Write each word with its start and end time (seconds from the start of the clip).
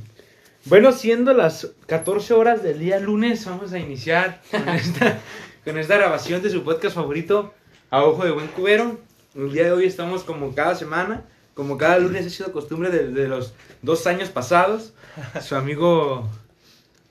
Bueno, 0.65 0.93
siendo 0.93 1.33
las 1.35 1.73
14 1.87 2.35
horas 2.35 2.63
del 2.63 2.79
día 2.79 3.01
lunes, 3.01 3.45
vamos 3.47 3.73
a 3.73 3.81
iniciar 3.81 4.41
con 4.51 4.69
esta, 4.69 5.19
con 5.65 5.77
esta 5.77 5.97
grabación 5.97 6.41
de 6.41 6.51
su 6.51 6.63
podcast 6.63 6.95
favorito, 6.95 7.53
A 7.91 8.05
Ojo 8.05 8.25
de 8.25 8.31
Buen 8.31 8.47
Cubero. 8.47 9.01
El 9.35 9.53
día 9.53 9.65
de 9.65 9.73
hoy 9.73 9.87
estamos 9.87 10.23
como 10.23 10.55
cada 10.55 10.77
semana, 10.77 11.25
como 11.55 11.79
cada 11.79 11.99
lunes 11.99 12.27
ha 12.27 12.31
sido 12.31 12.53
costumbre 12.53 12.91
de, 12.91 13.09
de 13.09 13.27
los 13.27 13.55
dos 13.83 14.07
años 14.07 14.29
pasados. 14.29 14.93
Su 15.43 15.57
amigo, 15.57 16.29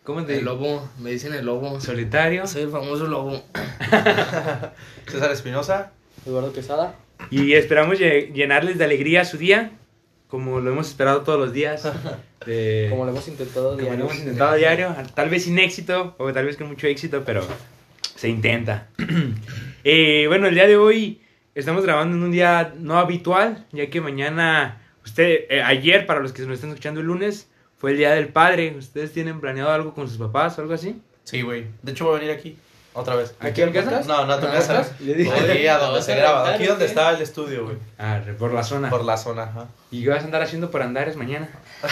¿cómo 0.06 0.24
te 0.24 0.38
El 0.38 0.46
lobo, 0.46 0.88
me 1.00 1.12
dicen 1.12 1.34
el 1.34 1.46
lobo. 1.46 1.82
Solitario. 1.82 2.48
Soy 2.48 2.62
el 2.62 2.70
famoso 2.70 3.06
lobo. 3.08 3.44
César 5.08 5.32
Espinosa. 5.32 5.92
Eduardo 6.26 6.54
Quesada. 6.54 6.96
Y 7.30 7.52
esperamos 7.54 8.00
lle- 8.00 8.32
llenarles 8.32 8.78
de 8.78 8.86
alegría 8.86 9.26
su 9.26 9.38
día, 9.38 9.72
como 10.32 10.60
lo 10.62 10.72
hemos 10.72 10.88
esperado 10.88 11.22
todos 11.22 11.38
los 11.40 11.54
días. 11.54 11.84
de- 12.48 12.88
Como 12.90 13.06
lo 13.06 13.12
hemos 13.12 13.28
intentado 13.28 13.72
Como 13.72 13.82
lo 13.82 13.84
diario. 13.86 14.06
hemos 14.06 14.18
intentado 14.18 14.52
a 14.52 14.56
diario, 14.56 14.96
tal 15.14 15.30
vez 15.30 15.44
sin 15.44 15.60
éxito, 15.60 16.16
o 16.18 16.34
tal 16.34 16.46
vez 16.46 16.58
con 16.58 16.68
mucho 16.68 16.88
éxito, 16.88 17.22
pero 17.24 17.44
se 18.16 18.30
intenta. 18.30 18.88
Eh, 19.84 20.26
bueno, 20.28 20.46
el 20.48 20.54
día 20.54 20.68
de 20.68 20.78
hoy 20.78 21.22
estamos 21.56 21.84
grabando 21.84 22.16
en 22.16 22.22
un 22.22 22.32
día 22.32 22.72
no 22.78 23.00
habitual, 23.00 23.66
ya 23.72 23.90
que 23.90 24.00
mañana, 24.00 24.80
usted, 25.04 25.46
eh, 25.50 25.64
ayer, 25.64 26.06
para 26.06 26.20
los 26.20 26.32
que 26.34 26.44
nos 26.44 26.54
están 26.54 26.70
escuchando 26.70 27.02
el 27.02 27.08
lunes, 27.08 27.50
fue 27.78 27.90
el 27.92 27.98
Día 27.98 28.12
del 28.12 28.28
Padre. 28.28 28.76
¿Ustedes 28.78 29.12
tienen 29.12 29.42
planeado 29.42 29.72
algo 29.72 29.96
con 29.96 30.08
sus 30.08 30.20
papás 30.20 30.56
o 30.60 30.62
algo 30.62 30.76
así? 30.76 31.02
Sí, 31.24 31.42
güey. 31.42 31.66
De 31.82 31.94
hecho, 31.94 32.06
voy 32.06 32.18
a 32.18 32.20
venir 32.20 32.36
aquí. 32.36 32.58
Otra 32.94 33.16
vez. 33.16 33.34
¿Aquí 33.40 33.62
en 33.62 33.72
casa? 33.72 34.02
No, 34.06 34.26
no 34.26 34.34
a 34.34 34.40
tu 34.42 34.48
casa. 34.48 34.86
Le 35.00 35.14
dije- 35.14 35.32
Ahí 35.32 35.66
a 35.68 35.78
donde 35.78 35.96
¿Vas 36.00 36.06
se 36.06 36.16
graba. 36.18 36.54
Aquí 36.54 36.66
donde 36.66 36.86
está 36.86 37.12
el 37.12 37.22
estudio, 37.22 37.64
güey. 37.66 37.78
Ah, 37.98 38.20
por 38.38 38.54
la 38.54 38.64
zona. 38.64 38.90
Por 38.90 39.06
la 39.06 39.16
zona, 39.18 39.44
ajá. 39.44 39.68
¿Y 39.92 40.04
qué 40.04 40.10
vas 40.10 40.22
a 40.24 40.26
andar 40.26 40.42
haciendo 40.42 40.70
por 40.72 40.82
andares 40.82 41.16
mañana? 41.16 41.50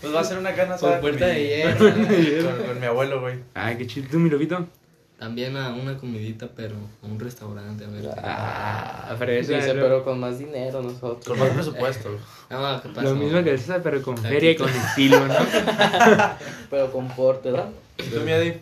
Pues 0.00 0.14
va 0.14 0.20
a 0.20 0.24
ser 0.24 0.36
una 0.38 0.52
gana 0.52 0.76
Por 0.76 1.00
puerta 1.00 1.26
de 1.26 1.46
hierro. 1.46 1.78
Con, 1.78 2.66
con 2.66 2.80
mi 2.80 2.86
abuelo, 2.86 3.20
güey. 3.22 3.36
Ay, 3.54 3.78
qué 3.78 3.86
chido, 3.86 4.08
¿tú, 4.10 4.18
mi 4.18 4.28
lobito? 4.28 4.66
También 5.18 5.56
a 5.56 5.70
una 5.70 5.96
comidita, 5.96 6.48
pero 6.54 6.74
a 7.02 7.06
un 7.06 7.18
restaurante, 7.18 7.84
a 7.86 7.88
ver. 7.88 8.10
Ah, 8.22 9.14
fresa, 9.18 9.54
Dice, 9.54 9.72
pero 9.72 10.04
con 10.04 10.20
más 10.20 10.38
dinero 10.38 10.82
nosotros. 10.82 11.24
Con 11.26 11.38
más 11.38 11.48
presupuesto. 11.50 12.10
No, 12.50 12.80
¿qué 12.80 12.88
pasó? 12.90 13.08
Lo 13.08 13.14
mismo 13.16 13.42
que 13.42 13.50
el 13.50 13.58
César, 13.58 13.80
pero 13.82 14.00
con 14.02 14.16
feria 14.18 14.52
y 14.52 14.56
con 14.56 14.68
estilo, 14.68 15.26
¿no? 15.26 15.34
Pero 16.70 16.92
con 16.92 17.08
porte, 17.08 17.50
¿verdad? 17.50 17.70
¿Y 17.98 18.02
tú, 18.04 18.20
mi 18.20 18.30
Eddie? 18.30 18.60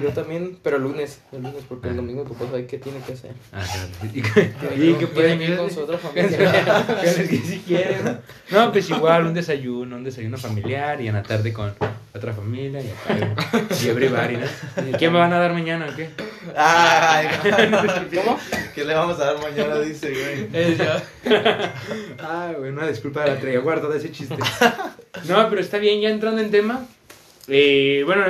Yo 0.00 0.10
también, 0.10 0.58
pero 0.62 0.76
el 0.76 0.82
lunes. 0.82 1.20
El 1.32 1.42
lunes, 1.42 1.64
porque 1.68 1.88
el 1.88 1.96
domingo 1.96 2.24
mi 2.24 2.30
papá 2.30 2.44
sabe 2.50 2.66
qué 2.66 2.78
tiene 2.78 2.98
que 3.00 3.14
hacer. 3.14 3.32
Ah, 3.52 3.64
claro. 3.64 4.12
Y 4.14 4.22
que- 4.22 4.86
y 4.90 4.94
que 4.94 5.06
pueden 5.06 5.40
ir 5.42 5.50
ir 5.50 5.56
con 5.56 5.70
su 5.70 5.80
otra 5.80 5.96
familia. 5.98 6.84
que 7.02 7.38
si 7.38 7.58
quieren. 7.66 8.20
¿no? 8.50 8.72
Pues 8.72 8.90
igual 8.90 9.26
un 9.26 9.34
desayuno, 9.34 9.96
un 9.96 10.04
desayuno 10.04 10.36
familiar 10.38 11.00
y 11.00 11.08
en 11.08 11.14
la 11.14 11.22
tarde 11.22 11.52
con 11.52 11.72
otra 12.14 12.32
familia 12.32 12.80
y 12.82 12.88
acá. 12.90 13.34
Y 13.82 13.88
everybody, 13.88 14.36
¿no? 14.36 14.98
¿Qué 14.98 15.10
me 15.10 15.18
van 15.18 15.32
a 15.32 15.38
dar 15.38 15.52
mañana 15.52 15.88
o 15.90 15.96
qué? 15.96 16.10
Ay, 16.56 17.26
¿Cómo? 18.14 18.38
¿Qué 18.74 18.84
le 18.84 18.94
vamos 18.94 19.18
a 19.20 19.32
dar 19.32 19.38
mañana? 19.42 19.78
Dice, 19.80 20.10
güey. 20.10 20.76
Ah, 22.20 22.52
güey, 22.56 22.70
una 22.70 22.86
disculpa, 22.86 23.26
la 23.26 23.38
traía 23.38 23.60
guardada 23.60 23.96
ese 23.96 24.10
chiste. 24.12 24.36
No, 25.28 25.48
pero 25.48 25.60
está 25.60 25.78
bien, 25.78 26.00
ya 26.00 26.10
entrando 26.10 26.40
en 26.40 26.50
tema. 26.50 26.86
Eh, 27.48 28.02
bueno, 28.04 28.24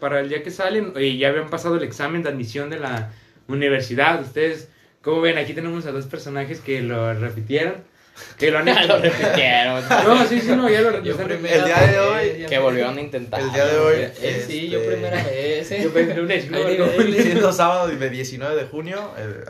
para, 0.00 0.20
el 0.20 0.28
día 0.28 0.42
que 0.42 0.50
salen, 0.50 0.92
eh, 0.96 1.16
ya 1.16 1.28
habían 1.28 1.50
pasado 1.50 1.76
el 1.76 1.82
examen 1.82 2.22
de 2.22 2.28
admisión 2.30 2.70
de 2.70 2.78
la 2.78 3.10
universidad. 3.48 4.20
Ustedes, 4.22 4.68
¿cómo 5.02 5.20
ven? 5.20 5.38
Aquí 5.38 5.52
tenemos 5.52 5.86
a 5.86 5.92
dos 5.92 6.06
personajes 6.06 6.60
que 6.60 6.80
lo 6.82 7.14
repitieron. 7.14 7.90
Que 8.38 8.50
lo 8.50 8.58
han 8.58 8.68
hecho. 8.68 8.86
Lo 8.88 8.98
repitieron. 8.98 9.88
No, 9.88 10.26
sí, 10.26 10.40
sí, 10.40 10.48
no, 10.48 10.68
ya 10.68 10.82
lo 10.82 10.90
repitieron. 10.90 11.30
El 11.32 11.64
día 11.64 11.86
de 11.86 11.98
hoy, 11.98 12.46
Que 12.48 12.58
volvieron 12.58 12.98
a 12.98 13.00
intentar. 13.00 13.40
El 13.40 13.52
día 13.52 13.66
de 13.66 13.78
hoy. 13.78 13.96
Eh, 14.00 14.44
sí, 14.46 14.68
yo 14.68 14.78
este, 14.80 14.92
primera 14.92 15.24
vez. 15.24 15.70
eh. 15.70 15.80
Yo 15.82 15.92
pensé 15.92 16.14
lunes. 16.14 16.46
Siendo 17.22 17.52
sábado 17.52 17.88
de 17.88 18.10
19 18.10 18.54
de 18.54 18.64
junio 18.68 19.12
eh, 19.16 19.44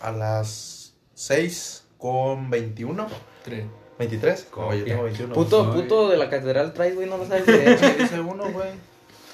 a, 0.00 0.10
las 0.12 0.94
6 1.14 1.84
con 1.98 2.50
21. 2.50 3.06
Tres. 3.44 3.64
23. 3.98 4.46
Como 4.50 4.74
yo 4.74 4.84
tengo 4.84 5.02
21. 5.04 5.34
Puto, 5.34 5.64
Soy- 5.72 5.82
puto 5.82 6.08
de 6.08 6.16
la 6.16 6.28
catedral 6.30 6.72
traes, 6.74 6.94
güey, 6.94 7.08
no 7.08 7.16
lo 7.18 7.26
sabes 7.26 7.46
leer. 7.46 7.78
¿Qué 7.78 7.94
dice 8.02 8.20
uno, 8.20 8.44
güey? 8.50 8.70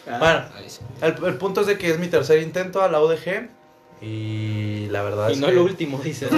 Bueno, 0.07 0.45
Ay, 0.57 0.69
sí. 0.69 0.81
el, 1.01 1.15
el 1.25 1.35
punto 1.37 1.61
es 1.61 1.67
de 1.69 1.79
que 1.79 1.91
es 1.91 1.99
mi 1.99 2.09
tercer 2.09 2.41
intento 2.43 2.83
a 2.83 2.89
la 2.89 3.01
UDG. 3.01 3.49
Y 4.05 4.89
la 4.91 5.03
verdad 5.03 5.29
Y 5.29 5.35
es 5.35 5.39
no 5.39 5.47
que 5.47 5.53
el 5.53 5.59
último, 5.59 5.99
dices. 6.03 6.33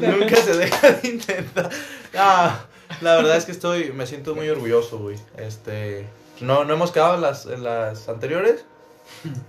nunca 0.00 0.36
se 0.36 0.56
deja 0.56 0.92
de 0.92 1.08
intentar. 1.08 1.70
Ah, 2.16 2.60
la 3.00 3.16
verdad 3.16 3.36
es 3.36 3.44
que 3.44 3.52
estoy, 3.52 3.92
me 3.92 4.06
siento 4.06 4.34
muy 4.34 4.48
orgulloso, 4.48 4.98
güey. 4.98 5.16
Este, 5.36 6.06
no, 6.40 6.64
no 6.64 6.74
hemos 6.74 6.92
quedado 6.92 7.14
en 7.16 7.20
las, 7.22 7.46
en 7.46 7.64
las 7.64 8.08
anteriores, 8.08 8.64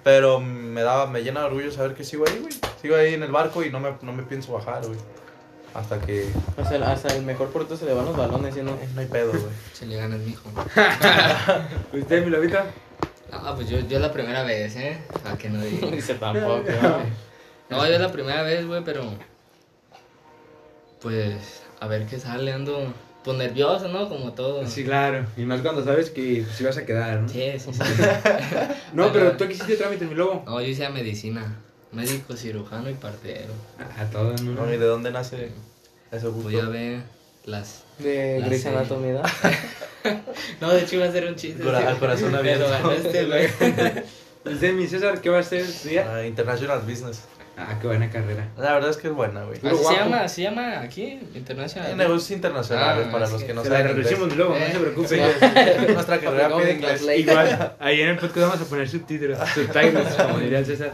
pero 0.03 0.39
me 0.39 0.81
daba, 0.81 1.07
me 1.07 1.23
llena 1.23 1.41
de 1.41 1.45
orgullo 1.47 1.71
saber 1.71 1.93
que 1.95 2.03
sigo 2.03 2.25
ahí, 2.27 2.39
güey. 2.39 2.53
Sigo 2.81 2.95
ahí 2.95 3.13
en 3.13 3.23
el 3.23 3.31
barco 3.31 3.63
y 3.63 3.69
no 3.69 3.79
me, 3.79 3.93
no 4.01 4.13
me 4.13 4.23
pienso 4.23 4.53
bajar, 4.53 4.85
güey. 4.85 4.97
Hasta 5.73 5.99
que 6.01 6.27
Hasta 6.57 6.75
el, 6.75 6.83
hasta 6.83 7.15
el 7.15 7.23
mejor 7.23 7.49
portero 7.49 7.77
se 7.77 7.85
le 7.85 7.93
van 7.93 8.05
los 8.05 8.15
balones, 8.17 8.53
¿sí 8.53 8.61
no? 8.61 8.71
eh, 8.71 8.89
no 8.93 9.01
hay 9.01 9.07
pedo, 9.07 9.31
güey. 9.31 9.43
Se 9.73 9.85
le 9.85 9.95
gana 9.95 10.15
el 10.15 10.21
mijo. 10.21 10.49
¿Usted, 11.93 12.25
mi 12.25 12.29
lobita? 12.29 12.65
Ah, 13.31 13.53
pues 13.55 13.69
yo, 13.69 13.79
yo 13.79 13.99
la 13.99 14.11
primera 14.11 14.43
vez, 14.43 14.75
¿eh? 14.75 14.97
A 15.25 15.37
que 15.37 15.49
no 15.49 15.61
diga. 15.63 15.87
Dice 15.91 16.15
tampoco. 16.15 16.63
No, 17.69 17.87
yo 17.87 17.97
la 17.97 18.11
primera 18.11 18.41
vez, 18.43 18.67
güey, 18.67 18.83
pero. 18.83 19.03
Pues, 21.01 21.63
a 21.79 21.87
ver 21.87 22.05
qué 22.05 22.19
sale, 22.19 22.51
ando. 22.51 22.93
Pues 23.23 23.37
nervioso, 23.37 23.87
¿no? 23.87 24.09
Como 24.09 24.33
todo. 24.33 24.65
Sí, 24.67 24.83
claro. 24.83 25.25
Y 25.37 25.43
más 25.43 25.61
cuando 25.61 25.83
sabes 25.85 26.09
que 26.09 26.43
si 26.55 26.63
vas 26.63 26.77
a 26.77 26.85
quedar, 26.85 27.21
¿no? 27.21 27.29
Sí, 27.29 27.51
sí, 27.59 27.71
sí. 27.71 27.81
No, 28.93 29.13
pero 29.13 29.37
tú 29.37 29.43
aquí 29.43 29.53
hiciste 29.53 29.77
trámite, 29.77 30.05
mi 30.05 30.15
lobo. 30.15 30.43
No, 30.45 30.59
yo 30.59 30.67
hice 30.67 30.89
medicina. 30.89 31.55
Médico, 31.91 32.35
cirujano 32.35 32.89
y 32.89 32.93
partero. 32.93 33.53
A 33.99 34.05
todos, 34.05 34.41
¿no? 34.41 34.53
No, 34.65 34.73
¿Y 34.73 34.77
de 34.77 34.85
dónde 34.85 35.11
nace 35.11 35.49
ese 36.11 36.27
gusto? 36.27 36.43
Voy 36.49 36.59
a 36.59 36.65
ver 36.65 37.01
las. 37.45 37.83
De 37.99 38.39
La 38.39 38.47
Grey's. 38.47 38.65
Anatomy. 38.65 39.17
No, 40.59 40.71
de 40.71 40.81
hecho 40.81 40.95
iba 40.95 41.05
a 41.05 41.09
hacer 41.09 41.27
un 41.27 41.35
chiste. 41.35 41.61
Cora- 41.61 41.87
al 41.87 41.99
corazón 41.99 42.33
abierto. 42.33 42.65
Pero 42.81 42.91
este, 42.91 43.25
güey. 43.25 43.45
¿Usted, 44.53 44.73
mi 44.73 44.87
César, 44.87 45.21
qué 45.21 45.29
va 45.29 45.37
a 45.37 45.41
hacer 45.41 45.59
estudiar? 45.61 46.07
Ah, 46.07 46.25
International 46.25 46.79
Business. 46.79 47.21
Ah, 47.55 47.77
qué 47.79 47.85
buena 47.85 48.09
carrera. 48.09 48.47
La 48.57 48.73
verdad 48.73 48.89
es 48.89 48.97
que 48.97 49.09
es 49.09 49.13
buena, 49.13 49.43
güey. 49.43 49.59
Así 49.63 49.83
se 49.83 49.93
llama, 49.93 50.27
se 50.27 50.41
llama 50.41 50.79
aquí, 50.81 51.19
internacional. 51.35 51.95
Negocios 51.97 52.31
internacionales 52.31 53.05
Ah, 53.07 53.11
para 53.11 53.27
los 53.29 53.41
que 53.41 53.47
que 53.47 53.53
no 53.53 53.61
Se 53.63 53.69
la 53.69 53.77
saben 53.77 53.95
reducimos, 53.95 54.23
inglés. 54.31 54.37
lobo, 54.39 54.55
no 54.55 54.65
se 54.65 54.71
Eh, 54.71 54.79
preocupe. 54.79 55.87
Nuestra 55.93 56.19
carrera 56.19 56.57
pide 56.57 56.71
en 56.71 56.75
inglés. 56.77 57.01
las. 57.03 57.17
Igual, 57.19 57.75
ahí 57.79 58.01
en 58.01 58.09
el 58.09 58.15
podcast 58.17 58.37
vamos 58.47 58.61
a 58.61 58.65
poner 58.65 58.89
subtítulos, 58.89 59.37
subtitles, 59.53 60.15
como 60.15 60.39
diría 60.39 60.59
el 60.59 60.65
César. 60.65 60.93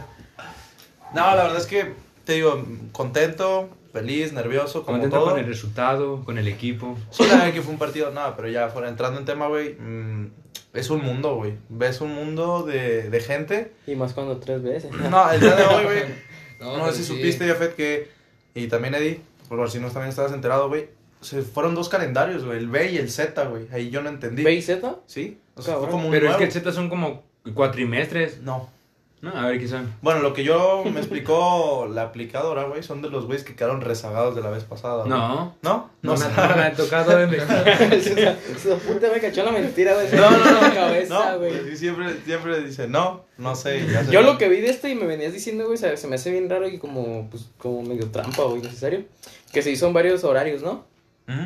No, 1.14 1.20
la 1.34 1.42
verdad 1.44 1.58
es 1.58 1.66
que 1.66 1.92
te 2.24 2.34
digo, 2.34 2.62
contento, 2.92 3.70
feliz, 3.92 4.32
nervioso, 4.32 4.84
como 4.84 4.98
Contento 4.98 5.16
todo. 5.18 5.30
con 5.30 5.38
el 5.40 5.46
resultado, 5.46 6.22
con 6.24 6.36
el 6.38 6.48
equipo. 6.48 6.96
Sí, 7.10 7.24
la 7.26 7.36
verdad 7.36 7.52
que 7.52 7.62
fue 7.62 7.72
un 7.72 7.78
partido, 7.78 8.10
no, 8.10 8.34
pero 8.36 8.48
ya 8.48 8.68
fuera 8.68 8.88
entrando 8.88 9.18
en 9.18 9.24
tema, 9.24 9.48
güey, 9.48 9.74
mm, 9.74 10.30
es 10.74 10.90
un 10.90 11.02
mundo, 11.02 11.36
güey. 11.36 11.54
Ves 11.70 12.00
un 12.02 12.14
mundo 12.14 12.62
de, 12.64 13.08
de 13.08 13.20
gente. 13.20 13.72
Y 13.86 13.94
más 13.94 14.12
cuando 14.12 14.36
tres 14.38 14.62
veces. 14.62 14.90
No, 15.10 15.30
el 15.30 15.40
día 15.40 15.56
de 15.56 15.64
hoy, 15.64 15.84
güey, 15.84 16.02
No, 16.60 16.76
no, 16.76 16.86
sé 16.90 16.98
si 16.98 17.04
sí. 17.04 17.16
supiste, 17.16 17.46
Jafet, 17.46 17.74
que, 17.76 18.10
y 18.54 18.66
también 18.66 18.94
Eddie, 18.94 19.20
por 19.48 19.70
si 19.70 19.78
no 19.78 19.88
también 19.90 20.10
estabas 20.10 20.32
enterado, 20.32 20.68
güey, 20.68 20.88
se 21.20 21.42
fueron 21.42 21.74
dos 21.74 21.88
calendarios, 21.88 22.44
güey, 22.44 22.58
el 22.58 22.68
B 22.68 22.90
y 22.92 22.98
el 22.98 23.10
Z, 23.10 23.42
güey. 23.44 23.66
Ahí 23.72 23.90
yo 23.90 24.02
no 24.02 24.08
entendí. 24.10 24.42
¿B 24.44 24.54
y 24.54 24.60
Z? 24.62 24.96
Sí, 25.06 25.38
o 25.54 25.62
sea, 25.62 25.76
fue 25.78 25.88
como 25.88 26.06
un 26.06 26.10
Pero 26.10 26.26
es 26.26 26.30
nuevo. 26.32 26.38
que 26.38 26.44
el 26.44 26.52
Z 26.52 26.70
son 26.72 26.88
como 26.88 27.22
cuatrimestres. 27.54 28.40
No. 28.42 28.68
No, 29.20 29.30
a 29.36 29.46
ver 29.46 29.58
qué 29.58 29.66
son. 29.66 29.92
Bueno, 30.00 30.20
lo 30.20 30.32
que 30.32 30.44
yo 30.44 30.84
me 30.84 31.00
explicó 31.00 31.88
la 31.92 32.02
aplicadora, 32.02 32.64
güey, 32.64 32.82
son 32.84 33.02
de 33.02 33.10
los 33.10 33.26
güeyes 33.26 33.44
que 33.44 33.56
quedaron 33.56 33.80
rezagados 33.80 34.36
de 34.36 34.42
la 34.42 34.50
vez 34.50 34.62
pasada. 34.64 34.98
güey. 35.04 35.10
No. 35.10 35.54
¿No? 35.62 35.90
No, 36.02 36.12
me, 36.12 36.18
sabes. 36.18 36.38
ha- 36.38 36.54
me 36.56 36.62
ha 36.62 36.72
tocado 36.72 37.24
investigar. 37.24 38.36
Su 38.62 38.78
puta 38.78 39.08
me 39.12 39.20
cachó 39.20 39.42
la 39.42 39.50
mentira, 39.50 39.94
güey. 39.94 40.06
No, 40.12 40.30
no, 40.30 40.38
no, 40.68 40.74
cabeza, 40.74 41.32
no, 41.32 41.38
güey. 41.38 41.50
pues 41.50 41.70
sí, 41.70 41.76
siempre, 41.76 42.14
siempre 42.24 42.62
dice, 42.62 42.86
no, 42.86 43.24
no 43.38 43.56
sé. 43.56 43.84
ya 43.90 44.02
Yo 44.04 44.22
lo 44.22 44.38
que 44.38 44.48
vi 44.48 44.60
de 44.60 44.70
este 44.70 44.90
y 44.90 44.94
me 44.94 45.06
venías 45.06 45.32
diciendo, 45.32 45.66
güey, 45.66 45.78
se 45.78 46.06
me 46.06 46.14
hace 46.14 46.30
bien 46.30 46.48
raro 46.48 46.68
y 46.68 46.78
como, 46.78 47.28
pues, 47.30 47.46
como 47.58 47.82
medio 47.82 48.10
trampa 48.10 48.42
o 48.44 48.56
innecesario. 48.56 49.04
Que 49.52 49.62
se 49.62 49.70
hizo 49.72 49.86
en 49.88 49.94
varios 49.94 50.22
horarios, 50.24 50.62
¿no? 50.62 50.84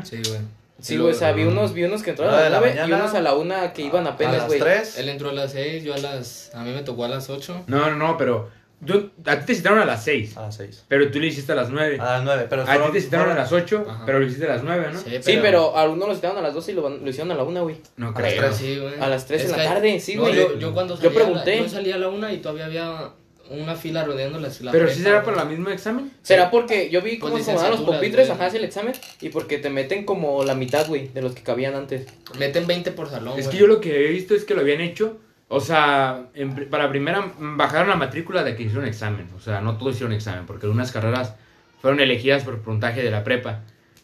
Sí, 0.05 0.21
güey. 0.29 0.41
Sí, 0.83 0.97
güey, 0.99 1.13
o 1.13 1.15
sea, 1.15 1.33
vi 1.33 1.45
unos, 1.45 1.73
vi 1.73 1.85
unos 1.85 2.03
que 2.03 2.11
entraron 2.11 2.35
a 2.35 2.37
las 2.39 2.45
de 2.45 2.51
la 2.51 2.59
9 2.61 2.81
y 2.89 2.93
unos 2.93 3.15
a 3.15 3.21
la 3.23 3.35
1 3.35 3.73
que 3.73 3.83
iban 3.83 4.07
a 4.07 4.11
apenas, 4.11 4.37
las 4.37 4.47
güey. 4.49 4.61
3. 4.61 4.99
Él 4.99 5.09
entró 5.09 5.31
a 5.31 5.33
las 5.33 5.53
6, 5.53 5.85
yo 5.85 5.95
a 5.95 5.99
las. 5.99 6.51
A 6.55 6.63
mí 6.63 6.73
me 6.73 6.83
tocó 6.83 7.05
a 7.05 7.09
las 7.09 7.31
8. 7.31 7.65
No, 7.69 7.89
no, 7.91 7.97
no, 7.97 8.17
pero 8.19 8.51
yo, 8.81 9.11
a 9.27 9.39
ti 9.39 9.47
te 9.47 9.55
citaron 9.55 9.79
a 9.79 9.85
las 9.85 10.03
6, 10.03 10.37
A 10.37 10.43
las 10.43 10.57
6. 10.57 10.87
pero 10.89 11.09
tú 11.13 11.21
lo 11.21 11.27
hiciste 11.27 11.53
a 11.53 11.55
las 11.55 11.71
9. 11.71 11.99
A 12.01 12.05
las 12.15 12.25
9, 12.25 12.47
pero 12.51 12.63
A 12.63 12.87
ti 12.87 12.93
te 12.95 13.01
citaron 13.01 13.31
a 13.31 13.35
las 13.37 13.53
8, 13.53 13.87
Ajá. 13.89 14.03
pero 14.05 14.19
lo 14.19 14.27
hiciste 14.27 14.45
a 14.47 14.49
las 14.49 14.65
9, 14.65 14.87
¿no? 14.93 14.99
Sí, 15.23 15.39
pero 15.41 15.77
a 15.77 15.89
uno 15.89 16.07
lo 16.09 16.15
citaron 16.17 16.37
a 16.39 16.43
las 16.43 16.53
12 16.53 16.73
y 16.73 16.75
lo, 16.75 17.09
hicieron 17.09 17.31
a 17.31 17.37
la 17.37 17.45
1, 17.45 17.63
güey. 17.63 17.77
No 17.97 18.11
las 18.11 18.17
creo. 18.21 18.43
tres. 18.43 18.57
Sí, 18.57 18.77
güey. 18.79 18.95
A 19.01 19.07
las 19.09 19.25
tres 19.27 19.43
Es 19.45 19.53
de 19.53 19.57
la 19.57 19.65
tarde, 19.65 20.01
sí, 20.01 20.17
no, 20.17 20.23
güey. 20.23 20.35
Yo, 20.35 20.59
yo 20.59 20.75
cuando 20.75 20.97
Yo 20.99 21.03
salí 21.03 21.17
a 21.17 21.19
la- 21.21 21.25
pregunté. 21.27 21.59
yo 21.59 21.69
salí 21.69 21.93
a 21.93 21.99
la 21.99 22.09
1 22.09 22.33
y 22.33 22.39
todavía 22.39 22.65
había 22.67 23.11
una 23.51 23.75
fila 23.75 24.05
rodeando 24.05 24.39
la, 24.39 24.49
la 24.61 24.73
Pero 24.73 24.89
sí 24.89 25.03
será 25.03 25.23
para 25.23 25.43
el 25.43 25.49
mismo 25.49 25.69
examen. 25.71 26.11
¿Será 26.23 26.51
porque 26.51 26.91
yo 26.91 27.03
vi 27.03 27.17
Pues 27.17 27.33
cómo 27.33 27.45
se 27.45 27.53
dan 27.55 27.71
los 27.71 27.81
pupitres, 27.83 28.31
ajá, 28.31 28.47
es 28.47 28.55
el 28.55 28.65
examen, 28.65 28.95
y 29.21 29.29
porque 29.29 29.59
te 29.59 29.71
meten 29.71 30.05
como 30.05 30.45
la 30.45 30.55
mitad, 30.55 30.87
güey, 30.87 31.09
de 31.09 31.23
los 31.23 31.35
que 31.35 31.43
cabían 31.43 31.75
antes? 31.75 32.07
Meten 32.39 32.67
20 32.67 32.93
por 32.93 33.11
salón, 33.11 33.39
Es 33.39 33.47
güey. 33.47 33.57
que 33.57 33.61
yo 33.61 33.67
lo 33.67 33.81
que 33.81 34.07
he 34.07 34.11
visto 34.11 34.35
es 34.35 34.45
que 34.45 34.55
lo 34.55 34.61
habían 34.61 34.81
hecho. 34.81 35.19
O 35.49 35.61
sea, 35.61 36.29
en 36.35 36.55
para 36.71 36.89
primera 36.89 37.21
mm, 37.21 37.59
bajaron 37.59 37.89
la 37.91 37.97
matrícula 37.97 38.43
de 38.43 38.57
que 38.57 38.63
hicieron 38.63 38.87
examen. 38.87 39.29
O 39.37 39.41
sea, 39.41 39.61
no 39.61 39.77
todos 39.77 39.95
hicieron 39.95 40.15
examen, 40.15 40.47
porque 40.47 40.65
algunas 40.67 40.93
carreras 40.93 41.35
fueron 41.83 42.01
elegidas 42.01 42.45
por 42.45 42.61
puntaje 42.63 43.03
de 43.03 43.11
la 43.11 43.23
prepa. 43.23 43.61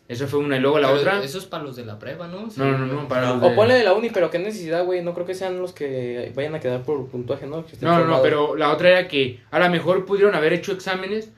Eso 0.09 0.27
fue 0.27 0.39
una. 0.41 0.57
Y 0.57 0.61
luego 0.61 0.79
la 0.79 0.89
Pero 0.89 1.01
otra. 1.01 1.23
Eso 1.23 1.37
es 1.39 1.45
para 1.45 1.63
los 1.65 1.77
de 1.77 1.85
la 1.85 1.99
prepa, 1.99 2.27
¿no? 2.29 2.51
Sí, 2.51 2.59
No, 2.59 2.79
no, 2.79 2.87
no, 2.87 3.07
para 3.09 3.35
los 3.35 3.43
O 3.43 3.51
de- 3.51 3.55
ponle 3.55 3.75
de 3.75 3.85
la 3.85 3.93
uni, 3.93 4.09
pero 4.11 4.31
qué 4.31 4.39
necesidad, 4.39 4.85
güey, 4.85 5.03
no 5.03 5.13
creo 5.15 5.27
que 5.27 5.35
sean 5.35 5.59
los 5.59 5.73
que 5.73 6.33
vayan 6.35 6.55
a 6.55 6.61
quedar 6.61 6.83
por 6.83 7.07
puntuaje, 7.09 7.47
¿no? 7.47 7.65
Que 7.67 7.73
estén 7.75 7.89
No, 7.89 8.05
no, 8.05 8.23
pero 8.23 8.57
la 8.57 8.73
otra 8.73 8.89
era 8.89 9.09
que 9.09 9.41
a 9.51 9.59
lo 9.59 9.69
mejor 9.69 10.07
pudieron 10.07 10.35
haber 10.35 10.55
hecho 10.55 10.73
exámenes, 10.73 11.31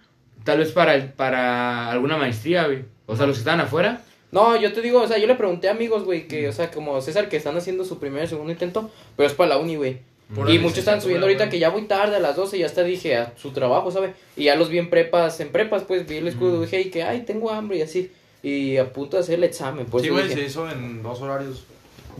tal 0.44 0.58
vez 0.58 0.70
para, 0.72 0.94
el- 0.94 1.12
para 1.12 1.90
alguna 1.90 2.16
maestría, 2.16 2.66
güey. 2.66 2.84
O 3.06 3.16
sea, 3.16 3.26
los 3.26 3.36
que 3.36 3.40
estaban 3.40 3.60
afuera. 3.60 4.02
No, 4.30 4.54
yo 4.54 4.72
te 4.72 4.80
digo, 4.80 5.02
o 5.02 5.08
sea, 5.08 5.18
yo 5.18 5.26
le 5.26 5.34
pregunté 5.34 5.68
a 5.68 5.72
amigos, 5.72 6.04
güey, 6.04 6.28
que, 6.28 6.48
o 6.48 6.52
sea, 6.52 6.70
como 6.70 7.00
César, 7.00 7.28
que 7.28 7.36
están 7.36 7.56
haciendo 7.56 7.84
su 7.84 7.98
primer 7.98 8.22
y 8.24 8.26
segundo 8.28 8.52
intento, 8.52 8.88
pero 9.16 9.26
es 9.28 9.34
para 9.34 9.48
la 9.50 9.58
uni, 9.58 9.74
güey. 9.74 9.98
Pura 10.32 10.48
Y 10.52 10.60
muchos 10.60 10.78
están 10.78 11.02
subiendo 11.02 11.26
ahorita 11.26 11.48
que 11.50 11.58
ya 11.58 11.70
voy 11.70 11.82
tarde 11.86 12.14
a 12.14 12.20
las 12.20 12.36
12 12.36 12.56
y 12.56 12.62
hasta 12.62 12.84
dije 12.84 13.16
a 13.16 13.32
su 13.36 13.50
trabajo, 13.50 13.90
¿sabe? 13.90 14.14
Y 14.36 14.44
ya 14.44 14.54
los 14.54 14.68
vi 14.68 14.78
en 14.78 14.88
prepas, 14.88 15.40
en 15.40 15.50
prepas, 15.50 15.82
pues 15.82 16.06
vi 16.06 16.18
el 16.18 16.28
escudo 16.28 16.58
y 16.58 16.66
dije, 16.66 16.80
y 16.82 16.90
que, 16.90 17.02
ay, 17.02 17.22
tengo 17.22 17.50
hambre 17.50 17.78
y 17.78 17.82
así. 17.82 18.12
Y 18.42 18.76
a 18.78 18.92
punto 18.92 19.16
de 19.16 19.22
hacer 19.22 19.34
el 19.36 19.44
examen, 19.44 19.86
pues. 19.86 20.02
sí, 20.02 20.08
yo 20.08 20.14
güey, 20.14 20.28
dije, 20.28 20.40
se 20.40 20.46
hizo 20.46 20.70
en 20.70 21.02
dos 21.02 21.20
horarios. 21.20 21.64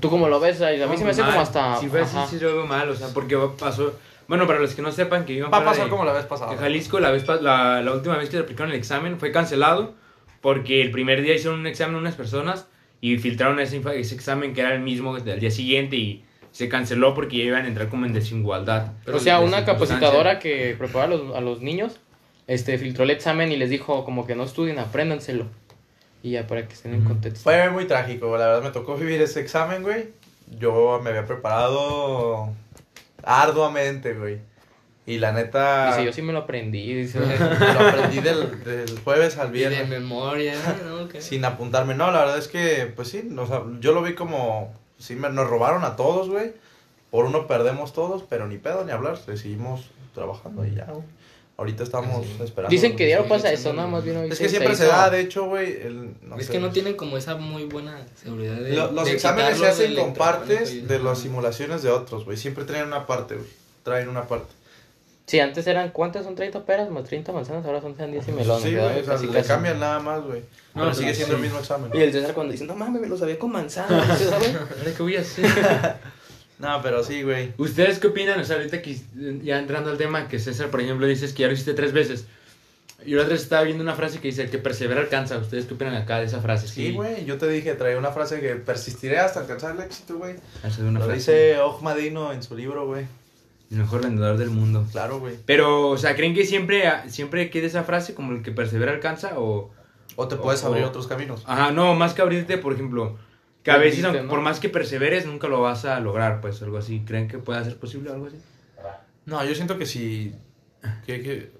¿Tú 0.00 0.08
cómo 0.10 0.28
lo 0.28 0.38
ves? 0.40 0.60
A 0.62 0.70
mí 0.70 0.96
se 0.96 1.04
me 1.04 1.10
hace 1.10 1.22
Mal. 1.22 1.30
como 1.30 1.42
hasta. 1.42 1.76
Si 1.78 1.88
fue 1.88 2.00
así, 2.02 2.16
sí 2.30 2.38
lo 2.40 2.54
veo 2.56 2.66
mal, 2.66 2.88
o 2.90 2.94
sea, 2.94 3.08
porque 3.14 3.36
pasó. 3.58 3.94
Bueno, 4.28 4.46
para 4.46 4.60
los 4.60 4.74
que 4.74 4.82
no 4.82 4.92
sepan 4.92 5.24
que 5.24 5.32
iban 5.32 5.52
Va 5.52 5.58
a 5.58 5.64
pasar 5.64 5.84
de- 5.86 5.90
como 5.90 6.04
la 6.04 6.12
vez 6.12 6.24
pasada. 6.26 6.52
En 6.52 6.58
Jalisco, 6.58 7.00
la, 7.00 7.10
vez, 7.10 7.24
pa- 7.24 7.36
la, 7.40 7.82
la 7.82 7.92
última 7.92 8.16
vez 8.16 8.28
que 8.30 8.36
le 8.36 8.44
aplicaron 8.44 8.70
el 8.72 8.78
examen 8.78 9.18
fue 9.18 9.32
cancelado 9.32 9.94
porque 10.40 10.82
el 10.82 10.90
primer 10.92 11.20
día 11.22 11.34
hicieron 11.34 11.58
un 11.58 11.66
examen 11.66 11.96
unas 11.96 12.14
personas 12.14 12.66
y 13.00 13.18
filtraron 13.18 13.58
ese, 13.58 13.82
ese 13.96 14.14
examen 14.14 14.54
que 14.54 14.60
era 14.60 14.72
el 14.74 14.80
mismo 14.82 15.18
del 15.18 15.40
día 15.40 15.50
siguiente 15.50 15.96
y 15.96 16.24
se 16.52 16.68
canceló 16.68 17.12
porque 17.14 17.38
ya 17.38 17.44
iban 17.44 17.64
a 17.64 17.68
entrar 17.68 17.88
como 17.88 18.06
en 18.06 18.12
desigualdad. 18.12 18.92
o 19.12 19.18
sea, 19.18 19.40
de 19.40 19.46
una 19.46 19.64
capacitadora 19.64 20.38
que 20.38 20.76
prepara 20.78 21.06
a 21.06 21.08
los, 21.08 21.34
a 21.34 21.40
los 21.40 21.60
niños, 21.60 21.98
este, 22.46 22.78
filtró 22.78 23.02
el 23.04 23.10
examen 23.10 23.50
y 23.50 23.56
les 23.56 23.68
dijo 23.68 24.04
como 24.04 24.26
que 24.28 24.36
no 24.36 24.44
estudien, 24.44 24.78
apréndanselo. 24.78 25.46
Y 26.22 26.32
ya 26.32 26.46
para 26.46 26.66
que 26.66 26.74
estén 26.74 26.94
en 26.94 27.04
contexto. 27.04 27.42
Fue 27.44 27.70
muy 27.70 27.86
trágico, 27.86 28.36
la 28.36 28.46
verdad 28.46 28.62
me 28.62 28.70
tocó 28.70 28.96
vivir 28.96 29.20
ese 29.22 29.40
examen, 29.40 29.82
güey. 29.82 30.08
Yo 30.58 31.00
me 31.02 31.10
había 31.10 31.24
preparado 31.26 32.50
arduamente, 33.22 34.14
güey. 34.14 34.38
Y 35.06 35.18
la 35.18 35.32
neta... 35.32 35.88
Dice, 35.88 36.04
yo 36.04 36.12
sí 36.12 36.22
me 36.22 36.32
lo 36.32 36.40
aprendí. 36.40 36.94
Dice, 36.94 37.18
Lo 37.20 37.88
aprendí 37.88 38.20
del, 38.20 38.62
del 38.64 38.98
jueves 39.00 39.38
al 39.38 39.48
Y 39.56 39.60
de 39.60 39.68
viernes. 39.70 39.88
memoria, 39.88 40.54
¿no? 40.86 41.08
Que- 41.08 41.20
Sin 41.20 41.44
apuntarme. 41.44 41.94
No, 41.94 42.10
la 42.12 42.20
verdad 42.20 42.38
es 42.38 42.48
que, 42.48 42.92
pues 42.94 43.08
sí, 43.08 43.28
o 43.36 43.46
sea, 43.46 43.62
yo 43.80 43.92
lo 43.92 44.02
vi 44.02 44.14
como... 44.14 44.72
Sí, 44.98 45.16
me- 45.16 45.30
nos 45.30 45.48
robaron 45.48 45.84
a 45.84 45.96
todos, 45.96 46.28
güey. 46.28 46.52
Por 47.10 47.24
uno 47.24 47.46
perdemos 47.48 47.92
todos, 47.92 48.22
pero 48.28 48.46
ni 48.46 48.58
pedo 48.58 48.84
ni 48.84 48.92
hablar. 48.92 49.16
Seguimos 49.16 49.90
trabajando 50.14 50.64
y 50.64 50.74
ya, 50.74 50.84
güey. 50.84 51.04
Ahorita 51.60 51.82
estamos 51.82 52.24
Sí. 52.24 52.32
esperando. 52.42 52.70
Dicen 52.70 52.96
que 52.96 53.04
diario 53.04 53.28
pasa 53.28 53.52
eso, 53.52 53.74
nada 53.74 53.86
más 53.86 54.02
bien 54.02 54.16
hoy 54.16 54.30
Es 54.30 54.38
que 54.38 54.48
siempre 54.48 54.74
se 54.74 54.86
da, 54.86 55.10
de 55.10 55.20
hecho, 55.20 55.44
güey. 55.44 55.72
el- 55.82 56.14
no 56.22 56.38
es 56.38 56.46
sé. 56.46 56.52
que 56.52 56.58
no 56.58 56.70
tienen 56.70 56.96
como 56.96 57.18
esa 57.18 57.36
muy 57.36 57.64
buena 57.64 57.98
seguridad 58.14 58.54
de. 58.56 58.72
Lo- 58.72 58.90
los 58.92 59.04
de 59.04 59.12
exámenes 59.12 59.58
se 59.58 59.66
hacen 59.68 59.94
con 59.94 60.14
partes 60.14 60.72
y- 60.72 60.80
de 60.80 60.98
las 61.00 61.18
simulaciones 61.18 61.82
de 61.82 61.90
otros, 61.90 62.24
güey. 62.24 62.38
Siempre 62.38 62.64
traen 62.64 62.86
una 62.86 63.06
parte, 63.06 63.34
güey. 63.34 63.46
Traen 63.82 64.08
una 64.08 64.26
parte. 64.26 64.48
Sí, 65.26 65.38
antes 65.38 65.66
eran, 65.66 65.90
¿cuántas 65.90 66.24
son 66.24 66.34
30 66.34 66.64
peras 66.64 66.88
más 66.90 67.04
30 67.04 67.30
manzanas? 67.30 67.64
Ahora 67.66 67.82
son 67.82 67.94
sean 67.94 68.10
10 68.10 68.26
y 68.26 68.32
melones. 68.32 68.62
Sí, 68.64 68.74
güey. 68.74 68.86
O 69.00 69.04
sea, 69.04 69.14
Casi, 69.14 69.26
le 69.26 69.32
casi. 69.34 69.48
cambian 69.48 69.78
nada 69.78 70.00
más, 70.00 70.22
güey. 70.24 70.40
No, 70.74 70.82
pero 70.84 70.94
sigue 70.94 71.14
siendo 71.14 71.34
sí. 71.34 71.36
el 71.36 71.42
mismo 71.42 71.58
examen. 71.60 71.90
Y 71.94 71.98
el 72.00 72.10
César 72.10 72.32
cuando 72.32 72.52
dice, 72.52 72.64
no 72.64 72.74
mames, 72.74 73.02
me 73.02 73.06
lo 73.06 73.18
sabía 73.18 73.38
con 73.38 73.52
manzanas. 73.52 74.18
¿sí, 74.18 74.24
¿sabes? 74.24 74.56
¿qué 74.96 75.02
voy 75.02 75.16
a 75.16 75.20
hacer? 75.20 75.44
No, 76.60 76.80
pero 76.82 77.02
sí, 77.02 77.22
güey. 77.22 77.52
¿Ustedes 77.56 77.98
qué 77.98 78.08
opinan? 78.08 78.38
O 78.40 78.44
sea, 78.44 78.56
ahorita 78.56 78.82
que 78.82 78.96
ya 79.42 79.58
entrando 79.58 79.90
al 79.90 79.96
tema, 79.98 80.28
que 80.28 80.38
César, 80.38 80.70
por 80.70 80.80
ejemplo, 80.80 81.06
dices 81.06 81.32
que 81.32 81.42
ya 81.42 81.46
lo 81.48 81.54
hiciste 81.54 81.72
tres 81.74 81.92
veces. 81.92 82.26
Y 83.06 83.14
la 83.14 83.22
otra 83.22 83.32
vez 83.32 83.42
estaba 83.42 83.62
viendo 83.62 83.82
una 83.82 83.94
frase 83.94 84.20
que 84.20 84.28
dice, 84.28 84.42
el 84.42 84.50
que 84.50 84.58
persevera 84.58 85.00
alcanza. 85.00 85.38
¿Ustedes 85.38 85.64
qué 85.64 85.72
opinan 85.72 85.94
acá 85.94 86.18
de 86.18 86.26
esa 86.26 86.40
frase? 86.42 86.68
Sí, 86.68 86.92
güey. 86.92 87.24
Yo 87.24 87.38
te 87.38 87.48
dije, 87.48 87.72
traía 87.74 87.96
una 87.96 88.10
frase 88.12 88.40
que 88.40 88.56
persistiré 88.56 89.18
hasta 89.18 89.40
alcanzar 89.40 89.74
el 89.74 89.82
éxito, 89.82 90.18
güey. 90.18 90.34
Una 90.80 90.98
Lo 90.98 91.06
frase. 91.06 91.14
dice 91.18 91.58
Og 91.60 91.80
Madino 91.82 92.30
en 92.32 92.42
su 92.42 92.54
libro, 92.54 92.86
güey. 92.86 93.06
El 93.70 93.78
mejor 93.78 94.02
vendedor 94.02 94.36
del 94.36 94.50
mundo. 94.50 94.84
Claro, 94.92 95.18
güey. 95.20 95.36
Pero, 95.46 95.88
o 95.88 95.96
sea, 95.96 96.14
¿creen 96.14 96.34
que 96.34 96.44
siempre, 96.44 96.90
siempre 97.08 97.48
quede 97.48 97.68
esa 97.68 97.84
frase 97.84 98.12
como 98.14 98.32
el 98.32 98.42
que 98.42 98.50
persevera 98.52 98.92
alcanza? 98.92 99.38
O, 99.38 99.70
O 100.16 100.28
te 100.28 100.36
puedes 100.36 100.62
O- 100.64 100.66
abrir 100.66 100.84
o- 100.84 100.88
otros 100.88 101.06
caminos. 101.06 101.42
ajá, 101.46 101.70
no, 101.70 101.94
más 101.94 102.12
que 102.12 102.20
abrirte, 102.20 102.58
por 102.58 102.74
ejemplo, 102.74 103.16
que 103.62 103.70
a 103.70 103.76
veces, 103.76 104.04
por 104.28 104.40
más 104.40 104.58
que 104.60 104.68
perseveres, 104.68 105.26
nunca 105.26 105.48
lo 105.48 105.60
vas 105.60 105.84
a 105.84 106.00
lograr, 106.00 106.40
pues, 106.40 106.62
algo 106.62 106.78
así. 106.78 107.00
¿Creen 107.06 107.28
que 107.28 107.38
pueda 107.38 107.62
ser 107.64 107.76
posible 107.78 108.10
algo 108.10 108.26
así? 108.26 108.36
No, 109.26 109.44
yo 109.44 109.54
siento 109.54 109.78
que 109.78 109.86
si... 109.86 110.34
Que, 111.06 111.22
que... 111.22 111.52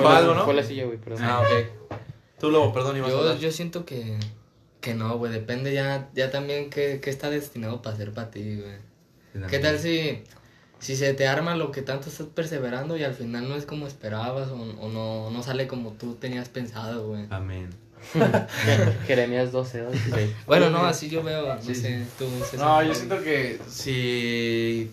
La- 0.00 0.18
algo, 0.18 0.34
¿no? 0.34 0.44
Fue 0.44 0.54
la 0.54 0.62
silla, 0.62 0.84
güey, 0.86 0.98
perdón. 0.98 1.22
Ah, 1.24 1.40
ok. 1.40 1.98
Tú, 2.38 2.50
Lobo, 2.50 2.72
perdón, 2.72 2.96
ibas 2.96 3.10
a 3.10 3.12
Yo, 3.12 3.18
hablar. 3.20 3.38
yo 3.38 3.50
siento 3.50 3.84
que, 3.84 4.18
que 4.80 4.94
no, 4.94 5.18
güey. 5.18 5.32
Depende 5.32 5.74
ya, 5.74 6.08
ya 6.14 6.30
también 6.30 6.70
qué, 6.70 7.00
qué 7.02 7.10
está 7.10 7.28
destinado 7.28 7.82
para 7.82 7.96
hacer 7.96 8.12
para 8.12 8.30
ti, 8.30 8.60
güey. 8.60 9.46
¿Qué 9.48 9.58
tal 9.58 9.78
si, 9.80 10.22
si 10.78 10.94
se 10.96 11.12
te 11.14 11.26
arma 11.26 11.56
lo 11.56 11.72
que 11.72 11.82
tanto 11.82 12.08
estás 12.08 12.26
perseverando 12.28 12.96
y 12.96 13.02
al 13.02 13.14
final 13.14 13.48
no 13.48 13.56
es 13.56 13.66
como 13.66 13.86
esperabas 13.88 14.48
o, 14.50 14.56
o 14.62 14.88
no, 14.88 15.30
no 15.30 15.42
sale 15.42 15.66
como 15.66 15.92
tú 15.94 16.14
tenías 16.14 16.48
pensado, 16.48 17.08
güey? 17.08 17.26
Amén. 17.30 17.70
Jeremías 19.06 19.52
12, 19.52 19.86
16. 19.90 20.30
Bueno, 20.46 20.70
no, 20.70 20.84
así 20.84 21.08
yo 21.08 21.22
veo, 21.22 21.54
no 21.54 21.62
Sí, 21.62 21.74
sé, 21.74 22.04
tú, 22.18 22.26
César. 22.50 22.66
No, 22.66 22.82
yo 22.82 22.94
siento 22.94 23.22
que 23.22 23.58
si 23.68 24.90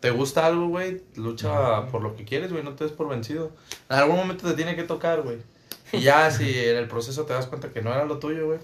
te 0.00 0.10
gusta 0.10 0.46
algo, 0.46 0.68
güey, 0.68 1.02
lucha 1.16 1.86
por 1.86 2.02
lo 2.02 2.16
que 2.16 2.24
quieres, 2.24 2.52
güey, 2.52 2.64
no 2.64 2.74
te 2.74 2.84
des 2.84 2.92
por 2.92 3.08
vencido. 3.08 3.50
En 3.88 3.96
algún 3.96 4.16
momento 4.16 4.46
te 4.48 4.54
tiene 4.54 4.76
que 4.76 4.82
tocar, 4.84 5.22
güey. 5.22 5.38
Y 5.92 6.00
ya 6.00 6.30
si 6.30 6.58
en 6.58 6.76
el 6.76 6.88
proceso 6.88 7.24
te 7.24 7.32
das 7.32 7.46
cuenta 7.46 7.68
que 7.70 7.82
no 7.82 7.92
era 7.92 8.04
lo 8.04 8.18
tuyo, 8.18 8.46
güey, 8.46 8.58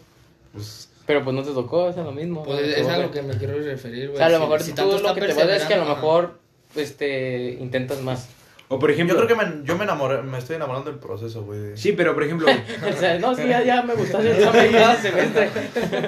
pues... 0.53 0.91
Pero 1.07 1.23
pues 1.23 1.37
no 1.37 1.45
te 1.45 1.53
tocó, 1.53 1.89
es 1.89 1.97
lo 1.97 2.11
mismo. 2.11 2.43
Pues 2.43 2.59
güey. 2.59 2.73
es 2.81 2.89
a 2.89 2.99
lo 2.99 3.13
que 3.13 3.23
me 3.23 3.37
quiero 3.39 3.57
referir, 3.61 4.07
O 4.09 4.13
güey. 4.13 4.17
sea, 4.19 4.27
a 4.27 4.31
lo 4.31 4.37
Si- 4.39 4.43
mejor 4.43 4.63
si 4.63 4.71
tú 4.71 4.77
tanto 4.77 4.99
lo 4.99 5.15
que 5.15 5.21
te 5.21 5.35
vas 5.35 5.49
es 5.51 5.65
que 5.65 5.75
a 5.75 5.79
lo 5.79 5.85
mejor 5.85 6.39
este, 6.75 7.57
intentas 7.61 8.01
más. 8.03 8.29
O 8.69 8.79
por 8.81 8.91
ejemplo... 8.91 9.15
Yo 9.19 9.25
creo 9.27 9.39
que 9.39 9.45
me, 9.47 9.65
yo 9.65 9.77
me 9.79 9.85
enamoré, 9.85 10.23
me 10.23 10.39
estoy 10.39 10.57
enamorando 10.57 10.91
del 10.91 10.99
proceso, 10.99 11.45
güey. 11.45 11.59
de- 11.61 11.77
Sí, 11.77 11.93
pero 11.93 12.15
por 12.15 12.25
ejemplo... 12.25 12.49
O 12.89 12.93
sea, 12.99 13.17
no, 13.19 13.35
sí, 13.37 13.43
ya, 13.49 13.63
ya 13.63 13.83
me 13.83 13.95
gustó 13.95 14.19
hacer 14.19 14.35
examen 14.37 14.73
cada 14.73 14.97
semestre. 14.97 15.51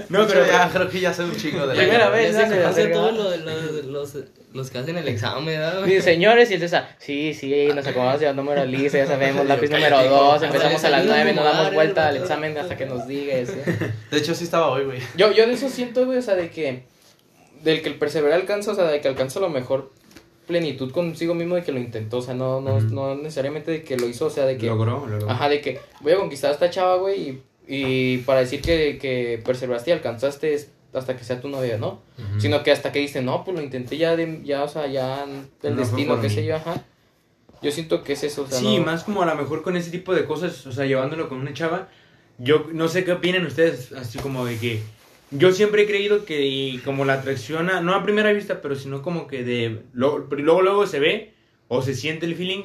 no, 0.09 0.27
De 0.27 0.33
pero 0.35 0.47
ya 0.47 0.69
creo 0.69 0.89
que 0.91 1.01
ya 1.01 1.13
sé 1.15 1.23
un 1.23 1.37
chingo 1.37 1.61
de 1.67 1.75
la 1.75 1.81
Primera 1.81 2.05
Ya 2.07 2.11
vez, 2.11 2.35
se 2.35 2.41
ya 2.43 2.49
se 2.49 2.57
conoce 2.61 2.83
verga. 2.83 2.95
todos 2.97 3.13
los, 3.17 3.41
los, 3.45 3.85
los, 3.85 4.25
los 4.55 4.71
que 4.71 4.79
hacen 4.79 4.99
el 4.99 5.07
examen, 5.07 5.45
¿verdad, 5.47 5.79
güey? 5.79 5.91
Dice, 5.91 6.03
señores, 6.03 6.51
y 6.51 6.55
el 6.55 6.61
César, 6.61 6.97
sí, 6.99 7.33
sí, 7.33 7.69
nos 7.75 7.87
acomodamos 7.87 8.21
ya 8.21 8.33
número 8.35 8.65
lista, 8.65 8.99
ya 8.99 9.07
sabemos, 9.07 9.47
lápiz 9.47 9.71
número 9.71 9.97
cállate, 9.97 10.09
2, 10.09 10.37
hijo. 10.37 10.45
empezamos 10.47 10.85
a 10.85 10.89
las 10.91 11.01
Salió 11.07 11.15
9, 11.15 11.33
no 11.35 11.45
damos 11.45 11.73
vuelta 11.75 12.09
al 12.09 12.17
el 12.17 12.23
examen 12.23 12.59
hasta 12.59 12.77
que 12.77 12.87
nos 12.87 13.07
diga 13.07 13.35
eso. 13.35 13.53
De 14.11 14.19
hecho, 14.19 14.35
sí 14.35 14.43
estaba 14.45 14.69
hoy, 14.69 14.85
güey. 14.85 14.99
Yo, 15.17 15.31
yo 15.33 15.47
de 15.47 15.53
eso 15.53 15.69
siento, 15.69 16.07
güey, 16.07 16.19
o 16.19 16.23
sea, 16.23 16.35
de 16.35 16.51
que, 16.51 16.83
del 17.63 17.83
que 17.83 17.89
el 17.89 17.95
persevera 17.99 18.35
alcanza, 18.35 18.73
o 18.73 18.75
sea, 18.75 18.85
de 18.85 19.01
que 19.01 19.07
alcanza 19.07 19.39
lo 19.39 19.49
mejor 19.49 19.93
plenitud 20.49 20.91
consigo 20.91 21.35
mismo 21.35 21.55
de 21.55 21.63
que 21.63 21.71
lo 21.71 21.79
intentó, 21.79 22.19
o 22.19 22.23
sea, 22.23 22.35
no, 22.35 22.61
no, 22.61 22.81
no 22.81 23.15
necesariamente 23.15 23.71
de 23.71 23.83
que 23.85 23.97
lo 23.97 24.09
hizo, 24.09 24.27
o 24.27 24.31
sea, 24.31 24.45
de 24.47 24.57
que... 24.59 24.67
Logró, 24.67 25.07
logró. 25.07 25.31
Ajá, 25.31 25.49
de 25.49 25.61
que 25.61 25.79
voy 26.01 26.13
a 26.13 26.17
conquistar 26.17 26.51
a 26.51 26.55
esta 26.55 26.71
chava, 26.71 26.97
güey, 26.97 27.21
y, 27.29 27.43
y 27.69 28.19
para 28.19 28.41
decir 28.41 28.61
que, 28.61 28.99
que 29.01 29.41
perseveraste 29.45 29.91
y 29.91 29.93
alcanzaste 29.93 30.55
es 30.55 30.71
hasta 30.93 31.17
que 31.17 31.23
sea 31.23 31.41
tu 31.41 31.49
novia, 31.49 31.79
¿no? 31.79 32.01
Sino 32.39 32.63
que 32.65 32.73
hasta 32.73 32.91
que 32.91 32.99
dice, 32.99 33.23
no, 33.23 33.45
pues 33.45 33.57
lo 33.57 33.63
intenté 33.63 33.97
ya, 33.99 34.17
de, 34.17 34.41
ya 34.43 34.65
o 34.65 34.69
sea, 34.69 34.87
ya 34.89 35.25
el 35.63 35.75
No 35.75 35.81
destino, 35.83 36.21
qué 36.21 36.31
sé 36.31 36.45
yo, 36.45 36.57
ajá. 36.57 36.83
Yo 37.61 37.71
siento 37.71 38.03
que 38.03 38.15
es 38.15 38.23
eso, 38.25 38.43
o 38.43 38.47
sea, 38.47 38.59
sí, 38.59 38.79
no- 38.79 38.85
más 38.87 39.05
como 39.05 39.23
a 39.23 39.27
lo 39.27 39.35
mejor 39.35 39.63
con 39.63 39.77
ese 39.77 39.91
tipo 39.91 40.15
de 40.15 40.25
cosas, 40.25 40.67
o 40.67 40.73
sea, 40.73 40.87
llevándolo 40.87 41.29
con 41.29 41.39
una 41.39 41.53
chava. 41.53 41.89
Yo 42.39 42.67
no 42.73 42.89
sé 42.89 43.05
qué 43.05 43.13
opinan 43.13 43.45
ustedes, 43.45 43.93
así 43.93 44.19
como 44.19 44.47
de 44.47 44.57
que 44.59 44.81
yo 45.31 45.53
siempre 45.53 45.83
he 45.83 45.87
creído 45.87 46.25
que 46.25 46.47
y 46.47 46.79
como 46.79 47.05
la 47.05 47.15
atracción, 47.15 47.71
a- 47.71 47.81
no 47.81 47.95
a 47.95 48.03
primera 48.03 48.33
vista, 48.33 48.61
pero 48.63 48.75
sino 48.75 49.03
como 49.03 49.27
que 49.27 49.45
de 49.45 49.83
lo- 49.93 50.27
luego 50.31 50.63
luego 50.63 50.87
se 50.87 51.01
ve 51.01 51.33
o 51.69 51.83
se 51.83 51.95
siente 51.95 52.27
el 52.27 52.35
feeling. 52.35 52.65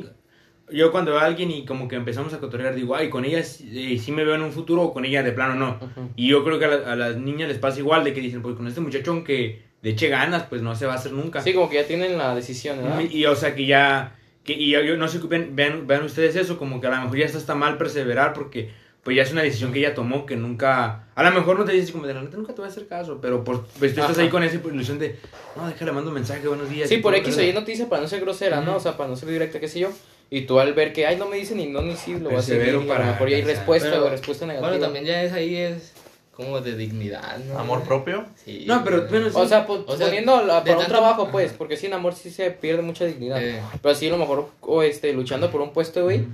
Yo 0.72 0.92
cuando 0.92 1.12
veo 1.12 1.20
a 1.20 1.26
alguien 1.26 1.52
y 1.52 1.66
como 1.66 1.88
que 1.90 1.96
empezamos 1.98 2.34
a 2.34 2.40
cotorrear, 2.40 2.74
digo, 2.74 2.96
ay, 2.96 3.10
con 3.10 3.26
ella 3.26 3.44
sí, 3.44 3.94
eh, 3.96 4.00
sí 4.00 4.12
me 4.14 4.24
veo 4.24 4.36
en 4.36 4.42
un 4.42 4.52
futuro 4.54 4.82
o 4.82 4.94
con 4.94 5.04
ella 5.04 5.22
de 5.22 5.34
plano 5.34 5.56
no. 5.56 5.78
Ujú. 5.86 6.10
Y 6.16 6.30
yo 6.30 6.44
creo 6.46 6.58
que 6.58 6.66
a, 6.66 6.70
la- 6.70 6.92
a 6.94 6.96
las 6.96 7.18
niñas 7.18 7.50
les 7.50 7.58
pasa 7.58 7.80
igual, 7.80 8.04
de 8.06 8.14
que 8.14 8.22
dicen, 8.22 8.42
pues 8.42 8.56
con 8.56 8.66
este 8.68 8.80
muchacho 8.80 9.12
aunque 9.12 9.62
le 9.82 9.90
eche 9.90 10.08
ganas, 10.08 10.44
pues 10.44 10.62
no 10.62 10.74
se 10.76 10.86
va 10.86 10.94
a 10.94 10.96
hacer 10.96 11.12
nunca. 11.12 11.42
Sí, 11.42 11.54
como 11.54 11.70
que 11.70 11.76
ya 11.76 11.86
tienen 11.86 12.18
la 12.18 12.34
decisión, 12.34 12.78
¿verdad? 12.82 13.02
Y, 13.02 13.18
y, 13.18 13.26
o 13.26 13.36
sea, 13.36 13.54
que 13.56 13.66
ya. 13.66 14.16
Que, 14.46 14.54
y 14.54 14.72
yo, 14.72 14.82
yo 14.82 14.96
no 14.98 15.08
sé, 15.10 15.20
vean, 15.52 15.86
vean, 15.88 16.04
ustedes 16.04 16.36
eso, 16.38 16.58
como 16.58 16.80
que 16.82 16.88
a 16.88 16.92
lo 16.92 17.02
mejor 17.02 17.18
ya 17.18 17.26
está, 17.26 17.38
está 17.38 17.56
mal 17.56 17.78
perseverar 17.78 18.32
porque 18.34 18.72
pues 19.04 19.18
ya 19.18 19.24
es 19.24 19.32
una 19.32 19.42
decisión 19.44 19.74
que 19.74 19.80
ella 19.80 19.94
tomó 19.94 20.26
que 20.26 20.36
nunca. 20.36 21.04
A 21.16 21.24
lo 21.24 21.32
mejor 21.32 21.60
no 21.60 21.66
te 21.66 21.74
dices 21.74 21.92
como 21.92 22.08
de 22.08 22.14
la 22.14 22.22
neta 22.22 22.38
nunca 22.38 22.54
te 22.54 22.62
voy 22.62 22.70
a 22.70 22.72
hacer 22.72 22.88
caso, 22.88 23.20
pero 23.22 23.44
por, 23.44 23.66
pues 23.66 23.94
tú 23.94 24.00
estás 24.02 24.12
Ajá. 24.12 24.22
ahí 24.22 24.30
con 24.30 24.44
esa 24.44 24.56
ilusión 24.56 24.98
de. 25.00 25.18
No, 25.56 25.68
déjale, 25.68 25.92
mando 25.92 26.10
un 26.10 26.16
mensaje, 26.16 26.48
buenos 26.48 26.70
días. 26.70 26.88
Sí, 26.90 26.98
por 26.98 27.14
X 27.16 27.38
o 27.38 27.42
Y 27.42 27.52
noticia 27.54 27.90
para 27.90 28.02
no 28.02 28.08
ser 28.08 28.22
grosera, 28.22 28.62
¿no? 28.62 28.78
O 28.78 28.80
sea, 28.80 28.96
para 28.98 29.10
no 29.10 29.16
ser 29.16 29.30
directa, 29.30 29.60
qué 29.60 29.68
sé 29.68 29.80
yo. 29.82 29.90
Y 30.30 30.42
tú 30.42 30.60
al 30.60 30.74
ver 30.74 30.94
que, 30.94 31.06
ay, 31.06 31.18
no 31.18 31.28
me 31.28 31.36
dicen 31.36 31.58
ni 31.58 31.68
no 31.68 31.82
ni 31.82 31.96
sí, 31.96 32.18
lo 32.20 32.30
vas 32.32 32.40
a 32.46 32.48
seguir. 32.48 32.74
y 32.74 32.84
a 32.84 32.88
para 32.88 33.06
lo 33.06 33.12
mejor 33.12 33.30
ya 33.30 33.36
hay 33.36 33.44
respuesta 33.44 33.90
Pero, 33.92 34.06
o 34.06 34.10
respuesta 34.10 34.46
negativa. 34.48 34.70
Bueno, 34.70 34.84
también 34.84 35.06
ya 35.06 35.22
es 35.22 35.32
ahí 35.34 35.56
es 35.58 35.92
como 36.32 36.60
de 36.62 36.76
dignidad, 36.76 37.38
¿no? 37.40 37.60
Amor 37.60 37.84
propio. 37.84 38.26
Sí. 38.44 38.64
No, 38.68 38.84
pero 38.84 39.06
bueno, 39.08 39.30
sí. 39.30 39.36
O 39.38 39.48
sea, 39.48 39.68
po- 39.68 39.84
O 39.86 39.96
sea, 39.96 40.08
poniendo 40.08 40.38
la- 40.44 40.62
para 40.64 40.78
un 40.78 40.84
tanto- 40.84 40.86
trabajo, 40.92 41.30
pues, 41.32 41.54
porque 41.54 41.78
sin 41.78 41.94
amor 41.94 42.16
sí 42.16 42.32
se 42.32 42.50
pierde 42.50 42.82
mucha 42.82 43.06
dignidad. 43.06 43.44
Eh. 43.44 43.62
Pero 43.80 43.94
así 43.94 44.08
a 44.08 44.12
lo 44.12 44.18
mejor, 44.18 44.50
o 44.62 44.82
este, 44.82 45.14
luchando 45.14 45.52
por 45.52 45.62
un 45.62 45.72
puesto, 45.74 46.02
güey, 46.04 46.26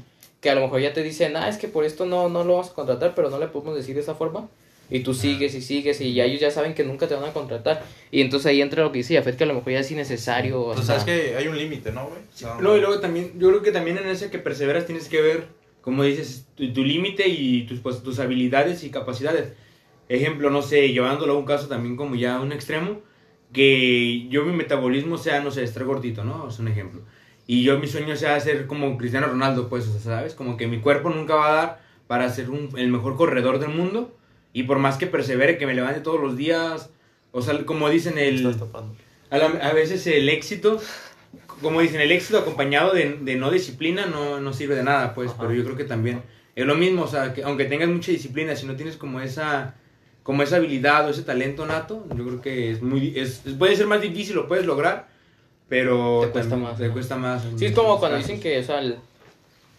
que 0.42 0.50
a 0.50 0.56
lo 0.56 0.62
mejor 0.62 0.82
ya 0.82 0.94
te 0.94 1.04
dicen, 1.04 1.36
ah, 1.36 1.50
es 1.50 1.58
que 1.58 1.68
por 1.68 1.86
esto 1.86 2.06
no, 2.06 2.30
no 2.30 2.44
lo 2.44 2.54
vamos 2.54 2.70
a 2.70 2.74
contratar, 2.74 3.14
pero 3.16 3.30
no 3.30 3.40
le 3.40 3.48
podemos 3.48 3.76
decir 3.76 3.96
de 3.96 4.02
esa 4.02 4.16
forma. 4.16 4.48
Y 4.92 5.02
tú 5.02 5.14
sigues 5.14 5.54
y 5.54 5.62
sigues 5.62 6.02
y 6.02 6.14
ya 6.16 6.26
ellos 6.26 6.42
ya 6.42 6.50
saben 6.50 6.74
que 6.74 6.84
nunca 6.84 7.08
te 7.08 7.14
van 7.14 7.26
a 7.26 7.34
contratar. 7.34 7.84
Y 8.10 8.22
entonces 8.22 8.48
ahí 8.48 8.62
entra 8.62 8.84
lo 8.84 8.92
que 8.92 9.00
dice 9.00 9.14
Yafet, 9.14 9.38
que 9.38 9.44
a 9.44 9.48
lo 9.48 9.54
mejor 9.54 9.74
ya 9.74 9.80
es 9.82 9.92
innecesario. 9.92 10.62
o 10.62 10.74
Pues 10.74 10.88
sea, 10.88 11.00
sabes 11.00 11.04
que 11.04 11.36
hay 11.36 11.48
un 11.48 11.58
límite, 11.58 11.92
¿no, 11.92 12.08
güey? 12.08 12.22
O 12.22 12.36
sea, 12.38 12.58
Luego, 12.60 12.78
y 12.78 12.82
luego 12.82 13.00
también, 13.00 13.34
yo 13.38 13.50
creo 13.50 13.62
que 13.62 13.72
también 13.72 14.00
en 14.00 14.08
ese 14.08 14.32
que 14.32 14.40
perseveras 14.40 14.88
tienes 14.88 15.08
que 15.08 15.22
ver, 15.22 15.48
como 15.82 16.04
dices, 16.04 16.48
tu, 16.56 16.74
tu 16.74 16.84
límite 16.84 17.28
y 17.28 17.68
tus, 17.68 17.82
pues, 17.82 18.02
tus 18.02 18.18
habilidades 18.18 18.84
y 18.84 18.90
capacidades. 18.90 19.54
Ejemplo, 20.08 20.50
no 20.50 20.64
sé, 20.64 20.92
llevándolo 20.92 21.34
a 21.34 21.38
un 21.38 21.46
caso 21.46 21.68
también 21.68 21.96
como 21.96 22.16
ya 22.16 22.38
a 22.38 22.42
un 22.42 22.52
extremo, 22.52 23.02
que 23.54 24.28
yo 24.30 24.44
mi 24.44 24.54
metabolismo 24.54 25.20
sea, 25.20 25.42
no 25.42 25.52
sé, 25.52 25.64
estar 25.64 25.84
gordito, 25.86 26.24
¿no? 26.24 26.50
Es 26.50 26.58
un 26.58 26.68
ejemplo. 26.68 27.02
Y 27.52 27.64
yo 27.64 27.80
mi 27.80 27.88
sueño 27.88 28.16
sea 28.16 28.40
ser 28.40 28.68
como 28.68 28.96
Cristiano 28.96 29.26
Ronaldo, 29.26 29.70
pues, 29.70 29.88
o 29.88 29.92
sea, 29.94 30.02
¿sabes? 30.18 30.36
Como 30.36 30.56
que 30.56 30.68
mi 30.68 30.82
cuerpo 30.82 31.10
nunca 31.10 31.34
va 31.34 31.48
a 31.50 31.56
dar 31.56 31.82
para 32.06 32.30
ser 32.30 32.52
un- 32.52 32.70
el 32.78 32.90
mejor 32.90 33.16
corredor 33.18 33.58
del 33.58 33.70
mundo. 33.70 34.16
Y 34.54 34.64
por 34.64 34.78
más 34.78 34.98
que 34.98 35.08
persevere, 35.08 35.58
que 35.58 35.66
me 35.66 35.74
levante 35.74 36.02
todos 36.02 36.22
los 36.22 36.38
días, 36.38 36.92
o 37.32 37.42
sea, 37.42 37.66
como 37.66 37.90
dicen 37.90 38.20
el... 38.20 38.46
A, 39.32 39.38
la- 39.40 39.68
a 39.68 39.74
veces 39.74 40.06
el 40.06 40.30
éxito, 40.30 40.80
como 41.60 41.82
dicen, 41.82 42.02
el 42.02 42.12
éxito 42.12 42.38
acompañado 42.38 42.94
de, 42.94 43.18
de 43.22 43.36
no 43.36 43.50
disciplina 43.50 44.06
no, 44.06 44.40
no 44.40 44.54
sirve 44.54 44.76
de 44.76 44.84
nada, 44.84 45.16
pues, 45.16 45.32
Ajá. 45.32 45.40
pero 45.42 45.54
yo 45.56 45.64
creo 45.64 45.76
que 45.76 45.86
también 45.86 46.22
es 46.56 46.68
lo 46.68 46.76
mismo, 46.76 47.02
o 47.02 47.08
sea, 47.08 47.34
que 47.34 47.42
aunque 47.42 47.66
tengas 47.66 47.90
mucha 47.90 48.12
disciplina, 48.12 48.56
si 48.56 48.68
no 48.68 48.76
tienes 48.76 48.96
como 48.96 49.22
esa 49.22 49.74
como 50.22 50.44
esa 50.44 50.58
habilidad 50.58 51.08
o 51.08 51.10
ese 51.10 51.24
talento 51.24 51.66
nato, 51.66 52.06
yo 52.16 52.24
creo 52.26 52.42
que 52.42 52.70
es 52.72 52.84
muy 52.84 53.14
es- 53.18 53.42
puede 53.58 53.76
ser 53.76 53.88
más 53.88 54.02
difícil, 54.04 54.36
lo 54.36 54.48
puedes 54.48 54.68
lograr, 54.68 55.08
pero 55.70 56.22
Te 56.26 56.30
cuesta 56.32 56.50
también 56.50 56.70
más, 56.72 56.78
te 56.80 56.88
¿no? 56.88 56.94
cuesta 56.94 57.16
más. 57.16 57.44
Sí, 57.58 57.66
es 57.68 57.72
como 57.74 57.98
cuando 58.00 58.18
dicen 58.18 58.40
que, 58.40 58.60
o 58.60 58.64
sea, 58.64 58.80
el, 58.80 58.98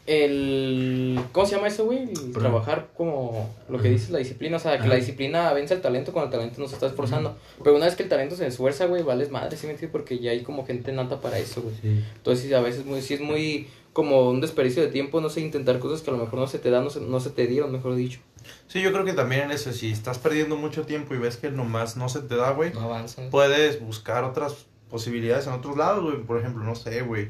el- 0.06 1.20
¿Cómo 1.32 1.46
se 1.46 1.54
llama 1.56 1.68
eso, 1.68 1.84
güey? 1.84 2.00
El 2.10 2.32
trabajar 2.32 2.88
como 2.96 3.54
lo 3.68 3.78
que 3.80 3.90
dice 3.90 4.10
la 4.12 4.18
disciplina. 4.18 4.56
O 4.56 4.60
sea, 4.60 4.72
que 4.72 4.78
Ajá. 4.80 4.88
la 4.88 4.94
disciplina 4.96 5.52
vence 5.52 5.74
al 5.74 5.80
talento 5.80 6.12
cuando 6.12 6.30
el 6.32 6.38
talento 6.40 6.60
no 6.60 6.68
se 6.68 6.74
está 6.74 6.86
esforzando. 6.86 7.36
Pero 7.62 7.76
una 7.76 7.84
vez 7.86 7.94
que 7.96 8.02
el 8.04 8.08
talento 8.08 8.34
se 8.36 8.46
esfuerza, 8.46 8.86
güey, 8.86 9.02
vales 9.02 9.30
madre, 9.30 9.56
¿sí 9.56 9.66
me 9.66 9.72
entiendes? 9.72 9.92
Porque 9.92 10.18
ya 10.18 10.30
hay 10.32 10.42
como 10.42 10.66
gente 10.66 10.92
nata 10.92 11.20
para 11.20 11.38
eso, 11.38 11.62
güey. 11.62 11.74
Sí. 11.80 12.04
Entonces, 12.16 12.44
sí, 12.46 12.54
a 12.54 12.60
veces 12.60 12.84
muy, 12.84 13.02
sí 13.02 13.14
es 13.14 13.20
muy 13.20 13.68
como 13.92 14.30
un 14.30 14.40
desperdicio 14.40 14.82
de 14.82 14.88
tiempo, 14.88 15.20
no 15.20 15.28
sé, 15.28 15.40
intentar 15.40 15.78
cosas 15.80 16.00
que 16.00 16.10
a 16.10 16.14
lo 16.14 16.20
mejor 16.20 16.38
no 16.38 16.46
se 16.46 16.58
te 16.60 16.70
dan, 16.70 16.84
no 16.84 16.90
se, 16.90 17.00
no 17.00 17.18
se 17.20 17.30
te 17.30 17.46
dieron, 17.46 17.72
mejor 17.72 17.96
dicho. 17.96 18.20
Sí, 18.68 18.80
yo 18.80 18.92
creo 18.92 19.04
que 19.04 19.12
también 19.12 19.42
en 19.42 19.50
eso, 19.50 19.72
si 19.72 19.90
estás 19.90 20.18
perdiendo 20.18 20.56
mucho 20.56 20.82
tiempo 20.86 21.14
y 21.14 21.18
ves 21.18 21.36
que 21.36 21.50
nomás 21.50 21.96
no 21.96 22.08
se 22.08 22.20
te 22.20 22.36
da, 22.36 22.52
güey, 22.52 22.72
No 22.72 22.88
puedes 23.30 23.80
buscar 23.80 24.22
otras 24.24 24.66
posibilidades 24.90 25.46
en 25.46 25.52
otros 25.54 25.76
lados, 25.76 26.02
güey. 26.04 26.16
Por 26.22 26.38
ejemplo, 26.38 26.62
no 26.64 26.74
sé, 26.74 27.02
güey. 27.02 27.28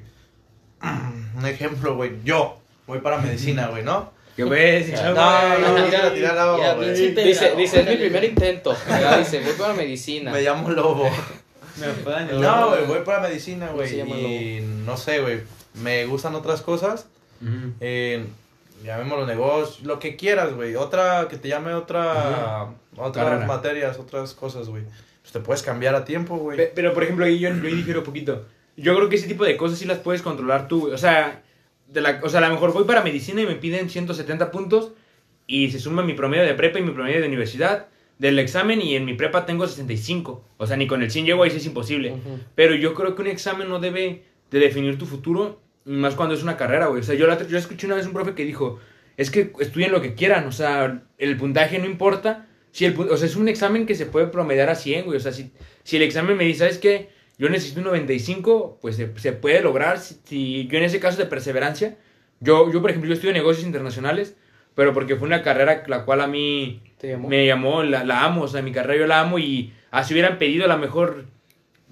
Un 1.36 1.46
ejemplo, 1.46 1.94
güey. 1.96 2.12
Yo 2.24 2.58
voy 2.86 3.00
para 3.00 3.18
medicina, 3.18 3.68
güey, 3.68 3.82
¿no? 3.82 4.12
¿Qué 4.36 4.44
ves? 4.44 4.90
No, 5.02 5.12
no, 5.14 5.58
no, 5.58 5.84
Mira, 5.84 6.12
te- 6.12 6.92
Dice, 7.24 7.54
dice, 7.56 7.80
es 7.80 7.86
mi 7.86 7.96
primer 7.96 8.24
intento. 8.24 8.74
Ya 8.88 9.18
dice, 9.18 9.40
voy 9.40 9.52
para 9.52 9.74
medicina. 9.74 10.32
Me 10.32 10.40
llamo 10.42 10.70
Lobo. 10.70 11.08
Me 11.78 12.32
No, 12.38 12.68
güey, 12.70 12.86
voy 12.86 13.00
para 13.00 13.20
medicina, 13.20 13.66
¿Cómo 13.66 13.78
güey. 13.78 14.00
Y 14.00 14.60
no 14.86 14.96
sé, 14.96 15.20
güey. 15.20 15.40
Me 15.74 16.06
gustan 16.06 16.34
otras 16.34 16.62
cosas. 16.62 17.06
Eh, 17.80 18.24
llamémoslo 18.84 19.26
negocio, 19.26 19.84
lo 19.86 19.98
que 19.98 20.16
quieras, 20.16 20.54
güey. 20.54 20.74
Otra, 20.76 21.26
que 21.28 21.36
te 21.36 21.48
llame 21.48 21.74
otra, 21.74 22.68
otras 22.96 23.26
Carrera. 23.26 23.46
materias, 23.46 23.98
otras 23.98 24.34
cosas, 24.34 24.68
güey. 24.68 24.84
Pues 25.30 25.42
te 25.42 25.46
puedes 25.46 25.62
cambiar 25.62 25.94
a 25.94 26.04
tiempo, 26.04 26.36
güey. 26.36 26.56
Pe- 26.56 26.72
Pero, 26.74 26.92
por 26.92 27.04
ejemplo, 27.04 27.24
ahí 27.24 27.38
yo, 27.38 27.50
yo 27.54 27.68
ahí 27.68 27.74
difiero 27.74 28.00
un 28.00 28.06
poquito. 28.06 28.46
Yo 28.76 28.96
creo 28.96 29.08
que 29.08 29.14
ese 29.16 29.28
tipo 29.28 29.44
de 29.44 29.56
cosas 29.56 29.78
sí 29.78 29.84
las 29.84 29.98
puedes 29.98 30.22
controlar 30.22 30.66
tú, 30.66 30.80
güey. 30.80 30.92
O 30.94 30.98
sea, 30.98 31.42
de 31.86 32.00
la, 32.00 32.20
o 32.22 32.28
sea, 32.28 32.40
a 32.40 32.48
lo 32.48 32.54
mejor 32.54 32.72
voy 32.72 32.84
para 32.84 33.02
medicina 33.02 33.40
y 33.42 33.46
me 33.46 33.54
piden 33.54 33.88
170 33.90 34.50
puntos 34.50 34.92
y 35.46 35.70
se 35.70 35.78
suma 35.78 36.02
mi 36.02 36.14
promedio 36.14 36.44
de 36.44 36.54
prepa 36.54 36.78
y 36.78 36.82
mi 36.82 36.90
promedio 36.90 37.20
de 37.20 37.28
universidad 37.28 37.86
del 38.18 38.38
examen 38.38 38.80
y 38.82 38.96
en 38.96 39.04
mi 39.04 39.14
prepa 39.14 39.46
tengo 39.46 39.66
65. 39.68 40.44
O 40.56 40.66
sea, 40.66 40.76
ni 40.76 40.86
con 40.88 41.02
el 41.02 41.10
100 41.12 41.26
llego, 41.26 41.42
ahí 41.44 41.50
sí 41.50 41.58
es 41.58 41.66
imposible. 41.66 42.14
Pero 42.56 42.74
yo 42.74 42.94
creo 42.94 43.14
que 43.14 43.22
un 43.22 43.28
examen 43.28 43.68
no 43.68 43.78
debe 43.78 44.24
de 44.50 44.58
definir 44.58 44.98
tu 44.98 45.06
futuro, 45.06 45.60
más 45.84 46.14
cuando 46.16 46.34
es 46.34 46.42
una 46.42 46.56
carrera, 46.56 46.86
güey. 46.86 47.00
O 47.00 47.04
sea, 47.04 47.14
yo, 47.14 47.26
la, 47.28 47.40
yo 47.46 47.56
escuché 47.56 47.86
una 47.86 47.94
vez 47.96 48.06
un 48.06 48.12
profe 48.12 48.34
que 48.34 48.44
dijo, 48.44 48.80
es 49.16 49.30
que 49.30 49.52
estudien 49.60 49.92
lo 49.92 50.00
que 50.02 50.14
quieran, 50.14 50.46
o 50.48 50.52
sea, 50.52 51.02
el 51.18 51.36
puntaje 51.36 51.78
no 51.78 51.86
importa. 51.86 52.46
Si 52.72 52.84
el, 52.84 52.98
o 52.98 53.16
sea, 53.16 53.26
es 53.26 53.36
un 53.36 53.48
examen 53.48 53.86
que 53.86 53.94
se 53.94 54.06
puede 54.06 54.26
promediar 54.26 54.70
a 54.70 54.74
100, 54.74 55.04
güey. 55.04 55.16
O 55.16 55.20
sea, 55.20 55.32
si, 55.32 55.52
si 55.82 55.96
el 55.96 56.02
examen 56.02 56.36
me 56.36 56.44
dice, 56.44 56.60
¿sabes 56.60 56.78
qué? 56.78 57.10
Yo 57.38 57.48
necesito 57.48 57.80
un 57.80 57.86
95, 57.86 58.78
pues 58.80 58.96
se, 58.96 59.10
se 59.18 59.32
puede 59.32 59.60
lograr. 59.60 59.98
Si, 59.98 60.20
si 60.24 60.66
yo 60.68 60.78
en 60.78 60.84
ese 60.84 61.00
caso 61.00 61.18
de 61.18 61.26
perseverancia, 61.26 61.96
yo, 62.40 62.72
yo, 62.72 62.80
por 62.80 62.90
ejemplo, 62.90 63.08
yo 63.08 63.14
estudio 63.14 63.32
negocios 63.32 63.66
internacionales, 63.66 64.36
pero 64.74 64.94
porque 64.94 65.16
fue 65.16 65.26
una 65.26 65.42
carrera 65.42 65.82
la 65.86 66.04
cual 66.04 66.20
a 66.20 66.26
mí 66.26 66.82
¿Te 66.98 67.08
llamó? 67.08 67.28
me 67.28 67.46
llamó, 67.46 67.82
la, 67.82 68.04
la 68.04 68.24
amo, 68.24 68.42
o 68.42 68.48
sea, 68.48 68.62
mi 68.62 68.72
carrera 68.72 69.00
yo 69.00 69.06
la 69.06 69.20
amo 69.20 69.38
y 69.38 69.72
así 69.90 70.14
hubieran 70.14 70.38
pedido 70.38 70.64
a 70.64 70.68
lo 70.68 70.78
mejor, 70.78 71.26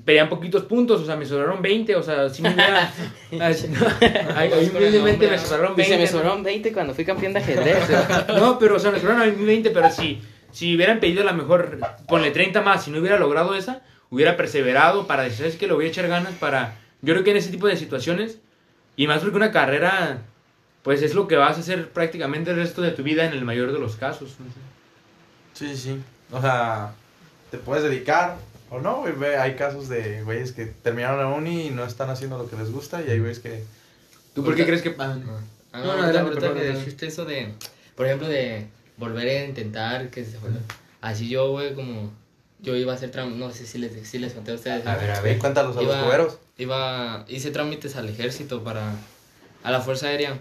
pedían 0.04 0.28
poquitos 0.28 0.62
puntos, 0.62 1.02
o 1.02 1.06
sea, 1.06 1.16
me 1.16 1.26
sobraron 1.26 1.60
20, 1.60 1.96
o 1.96 2.02
sea, 2.02 2.28
si 2.30 2.42
me 2.42 2.54
hubiera... 2.54 2.92
así, 3.40 3.68
no, 3.68 4.78
humildemente 4.78 5.28
me 5.28 5.38
sobraron 5.38 5.76
20. 5.76 5.82
Dice, 5.82 5.98
me 5.98 6.06
sobraron 6.06 6.42
20 6.42 6.72
cuando 6.72 6.94
fui 6.94 7.04
campeón 7.04 7.32
de 7.32 7.40
ajedrez. 7.40 7.78
No, 8.28 8.58
pero, 8.58 8.76
o 8.76 8.78
sea, 8.78 8.90
me 8.90 9.00
sobraron 9.00 9.22
a 9.22 9.26
mí 9.26 9.44
20, 9.44 9.70
pero 9.70 9.90
si, 9.90 10.20
si 10.52 10.74
hubieran 10.74 11.00
pedido 11.00 11.22
a 11.22 11.30
lo 11.30 11.34
mejor, 11.34 11.78
ponle 12.06 12.30
30 12.30 12.62
más, 12.62 12.84
si 12.84 12.90
no 12.90 12.98
hubiera 12.98 13.18
logrado 13.18 13.54
esa, 13.54 13.82
hubiera 14.10 14.36
perseverado 14.36 15.06
para 15.06 15.24
decir, 15.24 15.38
¿sabes 15.38 15.56
que 15.56 15.66
Le 15.66 15.74
voy 15.74 15.86
a 15.86 15.88
echar 15.88 16.08
ganas 16.08 16.34
para... 16.34 16.76
Yo 17.02 17.14
creo 17.14 17.24
que 17.24 17.30
en 17.30 17.36
ese 17.36 17.50
tipo 17.50 17.66
de 17.66 17.76
situaciones, 17.76 18.38
y 18.96 19.06
más 19.06 19.20
porque 19.20 19.36
una 19.36 19.52
carrera, 19.52 20.22
pues 20.82 21.02
es 21.02 21.14
lo 21.14 21.28
que 21.28 21.36
vas 21.36 21.56
a 21.56 21.60
hacer 21.60 21.90
prácticamente 21.90 22.50
el 22.50 22.56
resto 22.56 22.82
de 22.82 22.90
tu 22.90 23.02
vida 23.02 23.24
en 23.24 23.32
el 23.32 23.44
mayor 23.44 23.72
de 23.72 23.78
los 23.78 23.96
casos. 23.96 24.36
¿no? 24.40 24.46
Sí, 25.54 25.68
sí, 25.68 25.76
sí. 25.76 26.02
O 26.32 26.40
sea, 26.40 26.92
te 27.50 27.58
puedes 27.58 27.84
dedicar 27.84 28.36
o 28.70 28.80
no, 28.80 29.02
güey. 29.02 29.12
Ve, 29.12 29.36
Hay 29.36 29.54
casos 29.54 29.88
de 29.88 30.22
güeyes 30.22 30.52
que 30.52 30.66
terminaron 30.66 31.18
la 31.20 31.28
uni 31.28 31.68
y 31.68 31.70
no 31.70 31.84
están 31.84 32.10
haciendo 32.10 32.38
lo 32.38 32.50
que 32.50 32.56
les 32.56 32.72
gusta 32.72 33.00
y 33.02 33.10
hay 33.10 33.18
güeyes 33.20 33.38
que... 33.38 33.64
¿Tú 34.34 34.44
por 34.44 34.56
qué 34.56 34.66
crees 34.66 34.82
que... 34.82 34.94
ah, 34.98 35.16
No, 35.72 35.96
no, 35.96 36.12
no, 36.12 36.24
por 36.24 36.40
volver 38.98 39.28
a 39.28 39.44
intentar 39.46 40.10
que 40.10 40.24
se 40.24 40.36
vuelva. 40.38 40.60
Así 41.00 41.28
yo, 41.28 41.50
güey, 41.52 41.74
como 41.74 42.10
yo 42.60 42.74
iba 42.76 42.92
a 42.92 42.96
hacer 42.96 43.10
trámites, 43.10 43.38
no 43.38 43.50
sé 43.52 43.66
si 43.66 43.78
les, 43.78 44.06
si 44.08 44.18
les 44.18 44.32
conté 44.34 44.50
a 44.52 44.54
ustedes. 44.56 44.86
A 44.86 44.96
ver, 44.96 45.10
a 45.12 45.20
Ve, 45.20 45.30
ver. 45.30 45.38
cuéntalos 45.38 45.76
a 45.76 45.80
los 45.82 45.94
Iba- 45.94 46.04
cuberos. 46.04 46.38
Iba, 46.58 47.24
hice 47.28 47.50
trámites 47.52 47.94
al 47.96 48.08
ejército 48.08 48.64
para, 48.64 48.92
a 49.62 49.70
la 49.70 49.80
Fuerza 49.80 50.08
Aérea. 50.08 50.40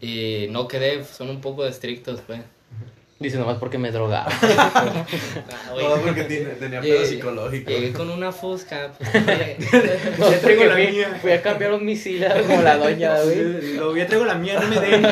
Y 0.00 0.46
no 0.50 0.68
quedé, 0.68 1.04
son 1.04 1.30
un 1.30 1.40
poco 1.40 1.64
estrictos, 1.66 2.20
pues. 2.26 2.40
Dice, 3.20 3.36
nomás 3.36 3.58
porque 3.60 3.76
me 3.78 3.90
drogaba. 3.92 4.30
No, 5.78 5.96
porque 6.02 6.24
tenía 6.58 6.80
pedo 6.80 7.04
psicológico. 7.04 7.70
Llegué 7.70 7.92
con 7.92 8.10
una 8.10 8.32
fusca. 8.32 8.92
pues, 8.96 9.10
No, 10.18 10.30
Ya 10.30 10.40
traigo 10.40 10.64
la 10.64 10.72
fui, 10.74 10.86
mía. 10.88 11.18
fui 11.20 11.32
a 11.32 11.42
cambiar 11.42 11.74
un 11.74 11.84
misil 11.84 12.24
como 12.46 12.62
la 12.62 12.76
doña, 12.78 13.20
güey. 13.22 13.74
Lo 13.76 13.94
ya 13.94 14.06
traigo 14.06 14.24
la 14.24 14.34
mía, 14.36 14.58
no 14.58 14.66
me 14.68 14.80
den. 14.80 15.04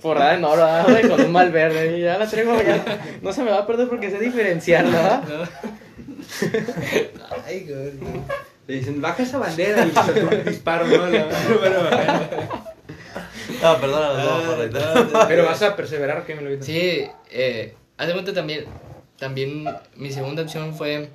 Forrada 0.00 0.34
en 0.34 0.44
oro, 0.44 0.66
güey, 0.88 1.08
con 1.08 1.20
un 1.20 1.30
mal 1.32 1.50
verde. 1.52 1.98
y 1.98 2.02
Ya 2.02 2.18
la 2.18 2.26
traigo, 2.28 2.60
ya. 2.60 2.82
No 3.22 3.32
se 3.32 3.44
me 3.44 3.50
va 3.52 3.58
a 3.58 3.66
perder 3.66 3.88
porque 3.88 4.10
sé 4.10 4.18
diferenciarla, 4.18 5.22
¿verdad? 5.26 5.50
Ay, 7.46 7.64
güey. 7.68 7.92
Le 8.66 8.74
dicen, 8.74 9.00
baja 9.00 9.22
esa 9.22 9.38
bandera 9.38 9.86
y 9.86 9.92
disparo, 10.50 10.84
¿no? 10.88 11.06
La- 11.06 11.26
bueno, 11.60 11.78
Ah, 13.62 13.78
perdón, 13.80 14.16
no, 14.18 15.04
no, 15.04 15.28
pero 15.28 15.44
vas 15.44 15.62
a 15.62 15.76
perseverar, 15.76 16.24
que 16.24 16.34
me 16.34 16.42
lo 16.42 16.50
dices. 16.50 16.66
Sí, 16.66 17.06
eh, 17.30 17.74
hace 17.96 18.12
cuenta 18.12 18.32
también, 18.32 18.64
también 19.18 19.64
mi 19.94 20.10
segunda 20.10 20.42
opción 20.42 20.74
fue, 20.74 21.10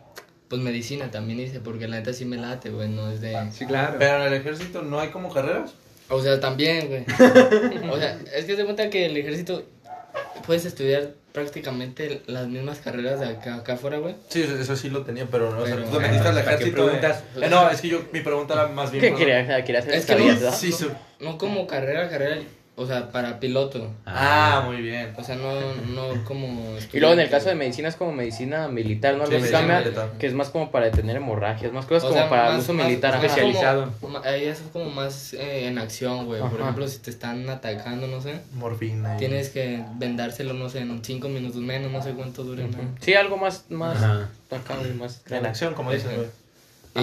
pues 0.47 0.61
medicina 0.61 1.11
también 1.11 1.39
hice, 1.39 1.59
porque 1.59 1.87
la 1.87 1.97
neta 1.97 2.13
sí 2.13 2.25
me 2.25 2.37
late, 2.37 2.69
güey, 2.69 2.89
no 2.89 3.09
es 3.09 3.21
de... 3.21 3.37
Sí, 3.51 3.65
claro. 3.65 3.95
Pero 3.99 4.17
en 4.17 4.33
el 4.33 4.39
ejército 4.39 4.81
no 4.81 4.99
hay 4.99 5.09
como 5.09 5.33
carreras. 5.33 5.73
O 6.09 6.21
sea, 6.21 6.39
también, 6.39 6.87
güey. 6.87 7.05
O 7.89 7.97
sea, 7.97 8.19
es 8.35 8.45
que 8.45 8.55
se 8.55 8.65
cuenta 8.65 8.89
que 8.89 9.05
el 9.05 9.17
ejército 9.17 9.63
puedes 10.45 10.65
estudiar 10.65 11.13
prácticamente 11.31 12.21
las 12.27 12.47
mismas 12.47 12.79
carreras 12.79 13.19
de 13.19 13.27
acá, 13.27 13.55
acá 13.55 13.73
afuera, 13.73 13.97
güey. 13.97 14.15
Sí, 14.29 14.41
eso, 14.43 14.57
eso 14.57 14.75
sí 14.75 14.89
lo 14.89 15.03
tenía, 15.03 15.25
pero 15.29 15.51
no. 15.51 15.59
o 15.61 15.65
sea, 15.65 15.75
Pero- 15.75 15.87
tú 15.87 15.97
te 15.97 15.99
metiste 16.03 16.27
al 16.27 16.33
¿Para 16.35 16.45
qué 16.45 16.53
ejército. 16.63 16.83
preguntas? 16.85 17.23
eh, 17.41 17.47
no, 17.49 17.69
es 17.69 17.81
que 17.81 17.87
yo, 17.89 18.01
mi 18.11 18.19
pregunta 18.21 18.53
era 18.53 18.67
más 18.67 18.91
bien. 18.91 19.03
¿Qué 19.03 19.13
quería, 19.13 19.63
quería 19.63 19.79
hacer 19.79 19.93
Es 19.95 20.05
que 20.05 20.15
no-. 20.15 20.51
Sí, 20.51 20.71
su- 20.71 20.91
No 21.19 21.37
como 21.37 21.67
carrera, 21.67 22.09
carrera. 22.09 22.37
O 22.81 22.87
sea, 22.87 23.11
para 23.11 23.39
piloto. 23.39 23.91
Ah, 24.05 24.63
muy 24.65 24.77
bien. 24.81 25.13
O 25.17 25.23
sea, 25.23 25.35
no, 25.35 25.51
no 25.93 26.23
como... 26.25 26.75
Y 26.91 26.99
luego 26.99 27.13
en 27.13 27.19
el 27.21 27.29
caso 27.29 27.49
de 27.49 27.55
medicina 27.55 27.87
es 27.89 27.95
como 27.95 28.11
medicina 28.11 28.67
militar, 28.67 29.15
¿no? 29.15 29.25
Sí, 29.25 29.31
medicina 29.33 29.59
cambia, 29.59 29.79
militar. 29.79 30.11
que 30.19 30.27
es 30.27 30.33
más 30.33 30.49
como 30.49 30.71
para 30.71 30.85
detener 30.85 31.15
hemorragias, 31.17 31.71
más 31.73 31.85
cosas 31.85 32.03
O 32.03 32.07
como 32.09 32.19
sea, 32.19 32.29
para 32.29 32.51
más- 32.51 32.63
uso 32.63 32.73
más 32.73 32.87
militar. 32.87 33.13
ajá. 33.15 33.25
especializado. 33.25 33.93
como- 34.01 34.19
ahí 34.19 34.45
es 34.45 34.61
como 34.73 34.89
más 34.89 35.33
eh, 35.33 35.67
en 35.67 35.77
acción, 35.77 36.25
güey. 36.25 36.41
Por 36.41 36.59
ejemplo, 36.61 36.87
si 36.87 36.99
te 36.99 37.09
están 37.09 37.49
atacando, 37.49 38.07
no 38.07 38.19
sé, 38.21 38.39
Morfina. 38.53 39.15
y- 39.15 39.19
tienes 39.19 39.49
que 39.49 39.83
vendárselo, 39.95 40.53
no 40.53 40.69
sé, 40.69 40.79
en 40.79 41.03
cinco 41.03 41.29
minutos 41.29 41.61
menos, 41.61 41.91
no 41.91 42.01
sé 42.01 42.11
cuánto 42.11 42.43
dure, 42.43 42.67
¿no? 42.67 42.77
Sí, 42.99 43.13
algo 43.13 43.37
más, 43.37 43.65
más 43.69 43.99
güey, 43.99 44.93
más 44.95 45.21
En 45.29 45.45
acción, 45.45 45.73
como 45.73 45.91
dicen, 45.91 46.11
güey. 46.15 46.27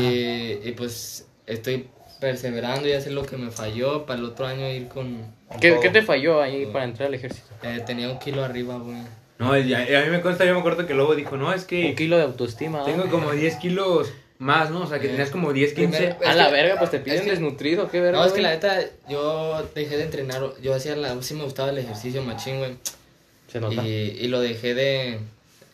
Y, 0.04 0.68
y 0.68 0.72
pues 0.76 1.26
estoy 1.46 1.88
perseverando 2.20 2.88
y 2.88 2.92
hacer 2.92 3.12
lo 3.12 3.24
que 3.24 3.36
me 3.36 3.50
falló 3.50 4.04
para 4.04 4.18
el 4.18 4.24
otro 4.26 4.46
año 4.46 4.68
ir 4.68 4.88
con... 4.88 5.18
¿Qué. 5.60 5.78
¿Qué 5.80 5.88
te 5.90 6.02
falló 6.02 6.40
ahí 6.42 6.66
para 6.66 6.84
entrar 6.84 7.08
al 7.08 7.14
ejército? 7.14 7.46
eh, 7.62 7.82
tenía 7.86 8.10
un 8.10 8.18
kilo 8.18 8.44
arriba, 8.44 8.76
güey. 8.78 8.98
No, 9.38 9.56
y 9.56 9.72
a, 9.72 9.78
a 9.78 10.04
mí 10.04 10.10
me 10.10 10.20
consta, 10.20 10.44
yo 10.44 10.52
me 10.54 10.60
acuerdo 10.60 10.86
que 10.86 10.94
luego 10.94 11.14
dijo, 11.14 11.36
no, 11.36 11.52
es 11.52 11.62
Un 11.62 11.68
que 11.68 11.94
kilo 11.94 12.16
de 12.16 12.24
autoestima. 12.24 12.84
tengo 12.84 13.04
¿no? 13.04 13.10
como 13.10 13.30
10 13.30 13.56
kilos 13.56 14.12
más, 14.38 14.70
¿no? 14.70 14.82
O 14.82 14.86
sea, 14.86 14.98
que 14.98 15.06
Eh, 15.06 15.10
tenías 15.10 15.30
como 15.30 15.52
10, 15.52 15.74
15. 15.74 15.98
primero- 15.98 16.16
A 16.26 16.34
la 16.34 16.46
que- 16.46 16.52
verga, 16.52 16.78
pues 16.78 16.90
te 16.90 16.98
piden 16.98 17.18
es 17.18 17.24
que- 17.24 17.30
desnutrido, 17.30 17.88
qué 17.90 18.00
verga. 18.00 18.18
No, 18.20 18.26
es 18.26 18.32
que 18.32 18.40
la 18.42 18.50
neta, 18.50 18.80
yo 19.08 19.62
dejé 19.74 19.96
de 19.96 20.04
entrenar, 20.04 20.42
yo 20.60 20.74
hacía 20.74 20.96
la... 20.96 21.20
Sí 21.22 21.34
me 21.34 21.44
gustaba 21.44 21.70
el 21.70 21.78
ejercicio 21.78 22.22
machín, 22.22 22.58
güey. 22.58 22.76
Se 23.50 23.60
nota. 23.60 23.82
Y, 23.86 23.88
y 24.20 24.28
lo 24.28 24.40
dejé 24.40 24.74
de 24.74 25.18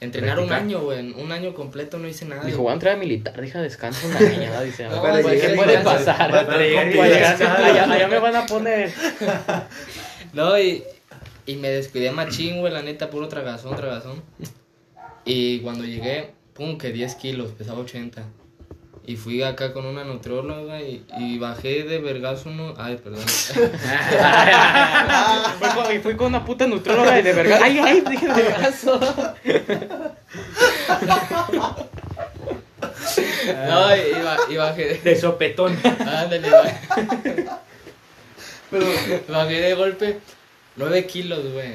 entrenar 0.05 0.39
un 0.39 0.53
año, 0.53 0.81
güey. 0.83 1.13
Un 1.13 1.33
año 1.33 1.53
completo 1.55 1.99
no 1.99 2.07
hice 2.09 2.25
nada. 2.25 2.45
Dijo, 2.45 2.63
voy 2.63 2.71
a 2.71 2.75
entrar 2.75 2.95
a 2.95 2.97
militar, 2.97 3.41
deja 3.41 3.61
descanso 3.61 4.07
una 4.07 4.21
niña, 4.21 4.61
dice. 4.63 4.85
No, 4.89 5.03
"Para 5.03 5.21
pues, 5.23 5.41
¿Qué 5.41 5.49
¿qué 5.49 5.55
puede 5.55 5.79
pasar? 5.79 6.31
para 6.31 6.47
Para 6.47 6.59
llegar- 6.61 6.87
llegar- 6.93 7.39
llegar- 7.39 7.63
allá, 7.63 7.93
allá 7.93 8.09
me 8.09 8.19
van 8.19 8.37
a 8.37 8.47
poner. 8.47 8.93
No, 10.33 10.59
y, 10.59 10.83
y 11.47 11.57
me 11.57 11.69
descuidé 11.69 12.11
machín, 12.11 12.59
güey, 12.61 12.73
la 12.73 12.83
neta, 12.83 13.09
puro 13.11 13.29
tragazón, 13.29 13.77
tragazón. 13.77 14.21
Y 15.25 15.61
cuando 15.61 15.85
llegué, 15.85 16.31
pum, 16.55 16.77
que 16.77 16.91
10 16.93 17.15
kilos, 17.15 17.53
pesaba 17.53 17.79
80. 17.81 18.25
Y 19.07 19.17
fui 19.17 19.43
acá 19.43 19.75
con 19.75 19.85
una 19.85 20.03
nutrióloga 20.03 20.81
y, 20.81 21.05
y 21.19 21.39
bajé 21.39 21.83
de 21.83 21.99
vergazo 21.99 22.49
uno... 22.49 22.73
Ay, 22.79 22.97
perdón. 22.97 23.21
fui, 25.59 25.69
con, 25.69 25.95
y 25.95 25.99
fui 25.99 26.17
con 26.17 26.29
una 26.29 26.43
puta 26.45 26.67
nutrióloga 26.67 27.19
y 27.19 27.23
de 27.23 27.33
verdad. 27.35 27.61
Ay, 27.63 27.79
ay, 27.85 28.03
dije 28.09 28.27
de 28.29 28.43
brazo. 28.45 28.99
No, 33.69 33.95
y, 33.95 34.01
y 34.01 34.23
ba- 34.23 34.39
y 34.51 34.57
bajé... 34.57 35.01
De 35.05 35.21
sopetón. 35.21 35.79
Ándale, 35.85 36.49
bajé. 36.51 37.47
Bajé 39.29 39.61
de 39.61 39.75
golpe 39.75 40.19
9 40.77 41.07
kilos, 41.07 41.53
güey. 41.53 41.75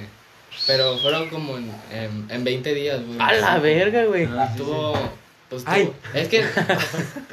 Pero 0.65 0.97
fueron 0.97 1.29
como 1.29 1.57
en, 1.57 1.71
en, 1.91 2.25
en 2.29 2.43
20 2.43 2.73
días, 2.73 3.05
güey. 3.05 3.19
A 3.19 3.33
la 3.33 3.59
verga, 3.59 4.05
güey. 4.05 4.27
Tuvo. 4.57 4.93
Pues 5.49 5.63
tuvo- 5.63 5.71
Ay. 5.73 5.91
Es 6.13 6.27
que 6.27 6.45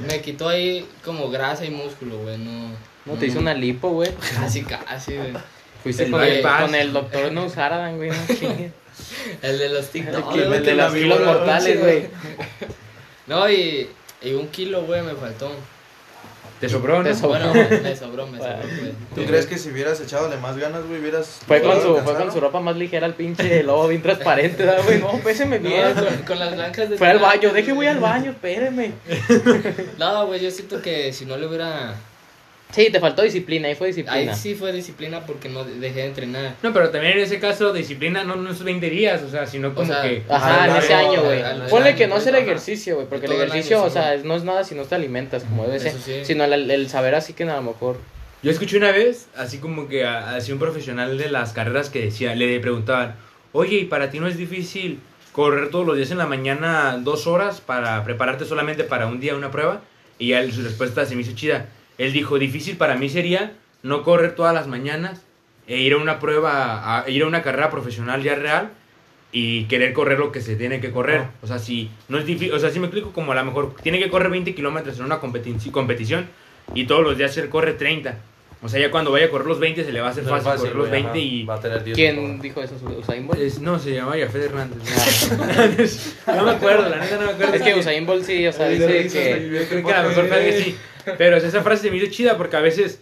me 0.09 0.21
quitó 0.23 0.49
ahí 0.49 0.89
como 1.05 1.29
grasa 1.31 1.65
y 1.65 1.71
músculo, 1.71 2.19
güey. 2.19 2.39
No. 2.39 2.71
No 3.05 3.15
te 3.15 3.27
hizo 3.27 3.39
una 3.39 3.55
lipo, 3.55 3.91
güey. 3.91 4.11
Casi, 4.35 4.63
casi, 4.63 5.17
güey. 5.17 5.33
Fuiste 5.83 6.05
El 6.05 6.11
con 6.11 6.23
el, 6.25 6.43
con 6.43 6.75
el 6.75 6.93
doctor 6.93 7.31
No 7.33 7.49
Saradan, 7.49 7.97
güey. 7.97 8.11
No 8.11 8.17
chingues. 8.27 8.73
El 9.43 9.59
de 9.59 9.69
los 9.69 9.91
TikTok. 9.91 10.35
el, 10.35 10.49
güey, 10.49 10.63
de 10.63 10.75
la 10.75 10.91
kilos 10.91 11.21
mortales, 11.21 11.79
güey. 11.81 12.09
No, 13.27 13.51
y, 13.51 13.89
y 14.23 14.33
un 14.35 14.49
kilo, 14.49 14.83
güey, 14.83 15.03
me 15.03 15.13
faltó. 15.15 15.51
Te 16.61 16.69
sobró, 16.69 16.99
¿no? 16.99 17.05
Te 17.05 17.15
sobró. 17.15 17.49
Bueno, 17.51 17.53
me 17.83 17.97
sobró, 17.97 18.27
me 18.27 18.39
sobró, 18.39 18.57
güey. 18.81 18.93
¿Tú 19.15 19.25
crees 19.27 19.47
que 19.47 19.59
si 19.59 19.71
hubieras 19.71 20.01
echadole 20.01 20.37
más 20.39 20.57
ganas, 20.57 20.87
güey, 20.87 21.01
hubieras... 21.01 21.41
Fue 21.47 21.61
con, 21.61 21.81
su, 21.83 21.97
fue 21.99 22.15
con 22.15 22.33
su 22.33 22.41
ropa 22.41 22.61
más 22.61 22.77
ligera 22.77 23.05
al 23.07 23.15
pinche 23.15 23.63
lobo 23.63 23.89
bien 23.89 24.01
transparente, 24.03 24.65
¿verdad, 24.65 24.83
güey. 24.85 24.99
No, 25.01 25.13
péseme 25.23 25.59
No, 25.61 25.69
bien. 25.69 25.95
con, 25.95 26.17
con 26.27 26.39
las 26.39 26.55
blancas 26.55 26.89
de 26.91 26.97
Fue 26.99 27.09
al 27.09 27.19
baño, 27.19 27.53
deje 27.53 27.73
güey. 27.73 27.77
voy 27.77 27.87
al 27.89 28.01
baño, 28.01 28.31
espéreme. 28.31 28.93
No, 29.99 30.27
güey, 30.27 30.41
yo 30.41 30.51
siento 30.51 30.81
que 30.81 31.13
si 31.13 31.27
no 31.27 31.37
le 31.37 31.47
hubiera. 31.47 31.95
Sí, 32.73 32.91
te 32.91 33.01
faltó 33.01 33.23
disciplina, 33.23 33.69
ahí 33.69 33.75
fue 33.75 33.87
Ahí 33.89 33.95
disciplina. 33.95 34.35
sí 34.35 34.55
fue 34.55 34.73
disciplina 34.73 35.25
porque 35.25 35.49
no 35.49 35.65
dejé 35.65 36.01
de 36.01 36.07
entrenar. 36.07 36.55
No, 36.63 36.73
pero 36.73 36.91
también 36.91 37.15
en 37.17 37.25
ese 37.25 37.39
caso, 37.39 37.73
disciplina 37.73 38.23
no, 38.25 38.37
no 38.37 38.51
es 38.51 38.63
20 38.63 38.91
días, 38.91 39.23
o 39.23 39.31
sea, 39.31 39.47
sino 39.47 39.75
como 39.75 39.87
sea, 39.87 40.03
que. 40.03 40.23
Ajá, 40.29 40.67
en 40.69 40.77
ese 40.77 40.93
año, 40.93 41.23
güey. 41.23 41.43
Ponle 41.71 41.91
año, 41.91 41.99
que 41.99 42.07
no 42.07 42.17
hacer 42.17 42.35
ajá. 42.35 42.45
ejercicio, 42.45 42.97
güey, 42.97 43.07
porque 43.09 43.27
el 43.27 43.33
el 43.33 43.43
ejercicio, 43.43 43.79
año, 43.79 43.87
o 43.87 43.89
sí, 43.89 43.95
sea, 43.95 44.15
es- 44.15 44.25
no 44.25 44.35
es 44.37 44.45
nada 44.45 44.65
si 44.65 44.75
no 44.75 44.83
te 44.83 44.95
alimentas, 44.95 45.45
como 45.45 45.65
debe 45.65 45.79
ser. 45.79 45.93
Sí. 45.93 46.25
Sino 46.25 46.45
el, 46.45 46.71
el 46.71 46.89
saber 46.91 47.15
así 47.15 47.33
que 47.33 47.45
a 47.45 47.57
lo 47.57 47.63
mejor. 47.63 47.99
Yo 48.43 48.51
escuché 48.51 48.77
una 48.77 48.91
vez, 48.93 49.29
así 49.37 49.59
como 49.59 49.89
que 49.89 50.05
así 50.05 50.53
un 50.53 50.59
profesional 50.59 51.17
de 51.17 51.31
las 51.31 51.53
carreras 51.53 51.89
que 51.89 52.01
decía, 52.05 52.35
le 52.35 52.61
preguntaban, 52.61 53.15
oye, 53.53 53.77
¿y 53.79 53.85
para 53.87 54.11
ti 54.11 54.21
no 54.21 54.27
es 54.29 54.37
difícil 54.37 55.01
correr 55.33 55.71
todos 55.71 55.87
los 55.87 55.97
días 55.97 56.11
en 56.11 56.19
la 56.19 56.27
mañana 56.27 56.99
dos 57.01 57.27
horas 57.27 57.61
para 57.61 58.05
prepararte 58.05 58.45
solamente 58.45 58.85
para 58.85 59.07
un 59.07 59.19
día 59.21 59.35
una 59.35 59.51
prueba? 59.51 59.81
Y 60.19 60.29
ya 60.29 60.41
él- 60.41 60.53
su 60.53 60.63
respuesta 60.63 61.07
se 61.07 61.15
me 61.15 61.23
hizo 61.23 61.33
chida. 61.35 61.67
Él 61.99 62.13
dijo, 62.13 62.39
difícil 62.39 62.77
para 62.77 62.97
mí 62.97 63.09
sería 63.09 63.55
no 63.83 64.03
correr 64.03 64.35
todas 64.35 64.55
las 64.55 64.67
mañanas 64.67 65.23
e 65.67 65.79
ir 65.79 65.95
a 65.95 65.97
una 65.99 66.19
prueba, 66.19 67.01
a 67.03 67.09
ir 67.11 67.23
a 67.23 67.27
una 67.27 67.43
carrera 67.43 67.71
profesional 67.71 68.23
ya 68.23 68.35
real 68.35 68.71
y 69.33 69.65
querer 69.65 69.93
correr 69.93 70.19
lo 70.19 70.33
que 70.33 70.41
se 70.41 70.57
tiene 70.57 70.81
que 70.81 70.91
correr. 70.91 71.21
Ah. 71.21 71.31
O 71.43 71.47
sea, 71.47 71.59
si 71.59 71.91
no 72.09 72.19
es 72.19 72.27
difícil, 72.27 72.53
o 72.53 72.59
sea, 72.59 72.71
si 72.71 72.79
me 72.79 72.87
explico 72.87 73.13
como 73.13 73.33
a 73.33 73.35
lo 73.35 73.45
mejor 73.45 73.75
tiene 73.83 73.99
que 73.99 74.09
correr 74.09 74.31
20 74.31 74.55
kilómetros 74.55 74.99
en 74.99 75.05
una 75.05 75.21
competi- 75.21 75.71
competición 75.71 76.27
y 76.75 76.87
todos 76.87 77.03
los 77.03 77.17
días 77.19 77.37
él 77.39 77.49
corre 77.49 77.73
30. 77.75 78.19
O 78.67 78.69
sea, 78.69 78.81
ya 78.81 78.91
cuando 78.91 79.13
vaya 79.13 79.27
a 79.27 79.31
correr 79.31 79.47
los 79.47 79.59
20 79.59 79.85
se 79.85 79.93
le 79.93 80.01
va 80.01 80.09
a 80.09 80.11
hacer 80.11 80.25
Es 80.25 80.29
fácil, 80.31 80.51
correr 80.53 80.75
los 80.77 80.89
güey, 80.89 81.03
20 81.03 81.09
ajá. 81.09 81.19
y... 81.19 81.45
Va 81.45 81.55
a 81.55 81.61
tener 81.61 81.85
10 81.85 81.97
¿Quién 81.97 82.41
dijo 82.41 82.61
eso? 82.63 82.75
¿Usain 82.99 83.27
Bolt? 83.27 83.41
Es- 83.41 83.61
no, 83.61 83.79
se 83.79 83.93
llama 83.95 84.17
Yafet 84.17 84.43
Hernández. 84.43 84.79
no 86.27 86.45
me 86.45 86.51
acuerdo, 86.51 86.89
la 86.89 86.99
neta 86.99 87.17
no 87.17 87.27
me 87.27 87.33
acuerdo. 87.33 87.55
Es 87.55 87.63
que 87.63 87.75
Usain 87.75 88.05
Bolt 88.07 88.25
sí, 88.25 88.47
o 88.47 88.53
sea, 88.53 88.69
dice 88.69 89.09
que. 89.09 89.51
Yo 89.53 89.69
creo 89.69 89.85
que 89.87 89.93
a 89.93 90.03
lo 90.03 90.09
mejor 90.11 90.27
fue 90.29 90.37
algo 90.37 90.59
así. 90.59 90.77
Pero 91.19 91.37
esa 91.37 91.63
frase 91.63 91.83
se 91.83 91.91
me 91.91 91.97
hizo 91.99 92.07
chida 92.11 92.37
porque 92.37 92.57
a 92.57 92.61
veces 92.61 93.01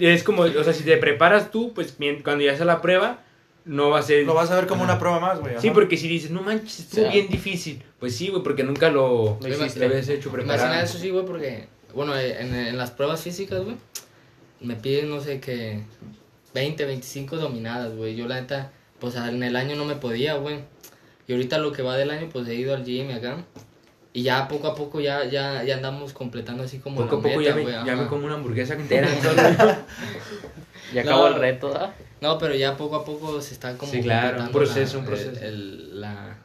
es 0.00 0.22
como, 0.22 0.42
o 0.42 0.64
sea, 0.64 0.72
si 0.72 0.82
te 0.82 0.96
preparas 0.96 1.50
tú, 1.50 1.72
pues 1.74 1.94
cuando 2.24 2.42
ya 2.44 2.56
sea 2.56 2.64
la 2.64 2.80
prueba, 2.80 3.22
no 3.66 3.90
va 3.90 3.98
a 3.98 4.02
ser... 4.02 4.24
Lo 4.24 4.32
vas 4.34 4.50
a 4.50 4.56
ver 4.56 4.66
como 4.66 4.82
una 4.82 4.98
prueba 4.98 5.20
más, 5.20 5.40
güey. 5.40 5.54
Sí, 5.58 5.70
porque 5.70 5.96
si 5.98 6.08
dices, 6.08 6.30
no 6.30 6.40
manches, 6.42 6.80
estuvo 6.80 7.04
Ya. 7.04 7.12
bien 7.12 7.28
difícil. 7.28 7.82
Pues 8.00 8.16
sí, 8.16 8.28
güey, 8.28 8.42
porque 8.42 8.62
nunca 8.62 8.88
lo, 8.90 9.38
Lo 9.40 9.48
lo 9.48 9.48
hiciste. 9.48 9.84
habías 9.84 10.08
hecho 10.08 10.30
Imagina 10.30 10.54
preparado. 10.54 10.84
eso 10.84 10.98
sí, 10.98 11.10
güey, 11.10 11.24
porque, 11.26 11.66
bueno, 11.94 12.18
en, 12.18 12.54
en 12.54 12.76
las 12.78 12.90
pruebas 12.90 13.22
físicas, 13.22 13.62
güey, 13.62 13.76
me 14.64 14.76
piden, 14.76 15.10
no 15.10 15.20
sé, 15.20 15.40
que 15.40 15.80
20, 16.54 16.84
25 16.84 17.36
dominadas, 17.36 17.94
güey. 17.94 18.16
Yo, 18.16 18.26
la 18.26 18.40
neta, 18.40 18.70
pues 19.00 19.14
en 19.16 19.42
el 19.42 19.56
año 19.56 19.76
no 19.76 19.84
me 19.84 19.96
podía, 19.96 20.34
güey. 20.34 20.58
Y 21.26 21.32
ahorita 21.32 21.58
lo 21.58 21.72
que 21.72 21.82
va 21.82 21.96
del 21.96 22.10
año, 22.10 22.28
pues 22.32 22.46
he 22.48 22.54
ido 22.54 22.74
al 22.74 22.84
gym 22.84 23.10
acá. 23.10 23.38
Y 24.12 24.22
ya 24.22 24.46
poco 24.46 24.68
a 24.68 24.74
poco 24.76 25.00
ya, 25.00 25.24
ya, 25.24 25.64
ya 25.64 25.74
andamos 25.74 26.12
completando 26.12 26.62
así 26.62 26.78
como 26.78 27.00
Poco 27.00 27.16
a 27.16 27.18
la 27.18 27.22
poco 27.24 27.38
meta, 27.38 27.50
ya, 27.50 27.56
me, 27.56 27.62
güey, 27.62 27.74
ya 27.84 27.96
me 27.96 28.06
como 28.06 28.26
una 28.26 28.34
hamburguesa 28.34 28.74
entera. 28.74 29.08
Ya 30.92 31.00
acabó 31.02 31.28
No. 31.28 31.34
el 31.34 31.40
reto, 31.40 31.68
¿verdad? 31.70 31.94
No, 32.20 32.38
pero 32.38 32.54
ya 32.54 32.76
poco 32.76 32.96
a 32.96 33.04
poco 33.04 33.40
se 33.40 33.54
está 33.54 33.76
como 33.76 33.90
Sí, 33.90 34.00
claro, 34.02 34.42
un 34.42 34.50
proceso, 34.50 34.94
la- 34.94 35.00
un 35.00 35.06
proceso. 35.06 35.30
el- 35.40 35.44
el- 35.44 36.00
la, 36.00 36.36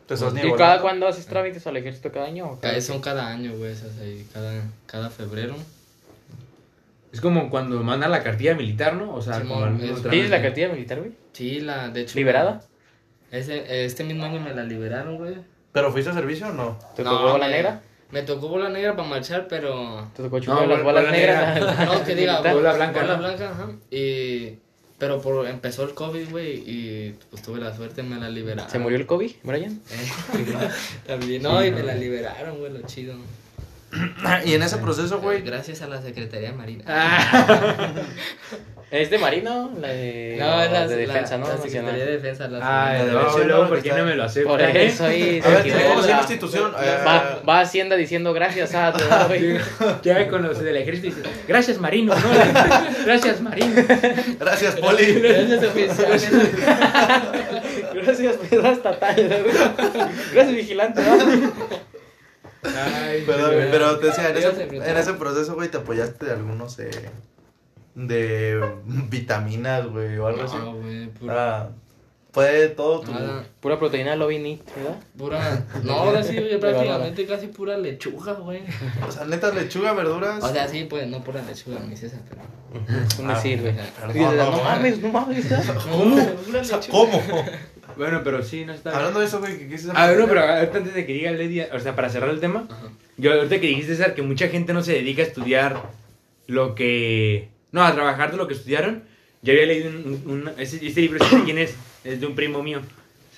¿Y 0.44 0.52
cada 0.54 0.82
cuándo 0.82 1.08
haces 1.08 1.26
trámites 1.28 1.68
al 1.68 1.78
ejército? 1.78 2.12
¿Cada 2.12 2.26
año? 2.26 2.46
o 2.46 2.60
cada- 2.60 2.74
Cada- 2.74 2.82
son 2.82 3.00
cada 3.02 3.28
año, 3.28 3.54
güey, 3.56 3.72
esas 3.74 3.98
ahí, 4.00 4.26
cada, 4.34 4.62
cada 4.88 5.10
febrero. 5.10 5.56
Es 7.12 7.22
como 7.22 7.50
cuando 7.50 7.82
mandan 7.84 8.12
la 8.12 8.24
cartilla 8.24 8.56
militar, 8.56 8.94
¿no? 8.96 9.14
O 9.14 9.22
sea, 9.22 9.40
Simón, 9.40 9.80
como. 9.80 10.10
¿Tienes 10.10 10.30
la 10.30 10.42
cartilla 10.42 10.70
militar, 10.70 11.00
güey? 11.00 11.12
Sí, 11.34 11.60
la, 11.62 11.90
de 11.90 12.02
hecho. 12.02 12.18
¿Liberada? 12.18 12.62
Ese, 13.32 13.86
este 13.86 14.04
mismo 14.04 14.26
año 14.26 14.40
me 14.40 14.54
la 14.54 14.64
liberaron, 14.64 15.18
güey. 15.18 15.36
¿Pero 15.72 15.92
fuiste 15.92 16.10
a 16.12 16.14
servicio 16.14 16.48
o 16.48 16.54
no? 16.54 16.80
¿Te 16.96 17.04
No, 17.04 17.12
tocó 17.12 17.32
bola 17.34 17.46
me- 17.48 17.52
negra? 17.54 17.82
Me 18.12 18.24
tocó 18.24 18.48
bola 18.48 18.70
negra 18.70 18.96
para 18.96 19.08
marchar, 19.08 19.48
pero. 19.48 20.10
¿Te 20.16 20.24
tocó 20.24 20.38
No, 20.38 20.44
chupar 20.44 20.68
las 20.68 20.84
bola 20.84 21.02
bolas 21.02 21.12
negras? 21.12 21.56
negra. 21.56 21.86
No, 21.86 22.04
que 22.04 22.16
diga, 22.16 22.38
Bola 22.40 22.54
bola 22.54 22.74
blanca, 22.74 23.02
Bola 23.02 23.14
¿no? 23.14 23.20
blanca, 23.20 23.50
ajá. 23.52 23.68
Y. 23.92 24.54
Pero 24.98 25.22
por, 25.22 25.48
empezó 25.48 25.84
el 25.84 25.94
COVID, 25.94 26.30
güey, 26.32 26.58
y 26.66 27.16
pues 27.30 27.42
tuve 27.42 27.60
la 27.62 27.74
suerte, 27.74 28.04
me 28.04 28.18
la 28.18 28.30
liberaron. 28.30 28.70
¿Se 28.70 28.80
murió 28.80 28.98
el 28.98 29.06
Kobe, 29.06 29.34
Brian? 29.44 29.80
Eh, 29.90 30.70
También. 31.08 31.42
No, 31.42 31.64
y 31.64 31.72
me 31.72 31.84
la 31.84 31.96
liberaron, 31.96 32.58
güey, 32.58 32.74
lo 32.74 32.82
chido. 32.82 33.14
y 34.46 34.54
en 34.54 34.64
ese 34.64 34.78
proceso, 34.78 35.20
güey, 35.20 35.42
Gracias 35.42 35.82
a 35.82 35.88
la 35.88 36.02
Secretaría 36.02 36.52
Marina. 36.54 36.84
¿Es 38.92 39.12
de 39.12 39.20
Marino? 39.20 39.72
La 39.80 39.88
de, 39.90 40.38
no, 40.40 40.46
la, 40.48 40.88
de 40.88 40.96
defensa, 40.96 41.38
la, 41.38 41.46
¿no? 41.46 41.48
la 41.48 41.58
Secretaría 41.62 42.06
de. 42.06 42.12
Defensa. 42.14 42.48
La 42.48 42.90
Ay, 42.90 43.00
La 43.00 43.06
no, 43.06 43.20
dirección, 43.20 43.48
luego, 43.48 43.64
¿no? 43.64 43.70
¿por 43.70 43.82
qué 43.84 43.92
no 43.94 44.04
me 44.04 44.16
lo 44.16 44.24
aceptan? 44.24 44.52
Por 44.52 44.62
eh? 44.62 44.86
eso 44.88 45.06
ahí. 45.06 45.42
A 45.46 45.48
ver, 45.50 45.62
una 45.62 45.84
equivoca. 45.84 46.18
institución. 46.22 46.74
eh, 46.82 46.98
Va, 47.06 47.40
va 47.48 47.60
a 47.60 47.62
Hacienda 47.62 47.96
diciendo 47.96 48.34
gracias 48.34 48.74
a 48.74 48.92
güey. 49.28 49.60
Ya 50.02 50.28
con 50.28 50.42
los 50.42 50.60
del 50.60 50.78
ejército 50.78 51.08
y 51.08 51.10
dicen, 51.12 51.32
gracias 51.48 51.78
Marino, 51.80 52.16
¿no? 52.16 53.06
Gracias 53.06 53.42
Marino. 53.42 53.76
Gracias, 54.40 54.76
Poli. 54.78 55.14
Gracias, 55.20 55.64
oficiales. 55.64 56.32
Gracias, 57.94 58.38
pedra 58.38 58.72
estatal. 58.72 59.46
Gracias, 60.34 60.56
vigilante. 60.56 61.02
¿no? 61.02 61.99
Ay, 62.64 63.24
Pero, 63.26 63.48
pero- 63.50 63.72
pero 63.72 64.00
te 64.00 64.08
decía, 64.08 64.30
en 64.30 64.38
ese, 64.38 64.50
te 64.52 64.76
en 64.78 64.98
ese 64.98 65.14
proceso, 65.14 65.56
güey, 65.56 65.70
te 65.70 65.78
apoyaste 65.78 66.26
de 66.26 66.32
algunos 66.34 66.78
eh, 66.80 66.90
de 67.96 68.62
vitaminas, 68.86 69.88
güey, 69.88 70.18
o 70.18 70.28
algo 70.28 70.44
así. 70.44 70.58
No, 70.58 70.74
güey, 70.76 71.08
pura, 71.08 71.62
Ah, 71.62 71.70
fue 72.32 72.68
todo 72.70 73.00
tu... 73.02 73.12
nada, 73.12 73.44
Pura 73.60 73.80
proteína 73.80 74.16
Lobby 74.16 74.38
Neat, 74.40 74.60
¿verdad? 74.76 75.00
pura, 75.18 75.66
no, 75.84 75.94
ahora 75.94 76.22
sí, 76.24 76.34
güey, 76.38 76.60
prácticamente 76.60 77.26
casi 77.26 77.48
pura 77.48 77.76
lechuga, 77.78 78.34
güey. 78.34 78.62
O 79.08 79.12
sea, 79.12 79.26
neta, 79.26 79.52
lechuga, 79.52 79.94
verduras. 79.94 80.44
O 80.44 80.50
sea, 80.52 80.68
sí, 80.68 80.86
pues, 80.90 81.08
no 81.08 81.24
pura 81.24 81.42
lechuga, 81.42 81.80
ni 81.80 81.98
César, 81.98 82.20
pero... 82.30 82.42
Eso 83.08 83.24
me 83.24 83.34
Ah, 83.34 83.42
sirve. 83.42 83.74
perdón, 84.00 84.38
no 84.38 84.52
no, 84.52 84.64
mames, 84.64 85.00
no 85.02 85.10
mames. 85.10 85.46
¿Cómo? 85.92 86.18
¿Cómo? 86.92 87.46
Bueno, 88.00 88.22
pero 88.24 88.42
sí, 88.42 88.64
no 88.66 88.74
está. 88.74 88.96
Hablando 88.96 89.20
de 89.20 89.26
eso, 89.26 89.40
güey, 89.40 89.58
¿qué 89.58 89.68
quieres 89.68 89.88
A 89.94 90.08
ver, 90.08 90.18
no, 90.18 90.26
pero 90.28 90.40
ahorita 90.42 90.78
antes 90.78 90.94
de 90.94 91.06
que 91.06 91.14
diga 91.14 91.32
Lady, 91.32 91.60
o 91.62 91.80
sea, 91.82 91.96
para 91.98 92.08
cerrar 92.10 92.30
el 92.30 92.40
tema, 92.40 92.66
Ajá. 92.70 92.88
yo 93.18 93.34
ahorita 93.34 93.60
que 93.60 93.68
dijiste, 93.68 93.96
César, 93.98 94.16
que 94.16 94.22
mucha 94.22 94.48
gente 94.48 94.72
no 94.74 94.82
se 94.82 94.94
dedica 94.94 95.22
a 95.22 95.26
estudiar 95.26 95.84
lo 96.48 96.76
que... 96.76 97.50
No, 97.74 97.84
a 97.84 97.94
trabajar 97.94 98.32
de 98.32 98.38
lo 98.38 98.48
que 98.48 98.54
estudiaron. 98.54 99.04
Yo 99.42 99.52
había 99.54 99.66
leído 99.66 99.90
un, 99.90 100.24
un- 100.26 100.52
ese- 100.58 100.86
este 100.88 101.02
libro, 101.02 101.24
¿sabe 101.24 101.44
quién 101.44 101.58
es? 101.58 101.76
Es 102.06 102.22
de 102.22 102.26
un 102.26 102.36
primo 102.36 102.64
mío. 102.64 102.82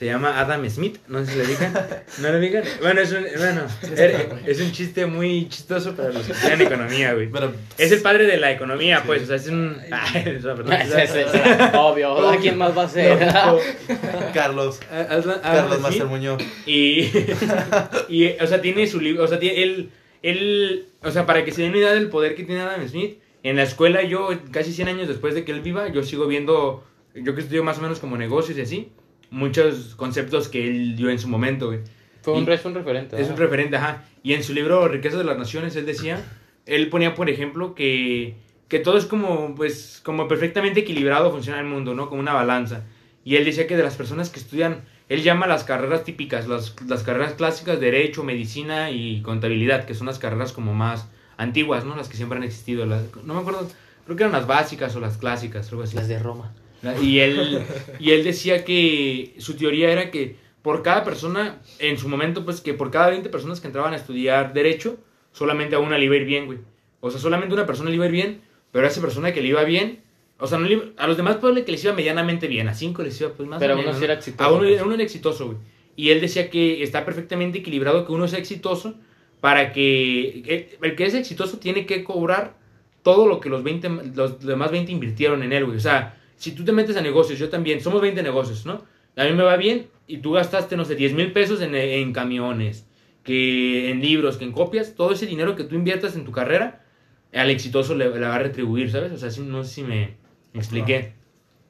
Se 0.02 0.08
llama 0.08 0.40
Adam 0.40 0.68
Smith, 0.68 0.98
no 1.10 1.24
sé 1.24 1.32
si 1.32 1.38
lo 1.38 1.46
digan. 1.46 1.74
¿No 2.24 2.30
lo 2.32 2.40
digan? 2.40 2.64
Bueno, 2.82 3.02
es 3.02 3.12
un, 3.12 3.24
bueno, 3.38 3.62
er- 3.96 4.42
es 4.48 4.60
un 4.60 4.72
chiste 4.72 5.06
muy 5.06 5.48
chistoso 5.48 5.96
para 5.96 6.10
los 6.10 6.26
que 6.26 6.32
estudian 6.32 6.60
economía, 6.60 7.14
güey. 7.14 7.30
Pero, 7.30 7.54
Es 7.78 7.92
el 7.92 8.02
padre 8.02 8.26
de 8.26 8.38
la 8.38 8.52
economía, 8.52 9.04
pues, 9.06 9.22
o 9.22 9.26
sea, 9.28 9.36
es 9.36 9.48
un... 9.50 9.78
Ay, 9.92 10.40
perdón. 10.42 10.74
Ese- 10.74 11.04
ese- 11.04 11.22
ese, 11.22 11.78
Obvio. 11.78 12.16
¿quién 12.42 12.58
más 12.58 12.76
va 12.76 12.86
a 12.86 12.90
ser? 12.90 13.16
Carlos, 14.34 14.80
Adam 14.92 15.40
Carlos 15.44 15.70
Smith. 15.76 15.82
Master 15.84 16.06
Muñoz. 16.08 16.42
Y, 16.66 17.12
y, 18.10 18.28
o 18.42 18.48
sea, 18.48 18.60
tiene 18.60 18.88
su 18.88 19.00
libro, 19.00 19.24
o 19.24 19.28
sea, 19.28 19.38
tiene, 19.40 19.62
él, 19.62 19.92
él, 20.24 20.88
o 21.04 21.12
sea, 21.12 21.28
para 21.28 21.46
que 21.46 21.52
se 21.52 21.62
den 21.62 21.70
una 21.70 21.80
idea 21.80 21.94
del 21.94 22.10
poder 22.10 22.34
que 22.34 22.44
tiene 22.44 22.62
Adam 22.62 22.88
Smith, 22.90 23.20
en 23.44 23.56
la 23.56 23.62
escuela 23.62 24.02
yo, 24.02 24.30
casi 24.52 24.74
100 24.74 24.88
años 24.88 25.08
después 25.08 25.36
de 25.36 25.46
que 25.46 25.52
él 25.52 25.62
viva, 25.62 25.90
yo 25.90 26.02
sigo 26.02 26.26
viendo, 26.26 26.84
yo 27.14 27.36
que 27.36 27.42
estudio 27.42 27.64
más 27.64 27.78
o 27.78 27.82
menos 27.84 28.00
como 28.00 28.18
negocios 28.18 28.58
y 28.58 28.62
así, 28.62 28.92
muchos 29.32 29.96
conceptos 29.96 30.48
que 30.48 30.68
él 30.68 30.96
dio 30.96 31.10
en 31.10 31.18
su 31.18 31.28
momento, 31.28 31.68
güey. 31.68 31.80
Fue 32.22 32.34
un, 32.34 32.48
Y- 32.48 32.52
es 32.52 32.64
un 32.66 32.76
referente. 32.76 33.20
Es 33.20 33.30
un 33.30 33.38
referente, 33.38 33.78
ajá. 33.78 34.04
Y 34.22 34.34
en 34.34 34.44
su 34.44 34.54
libro 34.54 34.88
Riqueza 34.88 35.18
de 35.18 35.24
las 35.24 35.38
Naciones, 35.38 35.76
él 35.76 35.88
decía, 35.88 36.24
él 36.68 36.90
ponía, 36.90 37.16
por 37.16 37.30
ejemplo, 37.30 37.74
que, 37.74 38.36
que 38.68 38.78
todo 38.80 38.98
es 38.98 39.06
como, 39.06 39.56
pues, 39.56 40.02
como 40.06 40.28
perfectamente 40.28 40.82
equilibrado 40.82 41.32
funciona 41.32 41.60
el 41.60 41.66
mundo, 41.66 41.96
¿no? 41.96 42.08
Como 42.10 42.22
una 42.22 42.34
balanza. 42.34 42.84
Y 43.26 43.36
él 43.38 43.46
decía 43.46 43.66
que 43.66 43.76
de 43.78 43.84
las 43.84 43.96
personas 43.96 44.30
que 44.30 44.40
estudian, 44.40 44.82
él 45.10 45.24
llama 45.24 45.48
las 45.48 45.64
carreras 45.64 46.04
típicas, 46.04 46.48
las, 46.48 46.76
las 46.88 47.04
carreras 47.04 47.34
clásicas, 47.34 47.80
derecho, 47.80 48.24
medicina 48.24 48.92
y 48.92 49.22
contabilidad, 49.24 49.86
que 49.86 49.94
son 49.96 50.08
las 50.08 50.20
carreras 50.20 50.52
como 50.54 50.74
más 50.76 51.08
antiguas, 51.38 51.86
¿no? 51.86 51.96
Las 51.96 52.08
que 52.10 52.18
siempre 52.18 52.38
han 52.38 52.44
existido. 52.44 52.86
Las, 52.86 53.04
no 53.24 53.34
me 53.34 53.40
acuerdo, 53.40 53.68
creo 54.06 54.16
que 54.18 54.24
eran 54.24 54.34
las 54.34 54.46
básicas 54.48 54.96
o 54.96 55.00
las 55.00 55.18
clásicas, 55.18 55.70
algo 55.72 55.84
así. 55.84 55.96
Las 55.96 56.08
de 56.08 56.20
Roma. 56.20 56.54
Y 57.02 57.20
él, 57.20 57.62
y 58.00 58.12
él 58.12 58.24
decía 58.24 58.64
que 58.66 59.34
su 59.38 59.56
teoría 59.56 59.92
era 59.92 60.10
que 60.12 60.36
por 60.62 60.82
cada 60.84 61.04
persona, 61.04 61.60
en 61.80 61.98
su 61.98 62.08
momento, 62.10 62.44
pues 62.46 62.62
que 62.62 62.74
por 62.74 62.92
cada 62.92 63.10
20 63.10 63.30
personas 63.30 63.60
que 63.62 63.68
entraban 63.68 63.94
a 63.94 63.98
estudiar 63.98 64.54
Derecho, 64.54 64.98
solamente 65.32 65.76
a 65.76 65.80
una 65.80 65.98
le 65.98 66.06
iba 66.06 66.16
a 66.16 66.18
ir 66.18 66.26
bien, 66.26 66.46
güey. 66.46 66.60
O 67.00 67.10
sea, 67.12 67.20
solamente 67.20 67.54
una 67.54 67.66
persona 67.66 67.90
le 67.90 67.96
iba 67.96 68.06
a 68.06 68.08
ir 68.08 68.14
bien, 68.14 68.42
pero 68.72 68.86
a 68.86 68.90
esa 68.90 69.02
persona 69.02 69.32
que 69.34 69.42
le 69.42 69.48
iba 69.50 69.64
bien, 69.64 70.00
o 70.40 70.48
sea, 70.48 70.58
no 70.60 70.68
le 70.68 70.74
iba- 70.74 70.86
a 70.98 71.08
los 71.08 71.18
demás 71.18 71.38
puede 71.38 71.64
que 71.66 71.72
les 71.72 71.84
iba 71.84 71.94
medianamente 71.94 72.48
bien, 72.48 72.68
a 72.68 72.74
cinco 72.74 73.02
les 73.04 73.20
iba 73.22 73.32
pues 73.32 73.48
más 73.50 73.60
Pero 73.60 73.74
o 73.74 73.78
uno 73.78 73.84
menos, 73.88 73.96
sí 73.98 74.02
¿no? 74.02 74.06
era 74.06 74.14
exitoso, 74.16 74.50
A 74.50 74.54
uno, 74.54 74.68
uno 74.86 74.94
era 74.94 75.04
exitoso, 75.04 75.46
güey. 75.48 75.58
Y 75.96 76.10
él 76.10 76.22
decía 76.22 76.50
que 76.50 76.82
está 76.84 77.06
perfectamente 77.06 77.60
equilibrado 77.60 78.06
que 78.06 78.12
uno 78.12 78.28
sea 78.28 78.40
exitoso 78.40 78.96
para 79.40 79.72
que 79.74 80.44
el, 80.48 80.68
el 80.90 80.96
que 80.96 81.06
es 81.06 81.14
exitoso 81.16 81.58
tiene 81.58 81.86
que 81.86 82.04
cobrar 82.04 82.56
todo 83.04 83.28
lo 83.28 83.40
que 83.40 83.50
los 83.50 83.64
20, 83.64 83.90
los 84.16 84.40
demás 84.46 84.72
20 84.72 84.92
invirtieron 84.92 85.42
en 85.44 85.54
él, 85.54 85.66
güey. 85.66 85.78
O 85.78 85.82
sea, 85.82 86.18
si 86.42 86.54
tú 86.54 86.66
te 86.66 86.72
metes 86.72 86.98
a 86.98 87.02
negocios, 87.02 87.38
yo 87.38 87.50
también, 87.50 87.82
somos 87.82 88.02
20 88.02 88.24
negocios, 88.24 88.66
¿no? 88.66 88.84
A 89.16 89.26
mí 89.26 89.34
me 89.34 89.44
va 89.44 89.58
bien 89.58 89.88
y 90.08 90.18
tú 90.18 90.32
gastaste, 90.32 90.76
no 90.76 90.86
sé, 90.86 90.96
10 90.96 91.14
mil 91.14 91.32
pesos 91.34 91.62
en, 91.62 91.76
en 91.76 92.14
camiones, 92.14 92.88
que 93.24 93.92
en 93.92 94.02
libros, 94.02 94.38
que 94.38 94.46
en 94.46 94.52
copias, 94.52 94.96
todo 94.96 95.12
ese 95.12 95.28
dinero 95.28 95.56
que 95.56 95.64
tú 95.66 95.76
inviertas 95.76 96.16
en 96.16 96.26
tu 96.26 96.32
carrera, 96.32 96.84
al 97.32 97.50
exitoso 97.52 97.94
le, 97.94 98.10
le 98.10 98.20
va 98.28 98.36
a 98.36 98.40
retribuir, 98.40 98.90
¿sabes? 98.92 99.12
O 99.12 99.18
sea, 99.18 99.30
sí, 99.30 99.42
no 99.42 99.64
sé 99.64 99.72
si 99.72 99.84
me, 99.84 100.16
expliqué. 100.56 101.14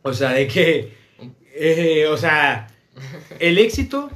O 0.03 0.13
sea, 0.13 0.31
de 0.31 0.47
que, 0.47 0.93
eh, 1.53 2.07
o 2.07 2.15
sea, 2.15 2.67
el 3.39 3.57
éxito, 3.57 4.09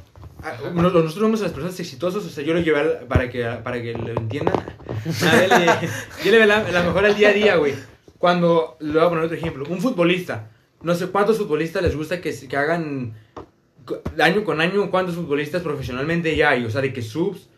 nos- 0.72 0.92
nosotros 0.94 1.20
vemos 1.20 1.40
a 1.40 1.44
las 1.44 1.52
personas 1.52 1.78
exitosas, 1.78 2.24
o 2.24 2.28
sea, 2.30 2.42
yo 2.44 2.54
lo 2.54 2.60
llevé 2.60 2.80
para 3.08 3.28
que, 3.28 3.44
para 3.62 3.82
que 3.82 3.92
lo 3.92 4.08
entiendan. 4.08 4.54
A 4.56 5.34
ver, 5.36 5.50
le- 5.50 5.88
yo 6.24 6.30
le 6.30 6.38
veo 6.38 6.46
la, 6.46 6.62
la 6.70 6.82
mejor 6.82 7.04
al 7.04 7.14
día 7.16 7.28
a 7.28 7.32
día, 7.32 7.56
güey. 7.56 7.74
Cuando, 8.18 8.76
le 8.80 8.92
voy 8.94 9.02
a 9.02 9.08
poner 9.08 9.24
otro 9.24 9.36
ejemplo, 9.36 9.64
un 9.68 9.80
futbolista, 9.80 10.50
no 10.82 10.94
sé 10.94 11.08
cuántos 11.08 11.38
futbolistas 11.38 11.82
les 11.82 11.94
gusta 11.96 12.20
que, 12.20 12.34
que 12.48 12.56
hagan 12.56 13.14
año 14.20 14.44
con 14.44 14.60
año, 14.60 14.90
cuántos 14.90 15.14
futbolistas 15.14 15.62
profesionalmente 15.62 16.34
ya 16.36 16.50
hay, 16.50 16.64
o 16.64 16.70
sea, 16.70 16.80
de 16.80 16.92
que 16.92 17.02
subs, 17.02 17.48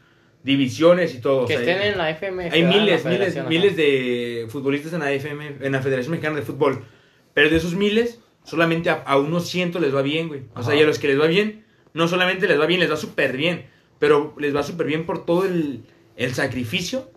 divisiones 0.43 1.15
y 1.15 1.21
todo. 1.21 1.43
o 1.43 1.47
Que 1.47 1.55
sea, 1.59 1.61
estén 1.61 1.93
en 1.93 1.99
la 1.99 2.11
FMF. 2.11 2.53
hay 2.53 2.63
miles, 2.63 3.05
miles, 3.05 3.37
ajá. 3.37 3.49
miles 3.49 3.77
de 3.77 4.47
futbolistas 4.49 4.93
en 4.93 5.01
la 5.01 5.13
FM, 5.13 5.57
en 5.61 5.73
la 5.73 5.81
Federación 5.83 6.13
Mexicana 6.13 6.37
de 6.37 6.43
Fútbol. 6.43 6.85
Pero 7.35 7.51
de 7.51 7.57
esos 7.57 7.75
miles, 7.75 8.21
solamente 8.45 8.91
a, 8.91 8.95
a 9.07 9.19
unos 9.19 9.49
cientos 9.49 9.81
les 9.81 9.95
va 9.95 10.03
bien, 10.03 10.29
güey. 10.29 10.43
O 10.55 10.63
sea, 10.63 10.73
Ajá. 10.73 10.81
y 10.81 10.83
a 10.83 10.87
los 10.87 10.99
que 10.99 11.09
les 11.09 11.21
va 11.21 11.27
bien, 11.27 11.65
no 11.95 12.09
solamente 12.09 12.47
les 12.49 12.59
va 12.59 12.67
bien, 12.67 12.81
les 12.81 12.91
va 12.91 12.97
súper 12.97 13.37
bien. 13.37 13.67
Pero 13.99 14.35
les 14.39 14.55
va 14.55 14.63
súper 14.63 14.87
bien 14.87 15.07
por 15.07 15.25
todo 15.25 15.45
el, 15.45 15.83
el 16.17 16.35
sacrificio 16.35 17.11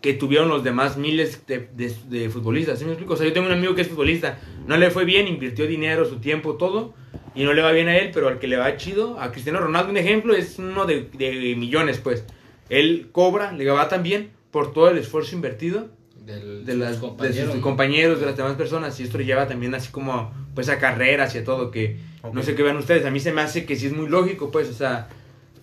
que 0.00 0.14
tuvieron 0.14 0.48
los 0.48 0.62
demás 0.62 0.96
miles 0.96 1.44
de, 1.46 1.68
de- 1.74 1.94
de 2.08 2.28
futbolistas. 2.30 2.78
¿Sí 2.78 2.84
me 2.84 2.92
explico? 2.92 3.14
O 3.14 3.16
sea, 3.16 3.26
yo 3.26 3.32
tengo 3.32 3.46
un 3.48 3.52
amigo 3.52 3.74
que 3.74 3.82
es 3.82 3.88
futbolista. 3.88 4.38
No 4.66 4.76
le 4.76 4.90
fue 4.90 5.04
bien, 5.04 5.26
invirtió 5.26 5.66
dinero, 5.66 6.04
su 6.04 6.20
tiempo, 6.20 6.54
todo. 6.54 6.94
Y 7.34 7.44
no 7.44 7.52
le 7.52 7.62
va 7.62 7.72
bien 7.72 7.88
a 7.88 7.96
él, 7.96 8.10
pero 8.12 8.28
al 8.28 8.38
que 8.38 8.46
le 8.48 8.56
va 8.56 8.76
chido, 8.76 9.20
a 9.20 9.30
Cristiano 9.32 9.58
Ronaldo, 9.60 9.90
un 9.90 9.96
ejemplo, 9.96 10.34
es 10.34 10.58
uno 10.58 10.86
de, 10.86 11.08
de 11.16 11.54
millones, 11.56 11.98
pues. 11.98 12.24
Él 12.68 13.08
cobra, 13.12 13.52
le 13.52 13.64
va 13.70 13.88
tan 13.88 14.02
bien 14.02 14.30
por 14.50 14.72
todo 14.72 14.90
el 14.90 14.98
esfuerzo 14.98 15.34
invertido 15.34 15.88
Del, 16.26 16.64
de, 16.66 16.72
sus 16.72 16.80
las, 16.80 16.92
de 16.94 17.00
compañeros, 17.00 17.46
sus 17.46 17.54
¿no? 17.56 17.60
compañeros, 17.62 18.20
de 18.20 18.26
las 18.26 18.36
demás 18.36 18.54
personas. 18.56 18.98
Y 19.00 19.04
esto 19.04 19.18
le 19.18 19.24
lleva 19.24 19.48
también 19.48 19.74
así 19.74 19.90
como, 19.90 20.32
pues, 20.54 20.68
a 20.68 20.78
carreras 20.78 21.34
y 21.34 21.38
a 21.38 21.44
todo, 21.44 21.70
que 21.70 21.96
no 22.32 22.42
sé 22.42 22.54
qué 22.54 22.62
vean 22.62 22.76
ustedes. 22.76 23.04
A 23.06 23.10
mí 23.10 23.20
se 23.20 23.32
me 23.32 23.40
hace 23.40 23.64
que 23.66 23.74
sí 23.76 23.86
es 23.86 23.92
muy 23.92 24.08
lógico, 24.08 24.50
pues, 24.50 24.68
o 24.68 24.72
sea, 24.74 25.08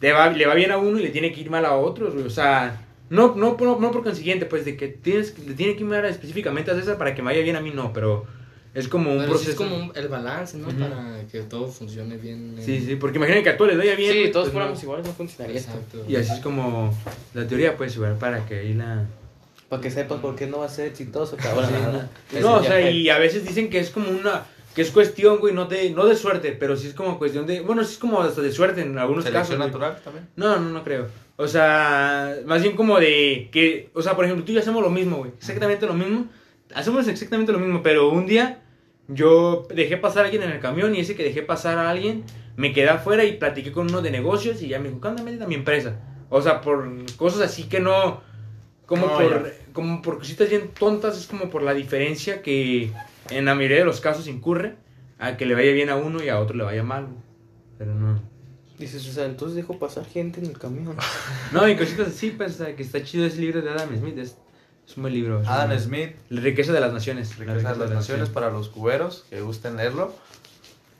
le 0.01 0.11
va, 0.13 0.29
le 0.29 0.45
va 0.45 0.55
bien 0.55 0.71
a 0.71 0.77
uno 0.77 0.99
y 0.99 1.03
le 1.03 1.09
tiene 1.09 1.31
que 1.31 1.41
ir 1.41 1.49
mal 1.49 1.65
a 1.65 1.75
otros, 1.75 2.13
güey. 2.13 2.25
O 2.25 2.29
sea, 2.29 2.84
no, 3.09 3.35
no, 3.35 3.55
no, 3.59 3.79
no 3.79 3.91
por 3.91 4.03
consiguiente, 4.03 4.45
pues, 4.45 4.65
de 4.65 4.75
que 4.77 4.87
tienes, 4.87 5.37
le 5.39 5.53
tiene 5.53 5.75
que 5.75 5.81
ir 5.81 5.85
mal 5.89 6.03
específicamente 6.05 6.71
a 6.71 6.75
César 6.75 6.97
para 6.97 7.13
que 7.13 7.21
me 7.21 7.31
vaya 7.31 7.41
bien 7.43 7.55
a 7.55 7.61
mí, 7.61 7.71
no, 7.71 7.93
pero 7.93 8.25
es 8.73 8.87
como 8.87 9.11
un 9.11 9.19
Pero 9.19 9.37
sí 9.37 9.45
proceso. 9.45 9.51
es 9.51 9.55
como 9.57 9.75
un- 9.77 9.91
el 9.95 10.07
balance, 10.09 10.57
¿no? 10.57 10.67
Ujú. 10.67 10.77
Para 10.79 11.23
que 11.31 11.41
todo 11.43 11.67
funcione 11.67 12.17
bien. 12.17 12.55
eh. 12.57 12.61
Sí, 12.65 12.83
sí, 12.85 12.95
porque 12.95 13.17
imaginen 13.17 13.43
que 13.43 13.49
a 13.49 13.57
todos 13.57 13.69
les 13.71 13.77
vaya 13.77 13.95
bien. 13.95 14.11
Sí, 14.11 14.19
güey, 14.19 14.31
todos 14.31 14.45
pues, 14.47 14.53
fuéramos 14.53 14.77
no. 14.79 14.83
iguales, 14.83 15.05
no 15.07 15.13
funcionaría 15.13 15.57
esto. 15.59 15.71
Exacto. 15.73 16.05
Y 16.09 16.15
así 16.17 16.33
es 16.33 16.39
como 16.39 16.93
la 17.33 17.47
teoría, 17.47 17.77
pues, 17.77 17.95
igual, 17.95 18.15
para 18.17 18.45
que 18.45 18.59
ahí 18.59 18.73
la... 18.73 19.05
Para 19.69 19.81
que 19.81 19.89
sepas 19.91 20.19
por 20.19 20.35
qué 20.35 20.45
no 20.47 20.59
va 20.59 20.65
a 20.65 20.69
ser 20.69 20.87
exitoso, 20.87 21.37
cabrón. 21.37 21.69
No, 22.41 22.55
o 22.57 22.63
sea, 22.63 22.89
y 22.91 23.09
a 23.09 23.17
veces 23.17 23.45
dicen 23.45 23.69
que 23.69 23.79
es 23.79 23.89
como 23.89 24.09
una. 24.09 24.43
que 24.75 24.81
es 24.83 24.91
cuestión, 24.91 25.39
güey, 25.39 25.53
no 25.55 25.65
de, 25.65 25.89
no 25.89 26.05
de 26.05 26.15
suerte, 26.15 26.51
pero 26.51 26.75
sí 26.77 26.87
es 26.87 26.93
como 26.93 27.17
cuestión 27.17 27.47
de. 27.47 27.61
Bueno, 27.61 27.83
sí 27.83 27.93
es 27.93 27.97
como 27.97 28.21
hasta 28.21 28.41
de 28.41 28.51
suerte 28.51 28.81
en 28.81 28.97
algunos 28.99 29.23
casos. 29.25 29.47
Selección 29.47 29.57
güey. 29.59 29.67
natural 29.71 30.01
también. 30.03 30.27
No, 30.35 30.59
no, 30.59 30.69
no 30.69 30.83
creo. 30.83 31.07
O 31.37 31.47
sea, 31.47 32.37
más 32.45 32.61
bien 32.61 32.75
como 32.75 32.99
de 32.99 33.49
que. 33.51 33.89
O 33.93 34.01
sea, 34.01 34.15
por 34.15 34.25
ejemplo, 34.25 34.45
tú 34.45 34.51
y 34.51 34.55
yo 34.55 34.61
hacemos 34.61 34.81
lo 34.81 34.89
mismo, 34.89 35.17
güey. 35.17 35.31
Exactamente 35.37 35.85
lo 35.85 35.93
mismo. 35.93 36.27
Hacemos 36.73 37.07
exactamente 37.07 37.51
lo 37.51 37.59
mismo, 37.59 37.83
pero 37.83 38.09
un 38.09 38.25
día 38.25 38.61
yo 39.07 39.67
dejé 39.73 39.97
pasar 39.97 40.23
a 40.23 40.25
alguien 40.25 40.43
en 40.43 40.51
el 40.51 40.59
camión 40.59 40.95
y 40.95 40.99
ese 40.99 41.15
que 41.15 41.23
dejé 41.23 41.41
pasar 41.43 41.77
a 41.77 41.89
alguien 41.89 42.23
me 42.57 42.73
quedé 42.73 42.89
afuera 42.89 43.23
y 43.25 43.33
platiqué 43.33 43.71
con 43.71 43.89
uno 43.89 44.01
de 44.01 44.11
negocios 44.11 44.61
y 44.61 44.69
ya 44.69 44.79
me 44.79 44.89
dijo. 44.89 45.11
Métete 45.23 45.43
a 45.43 45.47
mi 45.47 45.55
empresa. 45.55 45.99
O 46.29 46.41
sea, 46.41 46.61
por 46.61 46.89
cosas 47.17 47.41
así 47.41 47.63
que 47.63 47.79
no. 47.79 48.21
Como 48.85 49.07
No, 49.07 49.17
por. 49.17 49.43
ya. 49.43 49.51
Como 49.73 50.01
por 50.01 50.19
cositas 50.19 50.49
bien 50.49 50.69
tontas, 50.69 51.17
es 51.17 51.27
como 51.27 51.49
por 51.49 51.61
la 51.61 51.73
diferencia 51.73 52.41
que 52.41 52.91
en 53.29 53.45
la 53.45 53.55
mayoría 53.55 53.79
de 53.79 53.85
los 53.85 53.99
casos 53.99 54.27
incurre 54.27 54.75
a 55.19 55.35
que 55.35 55.45
le 55.45 55.53
vaya 55.53 55.73
bien 55.73 55.89
a 55.89 55.97
uno 55.97 56.23
y 56.23 56.29
a 56.29 56.39
otro 56.39 56.55
le 56.55 56.63
vaya 56.63 56.83
mal. 56.83 57.07
Pero 57.77 57.93
no. 57.93 58.21
Dices, 58.77 59.07
o 59.07 59.11
sea, 59.13 59.25
entonces 59.25 59.55
dejo 59.55 59.79
pasar 59.79 60.05
gente 60.05 60.39
en 60.41 60.47
el 60.47 60.57
camión. 60.59 60.95
No, 61.51 61.67
y 61.67 61.75
cositas 61.77 62.07
así, 62.09 62.31
pues, 62.31 62.55
o 62.59 62.65
sea, 62.65 62.75
que 62.75 62.83
está 62.83 63.03
chido 63.03 63.25
ese 63.25 63.39
libro 63.39 63.61
de 63.61 63.69
Adam 63.69 63.89
Smith. 63.97 64.17
Es, 64.17 64.35
es 64.87 64.97
un 64.97 65.03
buen 65.03 65.13
libro. 65.13 65.39
es 65.41 65.47
un 65.47 65.53
Adam 65.53 65.67
buen- 65.69 65.79
Smith, 65.79 66.15
La 66.29 66.41
riqueza 66.41 66.73
de 66.73 66.79
las 66.81 66.91
naciones. 66.91 67.37
La 67.39 67.53
Riqueza 67.53 67.73
de 67.73 67.79
las 67.79 67.91
Naciones 67.91 68.29
para 68.29 68.49
los 68.51 68.69
cuberos 68.69 69.25
que 69.29 69.39
gusten 69.41 69.77
leerlo. 69.77 70.13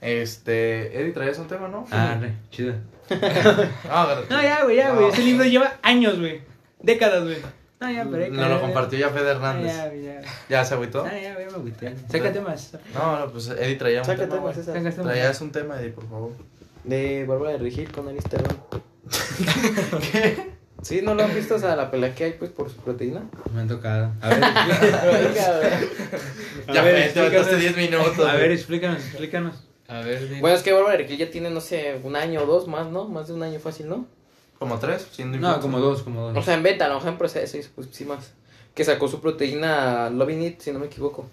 Este, 0.01 0.99
Eddie, 0.99 1.11
traías 1.13 1.37
un 1.39 1.47
tema, 1.47 1.67
¿no? 1.67 1.85
Ah, 1.91 2.17
re, 2.19 2.33
chido. 2.51 2.73
Ah, 3.89 4.21
No, 4.29 4.41
ya, 4.41 4.63
güey, 4.63 4.75
ya, 4.77 4.91
güey. 4.91 5.07
No. 5.07 5.13
Ese 5.13 5.21
libro 5.23 5.45
lleva 5.45 5.73
años, 5.81 6.19
güey. 6.19 6.41
Décadas, 6.81 7.23
güey. 7.23 7.37
No, 7.79 7.91
ya, 7.91 8.07
pero. 8.09 8.33
Nos 8.33 8.49
lo 8.49 8.61
compartió 8.61 8.97
ya 8.99 9.09
Fede 9.09 9.29
Ah, 9.29 9.31
Hernández. 9.31 9.75
ya, 9.75 9.93
ya. 9.93 10.21
¿Ya 10.49 10.65
se 10.65 10.73
agüitó? 10.75 11.03
Ah, 11.05 11.11
ya, 11.19 11.33
güey, 11.33 11.45
me 11.47 11.53
agüité. 11.53 11.95
Sácate 12.09 12.39
más. 12.41 12.73
No, 12.93 13.19
no, 13.19 13.31
pues 13.31 13.47
Eddie 13.49 13.75
traía 13.75 13.99
un 13.99 14.05
Sácate 14.05 14.27
tema. 14.27 14.41
más. 14.41 14.95
Traías 14.95 15.41
un 15.41 15.51
tema, 15.51 15.79
Eddie, 15.79 15.91
por 15.91 16.07
favor. 16.09 16.31
De 16.85 17.25
Bárbara 17.25 17.53
de 17.53 17.57
Regil 17.59 17.91
con 17.91 18.07
Alice 18.07 18.27
Terrón. 18.29 18.57
Sí, 20.81 21.01
¿no 21.01 21.15
lo 21.15 21.23
han 21.23 21.33
visto? 21.33 21.55
O 21.55 21.59
sea, 21.59 21.75
la 21.75 21.89
pelea 21.89 22.13
que 22.13 22.25
hay, 22.25 22.33
pues, 22.33 22.51
por 22.51 22.69
su 22.69 22.75
proteína. 22.75 23.23
Me 23.55 23.61
han 23.61 23.67
tocado. 23.67 24.11
A 24.21 24.29
ver. 24.29 25.33
Ya 26.71 26.81
ver, 26.83 27.11
te 27.11 27.21
explícanos. 27.21 27.59
10 27.59 27.77
minutos. 27.77 28.19
A 28.19 28.33
ver, 28.35 28.51
explícanos, 28.51 28.99
explícanos. 28.99 29.55
A 29.87 30.01
ver, 30.01 30.29
di- 30.29 30.39
Bueno, 30.41 30.55
es 30.55 30.61
que 30.61 30.73
Bárbara 30.73 31.03
que 31.07 31.17
ya 31.17 31.31
tiene, 31.31 31.49
no 31.49 31.59
sé, 31.59 31.99
un 32.03 32.15
año 32.15 32.43
o 32.43 32.45
dos 32.45 32.67
más, 32.67 32.87
¿no? 32.91 33.05
Más 33.07 33.27
de 33.27 33.33
un 33.33 33.41
año 33.41 33.59
fácil, 33.59 33.87
¿no? 33.89 34.05
Como 34.59 34.77
tres, 34.77 35.07
siendo 35.11 35.39
No, 35.39 35.59
como 35.59 35.79
dos, 35.79 36.03
como 36.03 36.27
O 36.27 36.33
dos. 36.33 36.45
sea, 36.45 36.53
en 36.53 36.61
beta, 36.61 36.85
a 36.85 36.89
lo 36.89 36.95
mejor 36.95 37.09
en 37.13 37.17
proceso, 37.17 37.57
pues 37.73 37.87
sí 37.91 38.05
más. 38.05 38.33
Que 38.75 38.83
sacó 38.83 39.07
su 39.07 39.21
proteína 39.21 40.11
Loving 40.11 40.43
It, 40.43 40.59
si 40.61 40.71
no 40.71 40.77
me 40.77 40.85
equivoco. 40.85 41.27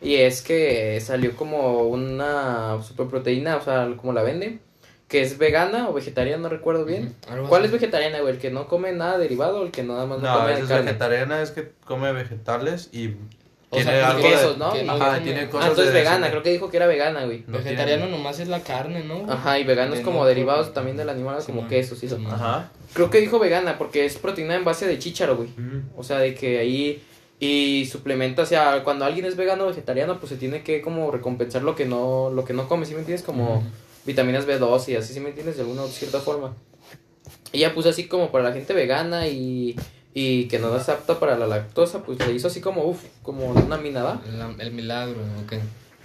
Y 0.00 0.16
es 0.16 0.40
que 0.40 1.00
salió 1.00 1.34
como 1.34 1.82
una 1.88 2.80
super 2.82 3.06
proteína, 3.08 3.56
o 3.56 3.60
sea, 3.64 3.88
como 3.96 4.12
la 4.12 4.22
vende. 4.22 4.60
Que 5.08 5.20
es 5.22 5.36
vegana 5.38 5.88
o 5.88 5.92
vegetariana, 5.92 6.42
no 6.42 6.48
recuerdo 6.48 6.84
bien. 6.84 7.14
¿Cuál 7.48 7.62
así. 7.62 7.66
es 7.66 7.72
vegetariana, 7.72 8.20
güey? 8.20 8.34
¿El 8.34 8.40
que 8.40 8.50
no 8.50 8.66
come 8.68 8.92
nada 8.92 9.18
derivado 9.18 9.60
o 9.60 9.64
el 9.64 9.70
que 9.70 9.82
nada 9.82 10.06
más 10.06 10.18
no, 10.20 10.32
No, 10.32 10.40
come 10.40 10.52
es 10.54 10.60
carne? 10.66 10.86
vegetariana, 10.86 11.42
es 11.42 11.50
que 11.50 11.72
come 11.84 12.10
vegetales 12.12 12.88
y 12.90 13.08
O 13.70 13.76
tiene 13.76 13.90
sea, 13.92 14.10
algo 14.10 14.22
quesos, 14.22 14.52
de... 14.54 14.58
¿no? 14.58 14.72
que 14.72 14.80
Ajá, 14.88 15.20
tiene 15.22 15.40
Ah, 15.42 15.50
cosas 15.50 15.68
entonces 15.70 15.92
de- 15.92 16.00
vegana, 16.00 16.30
creo 16.30 16.42
que 16.42 16.50
dijo 16.52 16.70
que 16.70 16.78
era 16.78 16.86
vegana, 16.86 17.24
güey. 17.26 17.44
No 17.46 17.58
Vegetariano 17.58 18.04
tiene- 18.06 18.16
nomás 18.18 18.40
es 18.40 18.48
la 18.48 18.60
carne, 18.60 19.04
¿no? 19.04 19.30
Ajá, 19.30 19.58
y 19.58 19.64
veganos 19.64 19.98
De 19.98 20.02
como 20.04 20.20
no- 20.20 20.26
derivados 20.26 20.72
también 20.72 20.96
del 20.96 21.08
animal, 21.10 21.34
como 21.36 21.44
Simón, 21.46 21.68
quesos 21.68 22.02
y 22.02 22.06
eso. 22.06 22.18
Ajá. 22.30 22.70
Creo 22.94 23.10
que 23.10 23.20
dijo 23.20 23.38
vegana 23.38 23.76
porque 23.76 24.06
es 24.06 24.16
proteína 24.16 24.54
en 24.54 24.64
base 24.64 24.86
de 24.86 24.98
chícharo, 24.98 25.36
güey. 25.36 25.48
Ujú. 25.50 25.82
O 25.98 26.02
sea, 26.02 26.18
de 26.18 26.34
que 26.34 26.58
ahí 26.60 27.02
y 27.40 27.84
suplementa, 27.90 28.42
o 28.42 28.46
sea, 28.46 28.82
cuando 28.84 29.04
alguien 29.04 29.26
es 29.26 29.36
vegano 29.36 29.64
o 29.64 29.66
vegetariano, 29.66 30.18
pues 30.18 30.30
se 30.30 30.36
tiene 30.36 30.62
que 30.62 30.80
como 30.80 31.10
recompensar 31.10 31.62
lo 31.62 31.74
que 31.74 31.84
no 31.84 32.30
lo 32.30 32.44
que 32.44 32.54
no 32.54 32.68
come, 32.68 32.86
¿sí 32.86 32.94
me 32.94 33.00
entiendes? 33.00 33.24
Como. 33.26 33.62
Vitaminas 34.06 34.46
B2 34.46 34.88
y 34.88 34.96
así, 34.96 35.14
¿sí 35.14 35.20
me 35.20 35.28
entiendes? 35.30 35.56
De 35.56 35.62
alguna 35.62 35.86
cierta 35.86 36.20
forma. 36.20 36.54
Ella 37.52 37.74
puso 37.74 37.88
así 37.88 38.06
como 38.06 38.30
para 38.32 38.44
la 38.44 38.52
gente 38.52 38.74
vegana 38.74 39.28
y, 39.28 39.76
y 40.12 40.46
que 40.48 40.58
no 40.58 40.76
es 40.76 40.88
apta 40.88 41.18
para 41.20 41.38
la 41.38 41.46
lactosa, 41.46 42.02
pues 42.02 42.18
le 42.26 42.32
hizo 42.32 42.48
así 42.48 42.60
como, 42.60 42.84
uff, 42.84 43.02
como 43.22 43.46
una 43.46 43.76
minada. 43.76 44.20
La- 44.36 44.54
el 44.62 44.72
milagro, 44.72 45.20
ok. 45.44 45.54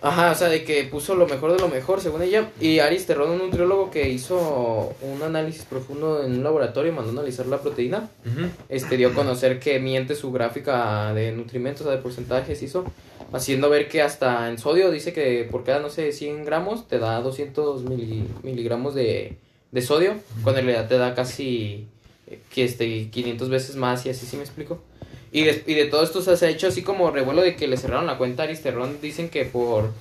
Ajá, 0.01 0.31
o 0.31 0.35
sea, 0.35 0.47
de 0.47 0.63
que 0.63 0.85
puso 0.85 1.13
lo 1.15 1.27
mejor 1.27 1.51
de 1.51 1.59
lo 1.59 1.67
mejor, 1.67 1.99
según 1.99 2.21
ella. 2.21 2.49
Y 2.61 2.79
Aris 2.79 3.05
Terrón, 3.05 3.31
un 3.31 3.39
nutriólogo 3.39 3.91
que 3.91 4.07
hizo 4.07 4.95
un 5.01 5.21
análisis 5.23 5.63
profundo 5.65 6.23
en 6.23 6.31
un 6.37 6.43
laboratorio 6.43 6.93
y 6.93 6.95
mandó 6.95 7.11
analizar 7.11 7.47
la 7.47 7.59
proteína, 7.61 8.09
este 8.69 8.95
dio 8.95 9.09
a 9.09 9.13
conocer 9.13 9.59
que 9.59 9.77
miente 9.81 10.15
su 10.15 10.31
gráfica 10.31 11.13
de 11.13 11.33
nutrimentos, 11.33 11.81
o 11.81 11.85
sea, 11.85 11.97
de 11.97 12.01
porcentajes, 12.01 12.61
hizo, 12.63 12.85
haciendo 13.33 13.69
ver 13.69 13.87
que 13.89 14.01
hasta 14.01 14.49
en 14.49 14.57
sodio 14.57 14.91
dice 14.91 15.13
que 15.13 15.47
por 15.49 15.63
cada, 15.63 15.79
no 15.79 15.89
sé, 15.89 16.11
100 16.11 16.45
gramos 16.45 16.87
te 16.87 16.99
da 16.99 17.21
200 17.21 17.83
mili- 17.85 18.27
miligramos 18.43 18.95
de, 18.95 19.37
de 19.71 19.81
sodio, 19.81 20.15
cuando 20.43 20.59
en 20.59 20.65
realidad 20.67 20.87
te 20.89 20.97
da 20.97 21.13
casi 21.15 21.87
que 22.53 22.63
este, 22.63 23.09
500 23.09 23.49
veces 23.49 23.75
más 23.75 24.05
y 24.05 24.09
así, 24.09 24.25
¿sí 24.25 24.37
me 24.37 24.43
explico? 24.43 24.81
Y 25.31 25.43
de, 25.43 25.63
y 25.67 25.73
de 25.75 25.85
todo 25.85 26.03
esto 26.03 26.21
se 26.21 26.45
ha 26.45 26.49
hecho 26.49 26.67
así 26.67 26.81
como 26.81 27.11
revuelo 27.11 27.41
de 27.41 27.55
que 27.55 27.67
le 27.67 27.77
cerraron 27.77 28.07
la 28.07 28.17
cuenta 28.17 28.43
a 28.43 28.45
Aristerrón, 28.45 28.99
dicen 29.01 29.29
que 29.29 29.45
por 29.45 29.91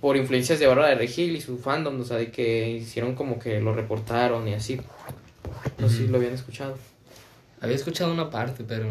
por 0.00 0.18
influencias 0.18 0.58
de 0.58 0.66
Bárbara 0.66 0.90
de 0.90 0.96
Regil 0.96 1.34
y 1.34 1.40
su 1.40 1.56
fandom, 1.56 1.98
o 1.98 2.04
sea, 2.04 2.18
de 2.18 2.30
que 2.30 2.68
hicieron 2.68 3.14
como 3.14 3.38
que 3.38 3.58
lo 3.60 3.72
reportaron 3.74 4.46
y 4.46 4.52
así. 4.52 4.78
No 5.78 5.88
sé 5.88 5.96
si 5.96 6.06
lo 6.08 6.18
habían 6.18 6.34
escuchado. 6.34 6.76
Había 7.62 7.74
escuchado 7.76 8.12
una 8.12 8.28
parte, 8.28 8.64
pero 8.68 8.84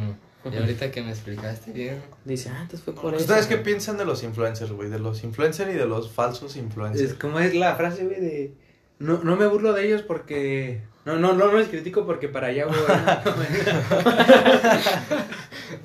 y 0.51 0.55
ahorita 0.57 0.91
que 0.91 1.01
me 1.01 1.11
explicaste 1.11 1.71
bien. 1.71 2.01
Dice, 2.25 2.49
ah, 2.49 2.59
entonces 2.63 2.81
fue 2.81 2.93
por 2.93 3.13
eso. 3.13 3.23
¿Ustedes 3.23 3.47
qué 3.47 3.57
piensan 3.57 3.97
de 3.97 4.05
los 4.05 4.23
influencers, 4.23 4.71
güey? 4.71 4.89
De 4.89 4.99
los 4.99 5.23
influencers 5.23 5.69
y 5.73 5.77
de 5.77 5.85
los 5.85 6.11
falsos 6.11 6.55
influencers. 6.57 7.11
Es 7.11 7.17
como 7.17 7.39
es 7.39 7.53
la 7.55 7.75
frase, 7.75 8.03
güey, 8.05 8.19
de... 8.19 8.53
No, 8.99 9.19
no 9.23 9.35
me 9.35 9.47
burlo 9.47 9.73
de 9.73 9.85
ellos 9.87 10.01
porque... 10.01 10.81
No, 11.05 11.17
no, 11.17 11.33
no, 11.33 11.51
no 11.51 11.57
les 11.57 11.67
critico 11.67 12.05
porque 12.05 12.29
para 12.29 12.47
allá, 12.47 12.65
güey. 12.65 12.77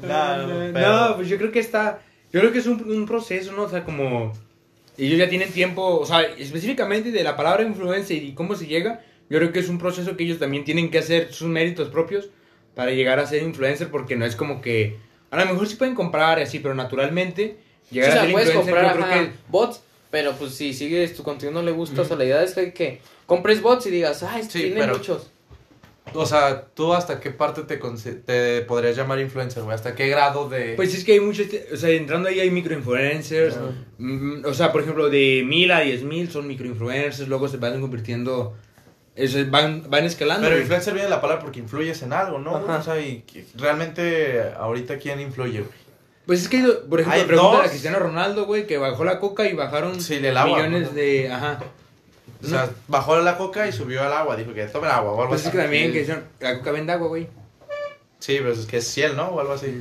No, 0.03 0.47
no, 0.47 0.73
pero- 0.73 1.09
no, 1.09 1.17
pues 1.17 1.29
yo 1.29 1.37
creo 1.39 1.51
que 1.53 1.61
está... 1.61 2.01
Yo 2.33 2.41
creo 2.41 2.53
que 2.53 2.59
es 2.59 2.67
un, 2.67 2.83
un 2.91 3.07
proceso, 3.07 3.53
¿no? 3.53 3.63
O 3.65 3.69
sea, 3.69 3.85
como... 3.85 4.33
Ellos 4.97 5.19
ya 5.19 5.29
tienen 5.29 5.51
tiempo, 5.53 5.99
o 6.01 6.05
sea, 6.05 6.23
específicamente 6.23 7.13
de 7.13 7.23
la 7.23 7.37
palabra 7.37 7.63
influencer 7.63 8.21
y 8.21 8.35
cómo 8.35 8.57
se 8.57 8.67
llega, 8.67 9.01
yo 9.31 9.39
creo 9.39 9.53
que 9.53 9.61
es 9.61 9.69
un 9.69 9.79
proceso 9.79 10.17
que 10.17 10.25
ellos 10.25 10.41
también 10.41 10.65
tienen 10.65 10.91
que 10.91 10.99
hacer 10.99 11.33
sus 11.33 11.47
méritos 11.49 11.89
propios 11.89 12.31
para 12.79 12.93
llegar 12.93 13.19
a 13.19 13.27
ser 13.27 13.43
influencer, 13.43 13.89
porque 13.91 14.15
no 14.15 14.25
es 14.25 14.37
como 14.37 14.61
que... 14.61 14.99
A 15.33 15.37
lo 15.45 15.51
mejor 15.51 15.67
sí 15.67 15.75
pueden 15.75 15.97
comprar 15.97 16.39
y 16.39 16.43
así, 16.43 16.61
pero 16.61 16.77
naturalmente 16.77 17.57
llegar 17.91 18.11
o 18.11 18.13
sea, 18.13 18.21
a 18.23 18.25
ser 18.27 18.33
puedes 18.33 18.49
influencer 18.51 18.75
comprar 18.75 18.97
yo 18.97 19.03
creo 19.03 19.13
ajá, 19.21 19.25
que... 19.33 19.37
bots, 19.49 19.83
pero 20.13 20.33
pues 20.35 20.55
si 20.55 20.73
sigues 20.73 21.17
tu 21.17 21.25
contenido 21.25 21.59
no 21.61 21.67
le 21.67 21.73
gusta, 21.73 22.03
o 22.03 22.05
sea, 22.05 22.17
la 22.17 22.25
idea 22.25 22.41
es 22.45 22.55
que, 22.55 22.73
que 22.73 23.01
compres 23.27 23.61
bots 23.63 23.87
y 23.87 23.91
digas, 23.91 24.23
ay, 24.23 24.45
Sí, 24.45 24.61
tienen 24.61 24.79
pero- 24.79 24.93
muchos. 24.97 25.29
O 26.15 26.25
sea, 26.25 26.67
¿tú 26.73 26.95
hasta 26.95 27.19
qué 27.19 27.31
parte 27.33 27.63
te, 27.63 27.79
te 27.79 28.61
podrías 28.63 28.97
llamar 28.97 29.19
influencer, 29.19 29.65
güey? 29.65 29.75
¿Hasta 29.75 29.97
qué 29.97 30.07
grado 30.09 30.49
de...? 30.49 30.75
Pues 30.77 30.95
es 30.95 31.03
que 31.05 31.15
hay 31.15 31.21
muchos, 31.21 31.49
o 31.73 31.77
sea, 31.77 31.91
entrando 31.91 32.29
ahí 32.29 32.39
hay 32.39 32.53
microinfluencers, 32.53 33.57
Ajá. 33.57 33.73
mm, 33.99 34.45
o 34.45 34.55
sea, 34.55 34.71
por 34.71 34.83
ejemplo, 34.83 35.11
de 35.11 35.43
mil 35.45 35.73
a 35.73 35.81
diez 35.81 36.05
mil 36.05 36.31
son 36.31 36.47
microinfluencers, 36.47 37.27
luego 37.29 37.49
se 37.49 37.57
van 37.57 37.81
convirtiendo, 37.81 38.55
eso, 39.19 39.39
van, 39.51 39.85
van 39.91 40.05
escalando. 40.05 40.43
Pero 40.43 40.53
güey. 40.55 40.63
influencer 40.63 40.95
viene 40.95 41.09
de 41.09 41.15
la 41.15 41.21
palabra 41.21 41.43
porque 41.43 41.59
influyes 41.61 42.03
en 42.03 42.13
algo, 42.13 42.39
¿no? 42.39 42.57
Ajá. 42.57 42.79
O 42.79 42.83
sea, 42.83 43.01
y 43.01 43.25
realmente 43.57 44.43
ahorita 44.57 44.99
quién 44.99 45.21
influye, 45.21 45.61
güey. 45.61 45.89
Pues 46.27 46.43
es 46.43 46.49
que, 46.49 46.59
por 46.63 47.01
ejemplo, 47.01 47.27
pregunta 47.27 47.65
a 47.65 47.69
Cristiano 47.71 47.99
Ronaldo, 47.99 48.45
güey, 48.45 48.67
que 48.67 48.77
bajó 48.77 49.05
la 49.05 49.19
coca 49.19 49.47
y 49.49 49.55
bajaron 49.55 50.01
Sí, 50.01 50.19
del 50.19 50.37
agua, 50.37 50.59
millones 50.59 50.89
¿no? 50.91 50.95
de, 50.95 51.33
ajá. 51.33 51.59
O 52.43 52.47
sea, 52.47 52.71
bajó 52.87 53.19
la 53.21 53.37
coca 53.39 53.67
y 53.67 53.73
subió 53.73 54.03
al 54.03 54.13
agua. 54.13 54.37
Dijo 54.37 54.53
que 54.53 54.65
tomen 54.67 54.91
agua 54.91 55.13
o 55.13 55.17
algo 55.21 55.29
Pues 55.31 55.41
es 55.41 55.47
así. 55.49 55.57
que 55.57 55.63
también, 55.63 55.93
que 55.93 56.07
la 56.41 56.59
coca 56.59 56.71
vende 56.73 56.93
agua, 56.93 57.09
güey. 57.09 57.29
Sí, 58.19 58.37
pero 58.39 58.53
es 58.53 58.67
que 58.67 58.77
es 58.77 58.87
ciel, 58.87 59.17
¿no? 59.17 59.29
O 59.29 59.41
algo 59.41 59.55
así. 59.55 59.81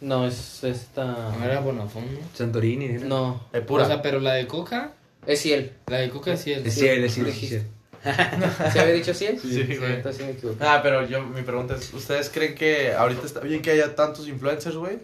No, 0.00 0.26
es 0.26 0.64
esta... 0.64 1.04
No 1.04 1.44
era 1.44 1.60
Bonafón, 1.60 2.04
¿no? 2.14 2.20
Santorini, 2.34 2.88
¿no? 2.88 3.04
No, 3.06 3.46
Es 3.52 3.60
pura. 3.62 3.84
O 3.84 3.86
sea, 3.86 4.02
pero 4.02 4.18
la 4.20 4.32
de 4.34 4.46
Coca, 4.46 4.92
es 5.26 5.40
Ciel. 5.42 5.72
la 5.86 5.98
de 5.98 6.10
Coca 6.10 6.32
es. 6.32 6.46
Es 6.46 6.74
ciel, 6.74 7.04
es 7.04 7.14
ciel, 7.14 7.26
es 7.28 7.38
ciel. 7.38 7.66
¿Se 8.72 8.80
había 8.80 8.94
dicho 8.94 9.12
Ciel? 9.14 9.38
Sí, 9.40 9.64
güey. 9.76 9.94
entonces 9.94 10.16
sí 10.16 10.24
me 10.24 10.30
equivoqué. 10.32 10.64
Ah, 10.64 10.80
pero 10.82 11.06
yo, 11.06 11.22
mi 11.22 11.42
pregunta 11.42 11.74
es, 11.74 11.92
¿ustedes 11.94 12.30
creen 12.30 12.54
que 12.54 12.92
ahorita 12.94 13.26
está 13.26 13.40
bien 13.40 13.62
que 13.62 13.70
haya 13.70 13.94
tantos 13.94 14.28
influencers, 14.28 14.76
güey? 14.76 14.98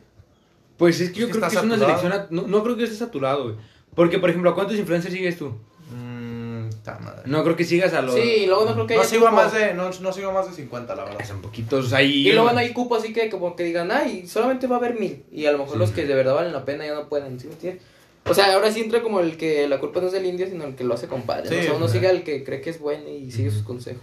Pues 0.77 1.01
es 1.01 1.11
que 1.11 1.21
yo 1.21 1.27
Es 1.27 1.33
que 1.33 1.39
creo 1.39 1.49
que 1.49 1.55
está 1.55 1.61
es 1.61 1.67
una 1.67 1.79
selección, 1.79 2.13
a- 2.13 2.27
no, 2.31 2.43
no 2.47 2.63
creo 2.63 2.77
que 2.77 2.85
esté 2.85 2.97
saturado, 2.97 3.45
güey. 3.45 3.57
Porque, 3.95 4.19
por 4.19 4.31
ejemplo, 4.31 4.51
¿a 4.51 4.55
cuántos 4.55 4.77
influencers 4.77 5.13
sigues 5.15 5.37
tú? 5.37 5.53
Mmm, 5.91 6.71
ta 6.83 6.99
madre. 6.99 7.23
No 7.27 7.45
creo 7.45 7.55
que 7.57 7.65
sigas 7.65 7.93
a 7.93 8.01
los... 8.03 8.15
Sí, 8.15 8.21
y 8.21 8.47
luego 8.47 8.65
no 8.65 8.73
creo 8.75 8.87
que 8.87 8.95
No 8.95 9.01
haya 9.03 9.11
sigo 9.11 9.29
a 9.29 9.31
más 9.31 9.53
de, 9.53 9.75
no, 9.75 9.91
no 9.91 10.13
sigo 10.13 10.31
a 10.31 10.33
más 10.33 10.49
de 10.49 10.55
50, 10.57 10.95
la 10.95 11.05
verdad. 11.05 11.25
Son 11.27 11.43
poquitos 11.43 11.93
ahí. 11.93 12.29
Y 12.29 12.33
luego 12.33 12.51
no 12.53 12.59
hay 12.59 12.73
cupo 12.73 12.97
así 12.97 13.13
que 13.13 13.29
como 13.29 13.55
que 13.55 13.65
digan, 13.65 13.91
ay, 13.93 14.27
solamente 14.27 14.67
va 14.67 14.77
a 14.77 14.79
haber 14.79 14.99
mil. 14.99 15.25
Y 15.31 15.45
a 15.47 15.53
lo 15.53 15.59
mejor 15.59 15.75
Sí. 15.75 15.79
los 15.79 15.91
que 15.91 16.07
de 16.07 16.15
verdad 16.15 16.35
valen 16.35 16.53
la 16.53 16.65
pena 16.65 16.87
ya 16.87 16.95
no 16.95 17.09
pueden, 17.09 17.39
¿sí 17.39 17.47
me 17.49 17.53
entiendes? 17.53 17.83
O 18.25 18.35
sea, 18.35 18.53
ahora 18.55 18.71
sí 18.71 18.81
entra 18.81 19.03
como 19.03 19.21
el 19.21 19.37
que 19.37 19.67
la 19.69 19.81
culpa 19.81 20.01
no 20.01 20.07
es 20.07 20.13
del 20.13 20.25
indio, 20.27 20.47
sino 20.47 20.65
el 20.65 20.75
que 20.77 20.85
lo 20.85 20.95
hace 20.95 21.09
compadre. 21.09 21.51
¿no? 21.51 21.59
O 21.59 21.63
sea, 21.63 21.73
uno 21.75 21.85
ajá. 21.87 21.95
sigue 21.95 22.09
al 22.09 22.23
que 22.23 22.45
cree 22.45 22.61
que 22.61 22.71
es 22.71 22.79
bueno 22.79 23.09
y 23.09 23.31
sigue 23.33 23.51
sus 23.51 23.63
consejos. 23.63 24.03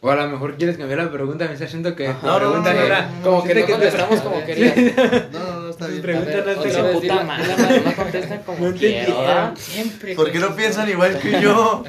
O 0.00 0.08
a 0.08 0.14
lo 0.14 0.28
mejor 0.28 0.56
quieres 0.56 0.76
cambiar 0.78 1.00
la 1.00 1.10
pregunta, 1.10 1.46
me 1.46 1.54
está 1.54 1.64
haciendo 1.64 1.96
que 1.96 2.06
Ajá. 2.06 2.24
la 2.24 2.32
No, 2.34 2.38
no, 2.38 2.46
pregunta 2.62 2.72
no, 2.72 2.76
no 2.76 2.80
no, 2.80 2.86
era... 2.86 3.10
Como 3.24 3.42
que 3.42 3.54
no 3.56 3.64
te- 3.66 3.72
contestamos 3.72 4.20
como 4.20 4.36
A 4.36 4.38
ver. 4.38 4.46
querías. 4.46 4.76
No, 5.32 5.38
no, 5.40 5.60
no, 5.62 5.70
está 5.70 5.86
bien. 5.88 6.02
Pregunta 6.02 6.44
no 6.82 6.92
puta 6.92 7.24
madre, 7.24 7.82
no 7.84 7.96
contesta 7.96 8.40
como 8.42 8.68
No 8.70 8.76
quiero. 8.76 9.16
Siempre. 9.56 10.14
¿Por 10.14 10.30
qué 10.30 10.38
no 10.38 10.54
piensan 10.54 10.88
igual 10.88 11.18
que 11.18 11.40
yo? 11.40 11.82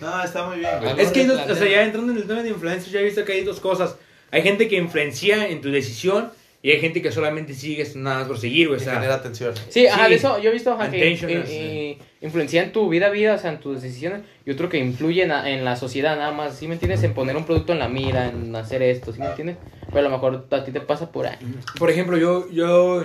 no, 0.00 0.22
está 0.24 0.46
muy 0.46 0.58
bien, 0.58 0.70
güey. 0.80 1.00
Es 1.00 1.10
que 1.12 1.26
dos, 1.26 1.40
o 1.48 1.54
sea, 1.54 1.68
ya 1.68 1.82
entrando 1.84 2.12
en 2.12 2.18
el 2.18 2.26
tema 2.26 2.42
de 2.42 2.48
influencers, 2.50 2.90
ya 2.90 3.00
he 3.00 3.04
visto 3.04 3.24
que 3.24 3.32
hay 3.32 3.44
dos 3.44 3.60
cosas. 3.60 3.94
Hay 4.32 4.42
gente 4.42 4.66
que 4.68 4.76
influencia 4.76 5.46
en 5.48 5.60
tu 5.60 5.70
decisión 5.70 6.30
y 6.62 6.70
hay 6.72 6.80
gente 6.80 7.00
que 7.00 7.12
solamente 7.12 7.54
sigues 7.54 7.94
nada 7.96 8.18
más 8.20 8.28
por 8.28 8.38
seguir, 8.38 8.68
güey. 8.68 8.80
O 8.80 8.82
sea, 8.82 8.94
genera 8.94 9.14
atención. 9.14 9.54
Sí, 9.68 9.86
ajá, 9.86 10.04
Sí. 10.04 10.10
de 10.10 10.16
eso 10.16 10.38
yo 10.40 10.50
he 10.50 10.52
visto 10.52 10.72
ajá, 10.72 10.90
que 10.90 11.10
in- 11.10 11.30
in- 11.30 11.98
influencia 12.20 12.62
en 12.62 12.72
tu 12.72 12.88
vida 12.88 13.10
vida, 13.10 13.34
o 13.34 13.38
sea, 13.38 13.52
en 13.52 13.60
tus 13.60 13.80
decisiones, 13.80 14.22
y 14.44 14.50
otro 14.50 14.68
que 14.68 14.78
influye 14.78 15.22
en, 15.22 15.28
la- 15.28 15.48
en 15.48 15.64
la 15.64 15.76
sociedad 15.76 16.16
nada 16.16 16.32
más, 16.32 16.56
¿sí 16.56 16.66
me 16.66 16.74
entiendes? 16.74 17.02
En 17.04 17.14
poner 17.14 17.36
un 17.36 17.44
producto 17.44 17.72
en 17.72 17.78
la 17.78 17.88
mira, 17.88 18.28
en 18.28 18.54
hacer 18.56 18.82
esto, 18.82 19.12
¿sí 19.12 19.20
me 19.20 19.26
entiendes? 19.26 19.56
Pero 19.86 20.00
a 20.00 20.02
lo 20.02 20.10
mejor 20.10 20.46
a 20.50 20.64
ti 20.64 20.72
te 20.72 20.80
pasa 20.80 21.12
por 21.12 21.26
ahí. 21.26 21.36
por 21.78 21.90
ejemplo, 21.90 22.16
yo, 22.18 22.50
yo, 22.50 23.04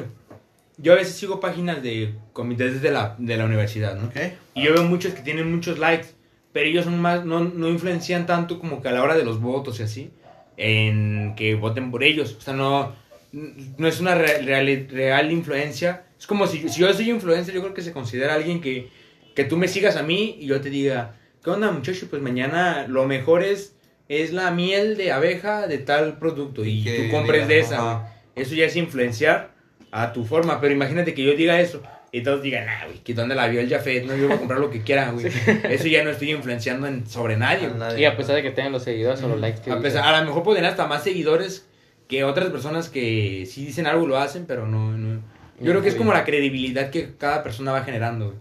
yo 0.77 0.93
a 0.93 0.95
veces 0.95 1.13
sigo 1.15 1.39
páginas 1.39 1.83
de 1.83 2.15
comités 2.33 2.81
de 2.81 2.89
la, 2.91 3.15
de 3.19 3.37
la 3.37 3.45
universidad, 3.45 3.95
¿no? 3.95 4.07
¿Ok? 4.07 4.15
Y 4.55 4.63
yo 4.63 4.73
veo 4.73 4.83
muchos 4.83 5.13
que 5.13 5.21
tienen 5.21 5.51
muchos 5.53 5.77
likes, 5.77 6.07
pero 6.51 6.65
ellos 6.67 6.85
son 6.85 6.99
más, 6.99 7.23
no, 7.23 7.39
no 7.43 7.69
influencian 7.69 8.25
tanto 8.25 8.59
como 8.59 8.81
que 8.81 8.87
a 8.89 8.91
la 8.91 9.03
hora 9.03 9.15
de 9.15 9.23
los 9.23 9.39
votos 9.39 9.79
y 9.79 9.83
así, 9.83 10.11
en 10.57 11.33
que 11.35 11.55
voten 11.55 11.91
por 11.91 12.03
ellos. 12.03 12.35
O 12.37 12.41
sea, 12.41 12.53
no, 12.53 12.95
no 13.33 13.87
es 13.87 13.99
una 13.99 14.15
re- 14.15 14.41
real, 14.43 14.87
real 14.89 15.31
influencia. 15.31 16.03
Es 16.19 16.27
como 16.27 16.47
si, 16.47 16.69
si 16.69 16.79
yo 16.81 16.93
soy 16.93 17.09
influencer, 17.09 17.53
yo 17.53 17.61
creo 17.61 17.73
que 17.73 17.81
se 17.81 17.91
considera 17.91 18.35
alguien 18.35 18.61
que, 18.61 18.89
que 19.35 19.43
tú 19.43 19.57
me 19.57 19.67
sigas 19.67 19.97
a 19.97 20.03
mí 20.03 20.37
y 20.39 20.45
yo 20.45 20.61
te 20.61 20.69
diga, 20.69 21.15
¿qué 21.43 21.49
onda 21.49 21.71
muchacho? 21.71 22.07
Pues 22.09 22.21
mañana 22.21 22.85
lo 22.87 23.05
mejor 23.05 23.43
es, 23.43 23.75
es 24.07 24.31
la 24.31 24.51
miel 24.51 24.95
de 24.97 25.11
abeja 25.11 25.67
de 25.67 25.79
tal 25.79 26.19
producto 26.19 26.63
y 26.63 26.83
Que 26.83 27.03
tú 27.05 27.11
compres 27.11 27.41
diga, 27.41 27.47
de 27.47 27.59
esa. 27.59 27.75
ajá. 27.77 28.13
Eso 28.35 28.55
ya 28.55 28.65
es 28.65 28.75
influenciar 28.75 29.51
a 29.91 30.13
tu 30.13 30.23
forma, 30.25 30.59
pero 30.61 30.73
imagínate 30.73 31.13
que 31.13 31.23
yo 31.23 31.33
diga 31.35 31.59
eso. 31.59 31.81
y 32.11 32.21
todos 32.21 32.41
digan, 32.43 32.67
ah, 32.69 32.85
güey, 32.85 32.99
que 32.99 33.13
dónde 33.15 33.33
la 33.35 33.47
vio 33.47 33.59
el 33.59 33.67
Jafet, 33.69 34.05
no, 34.05 34.15
yo 34.15 34.27
voy 34.27 34.35
a 34.35 34.39
comprar 34.39 34.59
lo 34.59 34.69
que 34.69 34.81
quiera, 34.83 35.09
güey. 35.11 35.25
Eso 35.69 35.87
ya 35.87 36.03
no 36.03 36.11
estoy 36.11 36.31
influenciando 36.31 36.85
en, 36.87 37.07
sobre 37.07 37.37
nadie, 37.37 37.65
A 37.67 37.69
nadie. 37.71 38.01
Y 38.01 38.05
a 38.05 38.15
pesar 38.15 38.35
de 38.35 38.43
que 38.43 38.51
tengan 38.51 38.71
los 38.71 38.83
seguidores 38.83 39.21
o 39.23 39.27
los 39.27 39.39
likes 39.41 39.61
que 39.61 39.71
A, 39.71 39.79
pesar, 39.79 40.03
a 40.13 40.19
lo 40.21 40.27
mejor 40.27 40.43
pueden 40.43 40.59
tener 40.59 40.71
hasta 40.71 40.85
más 40.87 41.03
seguidores 41.03 41.67
que 42.13 42.23
otras 42.23 42.51
personas 42.51 42.89
que 42.89 43.47
sí 43.49 43.65
dicen 43.65 43.87
algo 43.87 44.05
lo 44.05 44.17
hacen, 44.17 44.45
pero 44.45 44.67
no, 44.67 44.95
no. 44.95 45.19
Yo 45.59 45.71
creo 45.71 45.81
que 45.81 45.89
es 45.89 45.95
como 45.95 46.13
la 46.13 46.25
credibilidad 46.25 46.91
que 46.91 47.15
cada 47.17 47.41
persona 47.41 47.71
va 47.71 47.83
generando. 47.83 48.35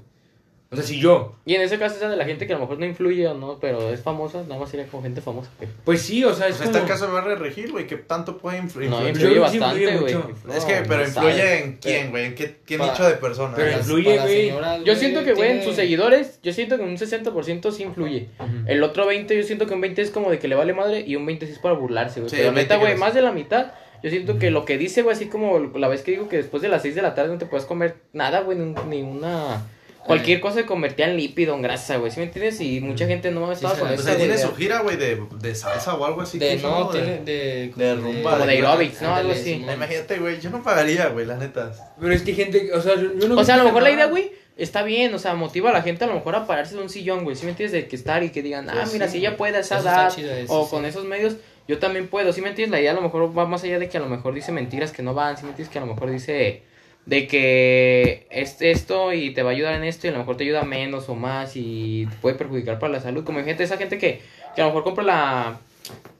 O 0.72 0.74
sea, 0.74 0.84
si 0.84 0.98
yo, 0.98 1.36
Y 1.44 1.54
en 1.54 1.60
ese 1.60 1.78
caso 1.78 1.96
esa 1.96 2.08
de 2.08 2.16
la 2.16 2.24
gente 2.24 2.46
que 2.46 2.54
a 2.54 2.56
lo 2.56 2.62
mejor 2.62 2.78
no 2.78 2.86
influye 2.86 3.26
o 3.28 3.34
no, 3.34 3.58
pero 3.60 3.92
es 3.92 4.00
famosa, 4.00 4.42
nada 4.44 4.58
más 4.58 4.70
sería 4.70 4.86
como 4.86 5.02
gente 5.02 5.20
famosa. 5.20 5.50
güey. 5.58 5.68
pues 5.84 6.00
sí, 6.00 6.24
o 6.24 6.32
sea, 6.32 6.48
es 6.48 6.56
Pues 6.56 6.68
está 6.68 6.78
como... 6.78 6.90
el 6.90 6.92
caso 6.92 7.06
de 7.06 7.12
Barry 7.12 7.34
Regil, 7.34 7.72
güey, 7.72 7.86
que 7.86 7.96
tanto 7.96 8.38
puede 8.38 8.56
influir. 8.56 8.88
No, 8.88 9.06
influye 9.06 9.38
bastante, 9.38 9.84
influye 9.84 10.14
güey. 10.16 10.56
es 10.56 10.64
que, 10.64 10.82
pero 10.88 11.02
no 11.02 11.08
influye 11.08 11.36
sabe. 11.36 11.64
en 11.64 11.76
quién, 11.76 12.10
güey, 12.10 12.24
en 12.24 12.34
qué, 12.34 12.56
qué 12.64 12.78
nicho 12.78 13.04
de 13.04 13.14
personas. 13.16 13.54
Pero 13.56 13.76
influye, 13.76 14.18
güey. 14.18 14.84
Yo 14.84 14.94
siento 14.94 15.22
que, 15.24 15.34
güey, 15.34 15.58
en 15.58 15.62
sus 15.62 15.76
seguidores, 15.76 16.40
yo 16.42 16.54
siento 16.54 16.78
que 16.78 16.84
un 16.84 16.96
60% 16.96 17.70
sí 17.70 17.82
influye. 17.82 18.30
El 18.66 18.82
otro 18.82 19.06
20, 19.06 19.36
yo 19.36 19.42
siento 19.42 19.66
que 19.66 19.74
un 19.74 19.82
20 19.82 20.00
es 20.00 20.10
como 20.10 20.30
de 20.30 20.38
que 20.38 20.48
le 20.48 20.54
vale 20.54 20.72
madre 20.72 21.04
y 21.06 21.16
un 21.16 21.26
20 21.26 21.46
sí 21.46 21.52
es 21.52 21.58
para 21.58 21.74
burlarse, 21.74 22.20
güey. 22.20 22.30
Sí, 22.30 22.36
Pero 22.36 22.48
el 22.48 22.54
20 22.54 22.74
neta, 22.74 22.82
güey, 22.82 22.96
más 22.96 23.12
de 23.12 23.20
la 23.20 23.32
mitad, 23.32 23.72
yo 24.02 24.08
siento 24.08 24.38
que 24.38 24.50
lo 24.50 24.64
que 24.64 24.78
dice, 24.78 25.02
güey, 25.02 25.14
así 25.14 25.26
como 25.26 25.58
la 25.58 25.88
vez 25.88 26.00
que 26.00 26.12
digo 26.12 26.28
que 26.30 26.38
después 26.38 26.62
de 26.62 26.70
las 26.70 26.80
6 26.80 26.94
de 26.94 27.02
la 27.02 27.14
tarde 27.14 27.30
no 27.30 27.38
te 27.38 27.44
puedes 27.44 27.66
comer 27.66 27.96
nada, 28.14 28.40
güey, 28.40 28.56
ni 28.56 29.02
una... 29.02 29.62
Cualquier 30.04 30.40
cosa 30.40 30.56
se 30.56 30.66
convertía 30.66 31.06
en 31.08 31.16
lípido, 31.16 31.54
en 31.54 31.62
grasa, 31.62 31.96
güey, 31.96 32.10
¿sí 32.10 32.18
me 32.18 32.26
entiendes? 32.26 32.60
Y 32.60 32.80
mucha 32.80 33.06
gente 33.06 33.30
no 33.30 33.52
estaba 33.52 33.74
Sí, 33.74 33.80
con 33.80 33.88
se- 33.88 33.94
O 33.94 33.96
eso, 33.96 34.04
sea, 34.04 34.16
tiene 34.16 34.32
de- 34.32 34.38
su 34.38 34.54
gira, 34.56 34.80
güey, 34.80 34.96
de, 34.96 35.22
de 35.40 35.54
salsa 35.54 35.94
o 35.94 36.04
algo 36.04 36.22
así. 36.22 36.38
De, 36.38 36.56
que 36.56 36.62
no, 36.62 36.90
De- 36.90 37.00
tiene 37.00 37.18
de... 37.24 37.72
de 37.76 37.94
rumba, 37.94 38.32
Como 38.32 38.44
de 38.44 38.50
de- 38.50 38.58
aerobics, 38.58 39.00
¿no? 39.02 39.14
Algo 39.14 39.32
así. 39.32 39.52
Imagínate, 39.52 40.18
güey, 40.18 40.40
yo 40.40 40.50
no 40.50 40.62
pagaría, 40.62 41.08
güey, 41.08 41.24
la 41.26 41.36
neta. 41.36 41.72
Pero 42.00 42.12
es 42.12 42.22
que 42.22 42.34
gente, 42.34 42.72
o 42.74 42.80
sea, 42.80 42.94
yo, 42.96 43.28
no... 43.28 43.36
O 43.38 43.44
sea, 43.44 43.54
a 43.54 43.58
lo 43.58 43.64
mejor 43.64 43.82
la 43.84 43.90
idea, 43.92 44.06
güey, 44.06 44.32
está 44.56 44.82
bien, 44.82 45.14
o 45.14 45.18
sea, 45.20 45.34
motiva 45.34 45.70
a 45.70 45.72
la 45.72 45.82
gente 45.82 46.04
a 46.04 46.08
lo 46.08 46.14
mejor 46.14 46.34
a 46.34 46.46
pararse 46.46 46.74
de 46.74 46.82
un 46.82 46.90
sillón, 46.90 47.22
güey, 47.24 47.36
¿sí 47.36 47.44
me 47.44 47.50
entiendes? 47.52 47.72
De 47.72 47.86
que 47.88 47.94
estar 47.96 48.22
y 48.24 48.30
que 48.30 48.42
digan, 48.42 48.68
ah, 48.70 48.74
Pues 48.80 48.92
mira, 48.92 49.06
sí, 49.06 49.12
si 49.12 49.18
ella 49.18 49.36
puede 49.36 49.56
a 49.56 49.60
esa 49.60 49.78
eso 49.78 49.88
edad, 49.88 50.18
eso 50.18 50.52
o 50.52 50.64
sí. 50.64 50.70
con 50.70 50.84
esos 50.84 51.04
medios, 51.04 51.36
yo 51.68 51.78
también 51.78 52.08
puedo, 52.08 52.32
¿sí 52.32 52.40
me 52.42 52.48
entiendes? 52.48 52.72
La 52.72 52.80
idea 52.80 52.90
a 52.90 52.94
lo 52.94 53.02
mejor 53.02 53.36
va 53.38 53.46
más 53.46 53.62
allá 53.62 53.78
de 53.78 53.88
que 53.88 53.96
a 53.98 54.00
lo 54.00 54.08
mejor 54.08 54.34
dice 54.34 54.50
mentiras 54.50 54.90
que 54.90 55.02
no 55.04 55.14
van, 55.14 55.36
¿sí 55.36 55.44
me 55.44 55.50
entiendes? 55.50 55.72
Que 55.72 55.78
a 55.78 55.82
lo 55.82 55.86
mejor 55.86 56.10
dice 56.10 56.64
de 57.06 57.26
que 57.26 58.26
es 58.30 58.60
esto 58.60 59.12
y 59.12 59.30
te 59.34 59.42
va 59.42 59.50
a 59.50 59.52
ayudar 59.52 59.74
en 59.74 59.84
esto 59.84 60.06
y 60.06 60.10
a 60.10 60.12
lo 60.12 60.18
mejor 60.18 60.36
te 60.36 60.44
ayuda 60.44 60.62
menos 60.62 61.08
o 61.08 61.14
más 61.14 61.56
y 61.56 62.06
te 62.06 62.16
puede 62.16 62.36
perjudicar 62.36 62.78
para 62.78 62.92
la 62.92 63.00
salud, 63.00 63.24
como 63.24 63.38
hay 63.38 63.44
gente, 63.44 63.64
esa 63.64 63.76
gente 63.76 63.98
que, 63.98 64.20
que 64.54 64.62
a 64.62 64.66
lo 64.66 64.70
mejor 64.70 64.84
compra 64.84 65.04
la... 65.04 65.60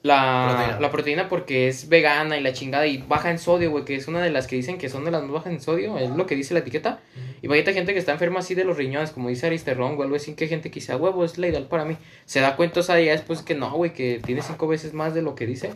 La 0.03 0.49
Proteína. 0.49 0.79
la 0.81 0.91
proteína 0.91 1.29
porque 1.29 1.69
es 1.69 1.87
vegana 1.87 2.37
y 2.37 2.41
la 2.41 2.51
chingada 2.51 2.85
y 2.85 2.97
baja 2.97 3.31
en 3.31 3.39
sodio, 3.39 3.71
güey, 3.71 3.85
que 3.85 3.95
es 3.95 4.09
una 4.09 4.21
de 4.21 4.29
las 4.29 4.45
que 4.45 4.57
dicen 4.57 4.77
que 4.77 4.89
son 4.89 5.05
de 5.05 5.11
las 5.11 5.21
más 5.23 5.31
bajas 5.31 5.53
en 5.53 5.61
sodio, 5.61 5.97
es 5.97 6.09
lo 6.09 6.25
que 6.25 6.35
dice 6.35 6.53
la 6.53 6.59
etiqueta. 6.59 6.99
Y 7.41 7.47
vaya 7.47 7.63
gente 7.71 7.93
que 7.93 7.99
está 7.99 8.11
enferma 8.11 8.39
así 8.39 8.53
de 8.55 8.65
los 8.65 8.75
riñones, 8.75 9.11
como 9.11 9.29
dice 9.29 9.47
Aristerrón 9.47 9.97
o 9.97 10.03
algo 10.03 10.17
así, 10.17 10.33
que 10.33 10.49
gente 10.49 10.69
que 10.69 10.81
dice, 10.81 10.91
"A 10.91 10.97
huevo, 10.97 11.23
es 11.23 11.37
la 11.37 11.47
ideal 11.47 11.67
para 11.67 11.85
mí. 11.85 11.95
Se 12.25 12.41
da 12.41 12.57
cuenta, 12.57 12.81
o 12.81 12.83
sea, 12.83 12.99
ya 12.99 13.13
después 13.13 13.41
que 13.41 13.55
no, 13.55 13.71
güey, 13.71 13.93
que 13.93 14.19
tiene 14.23 14.41
cinco 14.41 14.67
veces 14.67 14.93
más 14.93 15.13
de 15.13 15.21
lo 15.21 15.33
que 15.33 15.45
dice. 15.47 15.71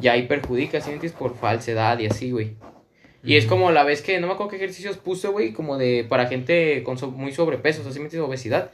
Y 0.00 0.08
ahí 0.08 0.26
perjudica, 0.26 0.82
¿sí 0.82 0.88
me 0.88 0.96
entiendes? 0.96 1.18
Por 1.18 1.34
falsedad 1.34 1.98
y 1.98 2.06
así, 2.06 2.30
güey. 2.30 2.54
Y 3.24 3.36
es 3.36 3.46
como 3.46 3.70
la 3.70 3.84
vez 3.84 4.02
que, 4.02 4.18
no 4.20 4.26
me 4.26 4.32
acuerdo 4.32 4.50
qué 4.50 4.56
ejercicios 4.56 4.96
puse, 4.96 5.28
güey, 5.28 5.52
como 5.52 5.78
de, 5.78 6.04
para 6.08 6.26
gente 6.26 6.82
con 6.82 6.98
so- 6.98 7.10
muy 7.10 7.32
sobrepeso, 7.32 7.80
o 7.80 7.84
sea, 7.84 7.92
¿sí 7.92 7.98
me 8.00 8.06
entiendes? 8.06 8.28
Obesidad. 8.28 8.70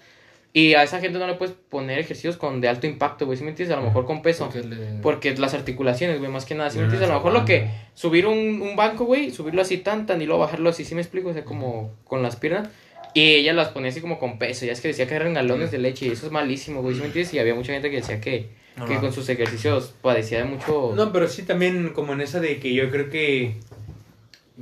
Y 0.54 0.72
a 0.72 0.82
esa 0.82 0.98
gente 1.00 1.18
no 1.18 1.26
le 1.26 1.34
puedes 1.34 1.54
poner 1.68 1.98
ejercicios 1.98 2.38
con 2.38 2.62
de 2.62 2.68
alto 2.68 2.86
impacto, 2.86 3.26
güey, 3.26 3.36
¿sí 3.36 3.44
me 3.44 3.50
entiendes? 3.50 3.76
A 3.76 3.80
lo 3.80 3.86
mejor 3.86 4.06
con 4.06 4.22
peso. 4.22 4.46
Porque 4.50 4.66
le- 4.66 4.76
Porque 5.02 5.34
las 5.36 5.52
articulaciones, 5.52 6.18
güey, 6.18 6.30
más 6.30 6.46
que 6.46 6.54
nada, 6.54 6.70
¿sí 6.70 6.78
me 6.78 6.84
entiendes? 6.84 7.10
A 7.10 7.12
lo 7.12 7.18
mejor 7.18 7.34
lo 7.34 7.44
que, 7.44 7.68
subir 7.92 8.26
un, 8.26 8.62
un 8.62 8.74
banco, 8.74 9.04
güey, 9.04 9.30
subirlo 9.30 9.60
así 9.60 9.76
tan, 9.78 10.06
tan 10.06 10.22
y 10.22 10.24
luego 10.26 10.40
bajarlo 10.40 10.70
así, 10.70 10.84
¿sí 10.86 10.94
me 10.94 11.02
explico? 11.02 11.28
O 11.28 11.32
sea, 11.34 11.44
como 11.44 11.94
con 12.04 12.22
las 12.22 12.36
piernas. 12.36 12.68
Y 13.12 13.34
ella 13.34 13.52
las 13.52 13.68
ponía 13.68 13.90
así 13.90 14.00
como 14.00 14.18
con 14.18 14.38
peso, 14.38 14.64
ya 14.64 14.72
es 14.72 14.80
que 14.80 14.88
decía 14.88 15.06
que 15.06 15.14
eran 15.14 15.34
galones 15.34 15.70
de 15.70 15.78
leche 15.78 16.06
y 16.06 16.10
eso 16.10 16.24
es 16.26 16.32
malísimo, 16.32 16.80
güey, 16.82 16.94
¿sí 16.94 17.00
me 17.00 17.06
entiendes? 17.08 17.34
Y 17.34 17.38
había 17.38 17.54
mucha 17.54 17.72
gente 17.72 17.90
que 17.90 17.96
decía 17.96 18.20
que, 18.20 18.48
que 18.86 18.96
con 18.96 19.12
sus 19.12 19.28
ejercicios 19.28 19.94
padecía 20.02 20.38
de 20.38 20.44
mucho... 20.44 20.92
No, 20.94 21.12
pero 21.12 21.26
sí 21.28 21.42
también 21.42 21.90
como 21.90 22.12
en 22.14 22.20
esa 22.20 22.38
de 22.40 22.58
que 22.60 22.72
yo 22.74 22.90
creo 22.90 23.08
que 23.10 23.54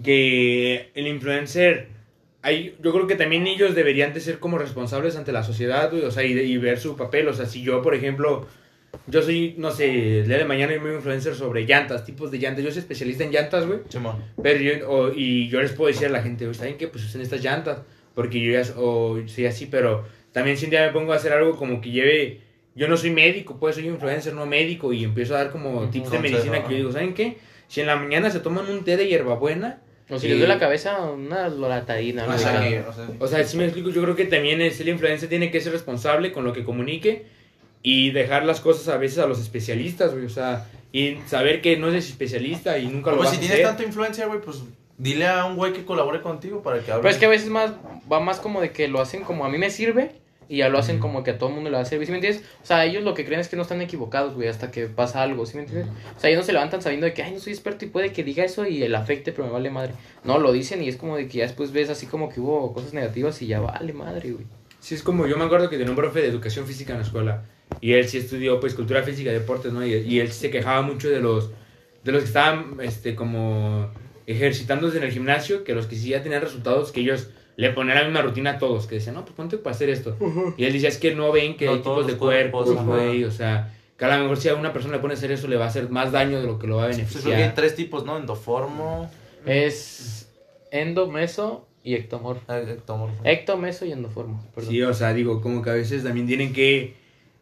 que 0.02 0.90
el 0.94 1.06
influencer 1.06 1.88
hay, 2.42 2.76
yo 2.82 2.92
creo 2.92 3.06
que 3.06 3.16
también 3.16 3.46
ellos 3.46 3.74
deberían 3.74 4.12
de 4.14 4.20
ser 4.20 4.38
como 4.38 4.56
responsables 4.58 5.16
ante 5.16 5.32
la 5.32 5.42
sociedad, 5.42 5.90
güey, 5.90 6.04
o 6.04 6.10
sea, 6.12 6.22
y, 6.22 6.32
de- 6.32 6.44
y 6.44 6.58
ver 6.58 6.78
su 6.78 6.96
papel, 6.96 7.26
o 7.28 7.34
sea, 7.34 7.46
si 7.46 7.62
yo, 7.62 7.82
por 7.82 7.94
ejemplo, 7.94 8.46
yo 9.08 9.20
soy, 9.22 9.54
no 9.58 9.70
sé, 9.72 10.20
el 10.20 10.28
día 10.28 10.38
de 10.38 10.44
mañana 10.44 10.72
yo 10.74 10.80
me 10.80 10.94
influencer 10.94 11.34
sobre 11.34 11.66
llantas, 11.66 12.04
tipos 12.04 12.30
de 12.30 12.38
llantas, 12.38 12.62
yo 12.64 12.70
soy 12.70 12.80
especialista 12.80 13.24
en 13.24 13.32
llantas, 13.32 13.66
güey, 13.66 13.80
Simón. 13.88 14.16
pero 14.42 14.60
yo, 14.60 14.88
o- 14.88 15.12
y 15.12 15.48
yo 15.48 15.60
les 15.60 15.72
puedo 15.72 15.88
decir 15.88 16.06
a 16.06 16.10
la 16.10 16.22
gente, 16.22 16.52
¿saben 16.54 16.76
qué? 16.76 16.86
Pues 16.86 17.04
usen 17.04 17.20
estas 17.20 17.42
llantas, 17.42 17.82
porque 18.14 18.40
yo 18.40 18.52
ya, 18.52 18.62
o 18.76 19.18
soy 19.26 19.46
así, 19.46 19.66
pero 19.66 20.04
también 20.32 20.56
si 20.56 20.66
un 20.66 20.70
día 20.70 20.86
me 20.86 20.92
pongo 20.92 21.12
a 21.12 21.16
hacer 21.16 21.32
algo 21.32 21.56
como 21.56 21.80
que 21.80 21.90
lleve, 21.90 22.40
yo 22.76 22.86
no 22.86 22.96
soy 22.96 23.10
médico, 23.10 23.56
pues 23.58 23.74
soy 23.74 23.88
influencer, 23.88 24.34
no 24.34 24.46
médico, 24.46 24.92
y 24.92 25.02
empiezo 25.02 25.34
a 25.34 25.38
dar 25.38 25.50
como 25.50 25.80
tips 25.90 26.10
de 26.12 26.16
Consejo, 26.18 26.22
medicina 26.22 26.52
que 26.58 26.62
ajá. 26.64 26.70
yo 26.70 26.76
digo, 26.76 26.92
¿saben 26.92 27.14
qué? 27.14 27.38
Si 27.66 27.80
en 27.80 27.88
la 27.88 27.96
mañana 27.96 28.30
se 28.30 28.38
toman 28.38 28.70
un 28.70 28.84
té 28.84 28.96
de 28.96 29.08
hierbabuena, 29.08 29.82
O 30.08 30.18
si 30.18 30.26
y- 30.26 30.30
les 30.30 30.38
doy 30.38 30.48
la 30.48 30.58
cabeza, 30.58 31.00
una 31.10 31.48
loratadina, 31.48 32.26
O 32.26 32.38
sea, 32.38 32.60
que, 32.60 32.80
o 32.80 32.92
sea, 32.92 33.08
O 33.18 33.26
sea, 33.26 33.44
si 33.44 33.56
me 33.56 33.64
explico, 33.64 33.90
yo 33.90 34.02
creo 34.02 34.14
que 34.14 34.24
también 34.26 34.60
es, 34.60 34.80
el 34.80 34.88
influencer 34.88 35.28
tiene 35.28 35.50
que 35.50 35.60
ser 35.60 35.72
responsable 35.72 36.32
con 36.32 36.44
lo 36.44 36.52
que 36.52 36.62
comunique 36.64 37.26
y 37.82 38.10
dejar 38.10 38.44
las 38.44 38.60
cosas 38.60 38.88
a 38.88 38.96
veces 38.98 39.18
a 39.18 39.26
los 39.26 39.40
especialistas, 39.40 40.12
güey, 40.12 40.26
o 40.26 40.30
sea, 40.30 40.66
y 40.92 41.16
saber 41.26 41.60
que 41.60 41.76
no 41.76 41.88
eres 41.88 42.08
especialista 42.08 42.78
y 42.78 42.86
nunca 42.86 43.10
lo 43.10 43.16
pues 43.18 43.30
vas 43.30 43.30
si 43.32 43.36
a 43.36 43.40
tienes 43.40 43.56
hacer. 43.58 43.66
tanta 43.66 43.82
influencia, 43.84 44.26
güey, 44.26 44.40
pues 44.40 44.62
dile 44.98 45.26
a 45.26 45.44
un 45.44 45.56
güey 45.56 45.72
que 45.72 45.84
colabore 45.84 46.20
contigo 46.22 46.62
para 46.62 46.80
que 46.80 46.90
hable. 46.92 47.02
Pero 47.02 47.12
es 47.12 47.18
que 47.18 47.26
a 47.26 47.28
veces 47.28 47.48
más 47.48 47.72
va 48.10 48.20
más 48.20 48.38
como 48.40 48.60
de 48.60 48.70
que 48.70 48.88
lo 48.88 49.00
hacen 49.00 49.24
como 49.24 49.44
a 49.44 49.48
mí 49.48 49.58
me 49.58 49.70
sirve 49.70 50.12
y 50.48 50.58
ya 50.58 50.68
lo 50.68 50.78
hacen 50.78 50.98
como 50.98 51.22
que 51.22 51.32
a 51.32 51.38
todo 51.38 51.48
el 51.48 51.54
mundo 51.54 51.70
le 51.70 51.76
va 51.76 51.82
a 51.82 51.86
servir, 51.86 52.06
¿sí 52.06 52.12
me 52.12 52.18
entiendes? 52.18 52.44
O 52.62 52.66
sea, 52.66 52.84
ellos 52.84 53.02
lo 53.02 53.14
que 53.14 53.24
creen 53.24 53.40
es 53.40 53.48
que 53.48 53.56
no 53.56 53.62
están 53.62 53.80
equivocados, 53.80 54.34
güey, 54.34 54.48
hasta 54.48 54.70
que 54.70 54.86
pasa 54.86 55.22
algo, 55.22 55.46
¿sí 55.46 55.56
me 55.56 55.64
entiendes? 55.64 55.88
O 56.16 56.20
sea, 56.20 56.30
ellos 56.30 56.40
no 56.40 56.46
se 56.46 56.52
levantan 56.52 56.82
sabiendo 56.82 57.06
de 57.06 57.14
que, 57.14 57.22
ay, 57.22 57.32
no 57.32 57.40
soy 57.40 57.52
experto 57.52 57.84
y 57.84 57.88
puede 57.88 58.12
que 58.12 58.22
diga 58.22 58.44
eso 58.44 58.66
y 58.66 58.82
el 58.82 58.94
afecte, 58.94 59.32
pero 59.32 59.46
me 59.46 59.52
vale 59.52 59.70
madre. 59.70 59.94
No, 60.24 60.38
lo 60.38 60.52
dicen 60.52 60.82
y 60.82 60.88
es 60.88 60.96
como 60.96 61.16
de 61.16 61.28
que 61.28 61.38
ya 61.38 61.44
después 61.44 61.72
ves 61.72 61.90
así 61.90 62.06
como 62.06 62.28
que 62.28 62.40
hubo 62.40 62.72
cosas 62.72 62.92
negativas 62.92 63.40
y 63.42 63.48
ya 63.48 63.60
vale 63.60 63.92
madre, 63.92 64.32
güey. 64.32 64.46
Sí, 64.80 64.94
es 64.94 65.02
como, 65.02 65.26
yo 65.26 65.36
me 65.36 65.44
acuerdo 65.44 65.68
que 65.68 65.78
tenía 65.78 65.90
un 65.90 65.96
profe 65.96 66.20
de 66.20 66.28
educación 66.28 66.66
física 66.66 66.92
en 66.92 67.00
la 67.00 67.04
escuela 67.04 67.44
y 67.80 67.94
él 67.94 68.08
sí 68.08 68.18
estudió, 68.18 68.60
pues, 68.60 68.74
cultura 68.74 69.02
física 69.02 69.30
y 69.30 69.34
deportes, 69.34 69.72
¿no? 69.72 69.84
Y, 69.84 69.94
y 69.94 70.20
él 70.20 70.30
se 70.30 70.50
quejaba 70.50 70.82
mucho 70.82 71.08
de 71.08 71.20
los, 71.20 71.50
de 72.04 72.12
los 72.12 72.22
que 72.22 72.28
estaban, 72.28 72.76
este, 72.80 73.14
como 73.16 73.90
ejercitándose 74.26 74.98
en 74.98 75.04
el 75.04 75.12
gimnasio, 75.12 75.64
que 75.64 75.74
los 75.74 75.86
que 75.86 75.96
sí 75.96 76.10
ya 76.10 76.22
tenían 76.22 76.42
resultados, 76.42 76.92
que 76.92 77.00
ellos 77.00 77.28
le 77.56 77.70
ponían 77.70 77.96
la 77.96 78.04
misma 78.04 78.22
rutina 78.22 78.50
a 78.52 78.58
todos, 78.58 78.86
que 78.86 78.96
decían, 78.96 79.14
no, 79.14 79.24
pues 79.24 79.34
ponte 79.34 79.56
para 79.58 79.74
hacer 79.74 79.88
esto. 79.90 80.16
Y 80.56 80.64
él 80.64 80.72
decía, 80.72 80.88
es 80.90 80.98
que 80.98 81.14
no 81.14 81.32
ven 81.32 81.56
que 81.56 81.64
No 81.66 81.72
hay 81.72 81.78
tipos 81.78 82.06
de 82.06 82.16
cuerpos, 82.16 82.70
güey, 82.84 83.24
o 83.24 83.30
sea, 83.30 83.72
que 83.96 84.04
a 84.04 84.14
lo 84.16 84.22
mejor 84.24 84.36
si 84.36 84.48
a 84.50 84.54
una 84.54 84.72
persona 84.74 84.94
le 84.96 85.00
pone 85.00 85.14
a 85.14 85.16
hacer 85.16 85.30
eso, 85.32 85.48
le 85.48 85.56
va 85.56 85.64
a 85.64 85.68
hacer 85.68 85.88
más 85.88 86.12
daño 86.12 86.40
de 86.40 86.46
lo 86.46 86.58
que 86.58 86.66
lo 86.66 86.76
va 86.76 86.82
a 86.82 86.86
Pues 86.86 86.98
beneficiar. 86.98 87.36
que 87.36 87.42
hay 87.44 87.52
tres 87.54 87.74
tipos, 87.74 88.04
¿no? 88.04 88.18
Endoformo, 88.18 89.10
Es 89.46 90.30
endo, 90.70 91.08
meso 91.10 91.66
y 91.82 91.94
ectomorfo. 91.94 92.52
eh, 92.52 92.72
ectomorfo. 92.76 93.22
Ecto, 93.24 93.56
meso 93.56 93.86
y 93.86 93.92
endoformo, 93.92 94.44
perdón. 94.54 94.70
Sí, 94.70 94.82
o 94.82 94.92
sea, 94.92 95.14
digo, 95.14 95.40
como 95.40 95.62
que 95.62 95.70
a 95.70 95.74
veces 95.74 96.02
también 96.04 96.26
tienen 96.26 96.52
que 96.52 96.94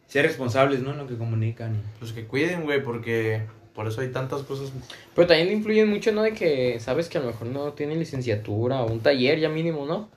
ser 0.07 0.25
responsables, 0.27 0.81
¿no? 0.83 0.93
En 0.93 0.99
lo 0.99 1.07
que 1.09 1.17
comunican. 1.17 1.83
Pues 1.99 2.13
que 2.13 2.25
cuiden, 2.27 2.63
güey, 2.65 2.83
porque 2.85 3.41
por 3.75 3.87
eso 3.89 4.01
hay 4.01 4.09
tantas 4.09 4.43
cosas. 4.43 4.73
Pero 5.15 5.27
también 5.27 5.51
influyen 5.53 5.89
mucho, 5.91 6.13
¿no? 6.13 6.23
De 6.23 6.33
que 6.33 6.79
sabes 6.81 7.09
que 7.09 7.19
a 7.19 7.21
lo 7.21 7.27
mejor 7.27 7.49
no 7.49 7.73
tienen 7.73 7.99
licenciatura 7.99 8.83
o 8.83 8.91
un 8.91 9.01
taller 9.01 9.41
ya 9.41 9.49
mínimo, 9.49 9.85
¿no? 9.87 10.09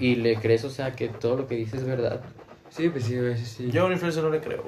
Y 0.00 0.16
le 0.16 0.36
crees, 0.36 0.64
o 0.64 0.70
sea, 0.70 0.92
que 0.92 1.08
todo 1.08 1.36
lo 1.36 1.46
que 1.46 1.56
dices 1.56 1.80
es 1.80 1.86
verdad. 1.86 2.20
Sí, 2.70 2.88
pues 2.88 3.04
sí, 3.04 3.16
a 3.16 3.22
veces 3.22 3.48
sí. 3.48 3.70
Yo 3.70 3.82
a 3.82 3.86
un 3.86 3.92
influencer 3.92 4.22
no 4.22 4.30
le 4.30 4.40
creo. 4.40 4.64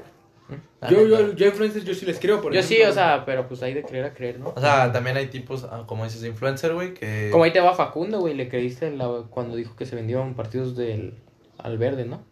La 0.80 0.88
Yo, 0.88 1.06
yo, 1.08 1.32
yo 1.32 1.46
influencers 1.46 1.84
yo 1.84 1.92
sí 1.94 2.06
les 2.06 2.20
creo, 2.20 2.40
por 2.40 2.52
Yo 2.52 2.62
sí, 2.62 2.80
o 2.82 2.92
sea, 2.92 3.24
pero 3.24 3.48
pues 3.48 3.62
hay 3.62 3.74
de 3.74 3.82
creer 3.82 4.04
a 4.04 4.14
creer, 4.14 4.38
¿no? 4.38 4.52
O 4.54 4.60
sea, 4.60 4.92
también 4.92 5.16
hay 5.16 5.26
tipos, 5.26 5.64
ah, 5.64 5.84
como 5.86 6.04
dices, 6.04 6.20
de 6.20 6.28
influencer, 6.28 6.72
güey, 6.72 6.94
que... 6.94 7.30
Como 7.32 7.42
ahí 7.42 7.52
te 7.52 7.58
va 7.60 7.74
Facundo, 7.74 8.20
güey, 8.20 8.34
le 8.34 8.48
creíste 8.48 8.90
la- 8.92 9.24
cuando 9.28 9.56
dijo 9.56 9.74
que 9.74 9.86
se 9.86 9.96
vendían 9.96 10.34
partidos 10.34 10.76
del 10.76 11.14
al 11.58 11.78
verde, 11.78 12.04
¿no? 12.04 12.22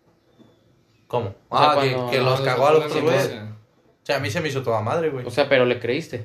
¿Cómo? 1.08 1.34
O 1.48 1.58
sea, 1.58 1.72
ah, 1.72 1.80
que- 1.80 1.92
cuando- 1.92 2.10
que, 2.12 2.20
los 2.20 2.40
cagó 2.42 2.66
a 2.66 2.72
los 2.72 2.84
otros, 2.84 3.02
güey. 3.02 3.53
O 4.04 4.06
sea, 4.06 4.16
a 4.18 4.20
mí 4.20 4.30
se 4.30 4.40
me 4.42 4.48
hizo 4.50 4.62
toda 4.62 4.82
madre, 4.82 5.08
güey. 5.08 5.24
O 5.26 5.30
sea, 5.30 5.48
pero 5.48 5.64
le 5.64 5.80
creíste. 5.80 6.24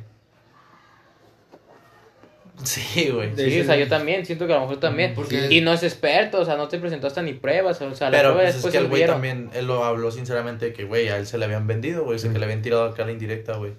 Sí, 2.64 3.10
güey. 3.10 3.32
Sí, 3.38 3.62
o 3.62 3.64
sea, 3.64 3.78
yo 3.78 3.88
también, 3.88 4.26
siento 4.26 4.46
que 4.46 4.52
a 4.52 4.58
lo 4.58 4.64
mejor 4.64 4.82
también. 4.82 5.14
Porque- 5.16 5.48
Y 5.50 5.62
no 5.62 5.72
es 5.72 5.82
experto, 5.84 6.42
o 6.42 6.46
sea, 6.46 6.58
no 6.58 6.68
te 6.68 6.78
presentó 6.78 7.08
hasta 7.08 7.22
ni 7.22 7.32
pruebas, 7.34 7.82
o 7.82 7.96
sea, 7.96 8.10
la 8.10 8.18
Pero 8.18 8.34
prueba 8.34 8.52
pues 8.52 8.66
es 8.66 8.72
que 8.72 8.78
el 8.78 8.88
güey 8.90 9.06
también, 9.06 9.50
él 9.54 9.66
lo 9.68 9.86
habló 9.86 10.12
sinceramente 10.12 10.74
que, 10.74 10.84
güey, 10.84 11.08
a 11.08 11.18
él 11.18 11.26
se 11.26 11.38
le 11.38 11.46
habían 11.46 11.68
vendido, 11.68 12.04
güey, 12.04 12.18
o 12.18 12.20
sea, 12.20 12.34
que 12.34 12.38
le 12.38 12.44
habían 12.44 12.62
tirado 12.62 12.84
a 12.84 12.94
cara 12.94 13.12
indirecta, 13.14 13.56
güey. 13.56 13.72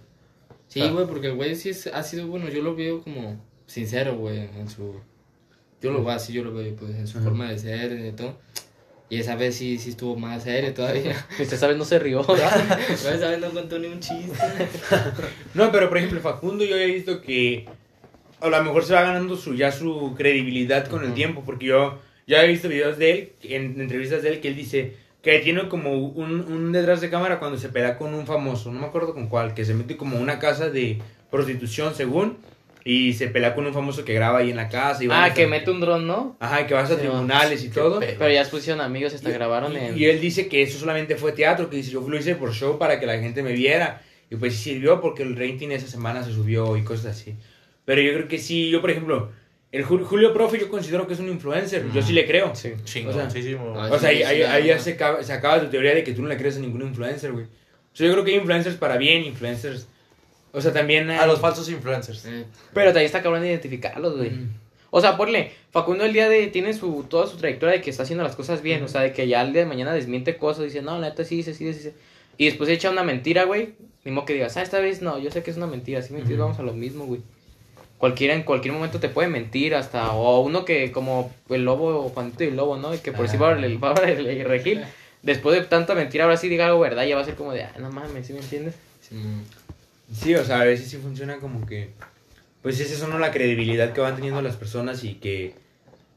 Sí, 0.68 0.88
güey, 0.88 1.06
porque 1.06 1.26
el 1.26 1.34
güey 1.34 1.54
sí 1.56 1.68
es- 1.70 1.88
ha 1.88 2.02
sido, 2.02 2.26
bueno, 2.28 2.48
yo 2.48 2.62
lo 2.62 2.74
veo 2.74 3.02
como 3.02 3.38
sincero, 3.66 4.16
güey, 4.16 4.38
en 4.38 4.68
su... 4.70 4.98
Yo 5.82 5.92
lo 5.92 6.02
veo 6.02 6.10
así, 6.14 6.32
yo 6.32 6.42
lo 6.42 6.54
veo, 6.54 6.74
pues, 6.76 6.92
en 6.94 7.06
su 7.06 7.18
Ajá. 7.18 7.26
forma 7.28 7.50
de 7.50 7.58
ser 7.58 7.92
y 7.92 8.12
todo. 8.12 8.38
Y 9.10 9.18
esa 9.18 9.34
vez 9.34 9.56
sí, 9.56 9.76
sí 9.78 9.90
estuvo 9.90 10.16
más 10.16 10.44
serio 10.44 10.72
todavía. 10.72 11.26
Usted 11.40 11.56
sabe, 11.56 11.74
no 11.74 11.84
se 11.84 11.98
rió. 11.98 12.20
esa 12.88 13.28
vez 13.28 13.40
no 13.40 13.50
contó 13.50 13.78
ni 13.78 13.88
un 13.88 14.00
chiste. 14.00 14.32
No, 15.54 15.72
pero 15.72 15.88
por 15.88 15.98
ejemplo, 15.98 16.20
Facundo 16.20 16.64
yo 16.64 16.76
he 16.76 16.86
visto 16.86 17.20
que 17.20 17.66
a 18.40 18.48
lo 18.48 18.64
mejor 18.64 18.84
se 18.84 18.94
va 18.94 19.02
ganando 19.02 19.36
su 19.36 19.54
ya 19.54 19.72
su 19.72 20.14
credibilidad 20.16 20.86
con 20.86 21.04
el 21.04 21.12
tiempo, 21.12 21.42
porque 21.44 21.66
yo 21.66 21.98
Yo 22.26 22.36
he 22.36 22.46
visto 22.46 22.68
videos 22.68 22.98
de 22.98 23.10
él, 23.10 23.32
en 23.42 23.80
entrevistas 23.80 24.22
de 24.22 24.28
él, 24.30 24.40
que 24.40 24.48
él 24.48 24.56
dice 24.56 24.94
que 25.22 25.40
tiene 25.40 25.68
como 25.68 25.92
un, 25.92 26.40
un 26.40 26.72
detrás 26.72 27.00
de 27.00 27.10
cámara 27.10 27.40
cuando 27.40 27.58
se 27.58 27.68
pelea 27.68 27.98
con 27.98 28.14
un 28.14 28.26
famoso, 28.26 28.70
no 28.70 28.80
me 28.80 28.86
acuerdo 28.86 29.12
con 29.12 29.26
cuál, 29.26 29.52
que 29.54 29.64
se 29.64 29.74
mete 29.74 29.96
como 29.96 30.18
una 30.18 30.38
casa 30.38 30.70
de 30.70 31.02
prostitución 31.30 31.94
según, 31.94 32.38
y 32.84 33.12
se 33.12 33.28
pelea 33.28 33.54
con 33.54 33.66
un 33.66 33.74
famoso 33.74 34.04
que 34.04 34.14
graba 34.14 34.38
ahí 34.38 34.50
en 34.50 34.56
la 34.56 34.68
casa. 34.68 35.04
Y 35.04 35.08
Ah, 35.10 35.32
que 35.34 35.46
mete 35.46 35.70
un 35.70 35.80
dron, 35.80 36.06
¿no? 36.06 36.36
Ajá, 36.40 36.66
que 36.66 36.74
vas 36.74 36.90
a 36.90 36.94
Sí, 36.94 37.00
tribunales 37.00 37.62
y 37.64 37.68
todo. 37.68 38.00
pedo. 38.00 38.14
Pero 38.18 38.32
ya 38.32 38.44
se 38.44 38.50
pusieron 38.50 38.80
amigos, 38.80 39.12
hasta 39.14 39.30
grabaron 39.30 39.72
Y, 39.72 39.76
en... 39.76 39.98
y 39.98 40.04
él 40.06 40.20
dice 40.20 40.48
que 40.48 40.62
eso 40.62 40.78
solamente 40.78 41.16
fue 41.16 41.32
teatro, 41.32 41.68
que 41.68 41.76
dice, 41.76 41.90
yo 41.90 42.00
lo 42.08 42.16
hice 42.18 42.34
por 42.36 42.52
show 42.54 42.78
para 42.78 42.98
que 42.98 43.06
la 43.06 43.18
gente 43.18 43.42
me 43.42 43.52
viera. 43.52 44.02
Y 44.30 44.36
pues 44.36 44.54
sí 44.56 44.62
sirvió 44.74 45.00
porque 45.00 45.22
el 45.24 45.34
rating 45.36 45.68
esa 45.70 45.86
semana 45.88 46.22
se 46.24 46.32
subió 46.32 46.76
y 46.76 46.84
cosas 46.84 47.06
así. 47.18 47.34
Pero 47.84 48.00
yo 48.00 48.12
creo 48.14 48.28
que 48.28 48.38
sí, 48.38 48.70
yo 48.70 48.80
por 48.80 48.90
ejemplo, 48.90 49.30
el 49.72 49.84
Jul- 49.84 50.04
Julio 50.04 50.32
Profe 50.32 50.58
yo 50.58 50.68
considero 50.68 51.06
que 51.06 51.14
es 51.14 51.20
un 51.20 51.28
influencer, 51.28 51.84
yo 51.92 52.00
sí 52.00 52.12
le 52.12 52.26
creo. 52.26 52.54
Sí. 52.54 52.72
Chingoncísimo. 52.84 53.72
O 53.72 53.74
sea, 53.86 53.92
O 53.94 53.98
sea, 53.98 54.08
ahí, 54.10 54.22
ahí- 54.22 54.42
ahí 54.42 54.66
ya 54.68 54.78
se 54.78 54.92
acaba, 54.92 55.22
se 55.22 55.32
acaba 55.32 55.60
tu 55.60 55.66
teoría 55.68 55.94
de 55.94 56.04
que 56.04 56.12
tú 56.12 56.22
no 56.22 56.28
le 56.28 56.36
crees 56.36 56.56
a 56.56 56.60
ningún 56.60 56.82
influencer, 56.82 57.32
güey. 57.32 57.44
O 57.46 57.96
sea, 57.96 58.06
yo 58.06 58.12
creo 58.12 58.24
que 58.24 58.30
hay 58.32 58.36
influencers 58.38 58.76
para 58.76 58.96
bien, 58.96 59.24
influencers... 59.24 59.88
O 60.52 60.60
sea, 60.60 60.72
también 60.72 61.08
hay... 61.10 61.18
A 61.18 61.26
los 61.26 61.40
falsos 61.40 61.68
influencers. 61.68 62.24
Eh, 62.26 62.44
Pero 62.74 62.90
también 62.90 63.06
está 63.06 63.22
cabrón 63.22 63.44
identificarlos, 63.44 64.16
güey. 64.16 64.30
Mm. 64.30 64.50
O 64.90 65.00
sea, 65.00 65.16
ponle, 65.16 65.52
Facundo 65.70 66.04
el 66.04 66.12
día 66.12 66.28
de 66.28 66.48
tiene 66.48 66.74
su 66.74 67.04
toda 67.08 67.28
su 67.28 67.36
trayectoria 67.36 67.76
de 67.76 67.80
que 67.80 67.90
está 67.90 68.02
haciendo 68.02 68.24
las 68.24 68.34
cosas 68.34 68.60
bien, 68.60 68.82
o 68.82 68.88
sea, 68.88 69.02
de 69.02 69.12
que 69.12 69.28
ya 69.28 69.40
el 69.42 69.52
día 69.52 69.62
de 69.62 69.68
mañana 69.68 69.92
desmiente 69.92 70.36
cosas, 70.36 70.64
dice, 70.64 70.82
"No, 70.82 70.98
la 70.98 71.10
neta 71.10 71.24
sí 71.24 71.36
dice, 71.36 71.54
sí 71.54 71.64
dice, 71.64 71.78
sí 71.78 71.88
dice". 71.88 71.98
Y 72.38 72.46
después 72.46 72.68
echa 72.68 72.90
una 72.90 73.04
mentira, 73.04 73.44
güey. 73.44 73.74
Ni 74.04 74.10
modo 74.10 74.24
que 74.24 74.32
digas, 74.32 74.56
"Ah, 74.56 74.62
esta 74.62 74.80
vez 74.80 75.00
no, 75.00 75.18
yo 75.18 75.30
sé 75.30 75.42
que 75.44 75.52
es 75.52 75.56
una 75.56 75.68
mentira, 75.68 76.02
si 76.02 76.12
mentir 76.12 76.34
Ujú. 76.34 76.42
vamos 76.42 76.58
a 76.58 76.62
lo 76.62 76.72
mismo, 76.72 77.04
güey." 77.06 77.20
Cualquiera 77.98 78.34
en 78.34 78.42
cualquier 78.42 78.72
momento 78.74 78.98
te 78.98 79.10
puede 79.10 79.28
mentir 79.28 79.74
hasta 79.74 80.12
o 80.12 80.40
uno 80.40 80.64
que 80.64 80.90
como 80.90 81.30
el 81.50 81.64
lobo 81.64 82.06
o 82.06 82.08
Juanito 82.08 82.42
y 82.42 82.48
el 82.48 82.56
lobo, 82.56 82.76
¿no? 82.76 82.94
Y 82.94 82.98
que 82.98 83.12
por 83.12 83.28
si 83.28 83.36
va 83.36 83.52
el, 83.52 83.62
el, 83.62 84.44
regil, 84.44 84.82
después 85.22 85.54
de 85.54 85.66
tanta 85.66 85.94
mentira 85.94 86.24
ahora 86.24 86.38
sí 86.38 86.48
diga 86.48 86.66
algo 86.66 86.80
verdad, 86.80 87.04
ya 87.04 87.14
va 87.14 87.22
a 87.22 87.26
ser 87.26 87.34
como 87.34 87.52
de, 87.52 87.62
"Ah, 87.62 87.74
no 87.78 87.92
mames, 87.92 88.26
¿sí 88.26 88.32
me 88.32 88.40
entiendes?" 88.40 88.74
sí, 89.02 89.14
mm. 89.14 89.42
Sí, 90.12 90.34
o 90.34 90.44
sea, 90.44 90.60
a 90.60 90.64
veces 90.64 90.88
sí 90.88 90.96
funciona 90.96 91.38
como 91.38 91.66
que... 91.66 91.90
Pues 92.62 92.78
es 92.80 92.90
eso, 92.90 93.08
¿no? 93.08 93.18
La 93.18 93.30
credibilidad 93.30 93.92
que 93.92 94.00
van 94.00 94.16
teniendo 94.16 94.42
las 94.42 94.56
personas 94.56 95.04
y 95.04 95.14
que 95.14 95.54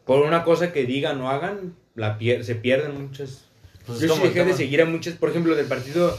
por 0.05 0.25
una 0.25 0.43
cosa 0.43 0.73
que 0.73 0.85
digan 0.85 1.21
o 1.21 1.29
hagan, 1.29 1.75
la 1.95 2.17
pier 2.17 2.43
se 2.43 2.55
pierden 2.55 2.99
muchas... 3.01 3.45
Pues 3.85 4.01
es 4.01 4.09
Yo 4.09 4.15
sí 4.15 4.23
dejé 4.23 4.45
de 4.45 4.53
seguir 4.53 4.81
a 4.81 4.85
muchas, 4.85 5.15
por 5.15 5.29
ejemplo, 5.29 5.55
del 5.55 5.67
partido... 5.67 6.17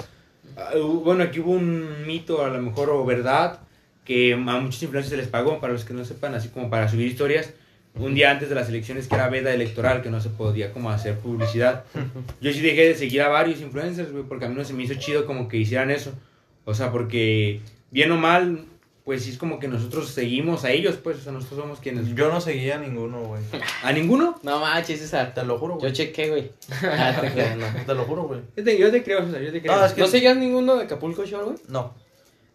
ah, 0.56 0.72
Bueno, 0.76 1.24
aquí 1.24 1.40
hubo 1.40 1.52
un 1.52 2.06
mito, 2.06 2.44
a 2.44 2.48
lo 2.48 2.60
mejor, 2.62 2.90
o 2.90 3.04
verdad, 3.04 3.60
que 4.04 4.34
a 4.34 4.36
muchos 4.36 4.82
influencers 4.82 5.10
se 5.10 5.16
les 5.16 5.28
pagó, 5.28 5.60
para 5.60 5.72
los 5.72 5.84
que 5.84 5.94
no 5.94 6.04
sepan, 6.04 6.34
así 6.34 6.48
como 6.48 6.70
para 6.70 6.88
subir 6.88 7.06
historias, 7.06 7.52
un 7.96 8.14
día 8.14 8.30
antes 8.30 8.48
de 8.48 8.54
las 8.54 8.68
elecciones 8.68 9.06
que 9.06 9.14
era 9.14 9.28
veda 9.28 9.52
electoral, 9.52 10.02
que 10.02 10.10
no 10.10 10.20
se 10.20 10.28
podía 10.28 10.72
como 10.72 10.90
hacer 10.90 11.18
publicidad. 11.18 11.84
Yo 12.40 12.52
sí 12.52 12.60
dejé 12.60 12.88
de 12.88 12.94
seguir 12.94 13.22
a 13.22 13.28
varios 13.28 13.60
influencers, 13.60 14.10
güey, 14.10 14.24
porque 14.24 14.46
a 14.46 14.48
mí 14.48 14.54
no 14.54 14.64
se 14.64 14.72
me 14.72 14.82
hizo 14.82 14.94
chido 14.94 15.26
como 15.26 15.48
que 15.48 15.58
hicieran 15.58 15.90
eso. 15.90 16.12
O 16.64 16.74
sea, 16.74 16.90
porque 16.92 17.60
bien 17.90 18.10
o 18.12 18.16
mal, 18.16 18.64
pues 19.04 19.24
sí 19.24 19.30
es 19.30 19.38
como 19.38 19.58
que 19.58 19.68
nosotros 19.68 20.08
seguimos 20.08 20.64
a 20.64 20.70
ellos, 20.70 20.96
pues, 20.96 21.18
o 21.18 21.20
sea, 21.20 21.32
nosotros 21.32 21.60
somos 21.60 21.78
quienes... 21.80 22.14
Yo 22.14 22.30
no 22.32 22.40
seguía 22.40 22.76
a 22.76 22.78
ninguno, 22.78 23.20
güey. 23.22 23.42
¿A 23.82 23.92
ninguno? 23.92 24.38
No 24.42 24.60
manches, 24.60 24.98
César. 25.00 25.34
Te 25.34 25.44
lo 25.44 25.58
juro, 25.58 25.74
Yo 25.74 25.80
güey. 25.80 25.92
chequé, 25.92 26.30
güey. 26.30 26.50
Ah, 26.82 27.14
te 27.20 27.30
creo, 27.32 27.56
no. 27.56 27.66
Te 27.84 27.94
lo 27.94 28.04
juro, 28.04 28.22
güey. 28.24 28.40
Yo 28.56 28.64
te, 28.64 28.78
yo 28.78 28.90
te 28.90 29.02
creo, 29.04 29.24
César, 29.26 29.42
yo 29.42 29.52
te 29.52 29.60
creo. 29.60 29.76
No, 29.76 29.84
es 29.84 29.92
que- 29.92 30.00
¿No 30.00 30.06
seguías 30.06 30.36
ninguno 30.36 30.76
de 30.76 30.84
Acapulco 30.84 31.24
Shore, 31.26 31.44
güey? 31.44 31.56
No. 31.68 31.92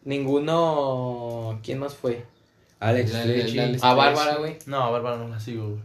Ninguno. 0.05 1.59
¿Quién 1.63 1.79
más 1.79 1.93
fue? 1.95 2.25
Alex 2.79 3.11
la- 3.13 3.89
A 3.89 3.93
Bárbara, 3.93 4.35
güey. 4.37 4.57
No, 4.65 4.83
a 4.83 4.89
Bárbara 4.89 5.17
no 5.17 5.27
la 5.27 5.39
sigo, 5.39 5.69
güey. 5.69 5.81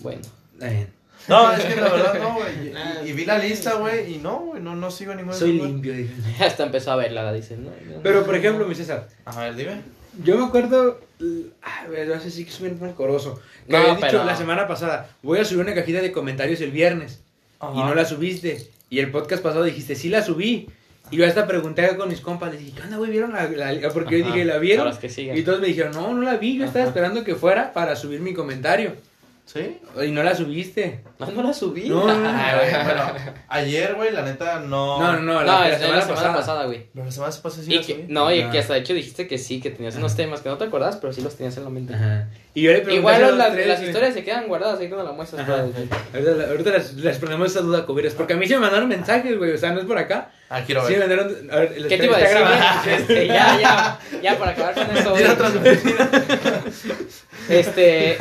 Bueno. 0.00 0.22
Eh, 0.60 0.88
No, 1.28 1.52
es 1.54 1.64
que 1.64 1.80
la 1.80 1.88
verdad 1.92 2.18
no, 2.20 2.34
güey. 2.34 2.72
Ah, 2.74 3.00
Y, 3.04 3.08
y 3.08 3.12
vi 3.12 3.24
la 3.24 3.38
lista, 3.38 3.74
güey, 3.74 4.14
y 4.14 4.18
no, 4.18 4.38
güey, 4.40 4.62
no, 4.62 4.74
no 4.76 4.90
sigo 4.90 5.12
a 5.12 5.14
ninguno 5.14 5.34
de 5.34 5.38
soy 5.40 5.52
limpio, 5.52 5.92
dije. 5.92 6.14
Hasta 6.44 6.64
empezó 6.64 6.92
a 6.92 6.96
verla, 6.96 7.32
dice. 7.32 7.56
No, 7.56 7.70
no. 7.70 8.02
Pero, 8.02 8.24
por 8.24 8.34
ejemplo, 8.34 8.66
mi 8.66 8.74
César, 8.74 9.08
A 9.24 9.40
ver, 9.40 9.54
dime. 9.56 9.82
yo 10.24 10.36
me 10.38 10.46
acuerdo... 10.46 11.00
Ah, 11.62 11.84
güey, 11.88 12.06
no 12.06 12.18
sé 12.20 12.30
si 12.30 12.44
que 12.44 12.50
es 12.50 12.60
bien 12.60 12.78
rencoroso. 12.80 13.40
Que 13.66 13.72
No, 13.72 13.78
habías 13.78 13.96
dicho 13.96 14.08
pero- 14.10 14.24
la 14.24 14.36
semana 14.36 14.66
pasada, 14.66 15.10
voy 15.22 15.38
a 15.38 15.44
subir 15.44 15.64
una 15.64 15.74
cajita 15.74 16.00
de 16.00 16.10
comentarios 16.12 16.60
el 16.62 16.70
viernes. 16.70 17.20
Y 17.62 17.76
no 17.78 17.94
la 17.94 18.04
subiste. 18.06 18.66
Y 18.88 18.98
el 19.00 19.10
podcast 19.10 19.42
pasado 19.42 19.62
dijiste, 19.64 19.94
sí 19.94 20.08
la 20.08 20.22
subí. 20.22 20.68
Y 21.12 21.16
yo 21.16 21.26
hasta 21.26 21.46
pregunté 21.46 21.94
con 21.96 22.08
mis 22.08 22.20
compas, 22.20 22.52
les 22.52 22.60
dije, 22.60 22.72
¿qué 22.76 22.82
onda, 22.82 22.96
güey? 22.96 23.10
¿Vieron 23.10 23.32
la, 23.32 23.48
la- 23.48 23.90
Porque 23.92 24.18
yo 24.20 24.26
dije, 24.26 24.44
¿la 24.44 24.54
A 24.54 24.58
vieron? 24.58 24.96
que. 24.96 25.08
Y 25.36 25.42
todos 25.42 25.60
me 25.60 25.66
dijeron, 25.66 25.92
no, 25.92 26.14
no 26.14 26.22
la 26.22 26.36
vi, 26.36 26.56
yo 26.56 26.64
estaba 26.64 26.86
esperando 26.86 27.22
que 27.24 27.34
fuera 27.34 27.72
para 27.72 27.96
subir 27.96 28.20
mi 28.20 28.32
comentario. 28.32 28.94
¿Sí? 29.52 29.80
Y 30.00 30.12
no 30.12 30.22
la 30.22 30.32
subiste. 30.32 31.00
No, 31.18 31.28
no 31.32 31.42
la 31.42 31.52
subí. 31.52 31.88
No, 31.88 32.06
no, 32.06 32.14
no. 32.14 32.28
Ah, 32.32 32.84
bueno, 32.84 33.34
ayer, 33.48 33.94
güey, 33.96 34.12
la 34.12 34.22
neta 34.22 34.60
no. 34.60 35.00
No, 35.00 35.12
no, 35.14 35.20
no, 35.20 35.32
No, 35.34 35.42
la, 35.42 35.68
la 35.68 35.78
de 35.78 35.88
la 35.88 36.02
semana 36.02 36.34
pasada, 36.34 36.66
güey. 36.66 36.86
Pero 36.92 37.04
la 37.06 37.10
semana 37.10 37.32
pasada 37.42 37.64
sí 37.64 37.72
Y 37.72 37.76
la 37.78 37.82
que, 37.82 37.92
subí. 37.94 38.04
no, 38.08 38.32
y 38.32 38.48
que 38.50 38.60
hasta 38.60 38.74
de 38.74 38.80
hecho 38.80 38.94
dijiste 38.94 39.26
que 39.26 39.38
sí, 39.38 39.60
que 39.60 39.70
tenías 39.70 39.96
unos 39.96 40.14
temas 40.14 40.40
que 40.40 40.48
no 40.50 40.56
te 40.56 40.64
acordabas, 40.64 40.98
pero 40.98 41.12
sí 41.12 41.20
los 41.20 41.34
tenías 41.36 41.56
en 41.56 41.64
la 41.64 41.70
mente. 41.70 41.94
Ajá. 41.94 42.28
Y 42.54 42.62
yo 42.62 42.72
le 42.72 42.82
pregunté 42.82 42.94
a 43.08 43.16
Igual 43.16 43.22
los 43.22 43.36
las, 43.38 43.52
tres, 43.52 43.66
las 43.66 43.82
historias 43.82 44.14
se 44.14 44.22
quedan 44.22 44.46
guardadas 44.46 44.78
ahí 44.78 44.88
cuando 44.88 45.04
la 45.04 45.12
muestras. 45.12 45.48
Ahorita, 45.48 46.48
ahorita 46.48 46.70
les, 46.70 46.94
les 46.94 47.18
ponemos 47.18 47.50
esa 47.50 47.60
duda, 47.60 47.86
Coberes. 47.86 48.14
Porque 48.14 48.34
a 48.34 48.36
mí 48.36 48.46
se 48.46 48.54
me 48.54 48.60
mandaron 48.60 48.88
mensajes, 48.88 49.36
güey. 49.36 49.50
O 49.50 49.58
sea, 49.58 49.72
no 49.72 49.80
es 49.80 49.86
por 49.86 49.98
acá. 49.98 50.30
Ah, 50.52 50.62
quiero 50.66 50.84
Sí, 50.84 50.94
ver. 50.94 51.00
mandaron. 51.08 51.50
A 51.50 51.56
ver, 51.60 51.74
el 51.76 51.86
¿Qué 51.86 51.96
te 51.96 52.04
iba 52.06 52.16
a 52.16 52.20
decir? 52.20 52.36
Este, 52.98 53.26
ya, 53.28 53.58
ya, 53.60 54.00
ya, 54.20 54.36
para 54.38 54.50
acabar 54.50 54.74
con 54.74 54.96
eso. 54.96 55.12
Tira 55.12 55.34
güey. 55.34 55.48
otra 55.48 55.50
Este, 57.48 58.16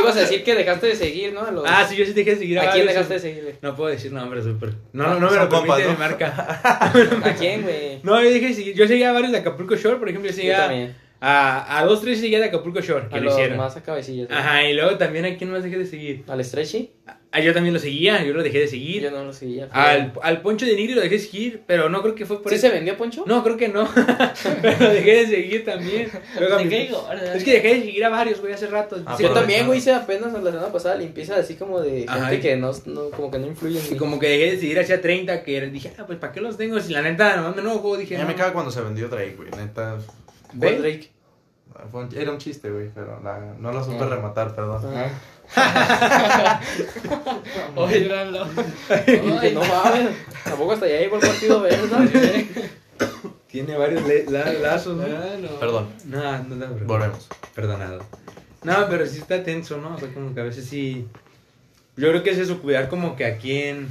ibas 0.00 0.16
a 0.16 0.20
decir 0.20 0.44
que 0.44 0.54
dejaste 0.54 0.86
de 0.88 0.96
seguir, 0.96 1.32
¿no? 1.32 1.48
Los- 1.50 1.64
Ah, 1.66 1.86
sí, 1.88 1.96
yo 1.96 2.04
sí 2.04 2.12
dejé 2.12 2.32
de 2.32 2.38
seguir 2.38 2.58
a 2.58 2.62
¿A 2.62 2.72
quién 2.72 2.86
varios. 2.86 3.06
dejaste 3.08 3.14
de 3.14 3.20
seguir? 3.20 3.58
No 3.62 3.74
puedo 3.76 3.90
decir 3.90 4.12
nombres, 4.12 4.44
súper. 4.44 4.74
No, 4.92 5.04
no, 5.08 5.20
no 5.20 5.30
me 5.30 5.36
lo 5.36 5.48
permite 5.48 5.56
compas, 5.68 5.82
¿no? 5.84 5.90
mi 5.90 5.96
marca. 5.96 6.60
¿A 7.24 7.34
quién, 7.38 7.62
güey? 7.62 8.00
No, 8.02 8.22
yo 8.22 8.30
dejé 8.30 8.48
de 8.48 8.54
seguir. 8.54 8.74
Yo 8.74 8.86
seguía 8.86 9.10
a 9.10 9.12
varios 9.12 9.32
de 9.32 9.38
Acapulco 9.38 9.76
Shore, 9.76 9.96
por 9.96 10.08
ejemplo. 10.08 10.28
Yo 10.30 10.34
Yo 10.36 10.40
seguía 10.40 10.56
también. 10.58 10.96
a, 11.20 11.78
a 11.78 11.84
dos, 11.84 12.00
tres 12.02 12.20
seguía 12.20 12.38
de 12.38 12.46
Acapulco 12.46 12.80
Shore, 12.80 13.08
que 13.08 13.14
A 13.14 13.18
lo 13.18 13.24
los 13.24 13.34
hicieron. 13.34 13.58
más 13.58 13.76
a 13.76 13.82
cabecillas. 13.82 14.28
Ajá, 14.30 14.64
y 14.64 14.74
luego 14.74 14.96
también 14.98 15.24
a 15.24 15.36
quién 15.36 15.50
más 15.50 15.62
dejé 15.62 15.78
de 15.78 15.86
seguir. 15.86 16.24
¿Al 16.28 16.44
Stretchy? 16.44 16.92
Ah, 17.32 17.38
yo 17.38 17.54
también 17.54 17.72
lo 17.72 17.78
seguía, 17.78 18.24
yo 18.24 18.32
lo 18.34 18.42
dejé 18.42 18.58
de 18.58 18.66
seguir. 18.66 19.02
Yo 19.04 19.12
no 19.12 19.24
lo 19.24 19.32
seguía. 19.32 19.68
Al, 19.70 20.12
al 20.20 20.40
Poncho 20.42 20.66
de 20.66 20.74
Nigri 20.74 20.94
lo 20.94 21.00
dejé 21.00 21.14
de 21.14 21.20
seguir, 21.20 21.62
pero 21.64 21.88
no 21.88 22.02
creo 22.02 22.16
que 22.16 22.26
fue 22.26 22.42
por 22.42 22.50
¿Sí 22.50 22.56
eso. 22.56 22.66
se 22.66 22.72
vendió 22.72 22.96
Poncho? 22.96 23.22
No, 23.24 23.44
creo 23.44 23.56
que 23.56 23.68
no. 23.68 23.88
pero 24.62 24.76
lo 24.80 24.90
dejé 24.90 25.14
de 25.14 25.26
seguir 25.28 25.64
también. 25.64 26.10
Luego 26.40 26.56
gorda. 26.56 27.34
Es 27.36 27.44
que 27.44 27.52
dejé 27.52 27.74
de 27.76 27.80
seguir 27.82 28.04
a 28.04 28.08
varios, 28.08 28.40
güey, 28.40 28.52
hace 28.52 28.66
rato. 28.66 29.00
Ah, 29.06 29.14
Sí, 29.16 29.22
Yo 29.22 29.30
también, 29.32 29.66
güey, 29.68 29.78
hice 29.78 29.94
apenas 29.94 30.32
la 30.32 30.50
semana 30.50 30.72
pasada 30.72 30.96
limpieza 30.96 31.36
así 31.36 31.54
como 31.54 31.80
de 31.80 32.00
gente 32.00 32.10
Ajá. 32.12 32.40
que 32.40 32.56
no, 32.56 32.72
no, 32.86 33.10
como 33.10 33.30
que 33.30 33.38
no 33.38 33.46
influye 33.46 33.78
en 33.78 33.94
Y 33.94 33.96
como 33.96 34.18
que 34.18 34.28
dejé 34.28 34.50
de 34.52 34.58
seguir 34.58 34.80
hacia 34.80 35.00
30, 35.00 35.44
que 35.44 35.60
dije, 35.68 35.92
ah, 35.98 36.04
pues 36.06 36.18
¿para 36.18 36.32
qué 36.32 36.40
los 36.40 36.56
tengo? 36.56 36.80
Si 36.80 36.92
la 36.92 37.02
neta, 37.02 37.36
nomás 37.36 37.54
me 37.54 37.62
enojo, 37.62 37.96
dije, 37.96 38.14
Ya 38.16 38.22
no. 38.22 38.26
me 38.28 38.34
caga 38.34 38.52
cuando 38.52 38.72
se 38.72 38.80
vendió 38.80 39.08
Drake, 39.08 39.34
güey. 39.36 39.50
Neta. 39.52 39.98
¿Ve? 40.54 40.66
¿Cuál 40.72 40.78
Drake? 40.82 41.10
fue 41.92 42.02
un- 42.04 42.16
Era 42.16 42.32
un 42.32 42.38
chiste, 42.38 42.70
güey, 42.70 42.88
pero 42.92 43.20
la- 43.22 43.54
no 43.56 43.72
lo 43.72 43.84
supe 43.84 44.02
Ah. 44.02 44.08
rematar, 44.08 44.52
perdón. 44.56 44.82
Oye, 47.76 48.08
no 49.54 49.60
mames, 49.60 50.08
tampoco 50.44 50.72
hasta 50.72 50.86
allá 50.86 50.98
llegó 51.00 51.16
el 51.16 51.22
partido, 51.22 51.60
¿verdad? 51.60 52.08
Tiene 53.48 53.76
varios 53.76 54.02
la- 54.30 54.52
lazos, 54.52 54.96
¿no? 54.96 55.04
Ah, 55.04 55.34
no. 55.40 55.48
Perdón, 55.58 55.88
No, 56.04 56.38
no 56.38 56.44
te 56.48 56.56
preocupes. 56.56 56.86
volvemos. 56.86 57.28
Perdonado. 57.54 58.04
No, 58.62 58.86
pero 58.88 59.06
sí 59.06 59.18
está 59.18 59.42
tenso, 59.42 59.78
¿no? 59.78 59.96
O 59.96 59.98
sea, 59.98 60.12
como 60.12 60.32
que 60.34 60.40
a 60.40 60.44
veces 60.44 60.66
sí. 60.66 61.08
Yo 61.96 62.08
creo 62.10 62.22
que 62.22 62.30
es 62.30 62.38
eso, 62.38 62.60
cuidar 62.60 62.88
como 62.88 63.16
que 63.16 63.24
a 63.26 63.36
quién. 63.38 63.88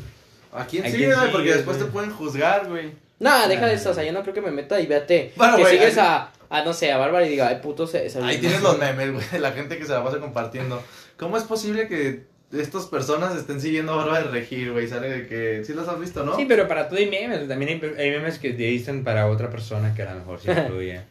¿A 0.53 0.65
quién 0.65 0.85
¿A 0.85 0.89
sigue, 0.89 1.07
quién 1.07 1.19
güey? 1.19 1.31
Porque 1.31 1.53
después 1.53 1.77
te 1.77 1.85
pueden 1.85 2.11
juzgar, 2.11 2.67
güey. 2.69 2.91
Nada, 3.19 3.47
deja 3.49 3.65
de 3.65 3.73
eso, 3.73 3.89
o 3.89 3.93
sea, 3.93 4.03
yo 4.05 4.13
no 4.13 4.21
creo 4.21 4.33
que 4.33 4.41
me 4.41 4.51
meta 4.51 4.79
y 4.79 4.87
véate. 4.87 5.33
Bueno, 5.35 5.57
que 5.57 5.63
güey, 5.63 5.77
sigues 5.77 5.97
ahí- 5.97 6.05
a, 6.07 6.31
a, 6.49 6.63
no 6.63 6.71
sé, 6.73 6.91
a 6.93 6.97
Bárbara 6.97 7.25
y 7.25 7.29
diga, 7.29 7.49
ay, 7.49 7.57
puto, 7.61 7.85
se, 7.85 8.09
se- 8.09 8.23
Ahí 8.23 8.37
tienes 8.37 8.61
los 8.61 8.77
memes, 8.79 9.11
güey, 9.11 9.27
de 9.29 9.39
la 9.39 9.51
gente 9.51 9.77
que 9.77 9.85
se 9.85 9.91
la 9.91 10.01
pasa 10.03 10.19
compartiendo. 10.19 10.81
¿Cómo 11.19 11.35
es 11.35 11.43
posible 11.43 11.89
que 11.89 12.23
estas 12.53 12.85
personas 12.85 13.35
estén 13.35 13.59
siguiendo 13.59 13.91
a 13.91 13.97
Bárbara 13.97 14.23
de 14.23 14.31
Regir, 14.31 14.71
güey? 14.71 14.87
Sale 14.87 15.09
de 15.09 15.27
que... 15.27 15.65
¿Sí 15.65 15.73
las 15.73 15.87
has 15.89 15.99
visto, 15.99 16.25
no? 16.25 16.35
Sí, 16.37 16.45
pero 16.47 16.65
para 16.67 16.87
todo 16.87 16.97
hay 16.97 17.09
memes. 17.09 17.45
También 17.47 17.81
hay, 17.83 17.91
hay 17.99 18.11
memes 18.11 18.39
que 18.39 18.51
te 18.51 18.63
dicen 18.63 19.03
para 19.03 19.27
otra 19.27 19.49
persona 19.49 19.93
que 19.93 20.01
a 20.03 20.13
lo 20.13 20.19
mejor 20.21 20.39
sí 20.39 20.49
influye. 20.57 21.01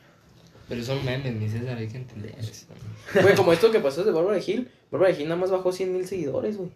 Pero 0.67 0.83
son 0.83 1.05
memes, 1.05 1.35
mi 1.35 1.49
César, 1.49 1.77
hay 1.77 1.89
que 1.89 1.99
entender 1.99 2.35
eso. 2.39 2.67
Güey, 3.21 3.35
como 3.35 3.53
esto 3.53 3.71
que 3.71 3.81
pasó 3.81 4.03
de 4.03 4.11
Bárbara 4.11 4.37
de 4.37 4.43
Gil, 4.43 4.71
Bárbara 4.91 5.11
de 5.13 5.17
Gil 5.19 5.29
nada 5.29 5.41
más 5.41 5.51
bajó 5.51 5.73
100 5.73 5.93
mil 5.93 6.07
seguidores, 6.07 6.57
güey. 6.57 6.71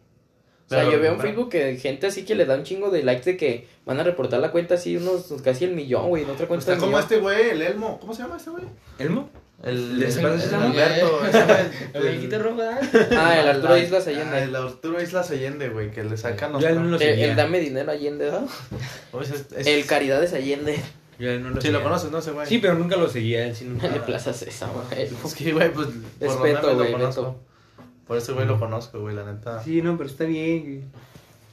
O 0.73 0.75
sea, 0.75 0.85
Pero, 0.85 0.93
yo 0.93 1.01
veo 1.03 1.13
en. 1.15 1.21
Facebook 1.21 1.51
que 1.51 1.77
gente 1.77 2.07
así 2.07 2.25
que 2.25 2.35
le 2.35 2.47
da 2.47 2.55
un 2.57 2.63
chingo 2.65 2.91
de 2.91 3.03
likes 3.03 3.25
de 3.31 3.37
que 3.37 3.67
van 3.85 4.01
a 4.01 4.05
reportar 4.05 4.41
la 4.41 4.51
cuenta 4.51 4.75
así 4.77 4.97
unos 4.97 5.27
casi 5.45 5.65
el 5.67 5.73
millón, 5.73 6.09
güey, 6.09 6.23
en 6.25 6.31
otra 6.31 6.47
cuenta 6.49 6.73
Está 6.73 6.83
como 6.85 6.99
este 6.99 7.19
güey, 7.19 7.51
el 7.51 7.63
Elmo. 7.63 7.99
¿Cómo 8.01 8.15
se 8.15 8.23
llama 8.23 8.37
este 8.39 8.51
güey? 8.51 8.65
¿Elmo? 8.99 9.29
El, 9.63 10.01
¿Les 10.01 10.17
el, 10.17 10.23
parece 10.23 10.45
el 10.47 10.49
ese 10.55 10.59
nombre? 10.59 10.83
Alberto. 10.83 11.21
El 11.95 12.03
viejito 12.03 12.39
rojo, 12.43 12.57
¿verdad? 12.57 12.81
Ah, 13.17 13.39
el 13.41 13.49
Arturo 13.49 13.75
Ah, 13.75 13.79
Islas 13.79 14.07
Ah, 14.07 14.11
Allende. 14.11 14.43
el 14.43 14.57
Arturo 14.57 15.03
Islas 15.03 15.31
Allende, 15.31 15.69
güey, 15.69 15.91
que 15.93 16.03
le 16.03 16.17
sacan 16.17 16.53
los... 16.53 16.63
Yo 16.63 16.69
a 16.69 16.71
él 16.71 16.83
no 16.83 16.89
lo 16.89 16.99
El, 16.99 17.37
Dame 17.37 17.61
Dinero 17.61 17.93
Allende, 17.93 18.25
¿verdad? 18.25 18.43
Pues 19.13 19.31
es- 19.31 19.47
es- 19.57 19.67
El 19.67 19.85
Caridades 19.87 20.33
Allende. 20.33 20.79
No 21.19 21.51
lo 21.51 21.57
Sí, 21.57 21.69
seguía. 21.69 21.79
lo 21.79 21.85
conoces, 21.85 22.11
¿no? 22.11 22.19
Ese 22.19 22.33
güey. 22.33 22.47
Sí, 22.49 22.59
pero 22.59 22.75
nunca 22.75 22.97
lo 22.97 23.09
seguía 23.09 23.47
él, 23.47 23.55
sí, 23.55 23.65
nunca. 23.67 23.89
De 23.91 24.01
Plaza 24.01 24.33
César, 24.33 24.71
güey. 24.75 25.03
Es 25.25 25.35
que, 25.35 25.53
güey, 25.53 25.73
pues... 25.73 25.87
Respeto, 26.19 26.75
güey. 26.75 26.93
Por 28.07 28.19
eso, 28.19 28.35
güey, 28.35 28.47
lo 28.47 28.59
conozco, 28.59 29.01
güey, 29.01 29.15
la 29.15 29.25
neta. 29.25 29.63
Sí, 29.63 29.81
no, 29.83 29.97
pero 29.97 30.09
está 30.11 30.25
bien, 30.25 30.63
güey. 30.63 30.81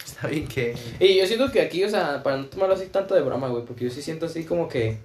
Está 0.06 0.28
bien 0.28 0.48
que... 0.48 0.76
Y 1.00 1.18
yo 1.18 1.28
siento 1.28 1.52
que 1.52 1.62
aquí, 1.62 1.84
o 1.84 1.90
sea, 1.90 2.24
para 2.24 2.38
no 2.38 2.46
tomarlo 2.46 2.74
así 2.76 2.88
tanto 2.88 3.14
de 3.16 3.22
broma, 3.22 3.48
güey, 3.50 3.64
porque 3.66 3.86
yo 3.86 3.92
sí 3.92 4.02
siento 4.02 4.26
así 4.26 4.44
como 4.44 4.68
que, 4.68 4.98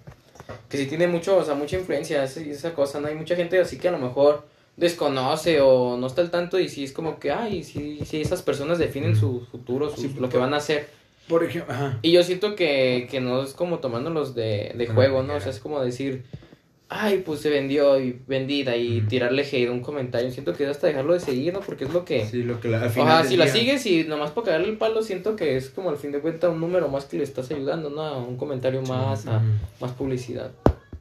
que 0.69 0.79
sí 0.79 0.87
tiene 0.87 1.07
mucho, 1.07 1.37
o 1.37 1.45
sea, 1.45 1.55
mucha 1.55 1.77
influencia 1.77 2.25
esa, 2.25 2.41
esa 2.41 2.73
cosa, 2.75 3.01
¿no? 3.01 3.09
Hay 3.09 3.15
mucha 3.15 3.37
gente 3.37 3.61
así 3.61 3.77
que 3.79 3.89
a 3.89 3.93
lo 3.93 3.99
mejor 3.99 4.47
desconoce 4.77 5.61
o 5.61 5.97
no 5.99 6.07
está 6.07 6.23
al 6.23 6.31
tanto 6.31 6.59
y 6.59 6.69
sí 6.69 6.85
es 6.85 6.93
como 6.93 7.19
que, 7.19 7.31
ay, 7.31 7.63
sí, 7.63 8.01
sí, 8.05 8.21
esas 8.21 8.43
personas 8.43 8.79
definen 8.79 9.15
su 9.15 9.47
futuro, 9.51 9.91
su- 9.91 10.01
Sí, 10.01 10.17
lo 10.19 10.29
que 10.29 10.39
van 10.39 10.55
a 10.55 10.57
hacer. 10.57 10.89
Por 11.29 11.45
ejemplo, 11.45 11.73
ajá. 11.73 11.99
Y 12.03 12.13
yo 12.13 12.23
siento 12.23 12.55
que, 12.57 13.07
que 13.11 13.21
no 13.21 13.43
es 13.43 13.53
como 13.53 13.79
tomándolos 13.79 14.35
de, 14.35 14.73
de 14.77 14.87
juego, 14.87 15.23
¿no? 15.23 15.35
O 15.35 15.41
sea, 15.41 15.51
es 15.51 15.59
como 15.59 15.81
decir, 15.83 16.25
ay, 16.97 17.23
pues 17.27 17.41
se 17.41 17.51
vendió 17.51 17.99
y 18.01 18.19
vendida 18.27 18.77
y 18.77 18.99
Ujú. 19.01 19.09
tirarle 19.09 19.43
hate 19.43 19.69
un 19.71 19.81
comentario. 19.81 20.31
Siento 20.31 20.53
que 20.55 20.65
es 20.65 20.71
hasta 20.71 20.87
dejarlo 20.87 21.13
de 21.15 21.21
seguir, 21.21 21.53
¿no? 21.53 21.61
Porque 21.61 21.85
es 21.85 21.93
lo 21.93 22.05
que... 22.05 22.25
Sí, 22.27 22.43
lo 22.43 22.61
que 22.61 22.69
la, 22.69 22.81
al 22.83 22.89
O 22.89 22.91
final 22.91 23.09
sea, 23.09 23.19
del 23.23 23.29
si 23.29 23.37
la 23.37 23.45
día- 23.47 23.53
sigues 23.55 23.87
y 23.87 24.05
nomás 24.05 24.31
por 24.31 24.45
cagarle 24.45 24.69
el 24.69 24.77
palo, 24.79 25.03
siento 25.03 25.37
que 25.37 25.57
es 25.57 25.71
como 25.71 25.91
al 25.91 25.97
fin 25.97 26.13
de 26.13 26.21
cuentas 26.21 26.51
un 26.51 26.61
número 26.61 26.89
más 26.89 27.05
que 27.07 27.17
le 27.19 27.25
estás 27.25 27.51
ayudando, 27.51 27.91
¿no? 27.91 28.03
A 28.03 28.19
un 28.19 28.37
comentario 28.37 28.83
más, 28.83 29.27
a 29.27 29.39
Ujú. 29.39 29.47
más 29.81 29.93
publicidad. 29.93 30.51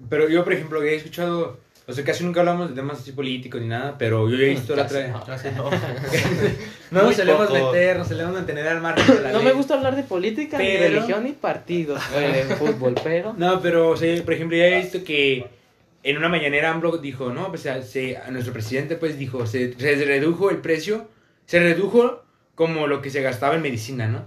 Pero 0.09 0.27
yo, 0.29 0.43
por 0.43 0.53
ejemplo, 0.53 0.81
he 0.83 0.95
escuchado, 0.95 1.57
o 1.87 1.93
sea, 1.93 2.03
casi 2.03 2.23
nunca 2.23 2.41
hablamos 2.41 2.69
de 2.69 2.75
temas 2.75 2.99
así 2.99 3.11
políticos 3.13 3.61
ni 3.61 3.67
nada, 3.67 3.95
pero 3.97 4.29
yo 4.29 4.35
he 4.37 4.49
visto 4.49 4.75
la 4.75 4.83
otra... 4.83 5.07
no. 5.07 5.23
Casi 5.25 5.47
no. 5.55 5.69
No 6.91 7.01
nos 7.03 7.15
solemos 7.15 7.47
poco. 7.47 7.71
meter, 7.71 7.97
nos 7.97 8.07
solemos 8.07 8.33
mantener 8.33 8.67
al 8.67 8.79
margen 8.81 9.15
de 9.15 9.21
la 9.23 9.31
No 9.31 9.39
ley. 9.39 9.47
me 9.47 9.53
gusta 9.53 9.73
hablar 9.73 9.95
de 9.95 10.03
política, 10.03 10.59
ni 10.59 10.65
Pero- 10.65 10.83
religión, 10.95 11.23
ni 11.23 11.31
partidos, 11.31 11.99
de 12.15 12.55
fútbol, 12.55 12.93
pero... 13.03 13.33
No, 13.35 13.59
pero, 13.61 13.89
o 13.89 13.97
sea, 13.97 14.23
por 14.23 14.33
ejemplo, 14.35 14.55
ya 14.57 14.67
he 14.67 14.81
visto 14.81 15.03
que 15.03 15.43
en 16.03 16.17
una 16.17 16.29
mañanera 16.29 16.71
AMLO 16.71 16.97
dijo, 16.97 17.31
no, 17.31 17.49
pues 17.49 17.65
a- 17.65 17.81
se, 17.81 18.17
a 18.17 18.29
nuestro 18.31 18.53
presidente 18.53 18.95
pues 18.95 19.17
dijo, 19.17 19.45
se, 19.45 19.73
se 19.73 20.05
redujo 20.05 20.49
el 20.49 20.57
precio, 20.57 21.07
se 21.45 21.59
redujo 21.59 22.23
como 22.55 22.87
lo 22.87 23.01
que 23.01 23.09
se 23.09 23.21
gastaba 23.21 23.55
en 23.55 23.61
medicina, 23.61 24.07
¿no? 24.07 24.23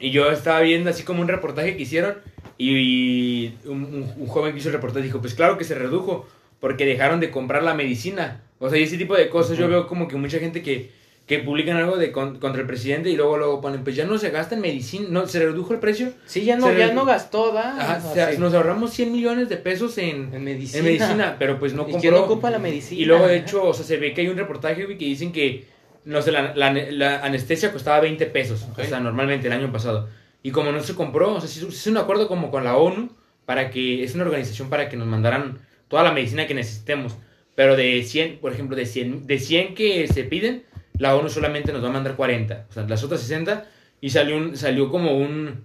Y 0.00 0.10
yo 0.12 0.30
estaba 0.30 0.60
viendo 0.60 0.90
así 0.90 1.02
como 1.02 1.20
un 1.22 1.28
reportaje 1.28 1.76
que 1.76 1.82
hicieron 1.82 2.16
y, 2.56 2.76
y 2.76 3.58
un, 3.66 3.84
un- 3.84 4.14
un 4.16 4.26
joven 4.26 4.52
que 4.52 4.58
hizo 4.60 4.68
el 4.68 4.74
reportaje 4.74 5.04
dijo, 5.04 5.20
pues 5.20 5.34
claro 5.34 5.58
que 5.58 5.64
se 5.64 5.74
redujo 5.74 6.26
porque 6.60 6.86
dejaron 6.86 7.20
de 7.20 7.30
comprar 7.30 7.62
la 7.62 7.74
medicina. 7.74 8.40
O 8.60 8.68
sea, 8.70 8.78
y 8.78 8.82
ese 8.84 8.96
tipo 8.98 9.14
de 9.16 9.28
cosas 9.28 9.56
yo 9.58 9.68
veo 9.68 9.86
como 9.86 10.08
que 10.08 10.16
mucha 10.16 10.38
gente 10.38 10.62
que, 10.62 10.90
que 11.28 11.38
publican 11.40 11.76
algo 11.76 11.96
de 11.98 12.10
con- 12.10 12.38
contra 12.38 12.62
el 12.62 12.66
presidente 12.66 13.10
y 13.10 13.16
luego 13.16 13.36
luego 13.36 13.60
ponen, 13.60 13.84
pues 13.84 13.94
ya 13.94 14.06
no 14.06 14.16
se 14.18 14.30
gasta 14.30 14.54
en 14.54 14.62
medicina, 14.62 15.06
no, 15.10 15.26
se 15.28 15.38
redujo 15.40 15.74
el 15.74 15.78
precio. 15.78 16.12
Sí, 16.24 16.42
ya 16.44 16.56
no, 16.56 16.66
Se 16.68 16.78
ya 16.78 16.92
no 16.94 17.04
gastó, 17.04 17.52
¿da? 17.52 17.76
Ajá, 17.78 18.08
O 18.10 18.14
sea, 18.14 18.32
nos 18.38 18.54
ahorramos 18.54 18.92
100 18.94 19.12
millones 19.12 19.48
de 19.50 19.58
pesos 19.58 19.98
en, 19.98 20.34
En 20.34 20.42
medicina. 20.42 20.78
en 20.78 20.84
medicina, 20.86 21.36
pero 21.38 21.58
pues 21.58 21.74
no 21.74 21.82
¿Y 21.82 21.92
compró. 21.92 22.00
quién 22.00 22.14
ocupa 22.14 22.50
la 22.50 22.58
medicina? 22.58 23.00
Y 23.00 23.04
luego, 23.04 23.28
de 23.28 23.36
hecho, 23.36 23.62
o 23.62 23.74
sea, 23.74 23.84
se 23.84 23.98
ve 23.98 24.14
que 24.14 24.22
hay 24.22 24.28
un 24.28 24.38
reportaje, 24.38 24.86
que 24.86 24.94
dicen 25.04 25.30
que, 25.30 25.66
no 26.06 26.22
sé, 26.22 26.32
la, 26.32 26.54
la- 26.56 26.72
la 26.72 27.18
anestesia 27.22 27.70
costaba 27.72 28.00
20 28.00 28.24
pesos, 28.26 28.66
o 28.76 28.82
sea, 28.84 28.98
normalmente 28.98 29.48
el 29.48 29.52
año 29.52 29.70
pasado. 29.70 30.08
Y 30.42 30.50
como 30.50 30.72
no 30.72 30.82
se 30.82 30.94
compró, 30.94 31.34
o 31.34 31.40
sea, 31.42 31.48
se 31.50 31.66
hizo 31.66 31.90
un 31.90 31.98
acuerdo 31.98 32.26
como 32.26 32.50
con 32.50 32.64
la 32.64 32.76
ONU, 32.78 33.10
para 33.44 33.70
que, 33.70 34.02
es 34.02 34.14
una 34.14 34.24
organización 34.24 34.70
para 34.70 34.88
que 34.88 34.96
nos 34.96 35.06
mandaran 35.06 35.58
toda 35.88 36.02
la 36.04 36.12
medicina 36.12 36.46
que 36.46 36.54
necesitemos. 36.54 37.16
Pero 37.54 37.76
de 37.76 38.02
100, 38.02 38.38
por 38.38 38.52
ejemplo, 38.52 38.76
de 38.76 38.86
100, 38.86 39.26
de 39.26 39.38
100 39.38 39.74
que 39.74 40.06
se 40.08 40.24
piden, 40.24 40.62
la 40.98 41.16
ONU 41.16 41.28
solamente 41.28 41.72
nos 41.72 41.82
va 41.82 41.88
a 41.88 41.92
mandar 41.92 42.16
40, 42.16 42.66
o 42.68 42.72
sea, 42.72 42.82
las 42.84 43.02
otras 43.04 43.20
60, 43.20 43.66
y 44.00 44.10
salió, 44.10 44.36
un, 44.36 44.56
salió 44.56 44.90
como 44.90 45.16
un, 45.16 45.64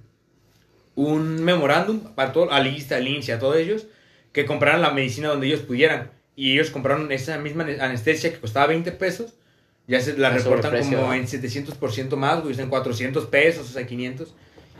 un 0.95 1.43
memorándum 1.43 1.99
para 2.15 2.31
todo, 2.33 2.51
a 2.51 2.59
Lista, 2.59 2.95
al 2.97 3.07
INSE, 3.07 3.33
a 3.33 3.39
todos 3.39 3.57
ellos, 3.57 3.87
que 4.31 4.45
compraran 4.45 4.81
la 4.81 4.91
medicina 4.91 5.29
donde 5.29 5.47
ellos 5.47 5.61
pudieran. 5.61 6.11
Y 6.35 6.53
ellos 6.53 6.71
compraron 6.71 7.11
esa 7.11 7.37
misma 7.37 7.63
ane- 7.63 7.79
anestesia 7.79 8.31
que 8.31 8.39
costaba 8.39 8.67
20 8.67 8.91
pesos, 8.93 9.33
ya 9.87 9.99
se 10.01 10.17
la 10.17 10.29
A 10.29 10.31
reportan 10.31 10.71
como 10.95 11.13
en 11.13 11.27
700% 11.27 12.15
más, 12.15 12.41
güey, 12.41 12.59
en 12.59 12.69
400 12.69 13.25
pesos, 13.27 13.69
o 13.69 13.73
sea, 13.73 13.85
500. 13.85 14.33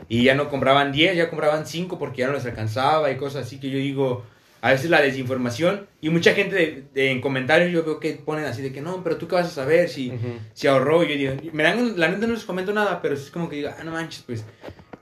Y 0.08 0.24
ya 0.24 0.34
no 0.34 0.48
compraban 0.50 0.92
10, 0.92 1.16
ya 1.16 1.30
compraban 1.30 1.66
5 1.66 1.98
porque 1.98 2.18
ya 2.22 2.26
no 2.26 2.32
les 2.34 2.44
alcanzaba 2.46 3.10
y 3.10 3.16
cosas 3.16 3.46
así 3.46 3.60
que 3.60 3.70
yo 3.70 3.78
digo, 3.78 4.24
a 4.64 4.70
veces 4.70 4.88
la 4.88 5.02
desinformación, 5.02 5.86
y 6.00 6.08
mucha 6.08 6.32
gente 6.32 6.54
de- 6.56 6.84
de- 6.94 7.10
en 7.10 7.20
comentarios 7.20 7.70
yo 7.70 7.84
veo 7.84 8.00
que 8.00 8.12
ponen 8.14 8.46
así 8.46 8.62
de 8.62 8.72
que 8.72 8.80
no, 8.80 9.02
pero 9.04 9.18
tú 9.18 9.28
qué 9.28 9.34
vas 9.34 9.46
a 9.46 9.50
saber 9.50 9.90
si, 9.90 10.08
Ujú. 10.10 10.38
si 10.54 10.66
ahorró. 10.66 11.04
Y 11.04 11.08
yo 11.08 11.16
digo, 11.32 11.50
me 11.52 11.62
dan, 11.64 11.98
la 12.00 12.08
neta 12.08 12.26
no 12.26 12.32
les 12.32 12.44
comento 12.44 12.72
nada, 12.72 13.02
pero 13.02 13.12
es 13.14 13.30
como 13.30 13.50
que 13.50 13.56
digo, 13.56 13.68
ah, 13.78 13.84
no 13.84 13.90
manches, 13.92 14.22
pues, 14.26 14.44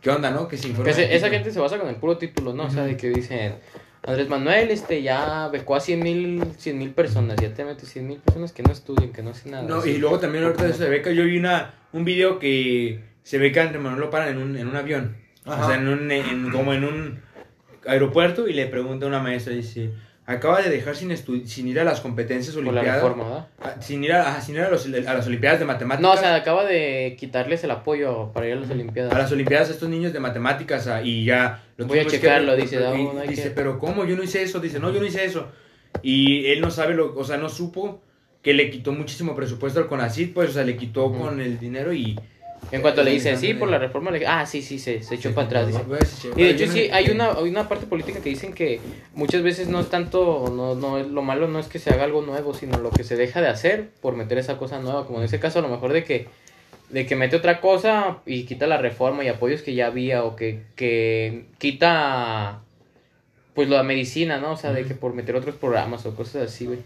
¿qué 0.00 0.10
onda, 0.10 0.30
no? 0.32 0.48
Que 0.48 0.56
se 0.56 0.74
se- 0.92 1.14
esa 1.14 1.30
gente 1.30 1.52
se 1.52 1.60
basa 1.60 1.78
con 1.78 1.88
el 1.88 1.94
puro 1.94 2.18
título, 2.18 2.52
¿no? 2.52 2.64
O 2.64 2.70
sea, 2.70 2.82
de 2.84 2.96
que 2.96 3.10
dicen, 3.10 3.54
Andrés 4.04 4.28
Manuel 4.28 4.72
este 4.72 5.00
ya 5.00 5.46
becó 5.46 5.76
a 5.76 5.80
100 5.80 6.00
mil 6.02 6.42
mil 6.74 6.90
personas, 6.90 7.36
ya 7.40 7.54
te 7.54 7.64
metes 7.64 7.88
100 7.88 8.08
mil 8.08 8.18
personas 8.18 8.50
que 8.52 8.64
no 8.64 8.72
estudian, 8.72 9.12
que 9.12 9.22
no 9.22 9.30
hacen 9.30 9.52
nada. 9.52 9.62
No, 9.62 9.76
Así. 9.76 9.90
y 9.90 9.98
luego 9.98 10.18
también 10.18 10.42
ahorita 10.42 10.64
de 10.64 10.70
eso 10.72 10.82
de 10.82 10.90
beca, 10.90 11.12
yo 11.12 11.22
vi 11.22 11.38
una, 11.38 11.72
un 11.92 12.04
video 12.04 12.40
que 12.40 12.98
se 13.22 13.38
ve 13.38 13.52
que 13.52 13.60
Andrés 13.60 13.80
Manuel 13.80 14.00
lo 14.00 14.10
paran 14.10 14.30
en 14.30 14.38
un, 14.38 14.56
en 14.56 14.66
un 14.66 14.74
avión. 14.74 15.18
Ajá. 15.44 15.64
O 15.64 15.68
sea, 15.68 15.76
en 15.78 15.86
un, 15.86 16.10
en- 16.10 16.50
como 16.50 16.72
en 16.72 16.82
un 16.84 17.22
aeropuerto 17.86 18.48
y 18.48 18.52
le 18.52 18.66
pregunta 18.66 19.06
a 19.06 19.08
una 19.08 19.20
maestra, 19.20 19.52
dice, 19.52 19.90
acaba 20.26 20.62
de 20.62 20.70
dejar 20.70 20.94
sin, 20.96 21.14
sin 21.46 21.68
ir 21.68 21.80
a 21.80 21.84
las 21.84 22.00
competencias 22.00 22.54
Por 22.54 22.64
la 22.64 22.70
olimpiadas. 22.70 23.04
Ah, 23.60 23.74
Sin 23.80 24.04
ir, 24.04 24.12
a, 24.12 24.28
ajá, 24.28 24.40
sin 24.40 24.54
ir 24.54 24.60
a, 24.62 24.70
los- 24.70 24.86
a 24.86 25.14
las 25.14 25.26
olimpiadas 25.26 25.58
de 25.58 25.64
matemáticas. 25.64 26.00
No, 26.02 26.12
o 26.12 26.16
sea, 26.16 26.34
acaba 26.36 26.64
de 26.64 27.16
quitarles 27.18 27.64
el 27.64 27.72
apoyo 27.72 28.30
para 28.32 28.46
ir 28.46 28.52
a 28.52 28.60
las 28.60 28.70
Olimpiadas. 28.70 29.12
a 29.12 29.18
las 29.18 29.32
olimpiadas 29.32 29.68
a 29.68 29.72
estos 29.72 29.88
niños 29.88 30.12
de 30.12 30.20
matemáticas 30.20 30.86
ah, 30.86 31.02
y 31.02 31.24
ya 31.24 31.62
lo 31.76 31.86
Voy 31.86 31.98
a 31.98 32.02
tuvimos 32.02 32.12
que- 32.12 32.20
checarlo, 32.20 32.56
dice, 32.56 32.76
y 32.76 32.78
"No, 33.04 33.12
no 33.14 33.20
hay 33.20 33.28
dice 33.28 33.44
que-". 33.44 33.50
pero 33.50 33.78
cómo 33.78 34.04
yo 34.04 34.16
no 34.16 34.22
hice 34.22 34.42
eso 34.42 34.60
dice 34.60 34.78
no 34.78 34.92
yo 34.92 35.00
no 35.00 35.06
hice 35.06 35.24
eso 35.24 35.48
y 36.02 36.46
él 36.46 36.60
no 36.60 36.70
sabe 36.70 36.94
lo 36.94 37.14
o 37.16 37.24
sea 37.24 37.36
no 37.36 37.48
supo 37.48 38.00
que 38.42 38.54
le 38.54 38.70
quitó 38.70 38.92
muchísimo 38.92 39.34
presupuesto 39.36 39.78
al 39.80 39.86
CONACYT 39.88 40.32
pues 40.32 40.50
o 40.50 40.52
sea 40.52 40.64
le 40.64 40.76
quitó 40.76 41.12
con 41.12 41.40
el 41.40 41.58
dinero 41.58 41.92
y 41.92 42.18
En 42.72 42.80
cuanto 42.80 43.02
le 43.04 43.10
dice, 43.12 43.28
Alejandro 43.28 43.48
sí, 43.48 43.54
por 43.54 43.68
la 43.70 43.78
reforma, 43.78 44.10
le... 44.10 44.26
ah, 44.26 44.46
sí, 44.46 44.62
sí, 44.62 44.78
se, 44.78 45.02
se 45.02 45.14
echó 45.16 45.28
Sí, 45.28 45.34
para 45.34 45.46
atrás. 45.46 45.66
dice. 45.66 45.80
Y 46.36 46.42
de 46.42 46.50
hecho 46.50 46.66
sí, 46.66 46.88
hay 46.90 47.10
una, 47.10 47.32
hay 47.32 47.48
una 47.50 47.68
parte 47.68 47.86
política 47.86 48.20
que 48.20 48.30
dicen 48.30 48.54
que 48.54 48.80
muchas 49.14 49.42
veces 49.42 49.68
no 49.68 49.80
es 49.80 49.90
tanto, 49.90 50.50
no, 50.54 50.74
no, 50.74 50.98
es- 50.98 51.06
lo 51.06 51.20
malo 51.22 51.48
no 51.48 51.58
es 51.58 51.66
que 51.66 51.78
se 51.78 51.90
haga 51.90 52.04
algo 52.04 52.22
nuevo, 52.22 52.54
sino 52.54 52.78
lo 52.78 52.90
que 52.90 53.04
se 53.04 53.16
deja 53.16 53.40
de 53.42 53.48
hacer 53.48 53.90
por 54.00 54.16
meter 54.16 54.38
esa 54.38 54.56
cosa 54.56 54.78
nueva, 54.78 55.06
como 55.06 55.18
en 55.18 55.24
ese 55.26 55.38
caso 55.38 55.58
a 55.58 55.62
lo 55.62 55.68
mejor 55.68 55.92
de 55.92 56.04
que, 56.04 56.28
de 56.88 57.06
que 57.06 57.14
mete 57.14 57.36
otra 57.36 57.60
cosa 57.60 58.18
y 58.24 58.44
quita 58.44 58.66
la 58.66 58.78
reforma 58.78 59.22
y 59.22 59.28
apoyos 59.28 59.60
que 59.62 59.74
ya 59.74 59.86
había, 59.88 60.24
o 60.24 60.34
que, 60.34 60.62
que 60.74 61.44
quita, 61.58 62.60
pues 63.54 63.68
la 63.68 63.82
medicina, 63.82 64.38
¿no? 64.38 64.52
O 64.52 64.56
sea, 64.56 64.72
de 64.72 64.84
que 64.84 64.94
por 64.94 65.12
meter 65.12 65.36
otros 65.36 65.56
programas 65.56 66.06
o 66.06 66.14
cosas 66.16 66.42
así, 66.50 66.64
güey. 66.66 66.78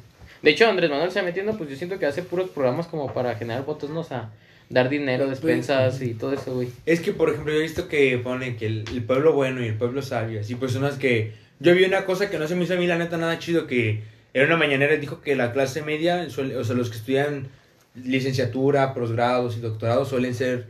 De 0.43 0.51
hecho, 0.51 0.67
Andrés 0.69 0.91
Manuel 0.91 1.11
se 1.13 1.23
metiendo, 1.23 1.57
pues 1.57 1.71
yo 1.71 1.77
siento 1.77 1.99
que 1.99 2.07
hace 2.07 2.23
puros 2.23 2.51
programas 2.51 2.87
como 2.89 3.13
para 3.13 3.35
generar 3.37 3.65
votos, 3.65 3.91
¿no? 3.91 4.01
O 4.01 4.05
sea, 4.05 4.31
dar 4.69 4.89
dinero, 4.89 5.27
Pues, 5.27 5.41
despensas 5.41 6.03
y 6.03 6.15
todo 6.15 6.33
eso, 6.33 6.55
güey. 6.55 6.69
Es 6.87 7.01
que, 7.01 7.13
por 7.13 7.31
ejemplo, 7.31 7.53
yo 7.53 7.61
he 7.61 7.63
visto 7.63 7.89
que 7.89 8.19
pone 8.19 8.57
que 8.57 8.67
el, 8.67 8.85
el 8.93 9.03
pueblo 9.05 9.33
bueno 9.33 9.63
y 9.65 9.69
el 9.69 9.75
pueblo 9.75 10.03
sabio, 10.03 10.41
así 10.41 10.55
personas 10.57 10.95
que... 10.97 11.33
Yo 11.59 11.75
vi 11.75 11.85
una 11.85 12.05
cosa 12.05 12.29
que 12.29 12.39
no 12.39 12.47
se 12.47 12.55
me 12.55 12.65
hizo 12.65 12.75
a 12.75 12.77
mí, 12.77 12.87
la 12.87 12.99
neta, 12.99 13.17
nada 13.17 13.39
chido, 13.39 13.67
que 13.67 14.03
era 14.35 14.45
una 14.47 14.57
mañanera 14.59 14.93
y 14.95 14.99
dijo 14.99 15.23
que 15.23 15.35
la 15.37 15.53
clase 15.53 15.81
media, 15.83 16.29
suele- 16.29 16.55
o 16.57 16.65
sea, 16.65 16.77
los 16.77 16.91
que 16.91 16.97
estudian 16.99 17.49
licenciatura, 17.95 18.95
posgrados 18.95 19.57
y 19.57 19.61
doctorados 19.61 20.09
suelen 20.09 20.35
ser 20.35 20.67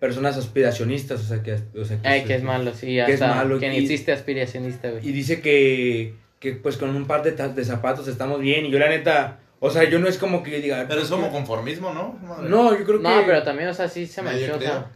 personas 0.00 0.36
aspiracionistas, 0.36 1.20
o 1.20 1.24
sea, 1.24 1.42
que... 1.42 1.54
O 1.78 1.84
sea, 1.84 1.98
Ay, 2.02 2.24
que 2.24 2.34
es 2.34 2.42
malo, 2.42 2.72
sí, 2.74 2.86
Que 2.86 3.02
es 3.12 3.22
hasta 3.22 3.34
malo 3.34 3.58
que 3.58 3.68
ni 3.70 3.76
y- 3.76 3.82
existe 3.84 4.12
aspiracionista, 4.12 4.90
güey. 4.90 5.06
Y 5.08 5.12
dice 5.12 5.40
que, 5.40 6.14
que 6.40 6.52
pues 6.52 6.76
con 6.76 6.94
un 6.94 7.06
par 7.06 7.22
de, 7.22 7.30
de 7.32 7.64
zapatos 7.64 8.08
estamos 8.08 8.40
bien, 8.40 8.66
y 8.66 8.70
yo 8.70 8.78
la 8.78 8.88
neta... 8.88 9.40
O 9.66 9.70
sea, 9.70 9.84
yo 9.84 9.98
no 9.98 10.08
es 10.08 10.18
como 10.18 10.42
que 10.42 10.60
diga... 10.60 10.84
Pero 10.88 11.00
es 11.00 11.08
como 11.08 11.30
conformismo, 11.30 11.92
¿no? 11.94 12.18
Madre. 12.22 12.48
No, 12.50 12.76
yo 12.78 12.84
creo 12.84 12.98
que... 12.98 13.02
No, 13.02 13.22
pero 13.24 13.42
también, 13.42 13.68
o 13.70 13.74
sea, 13.74 13.88
sí 13.88 14.06
se 14.06 14.20
manchó, 14.20 14.56
o 14.56 14.60
sea, 14.60 14.90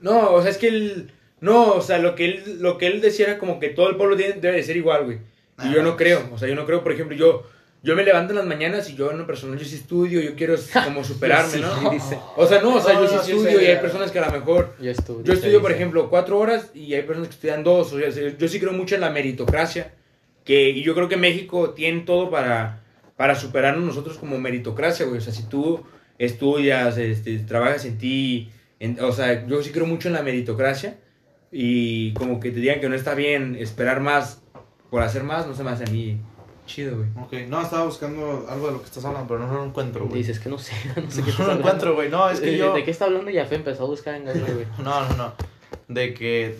No, 0.00 0.32
o 0.32 0.40
sea, 0.42 0.50
es 0.50 0.58
que 0.58 0.68
él. 0.68 1.12
No, 1.40 1.72
o 1.74 1.80
sea, 1.80 1.98
lo 1.98 2.14
que 2.14 2.24
él, 2.26 2.58
lo 2.60 2.78
que 2.78 2.86
él 2.86 3.00
decía 3.00 3.26
era 3.26 3.38
como 3.38 3.58
que 3.58 3.68
todo 3.70 3.90
el 3.90 3.96
pueblo 3.96 4.16
tiene- 4.16 4.34
debe 4.34 4.56
de 4.58 4.62
ser 4.62 4.76
igual, 4.76 5.04
güey. 5.04 5.18
Y 5.64 5.72
yo 5.72 5.80
Ah. 5.80 5.84
no 5.84 5.96
creo, 5.96 6.28
o 6.32 6.38
sea, 6.38 6.48
yo 6.48 6.54
no 6.54 6.64
creo, 6.66 6.82
por 6.82 6.92
ejemplo, 6.92 7.16
yo. 7.16 7.44
Yo 7.84 7.96
me 7.96 8.04
levanto 8.04 8.32
en 8.32 8.38
las 8.38 8.46
mañanas 8.46 8.88
y 8.90 8.94
yo 8.94 9.10
en 9.10 9.18
lo 9.18 9.26
personal 9.26 9.58
yo 9.58 9.64
sí 9.64 9.74
estudio, 9.74 10.20
yo 10.20 10.36
quiero 10.36 10.54
como 10.84 11.02
superarme, 11.02 11.56
¿no? 11.58 11.90
dice. 11.90 12.16
O 12.36 12.46
sea, 12.46 12.62
no, 12.62 12.76
o 12.76 12.80
sea, 12.80 12.94
yo 12.94 13.08
sí 13.08 13.32
estudio 13.32 13.60
y 13.60 13.64
hay 13.66 13.78
personas 13.78 14.12
que 14.12 14.20
a 14.20 14.26
lo 14.26 14.30
mejor 14.30 14.76
Yo 14.80 14.88
estudio. 14.92 15.24
yo 15.24 15.32
estudio, 15.32 15.60
por 15.60 15.72
ejemplo, 15.72 16.08
cuatro 16.08 16.38
horas 16.38 16.70
y 16.74 16.94
hay 16.94 17.02
personas 17.02 17.26
que 17.30 17.34
estudian 17.34 17.64
dos. 17.64 17.92
O 17.92 17.98
sea, 17.98 18.08
yo 18.38 18.46
sí 18.48 18.60
creo 18.60 18.72
mucho 18.72 18.94
en 18.94 19.00
la 19.00 19.10
meritocracia. 19.10 19.94
Que, 20.44 20.70
y 20.70 20.84
yo 20.84 20.94
creo 20.94 21.08
que 21.08 21.16
México 21.16 21.70
tiene 21.70 22.02
todo 22.02 22.30
para, 22.30 22.81
para 23.22 23.36
superarnos 23.36 23.84
nosotros 23.84 24.18
como 24.18 24.36
meritocracia, 24.40 25.06
güey. 25.06 25.18
O 25.18 25.20
sea, 25.20 25.32
si 25.32 25.44
tú 25.44 25.80
estudias, 26.18 26.98
este, 26.98 27.38
trabajas 27.38 27.84
en 27.84 27.96
ti. 27.96 28.50
en- 28.80 28.98
o 29.00 29.12
sea, 29.12 29.46
yo 29.46 29.62
sí 29.62 29.70
creo 29.70 29.86
mucho 29.86 30.08
en 30.08 30.14
la 30.14 30.22
meritocracia. 30.24 30.98
Y 31.52 32.12
como 32.14 32.40
que 32.40 32.50
te 32.50 32.58
digan 32.58 32.80
que 32.80 32.88
no 32.88 32.96
está 32.96 33.14
bien 33.14 33.54
esperar 33.60 34.00
más 34.00 34.42
por 34.90 35.02
hacer 35.02 35.22
más, 35.22 35.46
no 35.46 35.54
se 35.54 35.62
me 35.62 35.70
hace 35.70 35.84
a 35.84 35.92
mí 35.92 36.18
chido, 36.66 36.96
güey. 36.96 37.08
Ok, 37.44 37.48
no, 37.48 37.62
estaba 37.62 37.84
buscando 37.84 38.44
algo 38.50 38.66
de 38.66 38.72
lo 38.72 38.80
que 38.80 38.86
estás 38.86 39.04
hablando, 39.04 39.28
pero 39.28 39.46
no 39.46 39.54
lo 39.54 39.64
encuentro, 39.66 40.04
güey. 40.06 40.18
Dices 40.18 40.40
que 40.40 40.48
no 40.48 40.58
sé, 40.58 40.72
no 41.00 41.08
sé 41.08 41.22
qué 41.22 41.26
No 41.26 41.30
estás 41.30 41.46
lo 41.46 41.52
encuentro, 41.52 41.94
güey. 41.94 42.08
No, 42.10 42.28
es 42.28 42.40
que 42.40 42.46
¿De- 42.50 42.58
yo... 42.58 42.74
¿De 42.74 42.82
qué 42.82 42.90
está 42.90 43.04
hablando? 43.04 43.30
Ya 43.30 43.46
fue, 43.46 43.58
empezó 43.58 43.84
a 43.84 43.86
buscar 43.86 44.16
en 44.16 44.24
Google, 44.24 44.52
güey. 44.52 44.66
No, 44.82 45.08
no, 45.10 45.16
no. 45.16 45.32
De 45.86 46.12
que... 46.12 46.56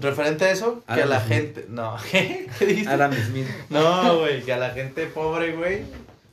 Referente 0.00 0.44
a 0.44 0.50
eso, 0.52 0.82
que 0.86 1.02
a 1.02 1.06
la 1.06 1.20
Smith. 1.20 1.32
gente... 1.32 1.66
No, 1.68 1.96
¿qué? 2.10 2.46
¿Qué 2.58 2.66
dijiste? 2.66 2.90
Adam 2.92 3.12
Smith. 3.12 3.46
No, 3.70 4.18
güey, 4.20 4.42
que 4.42 4.52
a 4.52 4.58
la 4.58 4.70
gente 4.70 5.06
pobre, 5.06 5.52
güey, 5.56 5.82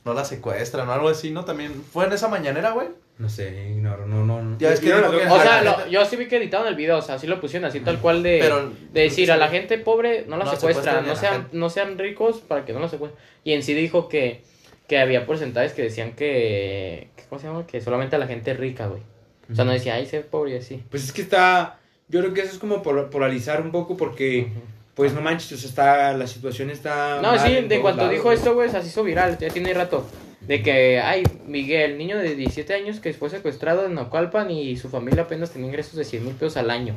no 0.04 0.14
la 0.14 0.24
secuestran 0.24 0.88
o 0.88 0.92
algo 0.92 1.08
así, 1.08 1.30
¿no? 1.30 1.44
También 1.44 1.82
fue 1.92 2.06
en 2.06 2.12
esa 2.12 2.28
mañanera, 2.28 2.70
güey. 2.70 2.88
No 3.18 3.28
sé, 3.28 3.70
ignoro, 3.72 4.06
no, 4.06 4.24
no. 4.24 4.40
no. 4.42 4.58
Ya 4.58 4.72
es 4.72 4.80
que 4.80 4.86
Yo 4.86 5.00
no 5.02 5.10
que-. 5.10 5.26
O 5.26 5.42
sea, 5.42 5.62
lo- 5.62 5.86
yo 5.88 6.02
sí 6.06 6.16
vi 6.16 6.26
que 6.26 6.36
editaron 6.38 6.66
el 6.68 6.74
video, 6.74 6.96
o 6.96 7.02
sea, 7.02 7.18
sí 7.18 7.26
lo 7.26 7.38
pusieron 7.38 7.68
así 7.68 7.80
tal 7.80 7.98
cual 7.98 8.22
de, 8.22 8.38
Pero- 8.40 8.70
de 8.92 9.00
decir 9.02 9.30
a 9.30 9.36
la 9.36 9.48
gente 9.48 9.76
pobre 9.76 10.24
no 10.26 10.38
la 10.38 10.44
No 10.46 10.50
secuestran, 10.52 11.06
no 11.06 11.14
sean, 11.16 11.48
no 11.52 11.68
sean 11.68 11.98
ricos 11.98 12.38
para 12.38 12.64
que 12.64 12.72
no 12.72 12.80
la 12.80 12.88
secuestren. 12.88 13.20
Y 13.44 13.52
en 13.52 13.62
sí 13.62 13.74
dijo 13.74 14.08
que, 14.08 14.42
que 14.88 14.98
había 14.98 15.26
porcentajes 15.26 15.72
que 15.74 15.82
decían 15.82 16.12
que, 16.12 17.08
que- 17.14 17.24
¿cómo 17.28 17.38
se 17.40 17.46
llama? 17.48 17.66
Que 17.66 17.80
solamente 17.82 18.16
a 18.16 18.18
la 18.18 18.26
gente 18.26 18.54
rica, 18.54 18.86
güey. 18.86 19.02
O 19.52 19.54
sea, 19.54 19.64
no 19.66 19.72
decía, 19.72 19.96
ay, 19.96 20.06
ser 20.06 20.26
pobre 20.26 20.52
y 20.52 20.56
así. 20.56 20.82
Pues 20.90 21.04
es 21.04 21.12
que 21.12 21.20
está. 21.22 21.79
Yo 22.10 22.20
creo 22.20 22.34
que 22.34 22.40
eso 22.42 22.52
es 22.52 22.58
como 22.58 22.82
por- 22.82 23.08
polarizar 23.10 23.60
un 23.62 23.70
poco 23.70 23.96
porque. 23.96 24.48
Pues 24.94 25.14
no 25.14 25.22
manches, 25.22 25.52
o 25.52 25.56
sea, 25.56 25.68
está, 25.70 26.12
la 26.12 26.26
situación 26.26 26.68
está. 26.68 27.20
No, 27.22 27.38
sí, 27.38 27.54
de 27.62 27.80
cuanto 27.80 28.02
lados, 28.02 28.12
dijo 28.12 28.32
esto, 28.32 28.54
güey, 28.54 28.68
se 28.68 28.80
hizo 28.80 29.02
viral, 29.02 29.38
ya 29.38 29.48
tiene 29.48 29.72
rato. 29.72 30.04
De 30.42 30.62
que, 30.62 30.98
ay, 31.00 31.22
Miguel, 31.46 31.96
niño 31.96 32.18
de 32.18 32.34
17 32.34 32.74
años 32.74 32.98
que 33.00 33.14
fue 33.14 33.30
secuestrado 33.30 33.86
en 33.86 33.94
Naucalpan 33.94 34.50
y 34.50 34.76
su 34.76 34.88
familia 34.90 35.22
apenas 35.22 35.52
tenía 35.52 35.68
ingresos 35.68 35.94
de 35.94 36.04
100 36.04 36.24
mil 36.24 36.34
pesos 36.34 36.56
al 36.58 36.70
año. 36.70 36.96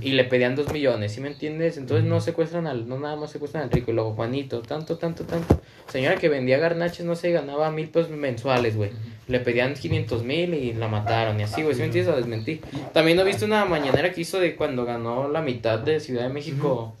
Y 0.00 0.12
le 0.12 0.24
pedían 0.24 0.54
2 0.54 0.72
millones, 0.72 1.12
¿sí 1.12 1.20
me 1.20 1.28
entiendes? 1.28 1.76
Entonces 1.76 2.04
no 2.06 2.20
secuestran 2.20 2.66
al, 2.66 2.88
no 2.88 2.98
nada 2.98 3.16
más 3.16 3.30
secuestran 3.30 3.64
al 3.64 3.70
rico. 3.70 3.90
Y 3.90 3.94
luego 3.94 4.12
Juanito, 4.14 4.62
tanto, 4.62 4.96
tanto, 4.98 5.24
tanto. 5.24 5.60
Señora 5.88 6.16
que 6.16 6.28
vendía 6.28 6.58
garnaches, 6.58 7.04
no 7.04 7.14
sé, 7.16 7.32
ganaba 7.32 7.70
mil 7.70 7.88
pesos 7.88 8.10
mensuales, 8.10 8.76
güey. 8.76 8.90
Le 9.28 9.40
pedían 9.40 9.74
500 9.74 10.22
mil 10.24 10.54
y 10.54 10.72
la 10.74 10.88
mataron 10.88 11.38
y 11.40 11.44
así, 11.44 11.62
güey. 11.62 11.74
¿Sí 11.74 11.80
me 11.80 11.86
entiendes? 11.86 12.12
A 12.12 12.16
desmentir. 12.16 12.60
También 12.92 13.16
no 13.16 13.24
viste 13.24 13.44
una 13.44 13.64
mañanera 13.64 14.12
que 14.12 14.20
hizo 14.20 14.38
de 14.40 14.56
cuando 14.56 14.84
ganó 14.84 15.28
la 15.28 15.40
mitad 15.42 15.78
de 15.78 16.00
Ciudad 16.00 16.22
de 16.24 16.28
México. 16.28 16.94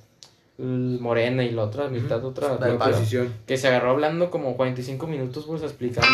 Morena 0.58 1.42
y 1.44 1.50
la 1.50 1.62
otra 1.64 1.88
mitad, 1.88 2.24
otra. 2.24 2.56
La 2.60 2.74
oposición. 2.74 3.32
Que 3.46 3.56
se 3.56 3.66
agarró 3.68 3.90
hablando 3.90 4.30
como 4.30 4.56
45 4.56 5.06
minutos, 5.08 5.44
pues 5.46 5.62
explicando 5.62 6.08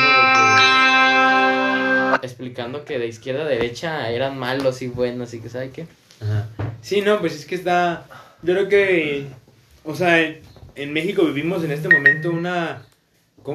que- 2.21 2.27
explicando 2.27 2.85
que 2.85 2.99
de 2.99 3.07
izquierda 3.09 3.43
a 3.43 3.47
derecha 3.47 4.11
eran 4.11 4.39
malos 4.39 4.81
y 4.83 4.89
buenos 4.89 5.35
y 5.35 5.41
que 5.41 5.49
sabe 5.49 5.71
qué. 5.71 5.87
Ajá. 6.21 6.49
Sí, 6.83 7.01
no, 7.01 7.21
pues 7.21 7.35
es 7.35 7.47
que 7.47 7.55
está. 7.55 8.05
Yo 8.43 8.55
creo 8.55 8.69
que. 8.69 9.27
O 9.85 9.95
sea, 9.95 10.21
en, 10.21 10.41
en 10.75 10.93
México 10.93 11.25
vivimos 11.25 11.64
en 11.64 11.71
este 11.71 11.89
momento 11.89 12.31
una. 12.31 12.83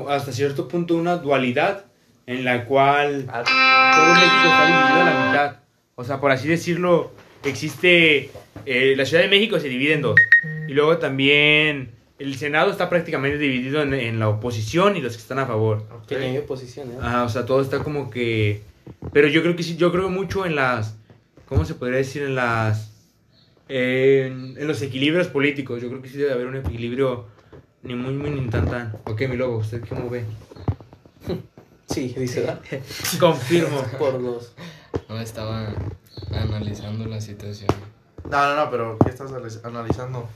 Hasta 0.09 0.31
cierto 0.31 0.67
punto, 0.67 0.95
una 0.95 1.17
dualidad 1.17 1.85
en 2.25 2.43
la 2.45 2.65
cual 2.65 3.25
todo 3.25 4.13
México 4.15 4.43
está 4.43 4.65
dividido 4.65 5.01
a 5.01 5.05
la 5.05 5.27
mitad. 5.29 5.55
O 5.95 6.03
sea, 6.03 6.19
por 6.19 6.31
así 6.31 6.47
decirlo, 6.47 7.11
existe. 7.43 8.31
eh, 8.65 8.93
la 8.97 9.05
Ciudad 9.05 9.23
de 9.23 9.29
México 9.29 9.59
se 9.59 9.69
divide 9.69 9.93
en 9.93 10.01
dos. 10.01 10.15
Y 10.67 10.73
luego 10.73 10.97
también. 10.97 11.91
El 12.19 12.37
Senado 12.37 12.71
está 12.71 12.89
prácticamente 12.89 13.37
dividido 13.37 13.81
en, 13.81 13.93
en 13.93 14.19
la 14.19 14.29
oposición 14.29 14.95
y 14.95 15.01
los 15.01 15.13
que 15.13 15.21
están 15.21 15.39
a 15.39 15.45
favor. 15.45 15.83
Que 16.07 16.17
ni 16.19 16.25
hay 16.27 16.37
oposición, 16.37 16.91
¿eh? 16.91 16.97
Ajá, 17.01 17.23
o 17.23 17.29
sea, 17.29 17.43
todo 17.45 17.59
está 17.61 17.79
como 17.79 18.09
que... 18.09 18.61
Pero 19.11 19.27
yo 19.27 19.41
creo 19.41 19.57
que 19.57 19.63
sí, 19.63 19.75
yo 19.75 19.91
creo 19.91 20.09
mucho 20.09 20.45
en 20.45 20.55
las... 20.55 20.95
¿Cómo 21.53 21.65
se 21.65 21.75
podría 21.75 21.97
decir? 21.97 22.23
En 22.23 22.35
las... 22.35 22.89
En, 23.69 24.55
en 24.57 24.67
los 24.67 24.81
equilibrios 24.81 25.27
políticos. 25.27 25.81
Yo 25.81 25.89
creo 25.89 26.01
que 26.01 26.09
sí 26.09 26.17
debe 26.17 26.33
haber 26.33 26.47
un 26.47 26.55
equilibrio 26.57 27.27
ni 27.83 27.93
muy, 27.95 28.13
muy, 28.13 28.31
ni 28.31 28.49
tan, 28.49 28.67
tan. 28.69 28.95
Ok, 29.05 29.21
mi 29.29 29.37
lobo, 29.37 29.57
¿usted 29.57 29.83
cómo 29.87 30.09
ve? 30.09 30.25
Sí, 31.87 32.13
dice, 32.17 32.41
¿verdad? 32.41 32.61
Confirmo. 33.19 33.83
Por 33.99 34.21
dos. 34.21 34.53
No 35.07 35.19
estaba 35.19 35.73
analizando 36.31 37.05
la 37.05 37.21
situación. 37.21 37.69
No, 38.29 38.47
no, 38.47 38.55
no, 38.55 38.71
pero 38.71 38.97
¿qué 39.03 39.09
estás 39.11 39.31
analiz- 39.31 39.61
analizando? 39.63 40.27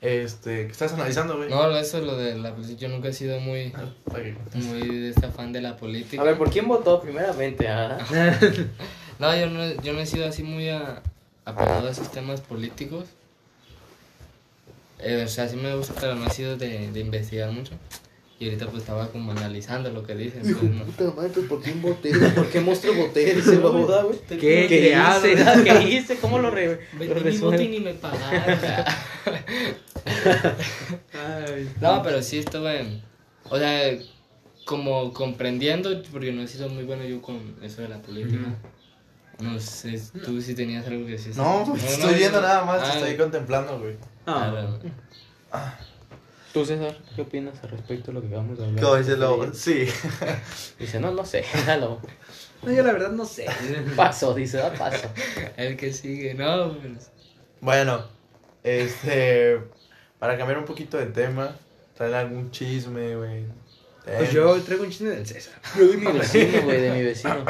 Este, 0.00 0.66
¿qué 0.66 0.72
estás 0.72 0.92
analizando, 0.92 1.36
güey? 1.36 1.48
No, 1.50 1.76
eso 1.76 2.00
lo 2.00 2.16
de 2.16 2.36
la 2.36 2.54
política, 2.54 2.80
yo 2.80 2.88
nunca 2.88 3.08
he 3.08 3.12
sido 3.12 3.40
muy, 3.40 3.72
Ok. 4.06 4.18
muy 4.54 4.80
de 4.98 5.08
este 5.10 5.26
afán 5.26 5.52
de 5.52 5.60
la 5.60 5.76
política. 5.76 6.22
A 6.22 6.24
ver, 6.24 6.36
¿por 6.38 6.50
quién 6.50 6.66
votó 6.68 7.00
primeramente? 7.00 7.68
ah? 7.68 7.98
No, 9.22 9.36
yo 9.36 9.48
no, 9.48 9.80
yo 9.82 9.92
no 9.92 10.00
he 10.00 10.06
sido 10.06 10.26
así 10.26 10.42
muy 10.42 10.68
a- 10.68 11.00
apegado 11.44 11.86
a 11.86 11.92
esos 11.92 12.10
temas 12.10 12.40
políticos. 12.40 13.04
Eh, 14.98 15.22
o 15.24 15.28
sea, 15.28 15.48
sí 15.48 15.54
me 15.54 15.76
gusta, 15.76 15.94
pero 16.00 16.16
no 16.16 16.26
he 16.26 16.30
sido 16.30 16.56
de, 16.56 16.90
de 16.90 16.98
investigar 16.98 17.52
mucho. 17.52 17.70
Y 18.40 18.46
ahorita 18.46 18.66
pues 18.66 18.82
estaba 18.82 19.06
como 19.10 19.30
analizando 19.30 19.90
lo 19.90 20.04
que 20.04 20.16
dicen. 20.16 20.42
pues, 20.42 20.60
no. 21.00 21.12
madre, 21.14 21.42
¿por 21.42 21.62
quién 21.62 21.80
voté? 21.80 22.10
¿Por 22.34 22.48
qué 22.48 22.60
monstruo 22.60 22.94
voté? 22.96 23.36
Dice 23.36 23.52
el 23.52 23.60
boda, 23.60 24.02
güey. 24.02 24.18
¿Qué? 24.28 24.66
¿Qué 24.68 24.90
hice? 24.90 25.62
¿Qué 25.62 25.88
hice? 25.88 26.16
¿Cómo 26.16 26.40
lo, 26.40 26.50
re 26.50 26.80
lo 26.98 27.62
y 27.62 27.68
ni 27.68 27.78
me 27.78 27.94
pagaron. 27.94 28.58
Ay, 31.14 31.70
no, 31.80 32.02
pero 32.02 32.20
sí 32.24 32.38
estuve, 32.38 33.00
o 33.48 33.56
sea, 33.56 33.96
como 34.64 35.12
comprendiendo, 35.12 36.02
porque 36.10 36.32
no 36.32 36.42
he 36.42 36.48
sido 36.48 36.68
muy 36.68 36.82
bueno 36.82 37.04
yo 37.04 37.22
con 37.22 37.38
eso 37.62 37.82
de 37.82 37.88
la 37.88 38.02
política. 38.02 38.56
No 39.40 39.58
sé, 39.58 40.00
tú 40.24 40.40
sí 40.40 40.54
tenías 40.54 40.86
algo 40.86 41.04
que 41.06 41.12
decir. 41.12 41.36
No, 41.36 41.64
pues, 41.68 41.82
te 41.82 41.92
estoy 41.94 42.14
viendo 42.14 42.40
nada 42.40 42.64
más, 42.64 42.82
te 42.82 42.88
Ah, 42.90 42.98
estoy 42.98 43.16
contemplando, 43.16 43.78
güey. 43.80 43.96
ah, 44.26 44.68
Ah. 45.50 45.74
Tú, 46.52 46.64
César, 46.66 46.94
¿qué 47.16 47.22
opinas 47.22 47.54
al 47.64 47.70
respecto 47.70 48.08
de 48.08 48.12
lo 48.12 48.20
que 48.20 48.26
acabamos 48.28 48.58
de 48.58 48.64
hablar? 48.66 48.84
¿Cómo 48.84 48.96
dice 48.96 49.16
lobo? 49.16 49.52
Sí. 49.54 49.86
Dice, 50.78 51.00
no, 51.00 51.10
no 51.10 51.24
sé, 51.24 51.38
déjalo. 51.54 51.98
no, 52.62 52.70
yo 52.72 52.82
la 52.82 52.92
verdad 52.92 53.10
no 53.10 53.24
sé. 53.24 53.46
Paso, 53.96 54.34
dice, 54.34 54.58
da 54.58 54.72
paso. 54.74 55.08
El 55.56 55.76
que 55.78 55.92
sigue, 55.94 56.34
no, 56.34 56.74
pues, 56.78 57.10
Bueno, 57.60 58.04
este, 58.62 59.60
para 60.18 60.36
cambiar 60.36 60.58
un 60.58 60.66
poquito 60.66 60.98
de 60.98 61.06
tema, 61.06 61.56
traer 61.96 62.14
algún 62.14 62.50
chisme, 62.50 63.16
güey. 63.16 63.44
Pues 64.04 64.32
yo 64.32 64.60
traigo 64.62 64.82
un 64.84 64.90
chisme 64.90 65.10
del 65.10 65.26
César. 65.26 65.54
Yo 65.78 65.86
de 65.86 65.96
mi 65.96 66.06
vecino, 66.18 66.62
güey, 66.62 66.80
de 66.80 66.90
mi 66.90 67.02
vecino. 67.04 67.44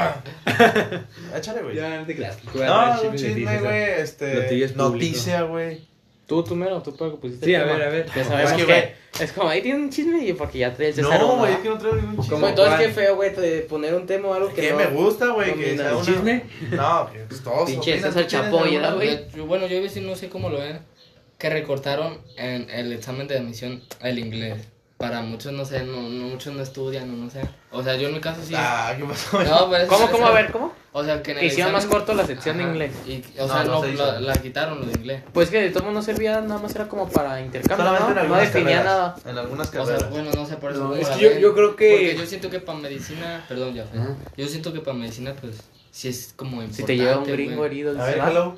Échale, 1.34 1.62
güey. 1.62 1.76
Ya, 1.76 2.00
no 2.00 2.07
te 2.07 2.14
creas. 2.16 2.38
No, 2.55 3.03
un 3.11 3.16
chisme, 3.16 3.59
güey, 3.61 3.90
este, 4.00 4.72
noticia, 4.74 5.42
güey. 5.42 5.92
Tú, 6.26 6.42
tú 6.42 6.55
mero, 6.55 6.80
tú 6.82 6.96
para 6.96 7.11
que 7.11 7.16
pusiste 7.18 7.44
Sí, 7.44 7.55
a 7.55 7.64
ver, 7.64 7.82
a 7.82 7.88
ver. 7.88 8.07
Ya 8.14 8.24
sabemos 8.24 8.53
Es 8.53 8.57
que, 8.59 8.66
que, 8.66 9.24
es 9.24 9.32
como, 9.32 9.48
ahí 9.48 9.61
tiene 9.61 9.80
un 9.80 9.90
chisme 9.90 10.24
y 10.24 10.32
porque 10.32 10.59
ya 10.59 10.72
trae 10.72 10.88
el 10.88 10.94
César. 10.94 11.20
No, 11.20 11.36
güey, 11.36 11.53
es 11.53 11.59
que 11.59 11.68
no 11.68 11.76
traigo 11.78 11.96
ningún 11.96 12.16
chisme. 12.16 12.30
¿Cómo? 12.30 12.48
Entonces, 12.48 12.78
qué 12.78 12.88
feo, 12.92 13.16
güey, 13.16 13.34
de 13.34 13.61
poner 13.62 13.92
un 13.94 14.07
tema 14.07 14.28
o 14.28 14.34
algo 14.34 14.48
que 14.55 14.62
Que 14.62 14.70
no... 14.70 14.76
me 14.78 14.86
gusta, 14.86 15.28
güey, 15.28 15.55
que 15.55 15.74
¿El 15.74 15.80
una... 15.80 16.00
chisme? 16.00 16.44
No, 16.70 17.11
que 17.12 17.18
pues 17.28 17.42
todos 17.42 17.68
Pinche 17.68 17.96
César 17.96 18.11
¿tú 18.11 18.28
tienes 18.28 18.32
Chapoy, 18.32 18.76
alguna? 18.76 18.94
¿verdad, 18.94 19.26
güey? 19.34 19.46
bueno, 19.46 19.66
yo 19.66 19.76
a 19.78 19.80
veces 19.80 20.03
no 20.03 20.14
sé 20.16 20.28
cómo 20.28 20.48
lo 20.48 20.59
ven, 20.59 20.78
que 21.38 21.50
recortaron 21.50 22.18
en 22.36 22.70
el 22.70 22.92
examen 22.92 23.26
de 23.26 23.36
admisión 23.36 23.82
el 24.00 24.18
inglés. 24.18 24.68
Para 25.03 25.20
muchos, 25.20 25.53
no 25.53 25.64
sé, 25.64 25.82
no, 25.82 25.96
no- 26.00 26.26
muchos 26.28 26.55
no 26.55 26.62
estudian, 26.62 27.11
no, 27.11 27.24
no 27.24 27.28
sé. 27.28 27.40
O 27.72 27.82
sea, 27.82 27.96
yo 27.96 28.07
en 28.07 28.14
mi 28.14 28.20
caso 28.20 28.40
sí. 28.40 28.55
Ah, 28.57 28.94
¿qué 28.96 29.05
pasó? 29.05 29.42
No, 29.42 29.68
pues, 29.68 29.88
¿Cómo, 29.88 30.09
cómo? 30.12 30.26
A 30.28 30.30
ver, 30.30 30.53
¿cómo? 30.53 30.72
O 30.92 31.03
sea, 31.03 31.20
que 31.24 31.32
en 31.32 31.38
el 31.38 31.40
Que 31.40 31.46
hicieron 31.48 31.72
más 31.72 31.86
corto 31.86 32.14
la 32.14 32.24
sección 32.24 32.59
de 32.59 32.62
inglés. 32.62 32.92
Y, 33.05 33.24
o 33.40 33.48
No, 33.48 33.53
sea, 33.53 33.64
no 33.64 33.72
no, 33.72 33.82
se 33.82 33.90
hizo. 33.94 34.07
la, 34.07 34.20
la 34.20 34.32
quitaron 34.34 34.78
lo 34.78 34.86
de 34.86 34.92
inglés. 34.92 35.22
Pues 35.32 35.50
que 35.50 35.61
de 35.61 35.70
todo 35.70 35.90
no 35.90 36.03
servía, 36.03 36.40
nada 36.40 36.61
más 36.61 36.72
era 36.76 36.86
como 36.86 37.09
para 37.09 37.40
intercambio, 37.40 37.84
Solamente 37.84 38.22
¿no? 38.22 38.28
No 38.28 38.36
definía 38.36 38.64
carreras. 38.76 38.84
nada. 38.84 39.16
En 39.26 39.38
algunas 39.38 39.68
O 39.68 39.72
sea, 39.72 39.80
carreras. 39.84 40.11
bueno, 40.11 40.30
no 40.36 40.46
sé, 40.46 40.57
por 40.59 40.70
eso. 40.70 40.94
Es 40.94 41.09
que 41.09 41.20
yo- 41.20 41.38
yo 41.40 41.53
creo 41.55 41.74
que- 41.74 41.90
Porque 41.90 42.16
yo 42.18 42.26
siento 42.26 42.48
que 42.48 42.61
para 42.61 42.78
medicina, 42.78 43.44
perdón, 43.48 43.74
ya. 43.74 43.82
Ajá. 43.82 44.14
Yo 44.36 44.46
siento 44.46 44.72
que 44.72 44.78
para 44.82 44.96
medicina, 44.96 45.34
pues, 45.40 45.57
sí 45.90 46.07
es 46.07 46.32
como 46.36 46.62
importante. 46.62 46.76
Si 46.76 46.84
te 46.84 46.96
llega 46.96 47.18
un 47.18 47.24
güey. 47.24 47.32
gringo 47.36 47.66
herido, 47.66 48.00
A 48.00 48.07
ver, 48.07 48.20
"Ah, 48.20 48.28
hello. 48.30 48.57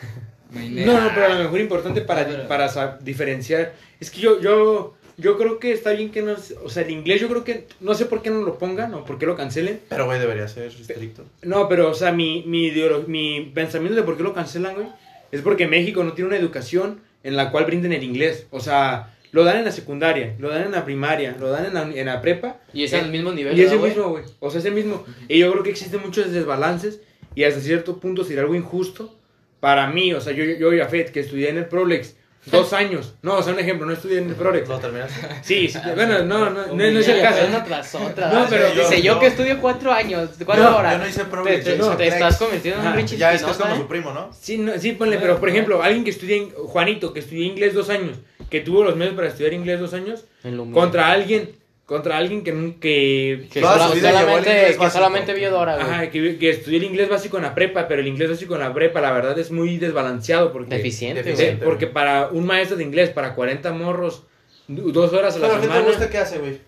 No, 0.50 1.00
no, 1.00 1.10
pero 1.14 1.26
a 1.26 1.28
lo 1.30 1.44
mejor 1.44 1.60
importante 1.60 2.00
para, 2.00 2.46
para 2.48 2.68
sa- 2.70 2.96
diferenciar. 3.02 3.74
Es 3.98 4.10
que 4.10 4.20
yo, 4.20 4.40
yo, 4.40 4.94
yo 5.16 5.38
creo 5.38 5.58
que 5.58 5.72
está 5.72 5.92
bien 5.92 6.10
que 6.10 6.22
no. 6.22 6.34
O 6.64 6.68
sea, 6.68 6.82
el 6.82 6.90
inglés 6.90 7.20
yo 7.20 7.28
creo 7.28 7.44
que. 7.44 7.66
No 7.80 7.94
sé 7.94 8.06
por 8.06 8.22
qué 8.22 8.30
no 8.30 8.42
lo 8.42 8.58
pongan 8.58 8.94
o 8.94 9.04
por 9.04 9.18
qué 9.18 9.26
lo 9.26 9.36
cancelen. 9.36 9.80
Pero, 9.88 10.06
güey, 10.06 10.18
debería 10.18 10.48
ser 10.48 10.64
estricto. 10.66 11.24
No, 11.42 11.68
pero, 11.68 11.90
o 11.90 11.94
sea, 11.94 12.12
mi, 12.12 12.42
mi, 12.46 12.72
mi 13.06 13.52
pensamiento 13.54 13.96
de 13.96 14.02
por 14.02 14.16
qué 14.16 14.22
lo 14.22 14.34
cancelan, 14.34 14.74
güey, 14.74 14.88
es 15.30 15.40
porque 15.42 15.66
México 15.66 16.02
no 16.02 16.12
tiene 16.12 16.28
una 16.28 16.36
educación 16.36 17.00
en 17.22 17.36
la 17.36 17.50
cual 17.50 17.64
brinden 17.64 17.92
el 17.92 18.02
inglés. 18.02 18.46
O 18.50 18.60
sea, 18.60 19.14
lo 19.32 19.44
dan 19.44 19.58
en 19.58 19.64
la 19.64 19.72
secundaria, 19.72 20.34
lo 20.38 20.48
dan 20.48 20.62
en 20.62 20.72
la 20.72 20.84
primaria, 20.84 21.36
lo 21.38 21.50
dan 21.50 21.66
en 21.66 21.74
la, 21.74 21.82
en 21.82 22.06
la 22.06 22.20
prepa. 22.20 22.60
Y 22.72 22.84
es 22.84 22.94
al 22.94 23.10
mismo 23.10 23.32
nivel, 23.32 23.58
Y 23.58 23.62
es 23.62 23.72
el 23.72 23.80
mismo, 23.80 24.10
güey. 24.10 24.24
O 24.40 24.50
sea, 24.50 24.60
es 24.60 24.66
el 24.66 24.74
mismo. 24.74 25.04
Y 25.28 25.38
yo 25.38 25.50
creo 25.52 25.62
que 25.62 25.70
existen 25.70 26.00
muchos 26.00 26.30
desbalances 26.32 27.00
y 27.34 27.44
hasta 27.44 27.60
cierto 27.60 27.98
punto 27.98 28.24
sería 28.24 28.42
algo 28.42 28.54
injusto 28.54 29.16
para 29.60 29.88
mí. 29.88 30.12
O 30.12 30.20
sea, 30.20 30.32
yo, 30.32 30.44
yo, 30.44 30.72
yo 30.72 30.78
Jafet, 30.78 31.10
que 31.10 31.20
estudié 31.20 31.50
en 31.50 31.58
el 31.58 31.66
Prolex 31.66 32.16
dos 32.46 32.72
años. 32.72 33.14
No, 33.22 33.36
o 33.36 33.42
sea, 33.42 33.52
un 33.54 33.58
ejemplo, 33.58 33.86
no 33.86 33.92
estudié 33.92 34.18
en 34.18 34.28
el 34.28 34.34
Prolex. 34.34 34.68
¿Lo 34.68 34.78
terminaste? 34.78 35.14
Sí, 35.42 35.68
sí, 35.68 35.78
bueno, 35.94 36.22
no, 36.24 36.50
no, 36.50 36.66
no, 36.66 36.74
no 36.74 36.82
es 37.00 37.08
el 37.08 37.18
Una 37.20 37.30
caso. 37.30 37.62
tras 37.66 37.94
otra. 37.94 38.32
No, 38.32 38.46
pero- 38.48 38.70
dice, 38.70 39.02
yo 39.02 39.14
yo- 39.14 39.20
que 39.20 39.26
estudio 39.26 39.60
cuatro 39.60 39.92
años, 39.92 40.30
cuatro 40.44 40.64
No, 40.64 40.76
horas. 40.76 40.92
Yo 40.94 40.98
no 40.98 41.08
hice 41.08 41.24
te, 41.24 41.30
Prolex, 41.30 41.64
te- 41.64 42.06
estás 42.08 42.36
convirtiendo 42.38 42.80
en 42.82 42.86
un 42.88 42.94
Richie 42.94 43.16
Ya 43.16 43.32
es 43.32 43.42
que 43.42 43.50
es 43.50 43.56
como 43.56 43.74
¿eh? 43.74 43.78
su 43.78 43.86
primo, 43.86 44.12
¿no? 44.12 44.30
Sí, 44.38 44.58
no, 44.58 44.72
sí, 44.78 44.92
ponle, 44.92 45.18
pero 45.18 45.38
por 45.40 45.48
ejemplo, 45.48 45.82
alguien 45.82 46.04
que 46.04 46.10
estudia, 46.10 46.36
in- 46.36 46.50
Juanito, 46.52 47.12
que 47.12 47.20
estudió 47.20 47.44
inglés 47.44 47.74
dos 47.74 47.88
años, 47.90 48.18
que 48.50 48.60
tuvo 48.60 48.84
los 48.84 48.96
medios 48.96 49.14
para 49.14 49.28
estudiar 49.28 49.52
inglés 49.52 49.80
dos 49.80 49.94
años, 49.94 50.24
contra 50.72 51.10
alguien, 51.10 51.50
contra 51.86 52.16
alguien 52.16 52.42
que, 52.42 52.52
que, 52.80 53.48
Que, 53.52 53.60
sola- 53.60 53.88
solamente, 53.88 54.76
que 54.78 54.90
solamente 54.90 55.34
vio 55.34 55.50
Dora, 55.50 55.74
güey. 55.76 55.86
ajá, 55.86 56.10
que, 56.10 56.38
que 56.38 56.50
estudió 56.50 56.78
el 56.78 56.84
inglés 56.84 57.08
básico 57.10 57.36
en 57.36 57.42
la 57.42 57.54
prepa, 57.54 57.86
pero 57.88 58.00
el 58.00 58.08
inglés 58.08 58.30
básico 58.30 58.54
en 58.54 58.60
la 58.60 58.72
prepa, 58.72 59.00
la 59.02 59.12
verdad, 59.12 59.38
es 59.38 59.50
muy 59.50 59.76
desbalanceado, 59.76 60.50
porque, 60.52 60.76
Deficiente. 60.76 61.22
Deficiente. 61.22 61.64
porque 61.64 61.86
para 61.86 62.28
un 62.28 62.46
maestro 62.46 62.76
de 62.78 62.84
inglés, 62.84 63.10
para 63.10 63.34
40 63.34 63.72
morros, 63.72 64.22
dos 64.66 65.12
horas 65.12 65.36
a 65.36 65.38
la 65.40 65.48
Pero, 65.48 65.60
¿qué 65.60 65.66
te 65.66 65.72
semana, 65.74 65.88
gusta 65.90 66.08
que 66.10 66.18
hace, 66.18 66.38
güey? 66.38 66.58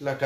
La, 0.00 0.18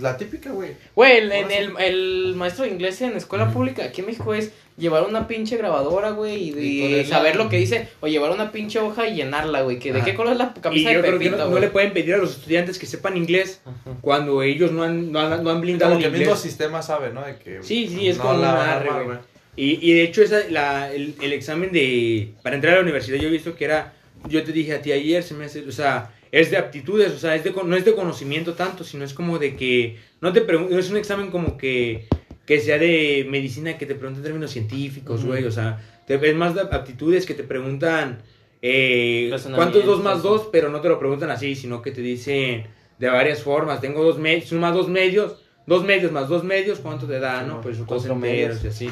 la 0.00 0.16
típica, 0.16 0.50
güey. 0.52 0.70
Güey, 0.94 1.18
el, 1.18 1.32
el, 1.32 1.72
el 1.78 2.34
maestro 2.34 2.64
de 2.64 2.70
inglés 2.70 3.00
en 3.02 3.14
escuela 3.16 3.50
pública 3.52 3.84
aquí 3.84 4.00
en 4.00 4.06
México 4.06 4.32
es 4.32 4.52
llevar 4.78 5.02
una 5.04 5.26
pinche 5.28 5.56
grabadora, 5.58 6.10
güey, 6.12 6.36
y, 6.50 6.58
Y 6.58 6.94
y 7.00 7.04
saber 7.04 7.36
lo 7.36 7.48
que 7.50 7.58
dice, 7.58 7.88
o 8.00 8.06
llevar 8.06 8.30
una 8.30 8.52
pinche 8.52 8.78
hoja 8.78 9.06
y 9.06 9.16
llenarla, 9.16 9.62
güey, 9.62 9.78
que 9.78 9.92
de 9.92 9.98
Ajá. 9.98 10.06
qué 10.06 10.14
color 10.14 10.32
es 10.32 10.38
la 10.38 10.54
Y 10.56 10.60
camisa 10.60 10.92
yo 10.92 11.02
de 11.02 11.08
creo 11.08 11.18
que 11.18 11.24
Pepito, 11.26 11.36
no, 11.36 11.44
no 11.44 11.50
güey. 11.50 11.60
le 11.62 11.68
pueden 11.68 11.92
pedir 11.92 12.14
a 12.14 12.18
los 12.18 12.30
estudiantes 12.36 12.78
que 12.78 12.86
sepan 12.86 13.16
inglés 13.18 13.60
cuando 14.00 14.42
ellos 14.42 14.72
no 14.72 14.82
han, 14.84 15.12
no 15.12 15.20
han, 15.20 15.42
no 15.44 15.50
han 15.50 15.60
blindado 15.60 15.90
Como 15.92 15.98
el 15.98 16.02
que 16.04 16.06
el 16.06 16.12
mismo 16.12 16.26
inglés. 16.32 16.40
sistema 16.42 16.80
sabe, 16.80 17.10
¿no? 17.12 17.22
De 17.22 17.36
que 17.36 17.62
Sí, 17.62 17.86
sí, 17.88 18.08
es 18.08 18.16
no 18.16 18.22
como 18.22 18.38
la 18.38 18.50
un 18.52 18.56
van 18.56 18.68
a 18.68 18.72
arre, 18.76 18.88
armar, 18.88 19.04
güey. 19.04 19.18
Y, 19.56 19.90
y 19.90 19.92
de 19.94 20.02
hecho 20.04 20.22
esa, 20.22 20.38
la, 20.48 20.90
el, 20.92 21.16
el 21.20 21.32
examen 21.32 21.72
de 21.72 22.32
para 22.42 22.54
entrar 22.54 22.74
a 22.74 22.76
la 22.76 22.82
universidad 22.82 23.18
yo 23.18 23.28
he 23.28 23.32
visto 23.32 23.56
que 23.56 23.64
era 23.64 23.92
yo 24.28 24.42
te 24.44 24.52
dije 24.52 24.74
a 24.74 24.80
ti 24.80 24.92
ayer 24.92 25.22
se 25.22 25.34
me 25.34 25.46
hace 25.46 25.66
o 25.66 25.72
sea 25.72 26.12
es 26.32 26.50
de 26.50 26.56
aptitudes 26.56 27.12
o 27.12 27.18
sea 27.18 27.34
es 27.34 27.44
de 27.44 27.52
no 27.52 27.76
es 27.76 27.84
de 27.84 27.94
conocimiento 27.94 28.54
tanto 28.54 28.84
sino 28.84 29.04
es 29.04 29.14
como 29.14 29.38
de 29.38 29.56
que 29.56 29.96
no 30.20 30.32
te 30.32 30.40
no 30.40 30.78
es 30.78 30.90
un 30.90 30.96
examen 30.96 31.30
como 31.30 31.56
que 31.56 32.06
que 32.46 32.60
sea 32.60 32.78
de 32.78 33.26
medicina 33.28 33.78
que 33.78 33.86
te 33.86 33.94
pregunten 33.94 34.22
términos 34.22 34.50
científicos 34.50 35.24
güey 35.24 35.44
o 35.44 35.50
sea 35.50 35.80
te, 36.06 36.14
es 36.14 36.36
más 36.36 36.54
de 36.54 36.62
aptitudes 36.62 37.26
que 37.26 37.34
te 37.34 37.44
preguntan 37.44 38.22
eh, 38.60 39.34
cuántos 39.54 39.84
dos 39.84 40.02
más 40.02 40.22
dos 40.22 40.48
pero 40.50 40.68
no 40.68 40.80
te 40.80 40.88
lo 40.88 40.98
preguntan 40.98 41.30
así 41.30 41.54
sino 41.54 41.82
que 41.82 41.92
te 41.92 42.00
dicen 42.00 42.66
de 42.98 43.08
varias 43.08 43.42
formas. 43.42 43.80
Tengo 43.80 44.02
dos 44.02 44.18
medios 44.18 44.52
más 44.52 44.74
dos 44.74 44.88
medios 44.88 45.36
dos 45.68 45.84
medios 45.84 46.10
más 46.10 46.28
dos 46.28 46.42
medios 46.44 46.78
cuánto 46.78 47.06
te 47.06 47.20
da 47.20 47.42
no 47.42 47.60
pues 47.60 47.76
dos 47.76 47.86
cuatro 47.86 48.14
enteros 48.14 48.64
y 48.64 48.68
así 48.68 48.90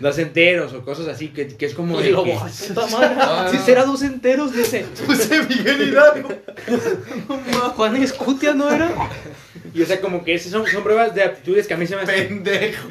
dos 0.00 0.18
enteros 0.18 0.72
o 0.74 0.84
cosas 0.84 1.08
así 1.08 1.28
que, 1.28 1.48
que 1.48 1.64
es 1.66 1.74
como 1.74 1.98
Y 2.00 2.04
de 2.04 2.10
luego, 2.10 2.24
que- 2.24 2.32
"Ay, 2.40 2.52
puta 2.68 2.86
madre, 2.88 3.14
No, 3.16 3.50
si 3.50 3.56
será 3.58 3.84
dos 3.84 4.02
enteros, 4.02 4.52
dice. 4.54 4.84
Puse 5.06 5.42
Miguel 5.44 5.88
Hidalgo. 5.88 6.28
Juan 7.76 7.96
Escutia, 7.96 8.54
¿no 8.54 8.70
era? 8.70 8.90
y 9.74 9.82
o 9.82 9.86
sea 9.86 10.00
como 10.00 10.24
que 10.24 10.34
esas 10.34 10.50
son, 10.52 10.66
son 10.66 10.82
pruebas 10.82 11.14
de 11.14 11.22
aptitudes 11.24 11.66
que 11.66 11.74
a 11.74 11.76
mí 11.76 11.86
se 11.86 11.94
me 11.96 12.02
hacen 12.02 12.42
Pendejo. 12.42 12.88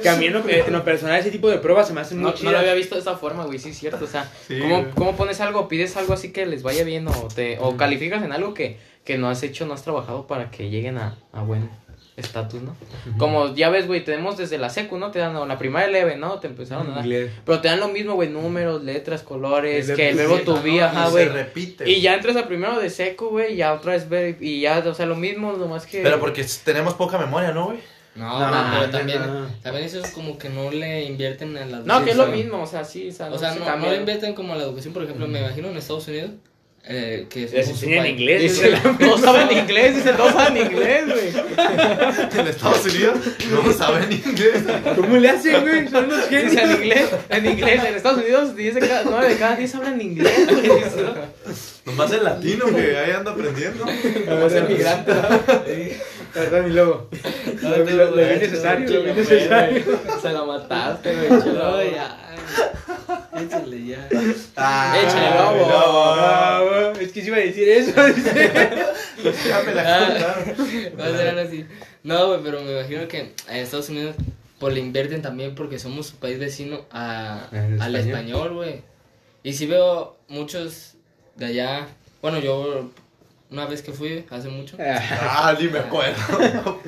que 0.00 0.08
a 0.08 0.16
mí 0.16 0.26
en 0.26 0.32
lo, 0.34 0.48
en 0.48 0.72
lo 0.72 0.84
personal 0.84 1.18
ese 1.18 1.30
tipo 1.30 1.48
de 1.48 1.58
pruebas 1.58 1.88
se 1.88 1.94
me 1.94 2.00
hacen 2.00 2.20
No, 2.22 2.30
muy 2.32 2.42
no 2.42 2.52
lo 2.52 2.58
había 2.58 2.74
visto 2.74 2.94
de 2.94 3.00
esa 3.00 3.16
forma, 3.16 3.44
güey, 3.46 3.58
sí 3.58 3.70
es 3.70 3.78
cierto, 3.78 4.04
o 4.04 4.08
sea, 4.08 4.30
Sí, 4.46 4.58
¿cómo. 4.60 4.86
¿cómo 4.94 5.16
pones 5.16 5.40
algo, 5.40 5.66
pides 5.68 5.96
algo 5.96 6.14
así 6.14 6.30
que 6.32 6.46
les 6.46 6.62
vaya 6.62 6.84
bien 6.84 7.08
o, 7.08 7.28
te, 7.34 7.58
o 7.60 7.76
calificas 7.76 8.22
en 8.22 8.32
algo 8.32 8.54
que, 8.54 8.76
que 9.04 9.18
no 9.18 9.28
has 9.28 9.42
hecho, 9.42 9.66
no 9.66 9.74
has 9.74 9.82
trabajado 9.82 10.26
para 10.26 10.50
que 10.50 10.70
lleguen 10.70 10.98
a, 10.98 11.16
a 11.32 11.42
buen 11.42 11.68
estatus, 12.18 12.60
¿no? 12.62 12.76
Como 13.16 13.54
ya 13.54 13.70
ves, 13.70 13.86
güey, 13.86 14.04
tenemos 14.04 14.36
desde 14.36 14.58
la 14.58 14.68
secu, 14.70 14.98
¿no? 14.98 15.10
Te 15.10 15.18
dan, 15.18 15.34
o 15.36 15.46
la 15.46 15.56
primaria 15.58 15.88
leve, 15.88 16.16
¿no? 16.16 16.38
Te 16.40 16.46
empezaron 16.48 16.90
a 16.90 16.96
dar. 16.96 17.04
Inglés. 17.04 17.30
Pero 17.44 17.60
te 17.60 17.68
dan 17.68 17.80
lo 17.80 17.88
mismo, 17.88 18.14
güey, 18.14 18.28
números, 18.28 18.82
letras, 18.84 19.22
colores, 19.22 19.88
El 19.88 19.96
que 19.96 20.08
el 20.10 20.16
verbo 20.16 20.36
sí, 20.38 20.44
be, 20.64 20.78
¿no? 20.78 20.84
ajá, 20.84 21.02
Y 21.02 21.06
se 21.06 21.10
güey. 21.12 21.28
repite. 21.28 21.88
Y 21.90 22.00
ya 22.00 22.14
entras 22.14 22.36
a 22.36 22.46
primero 22.46 22.78
de 22.78 22.90
seco, 22.90 23.28
güey, 23.30 23.56
ya 23.56 23.72
otra 23.72 23.92
vez 23.92 24.08
ver, 24.08 24.36
y 24.40 24.60
ya, 24.60 24.78
o 24.86 24.94
sea, 24.94 25.06
lo 25.06 25.16
mismo, 25.16 25.52
nomás 25.52 25.86
que... 25.86 26.02
Pero 26.02 26.20
porque 26.20 26.44
tenemos 26.64 26.94
poca 26.94 27.18
memoria, 27.18 27.52
¿no, 27.52 27.66
güey? 27.66 27.78
No, 28.14 28.40
No, 28.40 28.50
no, 28.50 28.70
pero 28.72 28.86
no, 28.86 28.90
también, 28.90 29.20
no. 29.24 29.46
también 29.62 29.84
eso 29.86 30.00
es 30.00 30.10
como 30.10 30.38
que 30.38 30.48
no 30.48 30.72
le 30.72 31.04
invierten 31.04 31.56
en 31.56 31.70
la 31.70 31.78
No, 31.80 32.04
que 32.04 32.10
es 32.10 32.16
lo 32.16 32.24
educación. 32.24 32.46
mismo, 32.46 32.62
o 32.62 32.66
sea, 32.66 32.82
sí, 32.84 33.08
o 33.10 33.12
sea, 33.12 33.30
O 33.30 33.38
sea, 33.38 33.52
se 33.52 33.60
no, 33.60 33.76
no 33.76 33.90
le 33.90 33.96
invierten 33.96 34.34
como 34.34 34.54
a 34.54 34.56
la 34.56 34.64
educación, 34.64 34.92
por 34.92 35.04
ejemplo, 35.04 35.28
me 35.28 35.38
imagino 35.38 35.68
en 35.68 35.76
Estados 35.76 36.08
Unidos, 36.08 36.30
eh, 36.90 37.26
que 37.28 37.40
les 37.40 37.50
somos 37.50 37.68
un 37.68 37.74
enseñan 37.88 38.06
inglés 38.06 38.42
Dice, 38.42 38.72
todos 38.98 39.20
saben 39.28 39.58
inglés, 39.58 39.96
dice, 39.96 40.12
todos 40.14 40.32
saben 40.32 40.56
inglés, 40.56 41.04
güey. 41.06 41.28
En 42.38 42.46
Estados 42.46 42.84
Unidos 42.86 43.16
no 43.50 43.72
saben 43.72 44.10
inglés. 44.12 44.62
¿cómo 44.96 45.16
le 45.16 45.28
hacen 45.30 45.60
güey? 45.62 45.88
son 45.88 46.04
unos 46.06 46.28
Dice 46.30 46.40
en 46.44 46.50
genios 46.50 46.78
inglés, 46.80 47.08
en 47.28 47.46
inglés, 47.46 47.84
en 47.84 47.94
Estados 47.94 48.18
Unidos, 48.22 48.56
dice 48.56 48.80
cada, 48.80 49.02
9 49.04 49.28
de 49.28 49.36
cada 49.36 49.56
10 49.56 49.74
hablan 49.74 50.00
inglés, 50.00 50.46
güey. 50.46 50.70
Nomás 51.84 52.12
el 52.12 52.24
latino 52.24 52.66
que 52.66 52.96
ahí 52.98 53.10
anda 53.12 53.30
aprendiendo. 53.32 53.84
Como 53.84 54.48
ser 54.50 54.68
migrante. 54.68 55.12
perdón 56.34 56.68
mi 56.68 56.74
lobo 56.74 57.08
lo, 57.62 57.76
lo- 57.78 58.10
lo 58.10 58.16
vi 58.16 58.22
necesario 58.38 58.90
lo 58.90 59.02
vi 59.02 59.12
necesario 59.12 59.82
Se 60.20 60.28
lo 60.30 60.46
mataste, 60.46 61.14
güey, 61.14 61.42
chelo. 61.42 61.70
No, 61.70 61.82
ya. 61.82 62.24
Échale 63.40 63.86
ya. 63.86 64.08
Ah, 64.56 64.96
Échale, 65.02 65.30
lobo. 65.34 65.66
Iba 67.28 67.36
a 67.36 67.40
decir 67.40 67.68
eso. 67.68 67.92
Ya 69.48 69.62
me 69.66 69.74
la 69.74 70.06
contaron. 70.06 70.98
Va 71.00 71.06
a 71.06 71.10
ser 71.16 71.28
algo 71.28 71.40
así. 71.40 71.66
No, 72.04 72.28
güey, 72.28 72.40
pero 72.44 72.60
me 72.62 72.70
imagino 72.78 73.08
que 73.08 73.18
en 73.48 73.56
Estados 73.56 73.88
Unidos 73.88 74.14
pues 74.60 74.74
le 74.74 74.80
invierten 74.80 75.22
también 75.22 75.54
porque 75.56 75.78
somos 75.80 76.06
su 76.06 76.16
país 76.16 76.38
vecino 76.38 76.84
a, 76.92 77.48
¿Al 77.80 77.96
español? 77.96 78.54
güey. 78.54 78.82
Y 79.42 79.52
si 79.54 79.66
veo 79.66 80.16
muchos 80.28 80.94
de 81.36 81.46
allá, 81.46 81.88
bueno, 82.22 82.38
yo 82.38 82.90
una 83.50 83.66
vez 83.66 83.82
que 83.82 83.92
fui, 83.92 84.24
hace 84.30 84.48
mucho, 84.48 84.76
Ah, 84.80 85.56
ni 85.58 85.66
me 85.68 85.78
acuerdo. 85.80 86.80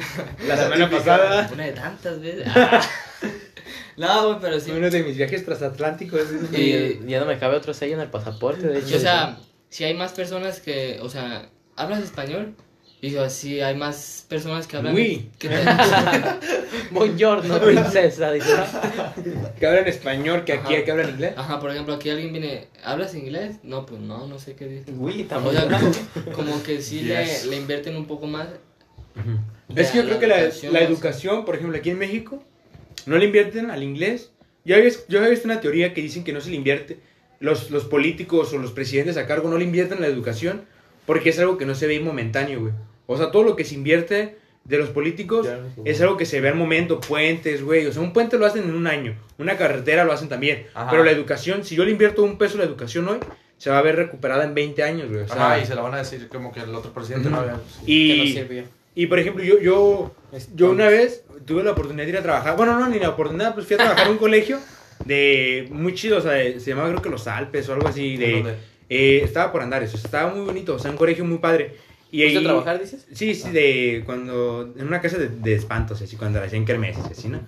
la 0.47 0.57
semana 0.57 0.88
pasada 0.91 1.51
una 1.53 1.64
de 1.64 1.72
tantas 1.72 2.20
veces. 2.20 2.47
Ah. 2.55 2.80
No, 3.97 4.28
güey, 4.28 4.38
pero 4.41 4.59
sí. 4.61 4.70
uno 4.70 4.88
de 4.88 5.03
mis 5.03 5.16
viajes 5.16 5.45
transatlánticos 5.45 6.22
Y 6.53 7.01
ya 7.07 7.20
no 7.20 7.26
me 7.26 7.38
cabe 7.38 7.57
otro 7.57 7.74
sello 7.74 7.95
en 7.97 8.01
el 8.01 8.09
pasaporte, 8.09 8.66
de 8.66 8.78
hecho. 8.78 8.95
Y, 8.95 8.95
o 8.95 8.99
sea, 9.01 9.38
si 9.71 9.85
hay 9.85 9.95
más 9.95 10.12
personas 10.12 10.61
que, 10.61 10.99
o 11.01 11.09
sea, 11.09 11.49
¿hablas 11.77 12.03
español? 12.03 12.55
Y 13.03 13.11
yo, 13.12 13.31
sí, 13.31 13.62
hay 13.62 13.75
más 13.77 14.27
personas 14.29 14.66
que 14.66 14.77
hablan... 14.77 14.95
Oui. 14.95 15.31
que 15.39 15.49
te- 15.49 15.55
Buongiorno, 16.91 17.59
princesa, 17.61 18.31
dice. 18.33 18.53
que 19.59 19.66
hablan 19.66 19.87
español 19.89 20.45
que 20.45 20.53
aquí 20.53 20.75
Ajá. 20.75 20.85
que 20.85 20.91
hablan 20.91 21.11
inglés 21.11 21.33
Ajá, 21.37 21.61
por 21.61 21.71
ejemplo, 21.71 21.95
aquí 21.95 22.11
alguien 22.11 22.33
viene, 22.33 22.66
¿hablas 22.85 23.14
inglés? 23.14 23.57
No, 23.62 23.87
pues 23.87 24.01
no, 24.03 24.27
no 24.27 24.39
sé 24.39 24.55
qué 24.55 24.66
dice. 24.66 24.93
Uy, 24.93 25.23
O 25.23 25.27
también. 25.27 25.57
sea, 25.57 25.68
como, 25.81 26.33
como 26.37 26.62
que 26.62 26.83
sí 26.83 27.01
Yes. 27.01 27.45
le, 27.47 27.51
le 27.53 27.57
invierten 27.57 27.97
un 27.97 28.05
poco 28.07 28.27
más. 28.27 28.49
Es 29.75 29.91
que 29.91 29.99
yo 29.99 30.03
a 30.03 30.07
creo 30.07 30.18
que 30.18 30.27
la, 30.27 30.41
educación, 30.41 30.73
la 30.73 30.81
educación, 30.83 31.45
por 31.45 31.55
ejemplo, 31.57 31.79
aquí 31.79 31.91
en 31.91 31.99
México, 31.99 32.43
no 33.07 33.16
le 33.16 33.25
invierten 33.27 33.71
al 33.71 33.83
inglés. 33.83 34.31
Yo 34.64 34.77
había, 34.77 34.91
yo 35.09 35.18
había 35.18 35.31
visto 35.31 35.47
una 35.49 35.61
teoría 35.61 35.95
que 35.95 36.03
dicen 36.03 36.23
que 36.23 36.33
no 36.35 36.41
se 36.41 36.51
le 36.51 36.57
invierte, 36.57 36.99
los, 37.41 37.70
los 37.70 37.84
políticos 37.84 38.53
o 38.53 38.59
los 38.59 38.70
presidentes 38.72 39.16
a 39.16 39.26
cargo 39.26 39.49
no 39.51 39.59
le 39.59 39.64
invierten 39.64 39.97
en 39.99 40.03
la 40.03 40.09
educación 40.09 40.62
porque 41.07 41.30
es 41.30 41.38
algo 41.38 41.59
que 41.59 41.66
no 41.66 41.74
se 41.74 41.86
ve 41.86 41.99
momentáneo, 42.01 42.61
güey. 42.61 42.72
O 43.07 43.16
sea, 43.16 43.30
todo 43.32 43.43
lo 43.43 43.57
que 43.57 43.64
se 43.64 43.74
invierte 43.74 44.36
de 44.64 44.76
los 44.78 44.91
políticos 44.91 45.47
Ya, 45.47 45.57
no, 45.57 45.82
es 45.84 46.01
algo 46.03 46.16
que 46.16 46.26
se 46.26 46.41
ve 46.41 46.49
al 46.49 46.55
momento, 46.55 47.01
puentes, 47.01 47.64
güey. 47.64 47.86
O 47.86 47.93
sea, 47.93 48.03
un 48.03 48.12
puente 48.12 48.38
lo 48.38 48.47
hacen 48.47 48.64
en 48.64 48.74
un 48.74 48.86
año, 48.86 49.16
una 49.38 49.57
carretera 49.57 50.05
lo 50.05 50.12
hacen 50.12 50.28
también. 50.28 50.66
Ajá. 50.74 50.91
Pero 50.91 51.03
la 51.03 51.11
educación, 51.11 51.64
si 51.64 51.74
yo 51.74 51.84
le 51.84 51.91
invierto 51.91 52.22
un 52.22 52.38
peso 52.38 52.55
a 52.57 52.59
la 52.59 52.64
educación 52.64 53.09
hoy, 53.09 53.18
se 53.57 53.70
va 53.70 53.78
a 53.78 53.82
ver 53.82 53.97
recuperada 53.97 54.45
en 54.45 54.55
20 54.55 54.82
años, 54.82 55.09
güey. 55.11 55.22
O 55.22 55.26
sea, 55.26 55.36
Ajá, 55.36 55.59
y 55.61 55.66
se 55.66 55.74
la 55.74 55.82
van 55.82 55.95
a 55.95 55.99
decir 55.99 56.28
como 56.28 56.53
que 56.53 56.61
el 56.61 56.74
otro 56.74 56.93
presidente 56.93 57.28
no 57.30 57.38
había. 57.41 57.57
y- 57.86 58.09
Que 58.12 58.16
no 58.18 58.47
sirvió. 58.49 58.64
y 58.95 59.07
por 59.07 59.18
ejemplo, 59.18 59.43
yo, 59.43 59.59
yo, 59.61 60.14
yo 60.55 60.70
una 60.70 60.88
vez 60.88 61.24
tuve 61.47 61.64
la 61.64 61.72
oportunidad 61.72 62.05
de 62.05 62.11
ir 62.11 62.18
a 62.18 62.22
trabajar. 62.22 62.57
Bueno, 62.57 62.78
no, 62.78 62.86
ni 62.88 62.99
la 62.99 63.09
oportunidad, 63.11 63.55
pues 63.55 63.66
fui 63.66 63.74
a 63.74 63.78
trabajar 63.78 64.07
en 64.07 64.12
un 64.12 64.18
colegio 64.18 64.59
de 65.05 65.69
muy 65.71 65.95
chido, 65.95 66.19
o 66.19 66.21
sea, 66.21 66.33
de- 66.33 66.61
se 66.61 66.71
llamaba 66.71 66.91
creo 66.91 67.03
que 67.03 67.09
Los 67.11 67.27
Alpes 67.27 67.69
o 67.69 67.75
algo 67.75 67.89
así. 67.89 68.17
De, 68.17 68.55
eh, 68.89 69.21
estaba 69.25 69.53
por 69.53 69.63
Andares, 69.63 69.95
o 69.95 69.97
sea, 69.97 70.07
estaba 70.07 70.35
muy 70.35 70.45
bonito, 70.45 70.75
o 70.75 70.79
sea, 70.79 70.91
un 70.91 70.97
colegio 70.97 71.25
muy 71.25 71.39
padre. 71.39 71.77
Y 72.13 72.23
¿Fuiste 72.23 72.39
ahí, 72.39 72.45
a 72.45 72.49
trabajar, 72.49 72.81
dices? 72.81 73.07
Sí, 73.13 73.35
sí, 73.37 73.51
de 73.51 74.03
cuando, 74.05 74.75
en 74.77 74.87
una 74.87 75.01
casa 75.01 75.17
de, 75.17 75.29
de 75.29 75.55
espantos, 75.55 76.03
así, 76.03 76.17
cuando 76.17 76.43
hacían 76.43 76.65
kermeses, 76.65 77.05
así, 77.05 77.29
¿no? 77.29 77.41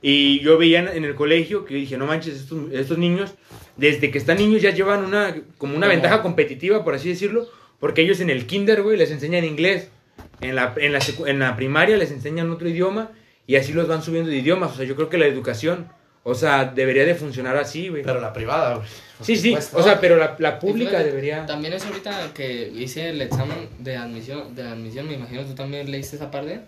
Y 0.00 0.38
yo 0.40 0.56
veía 0.56 0.92
en, 0.92 1.04
el 1.04 1.14
colegio 1.16 1.64
que 1.64 1.74
dije, 1.74 1.96
no 1.96 2.06
manches, 2.06 2.34
estos, 2.36 2.70
estos 2.72 2.96
niños, 2.98 3.34
desde 3.76 4.12
que 4.12 4.18
están 4.18 4.36
niños 4.36 4.62
ya 4.62 4.70
llevan 4.70 5.04
una, 5.04 5.34
como 5.58 5.76
una 5.76 5.88
ventaja 5.88 6.22
competitiva, 6.22 6.84
por 6.84 6.94
así 6.94 7.08
decirlo, 7.08 7.48
porque 7.80 8.02
ellos 8.02 8.20
en 8.20 8.30
el 8.30 8.46
kinder, 8.46 8.82
güey, 8.82 8.96
les 8.96 9.10
enseñan 9.10 9.44
inglés. 9.44 9.88
En 10.40 10.54
la, 10.54 10.74
en, 10.76 10.92
la, 10.92 11.00
en 11.26 11.38
la 11.38 11.56
primaria 11.56 11.96
les 11.96 12.10
enseñan 12.10 12.50
otro 12.50 12.68
idioma 12.68 13.10
y 13.46 13.56
así 13.56 13.72
los 13.72 13.88
van 13.88 14.02
subiendo 14.02 14.30
de 14.30 14.36
idiomas. 14.36 14.72
O 14.72 14.76
sea, 14.76 14.84
yo 14.84 14.94
creo 14.94 15.08
que 15.08 15.18
la 15.18 15.26
educación, 15.26 15.88
o 16.24 16.34
sea, 16.34 16.64
debería 16.64 17.04
de 17.04 17.14
funcionar 17.14 17.56
así, 17.56 17.88
güey. 17.88 18.02
Pero 18.02 18.20
la 18.20 18.32
privada, 18.32 18.74
güey. 18.76 18.86
Sí, 19.22 19.36
sí, 19.36 19.54
o 19.74 19.82
sea, 19.82 20.00
pero 20.00 20.16
la, 20.16 20.34
la 20.40 20.58
pública 20.58 20.90
fíjate, 20.90 21.06
debería... 21.10 21.46
También 21.46 21.72
es 21.72 21.84
ahorita 21.86 22.32
que 22.34 22.68
hice 22.74 23.10
el 23.10 23.22
examen 23.22 23.68
de 23.78 23.96
admisión, 23.96 24.54
de 24.56 24.64
admisión, 24.64 25.06
me 25.06 25.14
imagino 25.14 25.44
tú 25.44 25.54
también 25.54 25.88
leíste 25.90 26.16
esa 26.16 26.32
parte, 26.32 26.62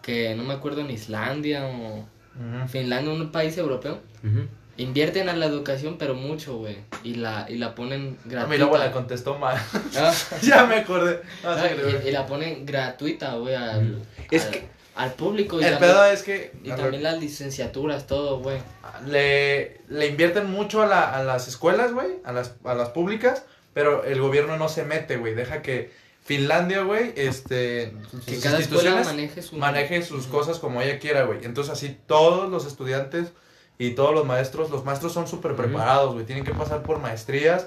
que 0.00 0.34
no 0.34 0.42
me 0.42 0.54
acuerdo 0.54 0.80
en 0.80 0.90
Islandia 0.90 1.66
o 1.66 1.98
Ujú. 1.98 2.68
Finlandia, 2.68 3.12
un 3.12 3.30
país 3.30 3.58
europeo, 3.58 4.00
Ujú. 4.24 4.46
invierten 4.78 5.28
a 5.28 5.34
la 5.36 5.44
educación 5.44 5.96
pero 5.98 6.14
mucho, 6.14 6.56
güey, 6.56 6.78
y 7.04 7.16
la, 7.16 7.44
y 7.48 7.56
la 7.58 7.74
ponen 7.74 8.16
A 8.24 8.28
gratuita. 8.28 8.46
mi 8.46 8.56
lobo 8.58 8.78
la 8.78 8.90
contestó 8.90 9.36
mal. 9.38 9.58
Ah, 9.98 10.14
ya 10.42 10.64
me 10.64 10.76
acordé. 10.76 11.20
No, 11.44 11.50
ah, 11.50 11.62
sí, 11.68 11.74
güey. 11.78 12.06
y, 12.06 12.08
y 12.08 12.10
la 12.10 12.24
ponen 12.26 12.64
gratuita, 12.64 13.34
güey, 13.34 13.54
al, 13.54 13.98
Es 14.30 14.46
al- 14.46 14.50
que- 14.52 14.64
al 14.94 15.12
público. 15.14 15.60
Y 15.60 15.64
El 15.64 15.72
también, 15.72 15.92
pedo 15.92 16.04
es 16.06 16.22
que 16.22 16.52
y 16.62 16.70
también 16.70 17.02
las 17.02 17.18
licenciaturas, 17.20 18.06
todo, 18.06 18.40
güey. 18.40 18.58
le, 19.06 19.80
le 19.88 20.06
invierten 20.06 20.50
mucho 20.50 20.82
a, 20.82 20.86
la- 20.86 21.14
a 21.16 21.22
las 21.24 21.48
escuelas, 21.48 21.92
güey, 21.92 22.08
a 22.24 22.32
las, 22.32 22.54
a 22.64 22.74
las 22.74 22.90
públicas, 22.90 23.44
pero 23.74 24.04
el 24.04 24.20
gobierno 24.20 24.56
no 24.56 24.68
se 24.68 24.84
mete, 24.84 25.16
güey. 25.16 25.34
Deja 25.34 25.62
que 25.62 25.90
Finlandia, 26.24 26.82
güey, 26.82 27.12
este, 27.16 27.92
Que 28.26 28.34
sus 28.34 28.44
cada 28.44 28.58
escuela 28.58 28.58
instituciones 28.60 29.06
maneje 29.06 29.42
su... 29.42 29.56
maneje 29.56 30.02
sus 30.02 30.26
cosas 30.26 30.58
como 30.58 30.80
ella 30.82 30.98
quiera, 30.98 31.24
güey. 31.24 31.44
Entonces 31.44 31.72
así 31.72 31.98
todos 32.06 32.48
los 32.50 32.66
estudiantes 32.66 33.32
y 33.78 33.92
todos 33.92 34.14
los 34.14 34.24
maestros, 34.24 34.70
los 34.70 34.84
maestros 34.84 35.12
son 35.12 35.26
súper 35.26 35.56
preparados, 35.56 36.12
güey. 36.14 36.24
Tienen 36.26 36.44
que 36.44 36.54
pasar 36.54 36.82
por 36.82 37.00
maestrías 37.00 37.66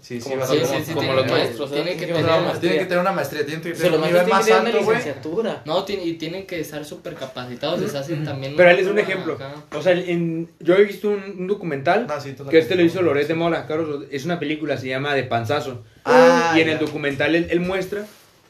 Sí, 0.00 0.20
sí, 0.20 0.30
Como, 0.30 0.40
va 0.40 0.44
a 0.44 0.48
sí, 0.48 0.58
como- 0.60 0.78
sí, 0.80 0.92
como 0.92 1.00
tiene 1.00 1.14
los 1.16 1.26
maestros. 1.30 1.70
tiene 1.72 1.84
tiene 1.94 1.96
que 2.00 2.06
tener 2.06 2.24
una 2.40 2.60
Tienen 2.60 2.78
que 2.78 2.84
tener 2.86 2.98
una 3.00 3.12
maestría, 3.12 3.44
tienen 3.46 3.62
que 3.62 3.70
tener 3.72 3.92
un 3.92 4.00
nivel 4.06 4.26
más 4.26 4.44
tienen 4.46 4.62
una 4.62 4.70
alto, 4.70 4.84
güey. 4.84 4.96
licenciatura. 4.98 5.62
No, 5.66 5.84
y 5.88 6.12
tienen 6.14 6.46
que 6.46 6.60
estar 6.60 6.84
súper 6.84 7.14
capacitados, 7.14 7.80
les 7.80 7.94
hacen 7.94 8.24
también... 8.24 8.54
Pero 8.56 8.70
él 8.70 8.78
es 8.78 8.86
un 8.86 8.98
ejemplo. 8.98 9.34
acá. 9.34 9.54
O 9.76 9.82
sea, 9.82 9.92
en- 9.92 10.48
yo 10.58 10.74
he 10.76 10.84
visto 10.84 11.10
un, 11.10 11.22
un 11.38 11.46
documental 11.46 12.06
tú 12.36 12.46
que 12.48 12.58
este 12.58 12.74
lo 12.76 12.82
hizo. 12.82 13.02
Loret 13.02 13.28
de 13.28 13.34
Mola, 13.34 13.66
Carlos. 13.66 14.04
Es 14.10 14.24
una 14.24 14.38
película, 14.38 14.76
se 14.78 14.88
llama 14.88 15.14
De 15.14 15.24
Panzazo. 15.24 15.84
Ah, 16.04 16.54
y 16.56 16.60
en 16.60 16.66
ya. 16.68 16.72
el 16.74 16.78
documental 16.78 17.34
él, 17.34 17.46
él 17.50 17.60
muestra 17.60 18.06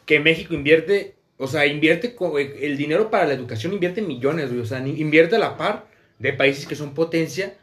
que 0.06 0.20
México 0.20 0.54
invierte, 0.54 1.14
o 1.36 1.46
sea, 1.46 1.66
invierte 1.66 2.14
co- 2.14 2.38
el 2.38 2.76
dinero 2.76 3.10
para 3.10 3.26
la 3.26 3.34
educación, 3.34 3.72
invierte 3.72 4.02
millones, 4.02 4.50
güey. 4.50 4.60
O 4.60 4.66
sea, 4.66 4.80
ni- 4.80 5.00
invierte 5.00 5.36
a 5.36 5.38
la 5.40 5.56
par 5.56 5.86
de 6.20 6.32
países 6.32 6.66
que 6.66 6.76
son 6.76 6.94
potencia 6.94 7.54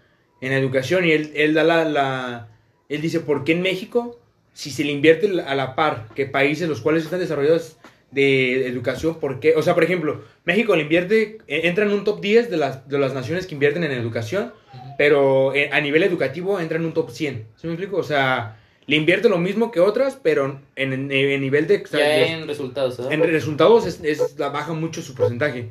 en 0.41 0.51
educación. 0.51 1.05
Y 1.05 1.11
él, 1.11 1.31
él 1.35 1.53
da 1.53 1.63
la, 1.63 1.85
la- 1.85 2.47
Él 2.89 3.01
dice, 3.01 3.19
¿por 3.19 3.43
qué 3.43 3.51
en 3.53 3.61
México, 3.61 4.19
si 4.53 4.71
se 4.71 4.83
le 4.83 4.91
invierte 4.91 5.29
a 5.41 5.55
la 5.55 5.75
par 5.75 6.07
que 6.15 6.25
países 6.25 6.67
los 6.69 6.81
cuales 6.81 7.03
están 7.03 7.19
desarrollados 7.19 7.77
de 8.11 8.67
educación, 8.67 9.19
¿por 9.19 9.39
qué? 9.41 9.55
O 9.55 9.61
sea, 9.61 9.73
por 9.73 9.83
ejemplo, 9.83 10.23
México 10.45 10.75
le 10.75 10.83
invierte, 10.83 11.39
eh, 11.47 11.61
entra 11.65 11.85
en 11.85 11.91
un 11.91 12.05
top 12.05 12.21
10 12.21 12.49
de 12.49 12.55
las, 12.57 12.87
de 12.87 12.97
las 12.97 13.13
naciones 13.13 13.45
que 13.47 13.55
invierten 13.55 13.83
en 13.83 13.91
educación, 13.91 14.53
pero 14.97 15.53
eh, 15.53 15.69
a 15.73 15.81
nivel 15.81 16.03
educativo 16.03 16.59
entra 16.59 16.77
en 16.77 16.85
un 16.85 16.93
top 16.93 17.11
100. 17.11 17.45
¿Sí 17.57 17.67
me 17.67 17.73
explico? 17.73 17.97
O 17.97 18.03
sea, 18.03 18.57
le 18.85 18.95
invierte 18.95 19.27
lo 19.27 19.37
mismo 19.37 19.71
que 19.71 19.81
otras, 19.81 20.17
pero 20.23 20.61
en, 20.77 20.93
en- 20.93 21.11
en 21.11 21.41
nivel 21.41 21.67
de... 21.67 21.83
Ya 21.91 21.97
de- 21.99 22.31
en 22.31 22.47
resultados, 22.47 22.97
en 23.11 23.21
resultados 23.23 23.85
es, 23.85 23.99
es- 24.03 24.39
la 24.39 24.47
baja 24.49 24.71
mucho 24.71 25.01
su 25.01 25.13
porcentaje. 25.13 25.69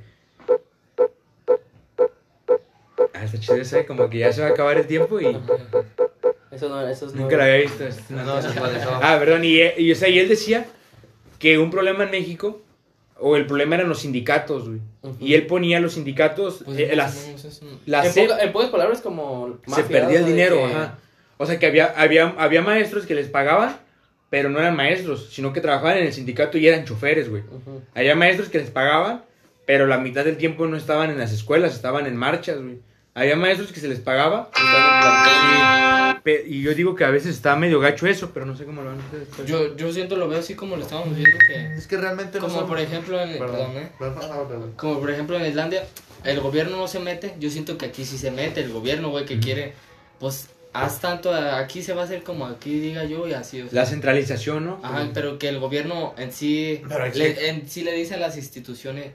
Ah, 3.14 3.24
está 3.24 3.38
chido 3.40 3.56
eso, 3.56 3.78
como 3.86 4.10
que 4.10 4.18
ya 4.18 4.32
se 4.32 4.42
va 4.42 4.48
a 4.48 4.50
acabar 4.50 4.76
el 4.76 4.86
tiempo 4.86 5.18
y 5.20 5.24
Eso 6.56 6.68
no, 6.68 6.88
eso 6.88 7.06
es 7.06 7.14
nunca 7.14 7.36
lo 7.36 7.42
había 7.42 7.56
visto. 7.58 7.84
una- 8.10 8.24
No, 8.24 8.42
se 8.42 8.48
actualizó. 8.48 8.90
Ah, 9.02 9.16
perdón, 9.18 9.44
y, 9.44 9.58
y, 9.78 9.92
o 9.92 9.94
sea, 9.94 10.08
y 10.08 10.18
él 10.18 10.28
decía 10.28 10.66
que 11.38 11.58
un 11.58 11.70
problema 11.70 12.04
en 12.04 12.10
México, 12.10 12.62
o 13.18 13.36
el 13.36 13.46
problema 13.46 13.76
eran 13.76 13.88
los 13.88 14.00
sindicatos, 14.00 14.66
güey. 14.68 14.80
Ujú. 15.02 15.16
Y 15.24 15.34
él 15.34 15.46
ponía 15.46 15.80
los 15.80 15.94
sindicatos, 15.94 16.62
Pues, 16.64 16.78
eh, 16.78 16.96
las, 16.96 17.30
las 17.86 18.16
en, 18.16 18.26
poca- 18.26 18.42
en 18.42 18.52
pocas 18.52 18.68
palabras, 18.70 19.00
como. 19.00 19.58
se 19.74 19.82
perdía 19.84 20.18
el 20.18 20.22
¿no? 20.24 20.28
Dinero, 20.28 20.56
que- 20.56 20.64
ajá. 20.64 20.98
O 21.38 21.44
sea, 21.46 21.58
que 21.58 21.66
había, 21.66 21.86
había, 21.96 22.34
había 22.38 22.62
maestros 22.62 23.04
que 23.06 23.14
les 23.14 23.28
pagaban, 23.28 23.76
pero 24.30 24.48
no 24.48 24.58
eran 24.58 24.74
maestros, 24.74 25.28
sino 25.30 25.52
que 25.52 25.60
trabajaban 25.60 25.98
en 25.98 26.06
el 26.06 26.12
sindicato 26.12 26.56
y 26.58 26.66
eran 26.66 26.84
choferes, 26.86 27.28
güey. 27.28 27.42
Ujú. 27.42 27.82
Había 27.94 28.16
maestros 28.16 28.48
que 28.48 28.58
les 28.58 28.70
pagaban, 28.70 29.22
pero 29.66 29.86
la 29.86 29.98
mitad 29.98 30.24
del 30.24 30.36
tiempo 30.38 30.66
no 30.66 30.76
estaban 30.76 31.10
en 31.10 31.18
las 31.18 31.32
escuelas, 31.32 31.74
estaban 31.74 32.06
en 32.06 32.16
marchas, 32.16 32.60
güey. 32.62 32.78
Había 33.14 33.36
maestros 33.36 33.72
que 33.72 33.80
se 33.80 33.88
les 33.88 34.00
pagaba. 34.00 34.50
pe- 34.50 36.05
Y 36.46 36.62
yo 36.62 36.74
digo 36.74 36.94
que 36.94 37.04
a 37.04 37.10
veces 37.10 37.34
está 37.36 37.54
medio 37.56 37.78
gacho 37.80 38.06
eso, 38.06 38.30
pero 38.32 38.46
no 38.46 38.56
sé 38.56 38.64
cómo 38.64 38.82
lo 38.82 38.90
van 38.90 39.00
a 39.00 39.06
hacer. 39.06 39.20
después. 39.20 39.48
Yo, 39.48 39.76
yo 39.76 39.92
siento, 39.92 40.16
lo 40.16 40.28
veo 40.28 40.40
así 40.40 40.54
como 40.54 40.76
lo 40.76 40.82
estábamos 40.82 41.14
viendo 41.16 41.38
que... 41.46 41.74
Es 41.74 41.86
que 41.86 41.96
realmente 41.96 42.38
no 42.40 42.46
Como 42.46 42.58
son- 42.60 42.68
por 42.68 42.80
ejemplo 42.80 43.20
en... 43.20 43.38
Perdón. 43.38 43.56
Perdón, 43.56 43.76
¿eh? 43.76 43.88
Perdón, 43.98 44.28
no, 44.30 44.48
perdón. 44.48 44.72
Como 44.76 45.00
por 45.00 45.10
ejemplo 45.10 45.36
en 45.38 45.46
Islandia, 45.46 45.86
el 46.24 46.40
gobierno 46.40 46.76
no 46.76 46.88
se 46.88 46.98
mete. 47.00 47.34
Yo 47.38 47.48
siento 47.50 47.78
que 47.78 47.86
aquí 47.86 48.04
sí 48.04 48.18
se 48.18 48.30
mete 48.30 48.60
el 48.60 48.72
gobierno, 48.72 49.10
güey, 49.10 49.24
que 49.24 49.38
quiere, 49.38 49.74
pues, 50.18 50.48
haz 50.72 51.00
tanto, 51.00 51.32
aquí 51.32 51.82
se 51.82 51.94
va 51.94 52.02
a 52.02 52.04
hacer 52.04 52.22
como 52.22 52.46
aquí 52.46 52.78
diga 52.80 53.04
yo 53.04 53.26
y 53.28 53.32
así. 53.32 53.62
O 53.62 53.68
sea. 53.68 53.80
La 53.82 53.86
centralización, 53.86 54.64
¿no? 54.66 54.80
Ajá, 54.82 55.08
pero 55.14 55.38
que 55.38 55.48
el 55.48 55.58
gobierno 55.60 56.14
en 56.18 56.32
sí, 56.32 56.82
Pero 56.88 57.04
aquí- 57.04 57.18
le, 57.18 57.48
en 57.50 57.68
sí 57.68 57.82
le 57.82 57.92
dice 57.92 58.14
a 58.14 58.18
las 58.18 58.36
instituciones. 58.36 59.12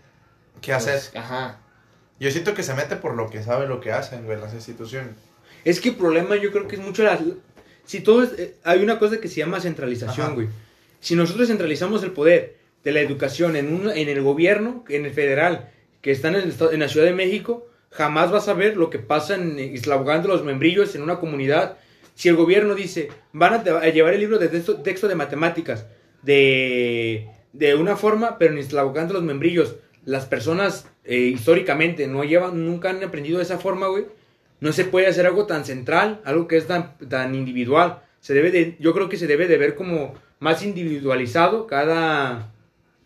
¿Qué 0.62 0.72
pues, 0.74 0.88
hacer? 0.88 1.18
Ajá. 1.18 1.60
Yo 2.20 2.30
siento 2.32 2.54
que 2.54 2.64
se 2.64 2.74
mete 2.76 2.96
por 2.96 3.16
lo 3.16 3.30
que 3.30 3.42
sabe 3.44 3.68
lo 3.68 3.82
que 3.82 3.92
hacen, 3.92 4.26
güey, 4.26 4.40
las 4.40 4.54
instituciones. 4.54 5.16
Es 5.66 5.80
que 5.82 5.90
el 5.90 5.96
problema 5.96 6.36
yo 6.36 6.52
creo 6.52 6.68
que 6.68 6.76
es 6.76 6.82
mucho 6.82 7.04
la... 7.04 7.20
Si 7.86 8.00
todo 8.02 8.24
es... 8.24 8.32
eh, 8.38 8.56
Hay 8.64 8.82
una 8.84 9.00
cosa 9.00 9.20
que 9.20 9.28
se 9.28 9.36
llama 9.38 9.60
centralización, 9.60 10.26
Ajá. 10.28 10.36
güey. 10.36 10.48
Si 11.00 11.16
nosotros 11.16 11.48
centralizamos 11.48 12.04
el 12.04 12.12
poder 12.12 12.56
de 12.84 12.92
la 12.92 13.02
educación 13.02 13.56
en, 13.56 13.74
un, 13.74 13.90
en 13.90 14.10
el 14.10 14.22
gobierno, 14.22 14.84
en 14.90 15.06
el 15.06 15.12
federal, 15.12 15.70
que 16.02 16.12
está 16.12 16.30
en, 16.30 16.36
el 16.36 16.50
estado- 16.50 16.72
en 16.72 16.80
la 16.80 16.88
Ciudad 16.90 17.06
de 17.06 17.14
México, 17.14 17.68
jamás 17.92 18.32
vas 18.32 18.48
a 18.48 18.54
ver 18.54 18.78
lo 18.78 18.90
que 18.90 19.00
pasa 19.00 19.36
en 19.36 19.60
Islabogán 19.60 20.22
de 20.22 20.30
los 20.30 20.44
membrillos 20.44 20.96
en 20.96 21.02
una 21.04 21.20
comunidad. 21.20 21.78
Si 22.16 22.30
el 22.30 22.36
gobierno 22.36 22.76
dice, 22.76 23.10
van 23.34 23.54
a, 23.54 23.88
llevar 23.90 24.14
el 24.14 24.20
libro 24.20 24.38
de 24.40 24.48
texto, 24.48 24.78
texto 24.82 25.08
de 25.08 25.16
matemáticas 25.16 25.86
de, 26.24 27.28
de 27.54 27.76
una 27.76 27.96
forma, 27.96 28.38
pero 28.38 28.54
en 28.54 28.60
Islabogán 28.60 29.08
de 29.08 29.14
los 29.14 29.24
membrillos, 29.24 29.76
las 30.06 30.26
personas 30.26 30.88
eh, 31.04 31.18
históricamente 31.18 32.08
no 32.08 32.24
llevan, 32.24 32.66
nunca 32.66 32.90
han 32.90 33.04
aprendido 33.04 33.38
de 33.38 33.44
esa 33.44 33.58
forma, 33.60 33.88
güey. 33.88 34.06
No 34.62 34.72
se 34.72 34.86
puede 34.86 35.08
hacer 35.08 35.26
algo 35.26 35.46
tan 35.46 35.66
central, 35.66 36.22
algo 36.24 36.48
que 36.48 36.56
es 36.58 36.68
tan, 36.68 36.98
tan 37.10 37.36
individual. 37.36 38.02
Se 38.22 38.34
debe 38.34 38.52
de, 38.52 38.78
yo 38.80 38.94
creo 38.94 39.10
que 39.10 39.18
se 39.18 39.28
debe 39.28 39.48
de 39.48 39.58
ver 39.58 39.76
como 39.76 40.14
más 40.40 40.64
individualizado 40.64 41.68
cada, 41.68 42.52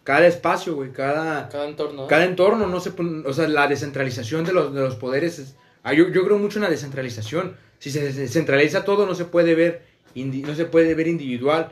cada 0.03 0.27
espacio, 0.27 0.75
güey, 0.75 0.91
cada, 0.91 1.49
Cada 1.49 1.67
entorno. 1.67 2.07
cada 2.07 2.25
entorno, 2.25 2.67
no 2.67 2.79
se 2.79 2.91
o 3.25 3.33
sea, 3.33 3.47
la 3.47 3.67
descentralización 3.67 4.43
de 4.45 4.53
los, 4.53 4.73
de 4.73 4.81
los 4.81 4.95
poderes. 4.97 5.39
es- 5.39 5.55
ah, 5.83 5.93
yo, 5.93 6.09
yo 6.09 6.23
creo 6.25 6.37
mucho 6.37 6.59
en 6.59 6.63
la 6.63 6.69
descentralización. 6.69 7.55
Si 7.79 7.89
se 7.91 8.11
descentraliza 8.11 8.83
todo, 8.83 9.05
no 9.05 9.15
se 9.15 9.25
puede 9.25 9.55
ver, 9.55 9.83
indi- 10.15 10.45
no 10.45 10.53
se 10.55 10.65
puede 10.65 10.93
ver 10.93 11.07
individual. 11.07 11.71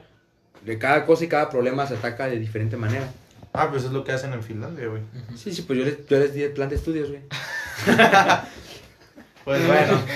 De 0.65 0.77
cada 0.79 1.05
cosa 1.05 1.25
y 1.25 1.27
cada 1.27 1.49
problema 1.49 1.85
se 1.87 1.95
ataca 1.95 2.27
de 2.27 2.39
diferente 2.39 2.77
manera. 2.77 3.11
Ah, 3.51 3.69
pues 3.69 3.83
es 3.83 3.91
lo 3.91 4.03
que 4.05 4.13
hacen 4.13 4.31
en 4.31 4.41
Finlandia, 4.43 4.87
güey. 4.87 5.01
Sí, 5.35 5.53
sí, 5.53 5.63
pues 5.63 5.77
yo 5.77 5.83
les, 5.85 6.07
yo 6.07 6.17
les 6.19 6.33
di 6.33 6.41
el 6.43 6.51
plan 6.53 6.69
de 6.69 6.75
estudios, 6.75 7.09
güey. 7.09 7.21
Pues 9.45 9.65
bueno, 9.67 10.01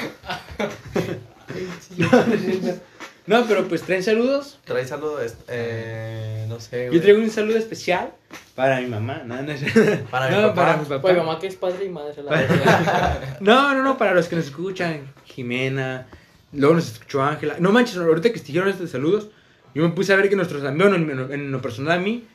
No, 3.28 3.46
pero 3.46 3.68
pues 3.68 3.82
traen 3.82 4.04
saludos. 4.04 4.58
trae 4.64 4.88
saludo, 4.88 5.22
este, 5.22 5.44
eh, 5.50 6.46
no 6.48 6.62
sé, 6.62 6.86
Yo 6.86 6.92
güey. 6.92 7.02
traigo 7.02 7.20
un 7.22 7.30
saludo 7.30 7.58
especial 7.58 8.12
para 8.56 8.80
mi 8.80 8.88
mamá. 8.88 9.24
No, 9.26 9.42
no, 9.42 9.52
es- 9.52 9.64
Para 10.12 10.30
mi 10.30 10.36
no, 10.36 10.42
papá. 10.44 10.56
para 10.56 10.78
mi 10.78 10.86
papá. 10.86 11.02
Pues 11.02 11.18
mamá 11.18 11.38
que 11.38 11.48
es 11.48 11.56
padre 11.58 11.86
y 11.86 11.90
madre. 11.90 12.24
La 12.24 12.32
verdad. 12.32 13.38
No, 13.42 13.74
no, 13.74 13.84
no, 13.84 13.98
para 13.98 14.14
los 14.14 14.30
que 14.30 14.38
nos 14.38 14.46
escuchan, 14.46 15.02
Jimena, 15.26 16.08
luego 16.54 16.76
nos 16.76 16.88
escuchó 16.90 17.22
Ángela. 17.22 17.58
No 17.60 17.74
manches, 17.74 17.98
ahorita 17.98 18.32
que 18.32 18.40
dijeron 18.40 18.70
estos 18.70 18.92
saludos, 18.92 19.28
yo 19.76 19.84
me 19.84 19.90
puse 19.90 20.14
a 20.14 20.16
ver 20.16 20.30
que 20.30 20.38
nuestros 20.38 20.64
amigos, 20.64 20.96
en, 20.96 21.52
lo 21.52 21.62
personal 21.62 22.00
a 22.00 22.02
mí, 22.02 22.26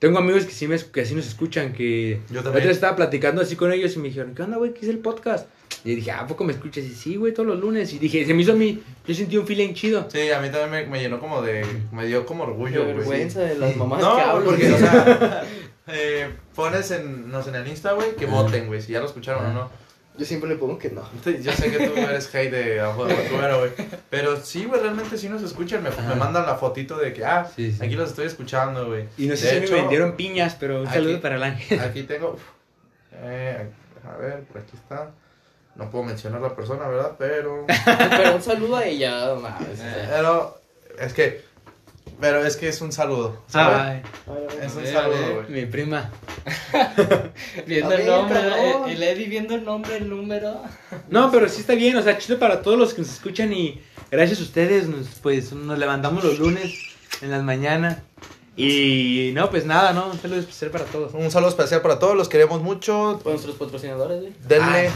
tengo 0.00 0.18
amigos 0.18 0.44
que 0.44 0.52
sí, 0.52 0.68
me, 0.68 0.78
que 0.78 1.06
sí 1.06 1.14
nos 1.14 1.26
escuchan, 1.26 1.72
que 1.72 2.20
Yo 2.30 2.42
también. 2.42 2.68
estaba 2.68 2.94
platicando 2.94 3.40
así 3.40 3.56
con 3.56 3.72
ellos 3.72 3.96
y 3.96 4.00
me 4.00 4.08
dijeron, 4.08 4.34
¿qué 4.34 4.42
onda, 4.42 4.58
güey? 4.58 4.74
¿Qué 4.74 4.80
es 4.80 4.88
el 4.88 4.98
podcast? 4.98 5.46
Y 5.84 5.96
dije, 5.96 6.12
¿a 6.12 6.26
poco 6.26 6.44
me 6.44 6.52
escuchas? 6.52 6.84
Y 6.84 6.94
sí, 6.94 7.16
güey, 7.16 7.34
todos 7.34 7.46
los 7.48 7.58
lunes. 7.58 7.92
Y 7.92 7.98
dije, 7.98 8.24
se 8.24 8.34
me 8.34 8.42
hizo 8.42 8.52
a 8.52 8.54
mí, 8.54 8.80
yo 9.06 9.14
sentí 9.14 9.36
un 9.36 9.46
feeling 9.46 9.74
chido. 9.74 10.08
Sí, 10.10 10.30
a 10.30 10.40
mí 10.40 10.48
también 10.50 10.70
me, 10.70 10.86
me 10.86 11.00
llenó 11.02 11.18
como 11.18 11.42
de, 11.42 11.66
me 11.90 12.06
dio 12.06 12.24
como 12.24 12.44
orgullo, 12.44 12.84
güey. 12.84 12.96
vergüenza 12.96 13.40
de 13.40 13.56
las 13.56 13.74
mamás 13.76 14.00
No, 14.00 14.14
que 14.16 14.22
hablan. 14.22 14.44
porque, 14.44 14.72
o 14.72 14.78
sea, 14.78 15.44
eh, 15.88 16.30
pones 16.54 16.90
en, 16.92 17.30
no 17.30 17.42
sé, 17.42 17.50
en 17.50 17.56
el 17.56 17.66
Insta, 17.68 17.92
güey, 17.94 18.14
que 18.14 18.26
voten, 18.26 18.68
güey, 18.68 18.80
si 18.80 18.92
ya 18.92 19.00
lo 19.00 19.06
escucharon 19.06 19.44
o 19.46 19.52
no. 19.52 19.82
Yo 20.18 20.26
siempre 20.26 20.50
le 20.50 20.56
pongo 20.56 20.78
que 20.78 20.90
no. 20.90 21.02
Yo 21.24 21.52
sé 21.52 21.70
que 21.70 21.88
tú 21.88 21.96
eres 21.98 22.32
hate 22.34 22.50
de 22.52 22.80
abajo 22.80 23.06
de 23.06 23.14
güey. 23.30 23.70
Pero 24.10 24.36
sí, 24.36 24.66
güey, 24.66 24.78
realmente 24.82 25.16
sí 25.16 25.28
nos 25.30 25.42
escuchan. 25.42 25.82
Me, 25.82 25.88
me 26.06 26.14
mandan 26.16 26.44
la 26.44 26.54
fotito 26.56 26.98
de 26.98 27.14
que, 27.14 27.24
ah, 27.24 27.50
Sí, 27.56 27.72
sí. 27.72 27.82
aquí 27.82 27.94
los 27.94 28.10
estoy 28.10 28.26
escuchando, 28.26 28.86
güey. 28.88 29.06
Y 29.16 29.26
no 29.26 29.34
sé 29.36 29.46
De 29.46 29.50
si 29.52 29.56
hecho, 29.64 29.72
me 29.72 29.80
vendieron 29.80 30.12
piñas, 30.14 30.54
pero 30.60 30.82
un 30.82 30.86
aquí- 30.86 30.96
saludo 30.96 31.18
para 31.22 31.36
el 31.36 31.42
ángel. 31.42 31.80
Aquí 31.80 32.02
tengo. 32.02 32.36
Eh, 33.14 33.66
a 34.06 34.16
ver, 34.18 34.42
por 34.44 34.60
aquí 34.60 34.72
está. 34.74 35.10
No 35.74 35.90
puedo 35.90 36.04
mencionar 36.04 36.40
la 36.40 36.54
persona, 36.54 36.86
¿verdad? 36.86 37.12
Pero. 37.18 37.66
Pero 38.10 38.36
un 38.36 38.42
saludo 38.42 38.76
a 38.76 38.84
ella, 38.84 39.34
no. 39.34 39.42
Pero. 40.10 40.60
Es 40.98 41.12
que. 41.12 41.42
Pero 42.20 42.44
es 42.44 42.56
que 42.56 42.68
es 42.68 42.80
un 42.80 42.92
saludo. 42.92 43.42
¿sabes? 43.48 43.78
Ay, 43.80 44.02
Es 44.62 44.74
un 44.74 44.86
saludo, 44.86 45.44
mi 45.48 45.66
prima. 45.66 46.10
Viendo 47.66 47.94
el 47.94 48.06
nombre, 48.06 48.38
cabrón. 48.38 48.88
eh, 48.88 48.92
y 48.92 48.96
Lady 48.96 49.24
viendo 49.26 49.54
el 49.54 49.64
nombre, 49.64 49.96
el 49.96 50.08
número. 50.08 50.62
No, 51.08 51.30
pero 51.32 51.48
sí 51.48 51.60
está 51.62 51.74
bien, 51.74 51.96
o 51.96 52.02
sea, 52.02 52.18
chido 52.18 52.38
para 52.38 52.62
todos 52.62 52.78
los 52.78 52.94
que 52.94 53.02
nos 53.02 53.10
escuchan 53.12 53.52
y 53.52 53.80
gracias 54.10 54.40
a 54.40 54.42
ustedes, 54.42 54.88
nos, 54.88 55.06
pues 55.20 55.52
nos 55.52 55.78
levantamos 55.78 56.22
los 56.22 56.38
lunes 56.38 56.72
en 57.22 57.30
las 57.30 57.42
mañanas 57.42 57.98
y 58.56 59.32
no, 59.34 59.48
pues 59.50 59.64
nada, 59.64 59.92
¿no? 59.92 60.08
Un 60.10 60.18
saludo 60.20 60.40
especial 60.40 60.70
para 60.70 60.84
todos. 60.84 61.14
Un 61.14 61.30
saludo 61.30 61.48
especial 61.50 61.80
para 61.80 61.98
todos, 61.98 62.14
los 62.16 62.28
queremos 62.28 62.60
mucho. 62.60 63.18
Con 63.22 63.32
nuestros 63.32 63.56
patrocinadores, 63.56 64.20
güey. 64.20 64.32
Denle 64.46 64.90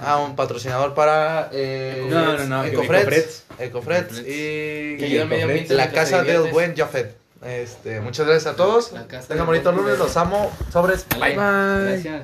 Ah, 0.00 0.12
a 0.12 0.16
un 0.18 0.36
patrocinador 0.36 0.94
para. 0.94 1.50
Eh, 1.52 2.06
No, 2.08 2.36
no, 2.38 2.44
no, 2.44 2.64
Ecofreds. 2.64 3.44
Ecofreds. 3.58 4.20
Y. 4.20 4.96
La 5.68 5.90
casa 5.90 6.22
del 6.22 6.50
buen 6.50 6.74
Jafet. 6.76 7.16
Este, 7.44 8.00
muchas 8.00 8.26
gracias 8.26 8.54
a 8.54 8.56
todos. 8.56 8.92
Tengan 9.28 9.46
bonito 9.46 9.70
lunes, 9.70 9.98
los 9.98 10.16
amo. 10.16 10.50
Sobres. 10.72 11.06
Bye. 11.20 11.34
Gracias. 11.34 12.22